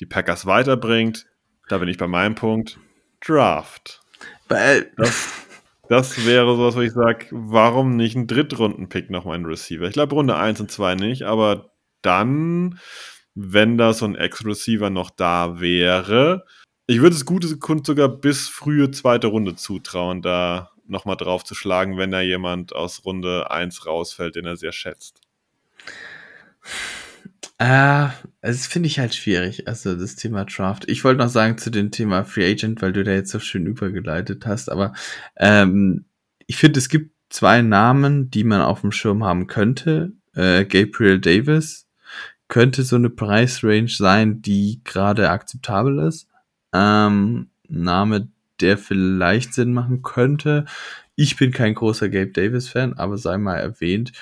die 0.00 0.06
Packers 0.06 0.46
weiterbringt. 0.46 1.26
Da 1.68 1.78
bin 1.78 1.88
ich 1.88 1.98
bei 1.98 2.08
meinem 2.08 2.34
Punkt. 2.34 2.78
Draft. 3.24 4.02
Weil, 4.48 4.90
Das, 4.96 5.46
das 5.88 6.26
wäre 6.26 6.56
sowas, 6.56 6.74
wo 6.74 6.80
ich 6.80 6.92
sage, 6.92 7.26
warum 7.30 7.96
nicht 7.96 8.16
ein 8.16 8.26
Drittrunden-Pick 8.26 9.10
noch 9.10 9.24
mal 9.24 9.34
ein 9.34 9.46
Receiver? 9.46 9.86
Ich 9.86 9.92
glaube, 9.92 10.14
Runde 10.14 10.36
1 10.36 10.60
und 10.60 10.70
2 10.70 10.96
nicht, 10.96 11.22
aber 11.22 11.72
dann, 12.02 12.80
wenn 13.34 13.78
da 13.78 13.92
so 13.92 14.04
ein 14.06 14.16
Ex-Receiver 14.16 14.90
noch 14.90 15.10
da 15.10 15.60
wäre, 15.60 16.44
ich 16.86 17.00
würde 17.00 17.14
es 17.14 17.24
gute 17.24 17.56
Kunst 17.58 17.86
sogar 17.86 18.08
bis 18.08 18.48
frühe 18.48 18.90
zweite 18.90 19.28
Runde 19.28 19.54
zutrauen, 19.54 20.20
da 20.20 20.71
nochmal 20.92 21.16
drauf 21.16 21.44
zu 21.44 21.54
schlagen, 21.54 21.98
wenn 21.98 22.10
da 22.10 22.20
jemand 22.20 22.74
aus 22.74 23.04
Runde 23.04 23.50
1 23.50 23.86
rausfällt, 23.86 24.36
den 24.36 24.46
er 24.46 24.56
sehr 24.56 24.72
schätzt. 24.72 25.20
äh, 27.58 28.08
das 28.40 28.66
finde 28.66 28.86
ich 28.88 28.98
halt 28.98 29.14
schwierig, 29.14 29.66
also 29.66 29.96
das 29.96 30.16
Thema 30.16 30.44
Draft. 30.44 30.88
Ich 30.88 31.02
wollte 31.04 31.22
noch 31.22 31.30
sagen 31.30 31.58
zu 31.58 31.70
dem 31.70 31.90
Thema 31.90 32.24
Free 32.24 32.50
Agent, 32.50 32.82
weil 32.82 32.92
du 32.92 33.02
da 33.02 33.12
jetzt 33.12 33.30
so 33.30 33.40
schön 33.40 33.66
übergeleitet 33.66 34.46
hast, 34.46 34.70
aber 34.70 34.92
ähm, 35.36 36.04
ich 36.46 36.56
finde, 36.56 36.78
es 36.78 36.88
gibt 36.88 37.12
zwei 37.30 37.62
Namen, 37.62 38.30
die 38.30 38.44
man 38.44 38.60
auf 38.60 38.82
dem 38.82 38.92
Schirm 38.92 39.24
haben 39.24 39.46
könnte. 39.46 40.12
Äh, 40.34 40.64
Gabriel 40.64 41.18
Davis 41.18 41.88
könnte 42.48 42.82
so 42.82 42.96
eine 42.96 43.10
Preisrange 43.10 43.88
sein, 43.88 44.42
die 44.42 44.82
gerade 44.84 45.30
akzeptabel 45.30 46.00
ist. 46.00 46.28
Ähm, 46.74 47.48
Name, 47.68 48.28
der 48.62 48.78
vielleicht 48.78 49.54
Sinn 49.54 49.72
machen 49.72 50.02
könnte. 50.02 50.64
Ich 51.16 51.36
bin 51.36 51.52
kein 51.52 51.74
großer 51.74 52.08
Gabe 52.08 52.32
Davis-Fan, 52.32 52.94
aber 52.94 53.18
sei 53.18 53.38
mal 53.38 53.56
erwähnt. 53.56 54.12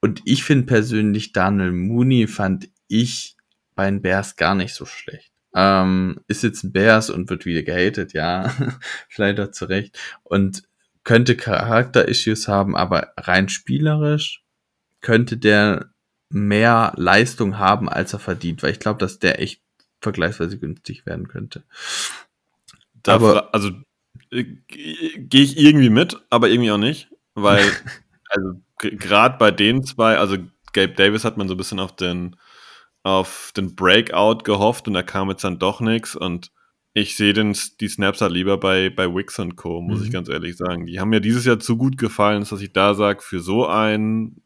Und 0.00 0.22
ich 0.24 0.44
finde 0.44 0.66
persönlich 0.66 1.32
Daniel 1.32 1.72
Mooney 1.72 2.26
fand 2.26 2.68
ich 2.88 3.36
bei 3.74 3.90
den 3.90 4.02
Bears 4.02 4.36
gar 4.36 4.54
nicht 4.54 4.74
so 4.74 4.84
schlecht. 4.84 5.32
Ähm, 5.54 6.20
ist 6.28 6.42
jetzt 6.42 6.62
ein 6.64 6.72
Bears 6.72 7.10
und 7.10 7.30
wird 7.30 7.46
wieder 7.46 7.62
gehatet, 7.62 8.12
ja, 8.12 8.52
vielleicht 9.08 9.40
auch 9.40 9.50
zurecht. 9.50 9.98
Und 10.22 10.64
könnte 11.04 11.36
Charakter-Issues 11.36 12.48
haben, 12.48 12.76
aber 12.76 13.12
rein 13.16 13.48
spielerisch 13.48 14.42
könnte 15.00 15.38
der 15.38 15.90
mehr 16.30 16.92
Leistung 16.96 17.58
haben, 17.58 17.88
als 17.88 18.12
er 18.12 18.18
verdient, 18.18 18.62
weil 18.62 18.72
ich 18.72 18.80
glaube, 18.80 18.98
dass 18.98 19.18
der 19.18 19.40
echt 19.40 19.62
vergleichsweise 20.00 20.58
günstig 20.58 21.06
werden 21.06 21.28
könnte. 21.28 21.64
Da 23.02 23.14
Aber- 23.14 23.54
also 23.54 23.70
äh, 24.30 24.44
gehe 24.68 25.42
ich 25.42 25.58
irgendwie 25.58 25.90
mit, 25.90 26.16
aber 26.30 26.48
irgendwie 26.48 26.70
auch 26.70 26.78
nicht, 26.78 27.08
weil 27.34 27.64
also 28.30 28.60
gerade 28.78 29.38
bei 29.38 29.50
den 29.50 29.84
zwei, 29.84 30.16
also 30.18 30.36
Gabe 30.72 30.92
Davis 30.94 31.24
hat 31.24 31.36
man 31.36 31.48
so 31.48 31.54
ein 31.54 31.58
bisschen 31.58 31.80
auf 31.80 31.96
den 31.96 32.36
auf 33.04 33.52
den 33.56 33.74
Breakout 33.74 34.38
gehofft 34.44 34.86
und 34.88 34.94
da 34.94 35.02
kam 35.02 35.30
jetzt 35.30 35.44
dann 35.44 35.58
doch 35.58 35.80
nichts 35.80 36.14
und 36.14 36.50
ich 36.92 37.16
sehe 37.16 37.32
den 37.32 37.56
die 37.80 37.88
Snaps 37.88 38.20
halt 38.20 38.32
lieber 38.32 38.58
bei 38.58 38.90
bei 38.90 39.06
Wix 39.14 39.38
und 39.38 39.56
Co, 39.56 39.80
muss 39.80 40.00
Mhm. 40.00 40.04
ich 40.06 40.12
ganz 40.12 40.28
ehrlich 40.28 40.56
sagen. 40.56 40.84
Die 40.86 40.98
haben 41.00 41.08
mir 41.10 41.20
dieses 41.20 41.44
Jahr 41.44 41.58
zu 41.60 41.76
gut 41.76 41.96
gefallen, 41.96 42.44
dass 42.48 42.60
ich 42.60 42.72
da 42.72 42.94
sage, 42.94 43.22
für 43.22 43.40
so 43.40 43.66
einen 43.66 44.42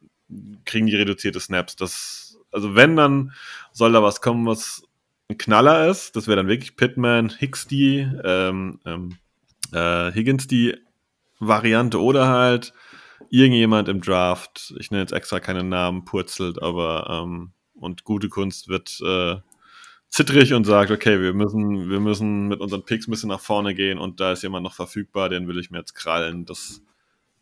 kriegen 0.64 0.86
die 0.86 0.96
reduzierte 0.96 1.40
Snaps. 1.40 1.76
Das 1.76 2.38
also 2.52 2.74
wenn 2.74 2.94
dann 2.96 3.32
soll 3.72 3.92
da 3.92 4.02
was 4.02 4.20
kommen, 4.20 4.46
was 4.46 4.82
ein 5.32 5.38
Knaller 5.38 5.88
ist. 5.88 6.16
Das 6.16 6.26
wäre 6.26 6.36
dann 6.36 6.48
wirklich 6.48 6.76
Pittman, 6.76 7.30
Hicks 7.30 7.66
die, 7.66 8.06
ähm, 8.24 8.80
ähm, 8.84 9.16
äh, 9.72 10.12
Higgins 10.12 10.46
die 10.46 10.76
Variante 11.38 12.00
oder 12.00 12.28
halt 12.28 12.72
irgendjemand 13.30 13.88
im 13.88 14.00
Draft, 14.00 14.74
ich 14.78 14.90
nenne 14.90 15.02
jetzt 15.02 15.12
extra 15.12 15.40
keinen 15.40 15.68
Namen, 15.68 16.04
purzelt, 16.04 16.62
aber 16.62 17.08
ähm, 17.10 17.52
und 17.74 18.04
gute 18.04 18.28
Kunst 18.28 18.68
wird 18.68 19.00
äh, 19.04 19.36
zittrig 20.08 20.52
und 20.52 20.64
sagt, 20.64 20.90
okay, 20.90 21.20
wir 21.20 21.32
müssen, 21.32 21.88
wir 21.88 21.98
müssen 21.98 22.46
mit 22.46 22.60
unseren 22.60 22.84
Picks 22.84 23.08
ein 23.08 23.10
bisschen 23.10 23.30
nach 23.30 23.40
vorne 23.40 23.74
gehen 23.74 23.98
und 23.98 24.20
da 24.20 24.32
ist 24.32 24.42
jemand 24.42 24.64
noch 24.64 24.74
verfügbar, 24.74 25.30
den 25.30 25.48
will 25.48 25.58
ich 25.58 25.70
mir 25.70 25.78
jetzt 25.78 25.94
krallen. 25.94 26.44
Das, 26.44 26.82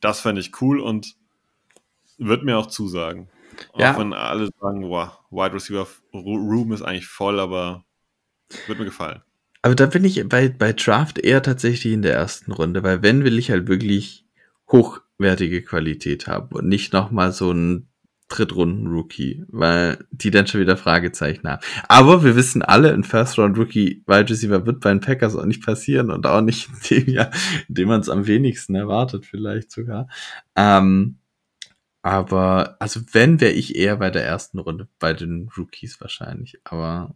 das 0.00 0.20
fände 0.20 0.40
ich 0.40 0.62
cool 0.62 0.80
und 0.80 1.16
wird 2.16 2.44
mir 2.44 2.56
auch 2.56 2.66
zusagen. 2.66 3.28
Ja. 3.76 3.92
Auch 3.92 3.98
wenn 3.98 4.12
alle 4.12 4.48
sagen, 4.60 4.88
wow, 4.88 5.10
Wide 5.30 5.54
Receiver 5.54 5.86
Room 6.14 6.72
ist 6.72 6.82
eigentlich 6.82 7.06
voll, 7.06 7.40
aber 7.40 7.84
wird 8.66 8.78
mir 8.78 8.84
gefallen. 8.84 9.22
Aber 9.62 9.74
da 9.74 9.86
bin 9.86 10.04
ich 10.04 10.26
bei, 10.28 10.48
bei 10.48 10.72
Draft 10.72 11.18
eher 11.18 11.42
tatsächlich 11.42 11.92
in 11.92 12.02
der 12.02 12.14
ersten 12.14 12.52
Runde, 12.52 12.82
weil 12.82 13.02
wenn 13.02 13.24
will 13.24 13.38
ich 13.38 13.50
halt 13.50 13.68
wirklich 13.68 14.24
hochwertige 14.70 15.62
Qualität 15.62 16.26
haben 16.26 16.54
und 16.54 16.68
nicht 16.68 16.92
nochmal 16.92 17.32
so 17.32 17.52
ein 17.52 17.90
Drittrunden-Rookie, 18.30 19.44
weil 19.48 20.06
die 20.12 20.30
dann 20.30 20.46
schon 20.46 20.60
wieder 20.60 20.76
Fragezeichen 20.76 21.48
haben. 21.48 21.62
Aber 21.88 22.24
wir 22.24 22.36
wissen 22.36 22.62
alle, 22.62 22.92
ein 22.92 23.04
First-Round-Rookie 23.04 24.04
Wide 24.06 24.30
Receiver 24.30 24.64
wird 24.66 24.80
bei 24.80 24.90
den 24.90 25.00
Packers 25.00 25.36
auch 25.36 25.44
nicht 25.44 25.64
passieren 25.64 26.10
und 26.10 26.26
auch 26.26 26.40
nicht 26.40 26.68
in 26.90 27.04
dem 27.04 27.14
Jahr, 27.14 27.30
in 27.68 27.74
dem 27.74 27.88
man 27.88 28.00
es 28.00 28.08
am 28.08 28.26
wenigsten 28.26 28.74
erwartet, 28.76 29.26
vielleicht 29.26 29.72
sogar. 29.72 30.08
Ähm, 30.56 31.18
aber, 32.02 32.76
also 32.80 33.00
wenn, 33.12 33.40
wäre 33.40 33.52
ich 33.52 33.76
eher 33.76 33.96
bei 33.96 34.10
der 34.10 34.24
ersten 34.24 34.58
Runde, 34.58 34.88
bei 34.98 35.12
den 35.12 35.50
Rookies 35.56 36.00
wahrscheinlich. 36.00 36.58
Aber 36.64 37.14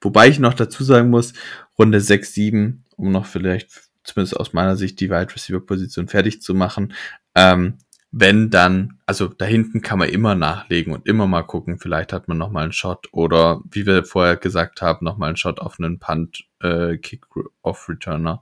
Wobei 0.00 0.28
ich 0.28 0.38
noch 0.38 0.54
dazu 0.54 0.84
sagen 0.84 1.10
muss, 1.10 1.32
Runde 1.78 2.00
6, 2.00 2.32
7, 2.34 2.84
um 2.96 3.10
noch 3.10 3.26
vielleicht 3.26 3.90
zumindest 4.02 4.38
aus 4.38 4.52
meiner 4.52 4.76
Sicht 4.76 5.00
die 5.00 5.10
Wide 5.10 5.34
Receiver 5.34 5.60
Position 5.60 6.08
fertig 6.08 6.42
zu 6.42 6.54
machen. 6.54 6.92
Ähm, 7.34 7.78
wenn 8.16 8.48
dann, 8.50 9.00
also 9.06 9.26
da 9.26 9.44
hinten 9.44 9.80
kann 9.80 9.98
man 9.98 10.08
immer 10.08 10.36
nachlegen 10.36 10.92
und 10.92 11.06
immer 11.06 11.26
mal 11.26 11.42
gucken, 11.42 11.78
vielleicht 11.78 12.12
hat 12.12 12.28
man 12.28 12.38
noch 12.38 12.50
mal 12.50 12.62
einen 12.62 12.72
Shot 12.72 13.08
oder 13.12 13.60
wie 13.68 13.86
wir 13.86 14.04
vorher 14.04 14.36
gesagt 14.36 14.82
haben, 14.82 15.04
noch 15.04 15.16
mal 15.16 15.26
einen 15.26 15.36
Shot 15.36 15.58
auf 15.58 15.80
einen 15.80 15.98
Punt 15.98 16.44
äh, 16.60 16.96
Kick 16.98 17.24
off 17.62 17.88
Returner. 17.88 18.40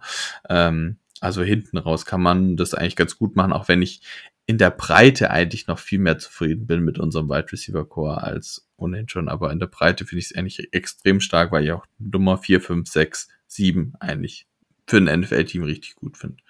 Ähm, 0.49 0.99
also 1.21 1.43
hinten 1.43 1.79
raus 1.79 2.05
kann 2.05 2.21
man 2.21 2.57
das 2.57 2.75
eigentlich 2.75 2.97
ganz 2.97 3.17
gut 3.17 3.37
machen, 3.37 3.53
auch 3.53 3.69
wenn 3.69 3.81
ich 3.81 4.03
in 4.47 4.59
der 4.59 4.71
Breite 4.71 5.31
eigentlich 5.31 5.67
noch 5.67 5.79
viel 5.79 5.99
mehr 5.99 6.19
zufrieden 6.19 6.67
bin 6.67 6.81
mit 6.81 6.99
unserem 6.99 7.29
Wide 7.29 7.53
Receiver 7.53 7.85
Core 7.85 8.23
als 8.23 8.69
ohnehin 8.77 9.09
schon, 9.09 9.29
aber 9.29 9.53
in 9.53 9.61
der 9.61 9.69
Breite 9.69 10.05
finde 10.05 10.21
ich 10.21 10.31
es 10.31 10.37
eigentlich 10.37 10.73
extrem 10.73 11.21
stark, 11.21 11.53
weil 11.53 11.65
ich 11.65 11.73
auch 11.73 11.87
Nummer 11.99 12.39
4, 12.39 12.61
5, 12.61 12.89
6, 12.89 13.29
7 13.47 13.95
eigentlich 14.01 14.47
für 14.87 14.97
ein 14.97 15.21
NFL-Team 15.21 15.63
richtig 15.63 15.95
gut 15.95 16.17
finde. 16.17 16.43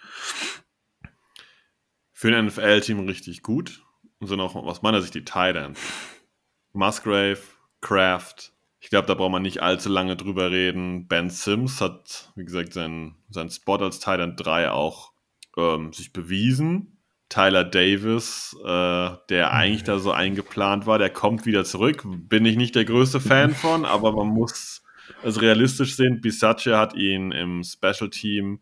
Für 2.13 2.35
ein 2.35 2.47
NFL-Team 2.47 3.01
richtig 3.01 3.43
gut. 3.43 3.83
sind 4.21 4.41
auch 4.41 4.55
aus 4.55 4.83
meiner 4.83 5.03
Sicht 5.03 5.15
die 5.15 5.25
Titans. 5.25 5.79
Musgrave, 6.73 7.41
Kraft. 7.81 8.53
Ich 8.81 8.91
glaube, 8.91 9.07
da 9.07 9.15
braucht 9.15 9.33
man 9.33 9.43
nicht 9.43 9.63
allzu 9.63 9.89
lange 9.89 10.17
drüber 10.17 10.51
reden. 10.51 11.07
Ben 11.07 11.31
Sims 11.31 11.81
hat, 11.81 12.33
wie 12.35 12.45
gesagt, 12.45 12.73
seinen, 12.73 13.17
seinen 13.29 13.51
Spot 13.51 13.77
als 13.77 14.01
Titan 14.01 14.37
3 14.37 14.71
auch 14.71 15.13
ähm, 15.57 15.93
sich 15.93 16.13
bewiesen. 16.13 17.02
Tyler 17.33 17.65
Davis, 17.65 18.55
äh, 18.63 19.11
der 19.31 19.53
eigentlich 19.53 19.85
da 19.85 19.99
so 19.99 20.13
eingeplant 20.13 20.85
war, 20.85 20.99
der 20.99 21.09
kommt 21.09 21.47
wieder 21.47 21.65
zurück. 21.65 22.03
Bin 22.05 22.45
ich 22.45 22.57
nicht 22.57 22.75
der 22.75 22.85
größte 22.85 23.21
Fan 23.21 23.55
von, 23.55 23.87
aber 23.87 24.13
man 24.13 24.27
muss 24.27 24.83
es 25.23 25.41
realistisch 25.41 25.97
sehen. 25.97 26.21
Bisaccia 26.21 26.79
hat 26.79 26.95
ihn 26.95 27.33
im 27.33 27.65
Special 27.65 28.11
Team 28.11 28.61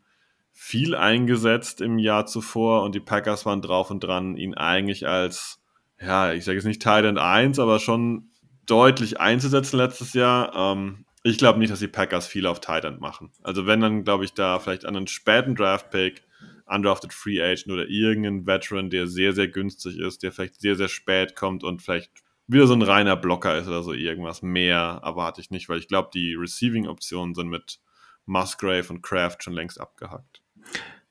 viel 0.53 0.95
eingesetzt 0.95 1.81
im 1.81 1.99
Jahr 1.99 2.27
zuvor 2.27 2.83
und 2.83 2.95
die 2.95 3.01
Packers 3.01 3.45
waren 3.45 3.61
drauf 3.61 3.91
und 3.91 4.01
dran, 4.01 4.37
ihn 4.37 4.53
eigentlich 4.53 5.05
als, 5.05 5.61
ja, 5.99 6.31
ich 6.31 6.45
sage 6.45 6.57
jetzt 6.57 6.65
nicht 6.65 6.81
Titan 6.81 7.17
1, 7.17 7.59
aber 7.59 7.79
schon 7.79 8.29
deutlich 8.67 9.19
einzusetzen 9.19 9.75
letztes 9.75 10.13
Jahr. 10.13 10.55
Ähm, 10.55 11.03
ich 11.23 11.37
glaube 11.37 11.59
nicht, 11.59 11.73
dass 11.73 11.79
die 11.79 11.89
Packers 11.89 12.25
viel 12.25 12.47
auf 12.47 12.61
Titan 12.61 12.99
machen. 13.01 13.33
Also 13.43 13.67
wenn, 13.67 13.81
dann 13.81 14.05
glaube 14.05 14.23
ich 14.23 14.33
da 14.33 14.59
vielleicht 14.59 14.85
an 14.85 14.95
einen 14.95 15.07
späten 15.07 15.55
Draft-Pick 15.55 16.23
undrafted 16.71 17.13
Free 17.13 17.41
Agent 17.41 17.71
oder 17.71 17.87
irgendein 17.87 18.47
Veteran, 18.47 18.89
der 18.89 19.07
sehr, 19.07 19.33
sehr 19.33 19.47
günstig 19.47 19.99
ist, 19.99 20.23
der 20.23 20.31
vielleicht 20.31 20.61
sehr, 20.61 20.75
sehr 20.75 20.87
spät 20.87 21.35
kommt 21.35 21.63
und 21.63 21.81
vielleicht 21.81 22.11
wieder 22.47 22.67
so 22.67 22.73
ein 22.73 22.81
reiner 22.81 23.15
Blocker 23.15 23.57
ist 23.57 23.67
oder 23.67 23.83
so 23.83 23.93
irgendwas. 23.93 24.41
Mehr 24.41 25.01
erwarte 25.03 25.41
ich 25.41 25.51
nicht, 25.51 25.69
weil 25.69 25.79
ich 25.79 25.87
glaube, 25.87 26.09
die 26.13 26.35
Receiving-Optionen 26.35 27.35
sind 27.35 27.49
mit 27.49 27.79
Musgrave 28.25 28.89
und 28.89 29.01
Kraft 29.01 29.43
schon 29.43 29.53
längst 29.53 29.79
abgehackt. 29.79 30.41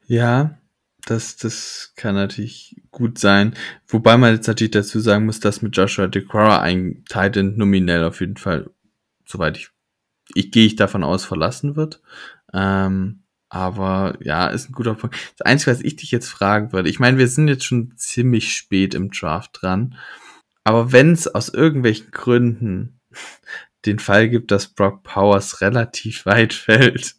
Ja, 0.06 0.58
das, 1.06 1.36
das 1.36 1.92
kann 1.96 2.14
natürlich 2.14 2.82
gut 2.90 3.18
sein. 3.18 3.54
Wobei 3.86 4.16
man 4.16 4.34
jetzt 4.34 4.46
natürlich 4.46 4.72
dazu 4.72 5.00
sagen 5.00 5.26
muss, 5.26 5.40
dass 5.40 5.62
mit 5.62 5.76
Joshua 5.76 6.06
DeQuara 6.06 6.60
ein 6.60 7.04
Titan 7.08 7.56
nominell 7.56 8.04
auf 8.04 8.20
jeden 8.20 8.36
Fall, 8.36 8.70
soweit 9.24 9.56
ich, 9.56 9.70
ich 10.34 10.50
gehe 10.50 10.66
ich 10.66 10.76
davon 10.76 11.04
aus, 11.04 11.24
verlassen 11.24 11.76
wird. 11.76 12.02
Ähm, 12.52 13.22
aber 13.50 14.16
ja, 14.20 14.46
ist 14.46 14.70
ein 14.70 14.72
guter 14.72 14.94
Punkt. 14.94 15.16
Das 15.36 15.46
Einzige, 15.46 15.72
was 15.72 15.82
ich 15.82 15.96
dich 15.96 16.12
jetzt 16.12 16.28
fragen 16.28 16.72
würde, 16.72 16.88
ich 16.88 17.00
meine, 17.00 17.18
wir 17.18 17.28
sind 17.28 17.48
jetzt 17.48 17.64
schon 17.64 17.92
ziemlich 17.96 18.54
spät 18.54 18.94
im 18.94 19.10
Draft 19.10 19.58
dran. 19.60 19.96
Aber 20.64 20.92
wenn 20.92 21.12
es 21.12 21.26
aus 21.26 21.48
irgendwelchen 21.48 22.12
Gründen 22.12 23.00
den 23.86 23.98
Fall 23.98 24.28
gibt, 24.28 24.52
dass 24.52 24.68
Brock 24.68 25.02
Powers 25.02 25.60
relativ 25.60 26.24
weit 26.26 26.54
fällt, 26.54 27.16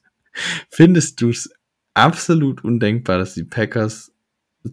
findest 0.69 1.21
du 1.21 1.29
es 1.29 1.53
absolut 1.93 2.63
undenkbar, 2.63 3.17
dass 3.17 3.33
die 3.33 3.43
Packers 3.43 4.13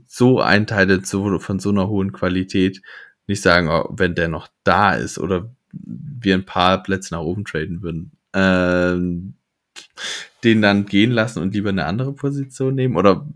so 0.06 0.40
einteilen 0.40 1.02
so, 1.05 1.39
von 1.40 1.59
so 1.59 1.70
einer 1.70 1.89
hohen 1.89 2.12
Qualität 2.12 2.82
nicht 3.26 3.43
sagen, 3.43 3.68
oh, 3.68 3.89
wenn 3.90 4.14
der 4.14 4.28
noch 4.28 4.48
da 4.62 4.94
ist 4.94 5.18
oder 5.18 5.51
wir 5.72 6.35
ein 6.35 6.47
paar 6.47 6.82
Plätze 6.85 7.14
nach 7.14 7.22
oben 7.22 7.44
traden 7.44 7.82
würden. 7.82 8.12
Ähm, 8.32 9.35
den 10.45 10.63
dann 10.63 10.87
gehen 10.87 11.11
lassen 11.11 11.43
und 11.43 11.55
lieber 11.55 11.71
eine 11.71 11.87
andere 11.87 12.13
Position 12.13 12.75
nehmen? 12.75 12.97
Oder 12.97 13.27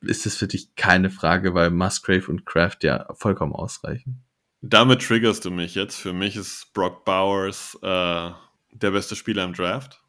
ist 0.00 0.26
das 0.26 0.36
für 0.36 0.48
dich 0.48 0.74
keine 0.74 1.10
Frage, 1.10 1.54
weil 1.54 1.70
Musgrave 1.70 2.28
und 2.28 2.46
Kraft 2.46 2.84
ja 2.84 3.06
vollkommen 3.14 3.54
ausreichen? 3.54 4.22
Damit 4.60 5.02
triggerst 5.02 5.44
du 5.44 5.50
mich 5.50 5.74
jetzt. 5.74 5.96
Für 5.96 6.12
mich 6.12 6.36
ist 6.36 6.72
Brock 6.72 7.04
Bowers 7.04 7.76
äh, 7.82 8.30
der 8.72 8.90
beste 8.90 9.16
Spieler 9.16 9.44
im 9.44 9.54
Draft. 9.54 10.00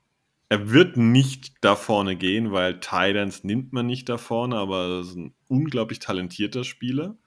Er 0.50 0.70
wird 0.70 0.98
nicht 0.98 1.54
da 1.62 1.76
vorne 1.76 2.16
gehen, 2.16 2.52
weil 2.52 2.80
Titans 2.80 3.44
nimmt 3.44 3.74
man 3.74 3.88
nicht 3.88 4.10
da 4.10 4.20
vorne, 4.20 4.58
aber 4.58 4.86
er 4.86 5.00
ist 5.02 5.16
ein 5.16 5.34
unglaublich 5.48 5.98
talentierter 5.98 6.64
Spieler, 6.64 7.18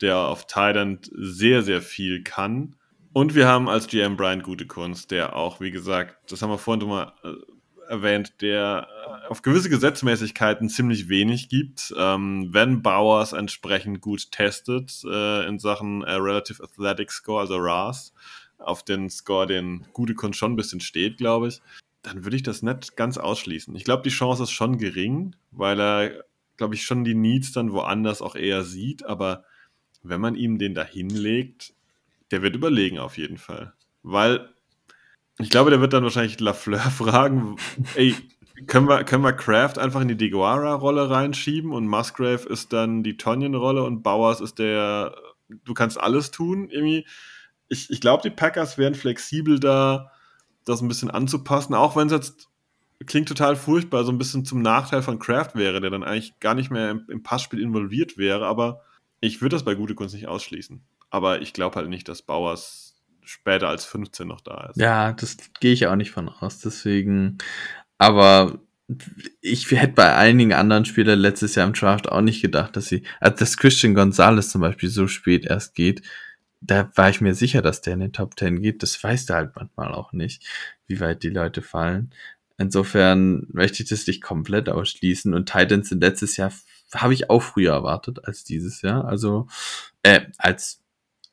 der 0.00 0.18
auf 0.18 0.46
Tident 0.46 1.10
sehr, 1.12 1.62
sehr 1.62 1.82
viel 1.82 2.22
kann. 2.22 2.76
Und 3.12 3.34
wir 3.34 3.48
haben 3.48 3.68
als 3.68 3.88
GM 3.88 4.16
Brian 4.16 4.42
gute 4.42 4.66
Kunst, 4.68 5.10
der 5.10 5.34
auch, 5.34 5.60
wie 5.60 5.72
gesagt, 5.72 6.30
das 6.30 6.42
haben 6.42 6.50
wir 6.50 6.58
vorhin 6.58 6.88
mal 6.88 7.12
äh, 7.24 7.32
erwähnt, 7.90 8.40
der 8.40 8.88
äh, 8.88 9.28
auf 9.28 9.42
gewisse 9.42 9.68
Gesetzmäßigkeiten 9.68 10.68
ziemlich 10.68 11.08
wenig 11.08 11.48
gibt. 11.48 11.92
Ähm, 11.96 12.48
wenn 12.52 12.82
Bowers 12.82 13.32
entsprechend 13.32 14.00
gut 14.00 14.30
testet 14.32 15.02
äh, 15.04 15.46
in 15.46 15.58
Sachen 15.58 16.02
äh, 16.02 16.12
Relative 16.12 16.62
Athletic 16.62 17.12
Score, 17.12 17.40
also 17.40 17.56
RAS, 17.58 18.14
auf 18.58 18.82
den 18.84 19.10
Score, 19.10 19.46
den 19.46 19.86
gute 19.92 20.14
Kunst 20.14 20.38
schon 20.38 20.52
ein 20.52 20.56
bisschen 20.56 20.80
steht, 20.80 21.18
glaube 21.18 21.48
ich, 21.48 21.60
dann 22.02 22.24
würde 22.24 22.36
ich 22.36 22.42
das 22.42 22.62
nicht 22.62 22.96
ganz 22.96 23.18
ausschließen. 23.18 23.74
Ich 23.76 23.84
glaube, 23.84 24.02
die 24.02 24.10
Chance 24.10 24.44
ist 24.44 24.50
schon 24.50 24.78
gering, 24.78 25.36
weil 25.50 25.80
er, 25.80 26.24
glaube 26.56 26.74
ich, 26.74 26.84
schon 26.84 27.04
die 27.04 27.14
Needs 27.14 27.52
dann 27.52 27.72
woanders 27.72 28.22
auch 28.22 28.36
eher 28.36 28.64
sieht, 28.64 29.04
aber 29.04 29.44
wenn 30.02 30.20
man 30.20 30.34
ihm 30.34 30.58
den 30.58 30.74
da 30.74 30.84
hinlegt, 30.84 31.74
der 32.30 32.42
wird 32.42 32.54
überlegen 32.54 32.98
auf 32.98 33.18
jeden 33.18 33.38
Fall. 33.38 33.74
Weil 34.02 34.48
ich 35.40 35.50
glaube, 35.50 35.70
der 35.70 35.80
wird 35.80 35.92
dann 35.92 36.04
wahrscheinlich 36.04 36.40
Lafleur 36.40 36.78
fragen, 36.90 37.56
ey, 37.94 38.14
können 38.66 38.88
wir, 38.88 39.04
können 39.04 39.24
wir 39.24 39.32
Kraft 39.32 39.78
einfach 39.78 40.00
in 40.00 40.08
die 40.08 40.16
Deguara-Rolle 40.16 41.10
reinschieben 41.10 41.72
und 41.72 41.86
Musgrave 41.86 42.48
ist 42.48 42.72
dann 42.72 43.02
die 43.02 43.16
Tonyan-Rolle 43.16 43.82
und 43.82 44.02
Bowers 44.02 44.40
ist 44.40 44.58
der, 44.58 45.14
du 45.48 45.74
kannst 45.74 46.00
alles 46.00 46.30
tun, 46.30 46.68
irgendwie. 46.70 47.06
Ich, 47.68 47.90
ich 47.90 48.00
glaube, 48.00 48.22
die 48.22 48.34
Packers 48.34 48.78
wären 48.78 48.94
flexibel 48.94 49.60
da, 49.60 50.10
das 50.64 50.82
ein 50.82 50.88
bisschen 50.88 51.10
anzupassen, 51.10 51.74
auch 51.74 51.96
wenn 51.96 52.08
es 52.08 52.12
jetzt 52.12 52.48
klingt 53.06 53.28
total 53.28 53.56
furchtbar, 53.56 54.04
so 54.04 54.12
ein 54.12 54.18
bisschen 54.18 54.44
zum 54.44 54.60
Nachteil 54.60 55.02
von 55.02 55.18
Kraft 55.18 55.54
wäre, 55.54 55.80
der 55.80 55.90
dann 55.90 56.04
eigentlich 56.04 56.38
gar 56.40 56.54
nicht 56.54 56.70
mehr 56.70 56.90
im, 56.90 57.06
im 57.08 57.22
Passspiel 57.22 57.60
involviert 57.60 58.18
wäre, 58.18 58.46
aber 58.46 58.82
ich 59.20 59.40
würde 59.40 59.56
das 59.56 59.64
bei 59.64 59.74
gute 59.74 59.94
Kunst 59.94 60.14
nicht 60.14 60.28
ausschließen. 60.28 60.82
Aber 61.10 61.40
ich 61.42 61.52
glaube 61.52 61.76
halt 61.76 61.88
nicht, 61.88 62.08
dass 62.08 62.22
Bowers 62.22 62.89
später 63.30 63.68
als 63.68 63.84
15 63.84 64.26
noch 64.26 64.40
da 64.40 64.70
ist. 64.70 64.76
Ja, 64.76 65.12
das 65.12 65.36
gehe 65.60 65.72
ich 65.72 65.86
auch 65.86 65.96
nicht 65.96 66.10
von 66.10 66.28
aus. 66.28 66.58
Deswegen, 66.58 67.38
aber 67.98 68.60
ich 69.40 69.70
hätte 69.70 69.92
bei 69.92 70.16
einigen 70.16 70.52
anderen 70.52 70.84
Spielern 70.84 71.18
letztes 71.18 71.54
Jahr 71.54 71.66
im 71.66 71.72
Draft 71.72 72.08
auch 72.08 72.22
nicht 72.22 72.42
gedacht, 72.42 72.76
dass 72.76 72.86
sie, 72.86 73.04
also 73.20 73.36
dass 73.36 73.56
Christian 73.56 73.94
Gonzalez 73.94 74.50
zum 74.50 74.60
Beispiel 74.60 74.88
so 74.88 75.06
spät 75.06 75.46
erst 75.46 75.74
geht. 75.74 76.02
Da 76.60 76.90
war 76.96 77.08
ich 77.08 77.20
mir 77.20 77.34
sicher, 77.34 77.62
dass 77.62 77.80
der 77.80 77.94
in 77.94 78.00
den 78.00 78.12
Top 78.12 78.38
10 78.38 78.60
geht. 78.60 78.82
Das 78.82 79.02
weißt 79.02 79.30
du 79.30 79.34
halt 79.34 79.52
manchmal 79.54 79.94
auch 79.94 80.12
nicht, 80.12 80.44
wie 80.86 81.00
weit 81.00 81.22
die 81.22 81.30
Leute 81.30 81.62
fallen. 81.62 82.12
Insofern 82.58 83.46
möchte 83.52 83.82
ich 83.82 83.88
das 83.88 84.06
nicht 84.06 84.22
komplett 84.22 84.68
ausschließen. 84.68 85.32
Und 85.32 85.48
Titans 85.48 85.88
sind 85.88 86.02
letztes 86.02 86.36
Jahr 86.36 86.52
habe 86.94 87.14
ich 87.14 87.30
auch 87.30 87.42
früher 87.42 87.72
erwartet 87.72 88.24
als 88.24 88.44
dieses 88.44 88.82
Jahr. 88.82 89.04
Also, 89.04 89.46
äh, 90.02 90.22
als 90.38 90.79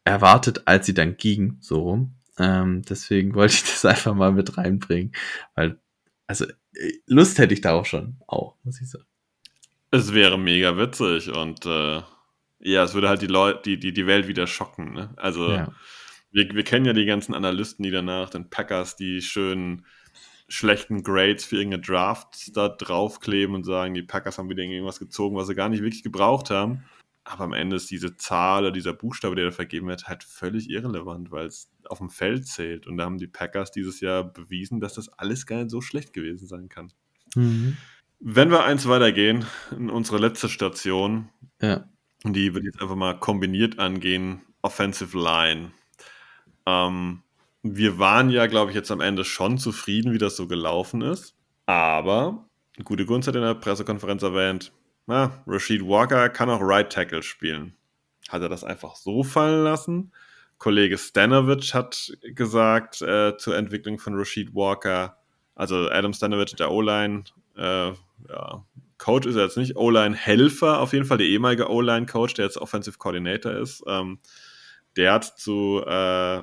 erwartet, 0.08 0.64
als 0.66 0.86
sie 0.86 0.94
dann 0.94 1.18
ging, 1.18 1.58
so 1.60 1.82
rum. 1.82 2.16
Ähm, 2.40 2.84
deswegen 2.84 3.34
wollte 3.36 3.56
ich 3.56 3.64
das 3.64 3.86
einfach 3.86 4.14
mal 4.14 4.32
mit 4.32 4.58
reinbringen, 4.58 5.14
weil, 5.56 5.80
also, 6.28 6.46
Lust 7.08 7.40
hätte 7.40 7.54
ich 7.54 7.62
da 7.62 7.74
auch 7.74 7.86
schon, 7.86 8.18
auch, 8.28 8.56
muss 8.64 8.82
ich 8.82 8.90
sagen. 8.90 9.06
Es 9.90 10.14
wäre 10.14 10.38
mega 10.38 10.78
witzig 10.78 11.30
und 11.30 11.66
äh, 11.66 12.02
ja, 12.60 12.84
es 12.84 12.94
würde 12.94 13.10
halt 13.10 13.22
die 13.22 13.28
Leute, 13.28 13.62
die, 13.66 13.80
die, 13.80 13.94
die 13.94 14.06
Welt 14.06 14.28
wieder 14.28 14.48
schocken. 14.48 14.94
Ne? 14.94 15.14
Also, 15.16 15.52
ja. 15.52 15.72
wir, 16.32 16.50
wir 16.54 16.64
kennen 16.64 16.86
ja 16.86 16.94
die 16.94 17.06
ganzen 17.06 17.34
Analysten, 17.34 17.84
die 17.84 17.92
danach 17.92 18.30
den 18.30 18.50
Packers 18.50 18.96
die 18.96 19.22
schönen 19.22 19.86
schlechten 20.50 21.04
Grades 21.04 21.46
für 21.46 21.58
irgendeine 21.58 21.84
Draft 21.84 22.56
da 22.56 22.70
draufkleben 22.70 23.56
und 23.56 23.64
sagen, 23.64 23.94
die 23.94 24.04
Packers 24.04 24.38
haben 24.38 24.50
wieder 24.50 24.64
irgendwas 24.64 25.00
gezogen, 25.00 25.36
was 25.36 25.48
sie 25.48 25.56
gar 25.56 25.70
nicht 25.70 25.82
wirklich 25.82 26.04
gebraucht 26.04 26.50
haben. 26.50 26.86
Aber 27.30 27.44
am 27.44 27.54
Ende 27.54 27.76
ist 27.76 27.92
diese 27.92 28.16
Zahl 28.16 28.64
oder 28.64 28.72
dieser 28.72 28.94
Buchstabe, 28.94 29.36
der 29.36 29.46
da 29.46 29.52
vergeben 29.52 29.88
wird, 29.88 30.08
halt 30.08 30.24
völlig 30.24 30.70
irrelevant, 30.70 31.30
weil 31.30 31.48
es 31.48 31.70
auf 31.90 31.98
dem 31.98 32.10
Feld 32.10 32.48
zählt. 32.48 32.88
Und 32.88 32.96
da 32.96 33.04
haben 33.04 33.18
die 33.18 33.28
Packers 33.28 33.72
dieses 33.72 34.00
Jahr 34.00 34.24
bewiesen, 34.24 34.80
dass 34.80 34.94
das 34.94 35.10
alles 35.10 35.46
gar 35.46 35.58
nicht 35.58 35.72
so 35.72 35.82
schlecht 35.82 36.14
gewesen 36.14 36.48
sein 36.48 36.70
kann. 36.70 36.94
Mhm. 37.36 37.76
Wenn 38.22 38.50
wir 38.50 38.64
eins 38.64 38.88
weitergehen, 38.88 39.46
in 39.72 39.90
unsere 39.90 40.20
letzte 40.20 40.48
Station, 40.48 41.28
ja. 41.62 41.90
die 42.24 42.54
wird 42.54 42.64
jetzt 42.64 42.82
einfach 42.82 42.96
mal 42.96 43.20
kombiniert 43.20 43.78
angehen, 43.78 44.42
Offensive 44.62 45.18
Line. 45.18 45.72
Ähm, 46.66 47.24
wir 47.62 48.00
waren 48.00 48.30
ja, 48.30 48.48
glaube 48.48 48.72
ich, 48.72 48.76
jetzt 48.76 48.90
am 48.90 49.02
Ende 49.02 49.26
schon 49.26 49.58
zufrieden, 49.58 50.14
wie 50.14 50.18
das 50.18 50.38
so 50.38 50.48
gelaufen 50.48 51.02
ist. 51.02 51.36
Aber, 51.66 52.48
gute 52.86 53.06
Gunst 53.06 53.28
hat 53.28 53.36
in 53.36 53.42
der 53.42 53.54
Pressekonferenz 53.54 54.24
erwähnt, 54.24 54.72
na, 55.08 55.44
Rashid 55.48 55.82
Walker 55.82 56.30
kann 56.30 56.50
auch 56.50 56.62
Right 56.62 56.92
Tackle 56.92 57.24
spielen. 57.24 57.74
Hat 58.30 58.42
er 58.42 58.50
das 58.50 58.64
einfach 58.64 58.96
so 58.96 59.24
fallen 59.24 59.64
lassen? 59.64 60.12
Kollege 60.58 60.98
Stanovic 60.98 61.74
hat 61.74 62.12
gesagt 62.22 63.02
äh, 63.02 63.38
zur 63.38 63.56
Entwicklung 63.56 64.00
von 64.00 64.16
Rashid 64.16 64.54
Walker, 64.54 65.18
also 65.56 65.90
Adam 65.90 66.14
Stanovic, 66.14 66.56
der 66.58 66.72
O-Line, 66.72 67.24
äh, 67.56 67.92
ja, 68.30 68.66
Coach 68.98 69.28
ist 69.28 69.36
er 69.36 69.44
jetzt 69.44 69.58
nicht, 69.58 69.76
O-Line-Helfer, 69.76 70.80
auf 70.80 70.94
jeden 70.94 71.06
Fall 71.06 71.20
der 71.20 71.28
ehemalige 71.28 71.70
O-Line-Coach, 71.70 72.34
der 72.34 72.46
jetzt 72.46 72.58
Offensive 72.58 72.98
Coordinator 72.98 73.54
ist. 73.54 73.84
Ähm, 73.88 74.20
der 74.96 75.14
hat 75.14 75.26
zu 75.40 75.84
äh, 75.86 76.42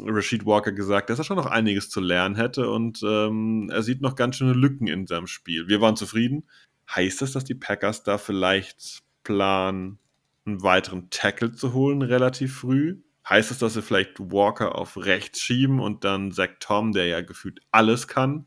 Rashid 0.00 0.44
Walker 0.44 0.72
gesagt, 0.72 1.10
dass 1.10 1.18
er 1.18 1.24
schon 1.24 1.36
noch 1.36 1.46
einiges 1.46 1.88
zu 1.88 2.00
lernen 2.00 2.34
hätte 2.34 2.68
und 2.68 3.00
ähm, 3.04 3.70
er 3.72 3.82
sieht 3.82 4.00
noch 4.00 4.16
ganz 4.16 4.36
schöne 4.36 4.52
Lücken 4.52 4.88
in 4.88 5.06
seinem 5.06 5.28
Spiel. 5.28 5.68
Wir 5.68 5.80
waren 5.80 5.96
zufrieden. 5.96 6.48
Heißt 6.94 7.22
das, 7.22 7.32
dass 7.32 7.44
die 7.44 7.54
Packers 7.54 8.02
da 8.02 8.18
vielleicht 8.18 9.02
planen, 9.24 9.98
einen 10.46 10.62
weiteren 10.62 11.10
Tackle 11.10 11.52
zu 11.52 11.72
holen, 11.72 12.02
relativ 12.02 12.58
früh. 12.58 13.00
Heißt 13.28 13.50
es, 13.50 13.58
dass 13.58 13.74
sie 13.74 13.82
vielleicht 13.82 14.20
Walker 14.20 14.76
auf 14.76 14.96
rechts 14.96 15.40
schieben 15.40 15.80
und 15.80 16.04
dann 16.04 16.30
Zach 16.30 16.50
Tom, 16.60 16.92
der 16.92 17.06
ja 17.06 17.20
gefühlt 17.22 17.60
alles 17.72 18.06
kann, 18.06 18.46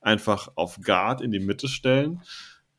einfach 0.00 0.48
auf 0.56 0.80
Guard 0.82 1.20
in 1.20 1.30
die 1.30 1.38
Mitte 1.38 1.68
stellen? 1.68 2.20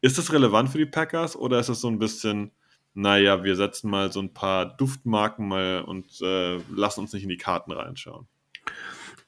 Ist 0.02 0.18
das 0.18 0.34
relevant 0.34 0.70
für 0.70 0.78
die 0.78 0.86
Packers 0.86 1.36
oder 1.36 1.60
ist 1.60 1.70
es 1.70 1.80
so 1.80 1.88
ein 1.88 2.00
bisschen, 2.00 2.52
naja, 2.94 3.44
wir 3.44 3.56
setzen 3.56 3.90
mal 3.90 4.12
so 4.12 4.20
ein 4.20 4.34
paar 4.34 4.76
Duftmarken 4.76 5.48
mal 5.48 5.82
und 5.82 6.22
äh, 6.22 6.58
lassen 6.70 7.02
uns 7.02 7.14
nicht 7.14 7.24
in 7.24 7.30
die 7.30 7.38
Karten 7.38 7.72
reinschauen? 7.72 8.28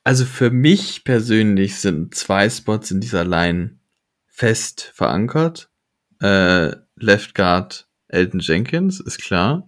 Also 0.03 0.25
für 0.25 0.49
mich 0.49 1.03
persönlich 1.03 1.77
sind 1.77 2.15
zwei 2.15 2.49
Spots 2.49 2.91
in 2.91 2.99
dieser 2.99 3.23
Line 3.23 3.79
fest 4.27 4.91
verankert. 4.93 5.68
Äh, 6.21 6.75
Left 6.95 7.35
Guard 7.35 7.87
Elton 8.09 8.39
Jenkins, 8.39 8.99
ist 8.99 9.21
klar. 9.21 9.67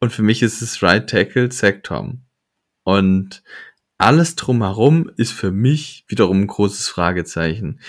Und 0.00 0.12
für 0.12 0.22
mich 0.22 0.42
ist 0.42 0.62
es 0.62 0.82
Right 0.82 1.08
Tackle 1.08 1.48
Zach 1.48 1.80
Tom. 1.82 2.22
Und 2.84 3.42
alles 3.98 4.34
drumherum 4.34 5.10
ist 5.16 5.32
für 5.32 5.52
mich 5.52 6.04
wiederum 6.08 6.42
ein 6.42 6.46
großes 6.46 6.88
Fragezeichen. 6.88 7.80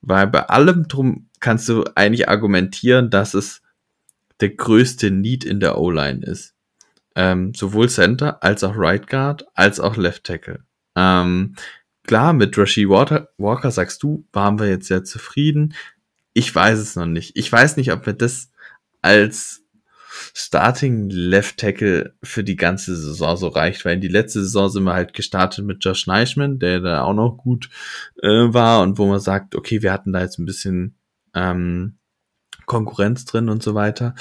Weil 0.00 0.26
bei 0.28 0.48
allem 0.48 0.88
drum 0.88 1.28
kannst 1.40 1.68
du 1.68 1.84
eigentlich 1.94 2.28
argumentieren, 2.28 3.10
dass 3.10 3.34
es 3.34 3.62
der 4.40 4.50
größte 4.50 5.10
Need 5.10 5.44
in 5.44 5.60
der 5.60 5.78
O-Line 5.78 6.24
ist. 6.24 6.54
Ähm, 7.16 7.52
sowohl 7.54 7.88
Center 7.88 8.42
als 8.42 8.62
auch 8.62 8.74
Right 8.76 9.08
Guard 9.08 9.44
als 9.54 9.80
auch 9.80 9.96
Left 9.96 10.24
Tackle. 10.24 10.64
Ähm, 10.94 11.56
klar, 12.04 12.32
mit 12.32 12.56
Walker, 12.56 13.28
Walker 13.38 13.70
sagst 13.70 14.02
du, 14.02 14.26
waren 14.32 14.58
wir 14.58 14.68
jetzt 14.68 14.86
sehr 14.86 15.04
zufrieden. 15.04 15.74
Ich 16.38 16.54
weiß 16.54 16.78
es 16.78 16.94
noch 16.94 17.06
nicht. 17.06 17.32
Ich 17.34 17.50
weiß 17.50 17.76
nicht, 17.76 17.90
ob 17.90 18.06
wir 18.06 18.12
das 18.12 18.52
als 19.02 19.64
Starting 20.34 21.10
Left 21.10 21.56
Tackle 21.58 22.14
für 22.22 22.44
die 22.44 22.54
ganze 22.54 22.94
Saison 22.96 23.36
so 23.36 23.48
reicht, 23.48 23.84
weil 23.84 23.94
in 23.94 24.00
die 24.00 24.06
letzte 24.06 24.42
Saison 24.44 24.68
sind 24.68 24.84
wir 24.84 24.92
halt 24.92 25.14
gestartet 25.14 25.64
mit 25.64 25.84
Josh 25.84 26.06
Neischman, 26.06 26.60
der 26.60 26.78
da 26.78 27.02
auch 27.02 27.12
noch 27.12 27.38
gut 27.38 27.70
äh, 28.22 28.28
war 28.28 28.82
und 28.82 28.98
wo 28.98 29.06
man 29.06 29.18
sagt, 29.18 29.56
okay, 29.56 29.82
wir 29.82 29.92
hatten 29.92 30.12
da 30.12 30.20
jetzt 30.20 30.38
ein 30.38 30.44
bisschen 30.44 30.96
ähm, 31.34 31.98
Konkurrenz 32.66 33.24
drin 33.24 33.48
und 33.48 33.64
so 33.64 33.74
weiter. 33.74 34.14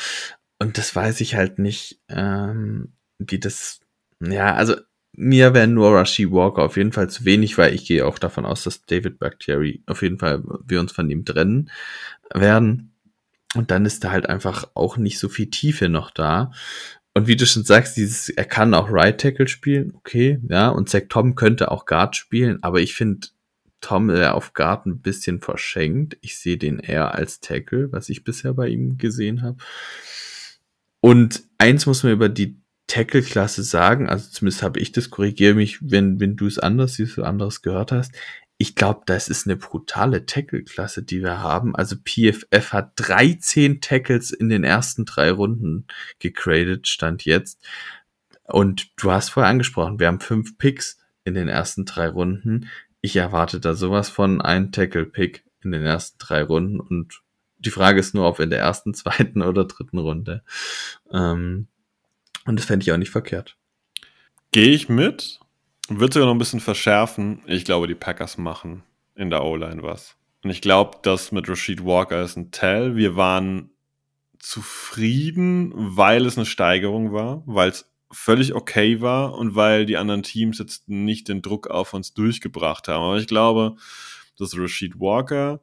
Und 0.57 0.79
das 0.79 0.95
weiß 0.95 1.21
ich 1.21 1.35
halt 1.35 1.59
nicht, 1.59 2.01
ähm, 2.09 2.93
wie 3.19 3.39
das, 3.39 3.81
ja, 4.21 4.55
also 4.55 4.73
mir 5.17 5.55
wäre 5.55 5.67
nur 5.67 5.95
Rashi 5.95 6.31
Walker 6.31 6.61
auf 6.63 6.77
jeden 6.77 6.91
Fall 6.91 7.09
zu 7.09 7.25
wenig, 7.25 7.57
weil 7.57 7.73
ich 7.73 7.85
gehe 7.85 8.05
auch 8.05 8.19
davon 8.19 8.45
aus, 8.45 8.63
dass 8.63 8.85
David 8.85 9.17
Bakhtiari 9.17 9.83
auf 9.87 10.03
jeden 10.03 10.19
Fall 10.19 10.43
wir 10.65 10.79
uns 10.79 10.91
von 10.91 11.09
ihm 11.09 11.25
trennen 11.25 11.71
werden. 12.33 12.93
Und 13.55 13.71
dann 13.71 13.85
ist 13.85 14.03
da 14.03 14.11
halt 14.11 14.29
einfach 14.29 14.69
auch 14.75 14.97
nicht 14.97 15.17
so 15.17 15.27
viel 15.27 15.49
Tiefe 15.49 15.89
noch 15.89 16.11
da. 16.11 16.51
Und 17.15 17.25
wie 17.27 17.35
du 17.35 17.47
schon 17.47 17.63
sagst, 17.63 17.97
dieses, 17.97 18.29
er 18.29 18.45
kann 18.45 18.75
auch 18.75 18.91
Right 18.91 19.19
Tackle 19.19 19.47
spielen, 19.47 19.91
okay, 19.95 20.39
ja, 20.47 20.69
und 20.69 20.87
Zach 20.87 21.03
Tom 21.09 21.33
könnte 21.33 21.71
auch 21.71 21.87
Guard 21.87 22.15
spielen, 22.15 22.61
aber 22.61 22.79
ich 22.79 22.93
finde 22.93 23.29
Tom 23.81 24.11
äh, 24.11 24.27
auf 24.27 24.53
Guard 24.53 24.85
ein 24.85 25.01
bisschen 25.01 25.41
verschenkt. 25.41 26.17
Ich 26.21 26.37
sehe 26.37 26.57
den 26.57 26.77
eher 26.77 27.15
als 27.15 27.39
Tackle, 27.39 27.91
was 27.91 28.09
ich 28.09 28.23
bisher 28.23 28.53
bei 28.53 28.67
ihm 28.67 28.99
gesehen 28.99 29.41
habe. 29.41 29.57
Und 30.99 31.43
eins 31.57 31.87
muss 31.87 32.03
man 32.03 32.11
über 32.11 32.29
die 32.29 32.59
Tackle-Klasse 32.87 33.63
sagen, 33.63 34.09
also 34.09 34.29
zumindest 34.29 34.63
habe 34.63 34.79
ich 34.79 34.91
das, 34.91 35.09
korrigiere 35.09 35.53
mich, 35.53 35.79
wenn, 35.81 36.19
wenn 36.19 36.35
du 36.35 36.47
es 36.47 36.57
anders 36.57 36.95
siehst 36.95 37.17
oder 37.17 37.27
anderes 37.27 37.61
gehört 37.61 37.91
hast 37.91 38.13
ich 38.59 38.75
glaube, 38.75 39.01
das 39.05 39.29
ist 39.29 39.45
eine 39.45 39.55
brutale 39.55 40.25
Tackle-Klasse, 40.25 41.03
die 41.03 41.21
wir 41.21 41.39
haben. 41.39 41.75
Also 41.75 41.95
PFF 41.95 42.73
hat 42.73 42.93
13 42.95 43.81
Tackles 43.81 44.31
in 44.31 44.49
den 44.49 44.63
ersten 44.63 45.05
drei 45.05 45.31
Runden 45.31 45.85
gegradet, 46.19 46.87
stand 46.87 47.25
jetzt. 47.25 47.63
Und 48.43 48.89
du 48.97 49.11
hast 49.11 49.29
vorher 49.29 49.51
angesprochen, 49.51 49.99
wir 49.99 50.07
haben 50.07 50.19
fünf 50.19 50.57
Picks 50.57 50.97
in 51.23 51.35
den 51.35 51.49
ersten 51.49 51.85
drei 51.85 52.07
Runden. 52.09 52.69
Ich 53.01 53.15
erwarte 53.15 53.59
da 53.59 53.75
sowas 53.75 54.09
von 54.09 54.41
ein 54.41 54.71
Tackle-Pick 54.71 55.43
in 55.63 55.71
den 55.71 55.83
ersten 55.83 56.17
drei 56.17 56.41
Runden. 56.41 56.79
Und 56.79 57.21
die 57.59 57.71
Frage 57.71 57.99
ist 57.99 58.15
nur, 58.15 58.27
ob 58.27 58.39
in 58.39 58.49
der 58.49 58.59
ersten, 58.59 58.93
zweiten 58.95 59.43
oder 59.43 59.65
dritten 59.65 59.99
Runde. 59.99 60.43
Ähm, 61.11 61.67
und 62.47 62.57
das 62.57 62.65
fände 62.65 62.83
ich 62.83 62.91
auch 62.91 62.97
nicht 62.97 63.11
verkehrt. 63.11 63.57
Gehe 64.51 64.69
ich 64.69 64.89
mit. 64.89 65.39
Wird 65.89 66.13
sogar 66.13 66.27
noch 66.27 66.35
ein 66.35 66.39
bisschen 66.39 66.59
verschärfen. 66.59 67.41
Ich 67.45 67.65
glaube, 67.65 67.87
die 67.87 67.95
Packers 67.95 68.37
machen 68.37 68.83
in 69.15 69.29
der 69.29 69.43
O-Line 69.43 69.83
was. 69.83 70.15
Und 70.43 70.49
ich 70.49 70.61
glaube, 70.61 70.97
das 71.03 71.31
mit 71.31 71.47
Rashid 71.49 71.83
Walker 71.83 72.21
ist 72.21 72.37
ein 72.37 72.51
Tell. 72.51 72.95
Wir 72.95 73.15
waren 73.15 73.69
zufrieden, 74.39 75.71
weil 75.75 76.25
es 76.25 76.37
eine 76.37 76.45
Steigerung 76.45 77.11
war, 77.11 77.43
weil 77.45 77.69
es 77.69 77.91
völlig 78.11 78.53
okay 78.53 79.01
war 79.01 79.33
und 79.33 79.55
weil 79.55 79.85
die 79.85 79.97
anderen 79.97 80.23
Teams 80.23 80.59
jetzt 80.59 80.87
nicht 80.87 81.27
den 81.27 81.41
Druck 81.41 81.67
auf 81.67 81.93
uns 81.93 82.13
durchgebracht 82.13 82.87
haben. 82.87 83.03
Aber 83.03 83.17
ich 83.17 83.27
glaube, 83.27 83.75
dass 84.37 84.57
Rashid 84.57 84.99
Walker 84.99 85.61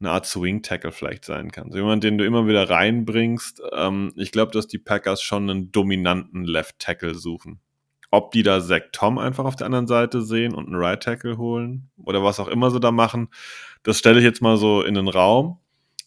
eine 0.00 0.10
Art 0.10 0.26
Swing 0.26 0.62
Tackle 0.62 0.92
vielleicht 0.92 1.24
sein 1.24 1.52
kann. 1.52 1.70
So 1.70 1.78
jemand, 1.78 2.02
den 2.02 2.18
du 2.18 2.24
immer 2.24 2.46
wieder 2.46 2.68
reinbringst. 2.68 3.62
Ähm, 3.72 4.12
ich 4.16 4.32
glaube, 4.32 4.52
dass 4.52 4.66
die 4.66 4.78
Packers 4.78 5.22
schon 5.22 5.48
einen 5.48 5.72
dominanten 5.72 6.44
Left 6.44 6.78
Tackle 6.78 7.14
suchen. 7.14 7.60
Ob 8.10 8.32
die 8.32 8.42
da 8.42 8.60
Zach 8.60 8.82
Tom 8.92 9.18
einfach 9.18 9.44
auf 9.44 9.56
der 9.56 9.66
anderen 9.66 9.86
Seite 9.86 10.22
sehen 10.22 10.54
und 10.54 10.66
einen 10.66 10.76
Right 10.76 11.02
Tackle 11.02 11.38
holen 11.38 11.90
oder 12.02 12.24
was 12.24 12.40
auch 12.40 12.48
immer 12.48 12.70
sie 12.70 12.80
da 12.80 12.90
machen, 12.90 13.28
das 13.82 13.98
stelle 13.98 14.18
ich 14.18 14.24
jetzt 14.24 14.42
mal 14.42 14.56
so 14.56 14.82
in 14.82 14.94
den 14.94 15.08
Raum. 15.08 15.58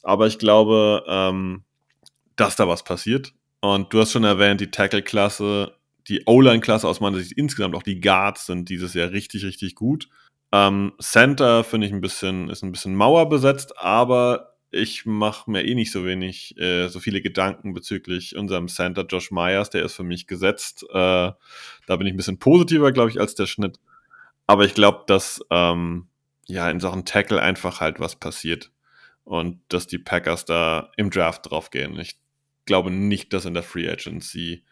Aber 0.01 0.27
ich 0.27 0.37
glaube, 0.37 1.03
ähm, 1.07 1.63
dass 2.35 2.55
da 2.55 2.67
was 2.67 2.83
passiert. 2.83 3.33
Und 3.61 3.93
du 3.93 4.01
hast 4.01 4.11
schon 4.11 4.25
erwähnt, 4.25 4.59
die 4.59 4.71
Tackle-Klasse, 4.71 5.73
die 6.09 6.23
O-Line-Klasse 6.25 6.87
aus 6.87 6.99
meiner 6.99 7.19
Sicht 7.19 7.31
insgesamt, 7.33 7.75
auch 7.75 7.83
die 7.83 8.01
Guards 8.01 8.47
sind 8.47 8.67
dieses 8.67 8.93
Jahr 8.93 9.11
richtig, 9.11 9.45
richtig 9.45 9.75
gut. 9.75 10.09
Ähm, 10.53 10.93
Center 11.01 11.63
finde 11.63 11.87
ich 11.87 11.93
ein 11.93 11.99
bisschen, 11.99 12.51
ist 12.51 12.63
ein 12.63 12.71
bisschen 12.71 12.95
Mauer 12.95 13.27
besetzt, 13.27 13.79
aber 13.79 14.53
ich 14.69 15.03
mache 15.07 15.49
mir 15.49 15.65
eh 15.65 15.73
nicht 15.73 15.91
so 15.91 16.05
wenig, 16.05 16.55
äh, 16.59 16.89
so 16.89 16.99
viele 16.99 17.21
Gedanken 17.21 17.73
bezüglich 17.73 18.35
unserem 18.35 18.67
Center 18.67 19.03
Josh 19.03 19.31
Myers, 19.31 19.71
der 19.71 19.83
ist 19.83 19.95
für 19.95 20.03
mich 20.03 20.27
gesetzt. 20.27 20.85
Äh, 20.91 20.93
da 20.93 21.35
bin 21.87 22.05
ich 22.05 22.13
ein 22.13 22.17
bisschen 22.17 22.37
positiver, 22.37 22.91
glaube 22.91 23.09
ich, 23.09 23.19
als 23.19 23.33
der 23.33 23.47
Schnitt. 23.47 23.79
Aber 24.45 24.63
ich 24.63 24.75
glaube, 24.75 25.05
dass 25.07 25.41
ähm, 25.49 26.07
ja 26.45 26.69
in 26.69 26.79
Sachen 26.79 27.05
Tackle 27.05 27.41
einfach 27.41 27.81
halt 27.81 27.99
was 27.99 28.15
passiert 28.15 28.71
und 29.23 29.59
dass 29.69 29.87
die 29.87 29.97
Packers 29.97 30.45
da 30.45 30.91
im 30.97 31.09
Draft 31.09 31.49
drauf 31.49 31.71
gehen. 31.71 31.99
Ich 31.99 32.19
glaube 32.65 32.91
nicht, 32.91 33.33
dass 33.33 33.45
in 33.45 33.55
der 33.55 33.63
Free 33.63 33.89
Agency 33.89 34.63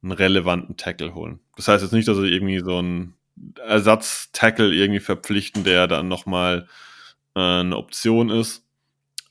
einen 0.00 0.12
relevanten 0.12 0.76
Tackle 0.76 1.12
holen. 1.14 1.40
Das 1.56 1.66
heißt 1.66 1.82
jetzt 1.82 1.92
nicht, 1.92 2.06
dass 2.06 2.18
sie 2.18 2.28
irgendwie 2.28 2.60
so 2.60 2.78
einen 2.78 3.16
Ersatz-Tackle 3.58 4.72
irgendwie 4.72 5.00
verpflichten, 5.00 5.64
der 5.64 5.86
dann 5.86 6.08
nochmal 6.08 6.68
äh, 7.34 7.40
eine 7.40 7.76
Option 7.76 8.30
ist 8.30 8.64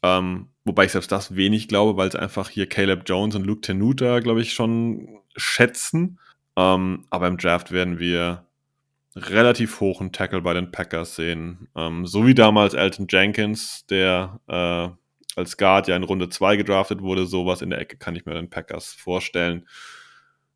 ähm, 0.03 0.49
wobei 0.65 0.85
ich 0.85 0.91
selbst 0.91 1.11
das 1.11 1.35
wenig 1.35 1.69
glaube, 1.69 1.97
weil 1.97 2.09
es 2.09 2.15
einfach 2.15 2.49
hier 2.49 2.67
Caleb 2.67 3.03
Jones 3.07 3.35
und 3.35 3.45
Luke 3.45 3.61
Tenuta, 3.61 4.19
glaube 4.19 4.41
ich, 4.41 4.53
schon 4.53 5.19
schätzen. 5.35 6.19
Ähm, 6.57 7.05
aber 7.09 7.27
im 7.27 7.37
Draft 7.37 7.71
werden 7.71 7.99
wir 7.99 8.45
relativ 9.15 9.79
hohen 9.79 10.11
Tackle 10.11 10.41
bei 10.41 10.53
den 10.53 10.71
Packers 10.71 11.15
sehen. 11.15 11.69
Ähm, 11.75 12.05
so 12.05 12.27
wie 12.27 12.35
damals 12.35 12.73
Elton 12.73 13.07
Jenkins, 13.09 13.85
der 13.87 14.41
äh, 14.47 14.89
als 15.39 15.57
Guard 15.57 15.87
ja 15.87 15.95
in 15.95 16.03
Runde 16.03 16.29
2 16.29 16.57
gedraftet 16.57 17.01
wurde, 17.01 17.25
sowas 17.25 17.61
in 17.61 17.69
der 17.69 17.79
Ecke 17.79 17.97
kann 17.97 18.15
ich 18.15 18.25
mir 18.25 18.33
den 18.33 18.49
Packers 18.49 18.93
vorstellen. 18.93 19.67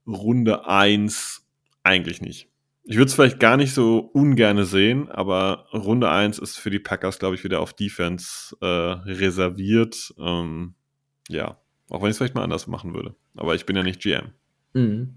Runde 0.06 0.68
1 0.68 1.46
eigentlich 1.84 2.22
nicht. 2.22 2.50
Ich 2.90 2.96
würde 2.96 3.08
es 3.08 3.14
vielleicht 3.14 3.40
gar 3.40 3.58
nicht 3.58 3.74
so 3.74 4.00
ungerne 4.00 4.64
sehen, 4.64 5.10
aber 5.10 5.68
Runde 5.74 6.10
1 6.10 6.40
ist 6.40 6.58
für 6.58 6.70
die 6.70 6.80
Packers, 6.80 7.20
glaube 7.20 7.36
ich, 7.36 7.44
wieder 7.44 7.60
auf 7.60 7.74
Defense 7.74 8.56
äh, 8.62 8.66
reserviert. 8.66 10.14
Ähm, 10.18 10.76
ja, 11.28 11.60
auch 11.90 12.02
wenn 12.02 12.08
ich 12.08 12.12
es 12.12 12.18
vielleicht 12.18 12.36
mal 12.36 12.44
anders 12.44 12.68
machen 12.68 12.94
würde. 12.94 13.16
Aber 13.36 13.56
ich 13.56 13.66
bin 13.66 13.76
ja 13.76 13.84
nicht 13.84 14.02
GM. 14.02 14.32
Mhm. 14.74 15.16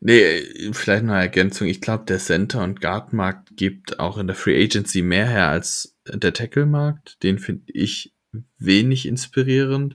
Nee, 0.00 0.72
vielleicht 0.72 1.04
noch 1.04 1.14
eine 1.14 1.22
Ergänzung. 1.22 1.68
Ich 1.68 1.80
glaube, 1.80 2.04
der 2.04 2.18
Center- 2.18 2.62
und 2.62 2.80
Guard-Markt 2.80 3.56
gibt 3.56 4.00
auch 4.00 4.18
in 4.18 4.26
der 4.26 4.36
Free 4.36 4.62
Agency 4.62 5.02
mehr 5.02 5.28
her 5.28 5.48
als 5.48 5.96
der 6.12 6.32
Tackle-Markt. 6.32 7.22
Den 7.22 7.38
finde 7.38 7.72
ich 7.72 8.12
wenig 8.58 9.06
inspirierend. 9.06 9.94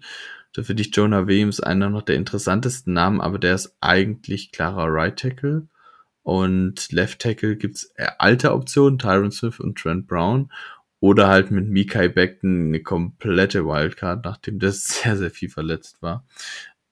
Da 0.53 0.63
finde 0.63 0.83
ich 0.83 0.95
Jonah 0.95 1.27
Williams 1.27 1.59
einer 1.59 1.89
noch 1.89 2.03
der 2.03 2.15
interessantesten 2.15 2.93
Namen, 2.93 3.21
aber 3.21 3.39
der 3.39 3.55
ist 3.55 3.75
eigentlich 3.81 4.51
klarer 4.51 4.87
Right 4.87 5.17
Tackle. 5.17 5.67
Und 6.23 6.91
Left 6.91 7.19
Tackle 7.19 7.57
gibt's 7.57 7.91
äh, 7.95 8.07
alte 8.17 8.53
Optionen, 8.53 8.97
Tyron 8.97 9.31
Smith 9.31 9.59
und 9.59 9.77
Trent 9.77 10.07
Brown. 10.07 10.51
Oder 10.99 11.27
halt 11.27 11.51
mit 11.51 11.67
Mikai 11.67 12.07
Beckton 12.07 12.67
eine 12.67 12.81
komplette 12.81 13.65
Wildcard, 13.65 14.23
nachdem 14.23 14.59
das 14.59 14.85
sehr, 15.03 15.17
sehr 15.17 15.31
viel 15.31 15.49
verletzt 15.49 16.01
war. 16.01 16.25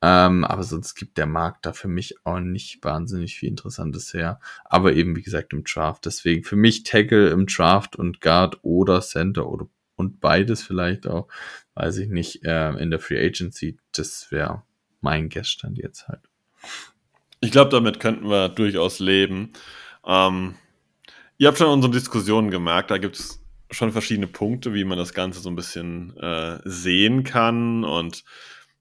Ähm, 0.03 0.43
aber 0.43 0.63
sonst 0.63 0.95
gibt 0.95 1.17
der 1.17 1.27
Markt 1.27 1.65
da 1.65 1.73
für 1.73 1.87
mich 1.87 2.15
auch 2.25 2.39
nicht 2.39 2.83
wahnsinnig 2.83 3.37
viel 3.37 3.49
Interessantes 3.49 4.13
her. 4.13 4.39
Aber 4.65 4.93
eben, 4.93 5.15
wie 5.15 5.21
gesagt, 5.21 5.53
im 5.53 5.63
Draft. 5.63 6.05
Deswegen 6.05 6.43
für 6.43 6.55
mich 6.55 6.83
Tackle 6.83 7.29
im 7.29 7.45
Draft 7.45 7.95
und 7.95 8.19
Guard 8.19 8.59
oder 8.63 9.01
Center 9.01 9.47
oder 9.47 9.67
und 9.95 10.19
beides 10.19 10.63
vielleicht 10.63 11.05
auch, 11.05 11.27
weiß 11.75 11.97
ich 11.97 12.09
nicht, 12.09 12.43
äh, 12.43 12.71
in 12.71 12.89
der 12.89 12.99
Free 12.99 13.23
Agency. 13.23 13.77
Das 13.93 14.31
wäre 14.31 14.63
mein 14.99 15.29
Gaststand 15.29 15.77
jetzt 15.77 16.07
halt. 16.07 16.21
Ich 17.41 17.51
glaube, 17.51 17.71
damit 17.71 17.99
könnten 17.99 18.29
wir 18.29 18.49
durchaus 18.49 18.99
leben. 18.99 19.51
Ähm, 20.05 20.55
ihr 21.39 21.47
habt 21.47 21.57
schon 21.57 21.69
unsere 21.69 21.91
Diskussionen 21.91 22.51
gemerkt, 22.51 22.91
da 22.91 22.99
gibt 22.99 23.17
es 23.17 23.43
schon 23.71 23.91
verschiedene 23.91 24.27
Punkte, 24.27 24.75
wie 24.75 24.83
man 24.83 24.97
das 24.97 25.13
Ganze 25.13 25.39
so 25.39 25.49
ein 25.49 25.55
bisschen 25.55 26.15
äh, 26.17 26.59
sehen 26.65 27.23
kann 27.23 27.83
und 27.83 28.23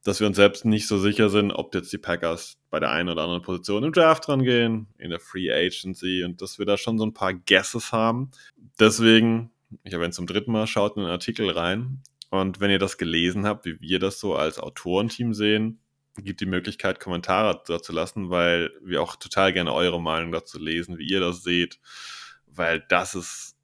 dass 0.04 0.20
wir 0.20 0.26
uns 0.26 0.36
selbst 0.36 0.64
nicht 0.64 0.86
so 0.88 0.98
sicher 0.98 1.30
sind, 1.30 1.52
ob 1.52 1.74
jetzt 1.74 1.92
die 1.92 1.98
Packers 1.98 2.58
bei 2.70 2.80
der 2.80 2.90
einen 2.90 3.08
oder 3.08 3.22
anderen 3.22 3.42
Position 3.42 3.84
im 3.84 3.92
Draft 3.92 4.26
dran 4.26 4.42
gehen, 4.42 4.88
in 4.98 5.10
der 5.10 5.20
Free 5.20 5.50
Agency 5.50 6.24
und 6.24 6.42
dass 6.42 6.58
wir 6.58 6.66
da 6.66 6.76
schon 6.76 6.98
so 6.98 7.04
ein 7.04 7.14
paar 7.14 7.32
Guesses 7.34 7.92
haben. 7.92 8.30
Deswegen, 8.78 9.50
ich 9.84 9.92
erwähne 9.92 10.12
zum 10.12 10.26
dritten 10.26 10.52
Mal, 10.52 10.66
schaut 10.66 10.96
in 10.96 11.02
den 11.02 11.10
Artikel 11.10 11.50
rein 11.50 12.02
und 12.30 12.60
wenn 12.60 12.70
ihr 12.70 12.78
das 12.78 12.98
gelesen 12.98 13.46
habt, 13.46 13.64
wie 13.64 13.80
wir 13.80 13.98
das 13.98 14.20
so 14.20 14.34
als 14.34 14.58
Autorenteam 14.58 15.32
sehen, 15.32 15.80
gibt 16.22 16.40
die 16.40 16.46
Möglichkeit, 16.46 17.00
Kommentare 17.00 17.62
dazu 17.66 17.92
lassen, 17.92 18.30
weil 18.30 18.70
wir 18.82 19.02
auch 19.02 19.16
total 19.16 19.52
gerne 19.52 19.72
eure 19.72 20.00
Meinung 20.00 20.32
dazu 20.32 20.58
lesen, 20.58 20.98
wie 20.98 21.08
ihr 21.08 21.20
das 21.20 21.42
seht, 21.42 21.78
weil 22.46 22.84
das 22.88 23.14
ist, 23.14 23.56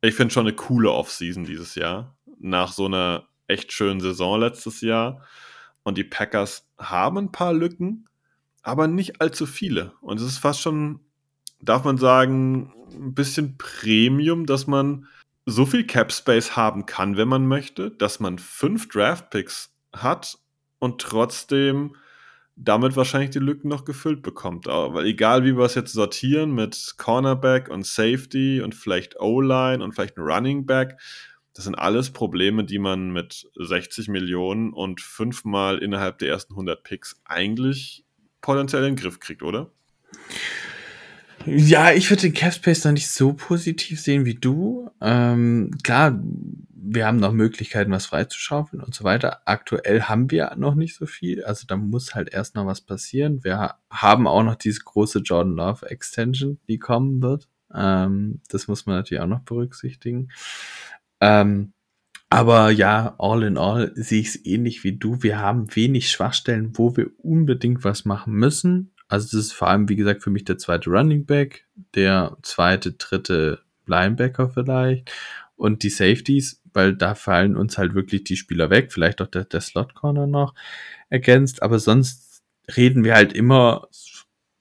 ich 0.00 0.14
finde 0.14 0.32
schon 0.32 0.46
eine 0.46 0.56
coole 0.56 0.90
Offseason 0.90 1.44
dieses 1.44 1.74
Jahr. 1.74 2.16
Nach 2.38 2.72
so 2.72 2.86
einer 2.86 3.28
echt 3.48 3.72
schönen 3.72 4.00
Saison 4.00 4.38
letztes 4.38 4.80
Jahr. 4.80 5.22
Und 5.82 5.98
die 5.98 6.04
Packers 6.04 6.68
haben 6.78 7.18
ein 7.18 7.32
paar 7.32 7.52
Lücken, 7.52 8.08
aber 8.62 8.86
nicht 8.86 9.20
allzu 9.20 9.46
viele. 9.46 9.94
Und 10.00 10.20
es 10.20 10.26
ist 10.26 10.38
fast 10.38 10.60
schon, 10.60 11.00
darf 11.60 11.84
man 11.84 11.96
sagen, 11.96 12.72
ein 12.92 13.14
bisschen 13.14 13.56
Premium, 13.56 14.46
dass 14.46 14.66
man 14.66 15.06
so 15.46 15.64
viel 15.64 15.86
Cap 15.86 16.12
Space 16.12 16.56
haben 16.56 16.84
kann, 16.84 17.16
wenn 17.16 17.28
man 17.28 17.46
möchte, 17.46 17.90
dass 17.90 18.20
man 18.20 18.38
fünf 18.38 18.88
Draft 18.88 19.30
Picks 19.30 19.74
hat 19.94 20.38
und 20.78 21.00
trotzdem 21.00 21.96
damit 22.56 22.96
wahrscheinlich 22.96 23.30
die 23.30 23.38
Lücken 23.38 23.68
noch 23.68 23.84
gefüllt 23.84 24.22
bekommt. 24.22 24.68
Aber 24.68 25.04
egal, 25.04 25.44
wie 25.44 25.56
wir 25.56 25.64
es 25.64 25.76
jetzt 25.76 25.92
sortieren 25.92 26.52
mit 26.52 26.94
Cornerback 26.96 27.68
und 27.68 27.86
Safety 27.86 28.60
und 28.60 28.74
vielleicht 28.74 29.20
O-Line 29.20 29.82
und 29.82 29.92
vielleicht 29.92 30.16
ein 30.16 30.24
Running 30.24 30.66
Back, 30.66 30.98
das 31.54 31.64
sind 31.64 31.76
alles 31.76 32.10
Probleme, 32.10 32.64
die 32.64 32.78
man 32.78 33.12
mit 33.12 33.48
60 33.56 34.08
Millionen 34.08 34.72
und 34.72 35.00
fünfmal 35.00 35.78
innerhalb 35.78 36.18
der 36.18 36.28
ersten 36.28 36.54
100 36.54 36.82
Picks 36.82 37.20
eigentlich 37.24 38.04
potenziell 38.40 38.84
in 38.84 38.94
den 38.94 39.02
Griff 39.02 39.20
kriegt, 39.20 39.42
oder? 39.42 39.70
Ja, 41.46 41.92
ich 41.92 42.10
würde 42.10 42.22
den 42.22 42.34
Capspace 42.34 42.84
noch 42.84 42.92
nicht 42.92 43.08
so 43.08 43.32
positiv 43.32 44.00
sehen 44.00 44.24
wie 44.24 44.34
du. 44.34 44.90
Ähm, 45.00 45.70
klar, 45.82 46.20
wir 46.80 47.06
haben 47.06 47.18
noch 47.18 47.32
Möglichkeiten, 47.32 47.90
was 47.90 48.06
freizuschaufeln 48.06 48.82
und 48.82 48.94
so 48.94 49.04
weiter. 49.04 49.42
Aktuell 49.46 50.02
haben 50.02 50.30
wir 50.30 50.54
noch 50.56 50.74
nicht 50.74 50.94
so 50.94 51.06
viel. 51.06 51.44
Also 51.44 51.66
da 51.66 51.76
muss 51.76 52.14
halt 52.14 52.32
erst 52.32 52.54
noch 52.54 52.66
was 52.66 52.80
passieren. 52.80 53.42
Wir 53.42 53.74
haben 53.90 54.26
auch 54.26 54.42
noch 54.42 54.54
diese 54.54 54.82
große 54.84 55.20
Jordan 55.20 55.54
Love 55.54 55.90
Extension, 55.90 56.58
die 56.68 56.78
kommen 56.78 57.20
wird. 57.20 57.48
Ähm, 57.74 58.40
das 58.48 58.68
muss 58.68 58.86
man 58.86 58.96
natürlich 58.96 59.22
auch 59.22 59.28
noch 59.28 59.42
berücksichtigen. 59.42 60.30
Ähm, 61.20 61.72
aber 62.30 62.70
ja, 62.70 63.16
all 63.18 63.42
in 63.42 63.58
all 63.58 63.92
sehe 63.94 64.20
ich 64.20 64.28
es 64.28 64.46
ähnlich 64.46 64.84
wie 64.84 64.96
du. 64.96 65.22
Wir 65.22 65.40
haben 65.40 65.74
wenig 65.74 66.10
Schwachstellen, 66.10 66.72
wo 66.74 66.96
wir 66.96 67.10
unbedingt 67.18 67.84
was 67.84 68.04
machen 68.04 68.34
müssen. 68.34 68.92
Also 69.08 69.36
das 69.36 69.46
ist 69.46 69.52
vor 69.52 69.68
allem, 69.68 69.88
wie 69.88 69.96
gesagt, 69.96 70.22
für 70.22 70.30
mich 70.30 70.44
der 70.44 70.58
zweite 70.58 70.90
Running 70.90 71.24
Back, 71.24 71.66
der 71.94 72.36
zweite, 72.42 72.92
dritte 72.92 73.62
Linebacker 73.86 74.50
vielleicht 74.50 75.10
und 75.58 75.82
die 75.82 75.90
Safeties, 75.90 76.62
weil 76.72 76.94
da 76.94 77.14
fallen 77.14 77.56
uns 77.56 77.78
halt 77.78 77.94
wirklich 77.94 78.24
die 78.24 78.36
Spieler 78.36 78.70
weg, 78.70 78.92
vielleicht 78.92 79.20
auch 79.20 79.26
der, 79.26 79.44
der 79.44 79.60
Slot 79.60 79.94
Corner 79.94 80.26
noch 80.26 80.54
ergänzt, 81.08 81.62
aber 81.62 81.78
sonst 81.78 82.42
reden 82.76 83.04
wir 83.04 83.14
halt 83.14 83.32
immer 83.32 83.88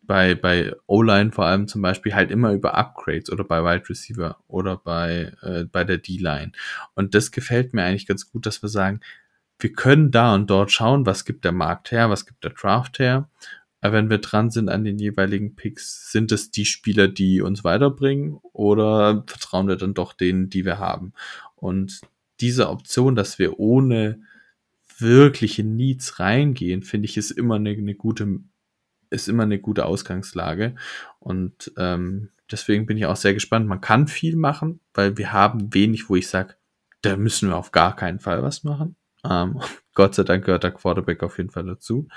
bei, 0.01 0.35
bei 0.35 0.73
O-Line 0.87 1.31
vor 1.31 1.45
allem 1.45 1.67
zum 1.67 1.81
Beispiel 1.81 2.15
halt 2.15 2.31
immer 2.31 2.53
über 2.53 2.75
Upgrades 2.75 3.29
oder 3.29 3.43
bei 3.43 3.61
Wide 3.61 3.89
Receiver 3.89 4.37
oder 4.47 4.77
bei, 4.77 5.33
äh, 5.41 5.65
bei 5.65 5.83
der 5.83 5.97
D-Line. 5.97 6.53
Und 6.95 7.13
das 7.13 7.31
gefällt 7.31 7.73
mir 7.73 7.83
eigentlich 7.83 8.07
ganz 8.07 8.31
gut, 8.31 8.45
dass 8.45 8.61
wir 8.61 8.69
sagen, 8.69 9.01
wir 9.59 9.73
können 9.73 10.11
da 10.11 10.33
und 10.33 10.49
dort 10.49 10.71
schauen, 10.71 11.05
was 11.05 11.25
gibt 11.25 11.43
der 11.43 11.51
Markt 11.51 11.91
her, 11.91 12.09
was 12.09 12.25
gibt 12.25 12.43
der 12.43 12.51
Draft 12.51 12.99
her. 12.99 13.29
Wenn 13.81 14.09
wir 14.09 14.17
dran 14.17 14.49
sind 14.49 14.69
an 14.69 14.83
den 14.83 14.97
jeweiligen 14.97 15.55
Picks, 15.55 16.11
sind 16.11 16.31
es 16.31 16.51
die 16.51 16.65
Spieler, 16.65 17.07
die 17.07 17.41
uns 17.41 17.63
weiterbringen 17.63 18.39
oder 18.53 19.23
vertrauen 19.27 19.67
wir 19.67 19.75
dann 19.75 19.93
doch 19.93 20.13
denen, 20.13 20.49
die 20.49 20.65
wir 20.65 20.79
haben? 20.79 21.13
Und 21.55 22.01
diese 22.39 22.69
Option, 22.69 23.15
dass 23.15 23.39
wir 23.39 23.59
ohne 23.59 24.21
wirkliche 24.97 25.63
Needs 25.63 26.19
reingehen, 26.19 26.81
finde 26.81 27.05
ich, 27.05 27.17
ist 27.17 27.31
immer 27.31 27.55
eine, 27.55 27.69
eine 27.69 27.95
gute 27.95 28.39
ist 29.09 29.29
immer 29.29 29.43
eine 29.43 29.59
gute 29.59 29.85
Ausgangslage. 29.85 30.75
Und 31.19 31.71
ähm, 31.77 32.29
deswegen 32.51 32.85
bin 32.85 32.97
ich 32.97 33.05
auch 33.05 33.15
sehr 33.15 33.33
gespannt. 33.33 33.67
Man 33.67 33.81
kann 33.81 34.07
viel 34.07 34.35
machen, 34.35 34.79
weil 34.93 35.17
wir 35.17 35.31
haben 35.31 35.73
wenig, 35.73 36.09
wo 36.09 36.15
ich 36.15 36.27
sage, 36.27 36.55
da 37.01 37.15
müssen 37.15 37.49
wir 37.49 37.57
auf 37.57 37.71
gar 37.71 37.95
keinen 37.95 38.19
Fall 38.19 38.43
was 38.43 38.63
machen. 38.63 38.95
Ähm, 39.23 39.61
Gott 39.93 40.15
sei 40.15 40.23
Dank 40.23 40.45
gehört 40.45 40.63
der 40.63 40.71
Quarterback 40.71 41.23
auf 41.23 41.37
jeden 41.37 41.49
Fall 41.49 41.65
dazu. 41.65 42.07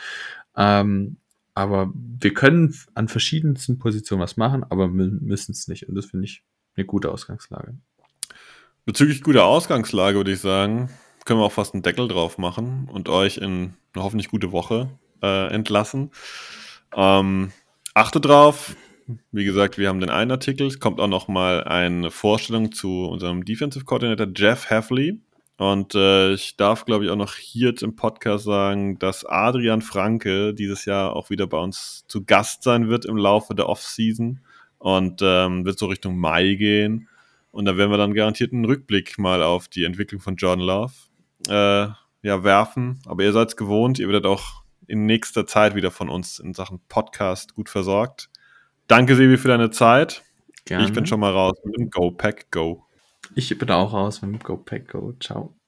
Ähm, 0.56 1.16
aber 1.60 1.92
wir 1.94 2.32
können 2.32 2.74
an 2.94 3.08
verschiedensten 3.08 3.78
Positionen 3.78 4.22
was 4.22 4.38
machen, 4.38 4.64
aber 4.64 4.88
müssen 4.88 5.52
es 5.52 5.68
nicht. 5.68 5.88
Und 5.88 5.94
das 5.94 6.06
finde 6.06 6.24
ich 6.24 6.42
eine 6.74 6.86
gute 6.86 7.10
Ausgangslage. 7.10 7.74
Bezüglich 8.86 9.22
guter 9.22 9.44
Ausgangslage 9.44 10.16
würde 10.16 10.32
ich 10.32 10.40
sagen, 10.40 10.88
können 11.26 11.38
wir 11.38 11.44
auch 11.44 11.52
fast 11.52 11.74
einen 11.74 11.82
Deckel 11.82 12.08
drauf 12.08 12.38
machen 12.38 12.88
und 12.90 13.10
euch 13.10 13.36
in 13.36 13.74
eine 13.92 14.02
hoffentlich 14.02 14.30
gute 14.30 14.52
Woche 14.52 14.88
äh, 15.22 15.52
entlassen. 15.52 16.12
Ähm, 16.96 17.52
achte 17.92 18.22
drauf. 18.22 18.74
Wie 19.30 19.44
gesagt, 19.44 19.76
wir 19.76 19.88
haben 19.88 20.00
den 20.00 20.08
einen 20.08 20.30
Artikel. 20.30 20.66
Es 20.66 20.80
kommt 20.80 20.98
auch 20.98 21.08
noch 21.08 21.28
mal 21.28 21.64
eine 21.64 22.10
Vorstellung 22.10 22.72
zu 22.72 23.04
unserem 23.04 23.44
Defensive 23.44 23.84
Coordinator 23.84 24.28
Jeff 24.34 24.70
Heffley. 24.70 25.20
Und 25.60 25.94
äh, 25.94 26.32
ich 26.32 26.56
darf, 26.56 26.86
glaube 26.86 27.04
ich, 27.04 27.10
auch 27.10 27.16
noch 27.16 27.34
hier 27.34 27.74
im 27.82 27.94
Podcast 27.94 28.44
sagen, 28.44 28.98
dass 28.98 29.26
Adrian 29.26 29.82
Franke 29.82 30.54
dieses 30.54 30.86
Jahr 30.86 31.14
auch 31.14 31.28
wieder 31.28 31.46
bei 31.46 31.58
uns 31.58 32.06
zu 32.08 32.24
Gast 32.24 32.62
sein 32.62 32.88
wird 32.88 33.04
im 33.04 33.18
Laufe 33.18 33.54
der 33.54 33.68
Offseason 33.68 34.40
und 34.78 35.20
ähm, 35.22 35.66
wird 35.66 35.78
so 35.78 35.84
Richtung 35.84 36.16
Mai 36.16 36.54
gehen. 36.54 37.08
Und 37.50 37.66
da 37.66 37.76
werden 37.76 37.90
wir 37.90 37.98
dann 37.98 38.14
garantiert 38.14 38.54
einen 38.54 38.64
Rückblick 38.64 39.18
mal 39.18 39.42
auf 39.42 39.68
die 39.68 39.84
Entwicklung 39.84 40.22
von 40.22 40.36
Jordan 40.36 40.64
Love 40.64 40.94
äh, 41.48 41.92
ja, 42.26 42.42
werfen. 42.42 43.00
Aber 43.04 43.22
ihr 43.22 43.32
seid 43.34 43.48
es 43.48 43.56
gewohnt, 43.56 43.98
ihr 43.98 44.08
werdet 44.08 44.24
auch 44.24 44.62
in 44.86 45.04
nächster 45.04 45.46
Zeit 45.46 45.74
wieder 45.74 45.90
von 45.90 46.08
uns 46.08 46.38
in 46.38 46.54
Sachen 46.54 46.80
Podcast 46.88 47.54
gut 47.54 47.68
versorgt. 47.68 48.30
Danke, 48.86 49.14
Sebi, 49.14 49.36
für 49.36 49.48
deine 49.48 49.70
Zeit. 49.70 50.22
Gerne. 50.64 50.86
Ich 50.86 50.94
bin 50.94 51.04
schon 51.04 51.20
mal 51.20 51.32
raus 51.32 51.58
mit 51.64 51.76
dem 51.76 51.90
Go 51.90 52.12
Pack 52.12 52.50
Go. 52.50 52.86
Ich 53.34 53.56
bin 53.58 53.70
auch 53.70 53.92
raus 53.92 54.22
mit 54.22 54.32
dem 54.32 54.38
Go 54.40 54.56
Pack 54.56 54.88
Go. 54.88 55.12
Ciao. 55.20 55.59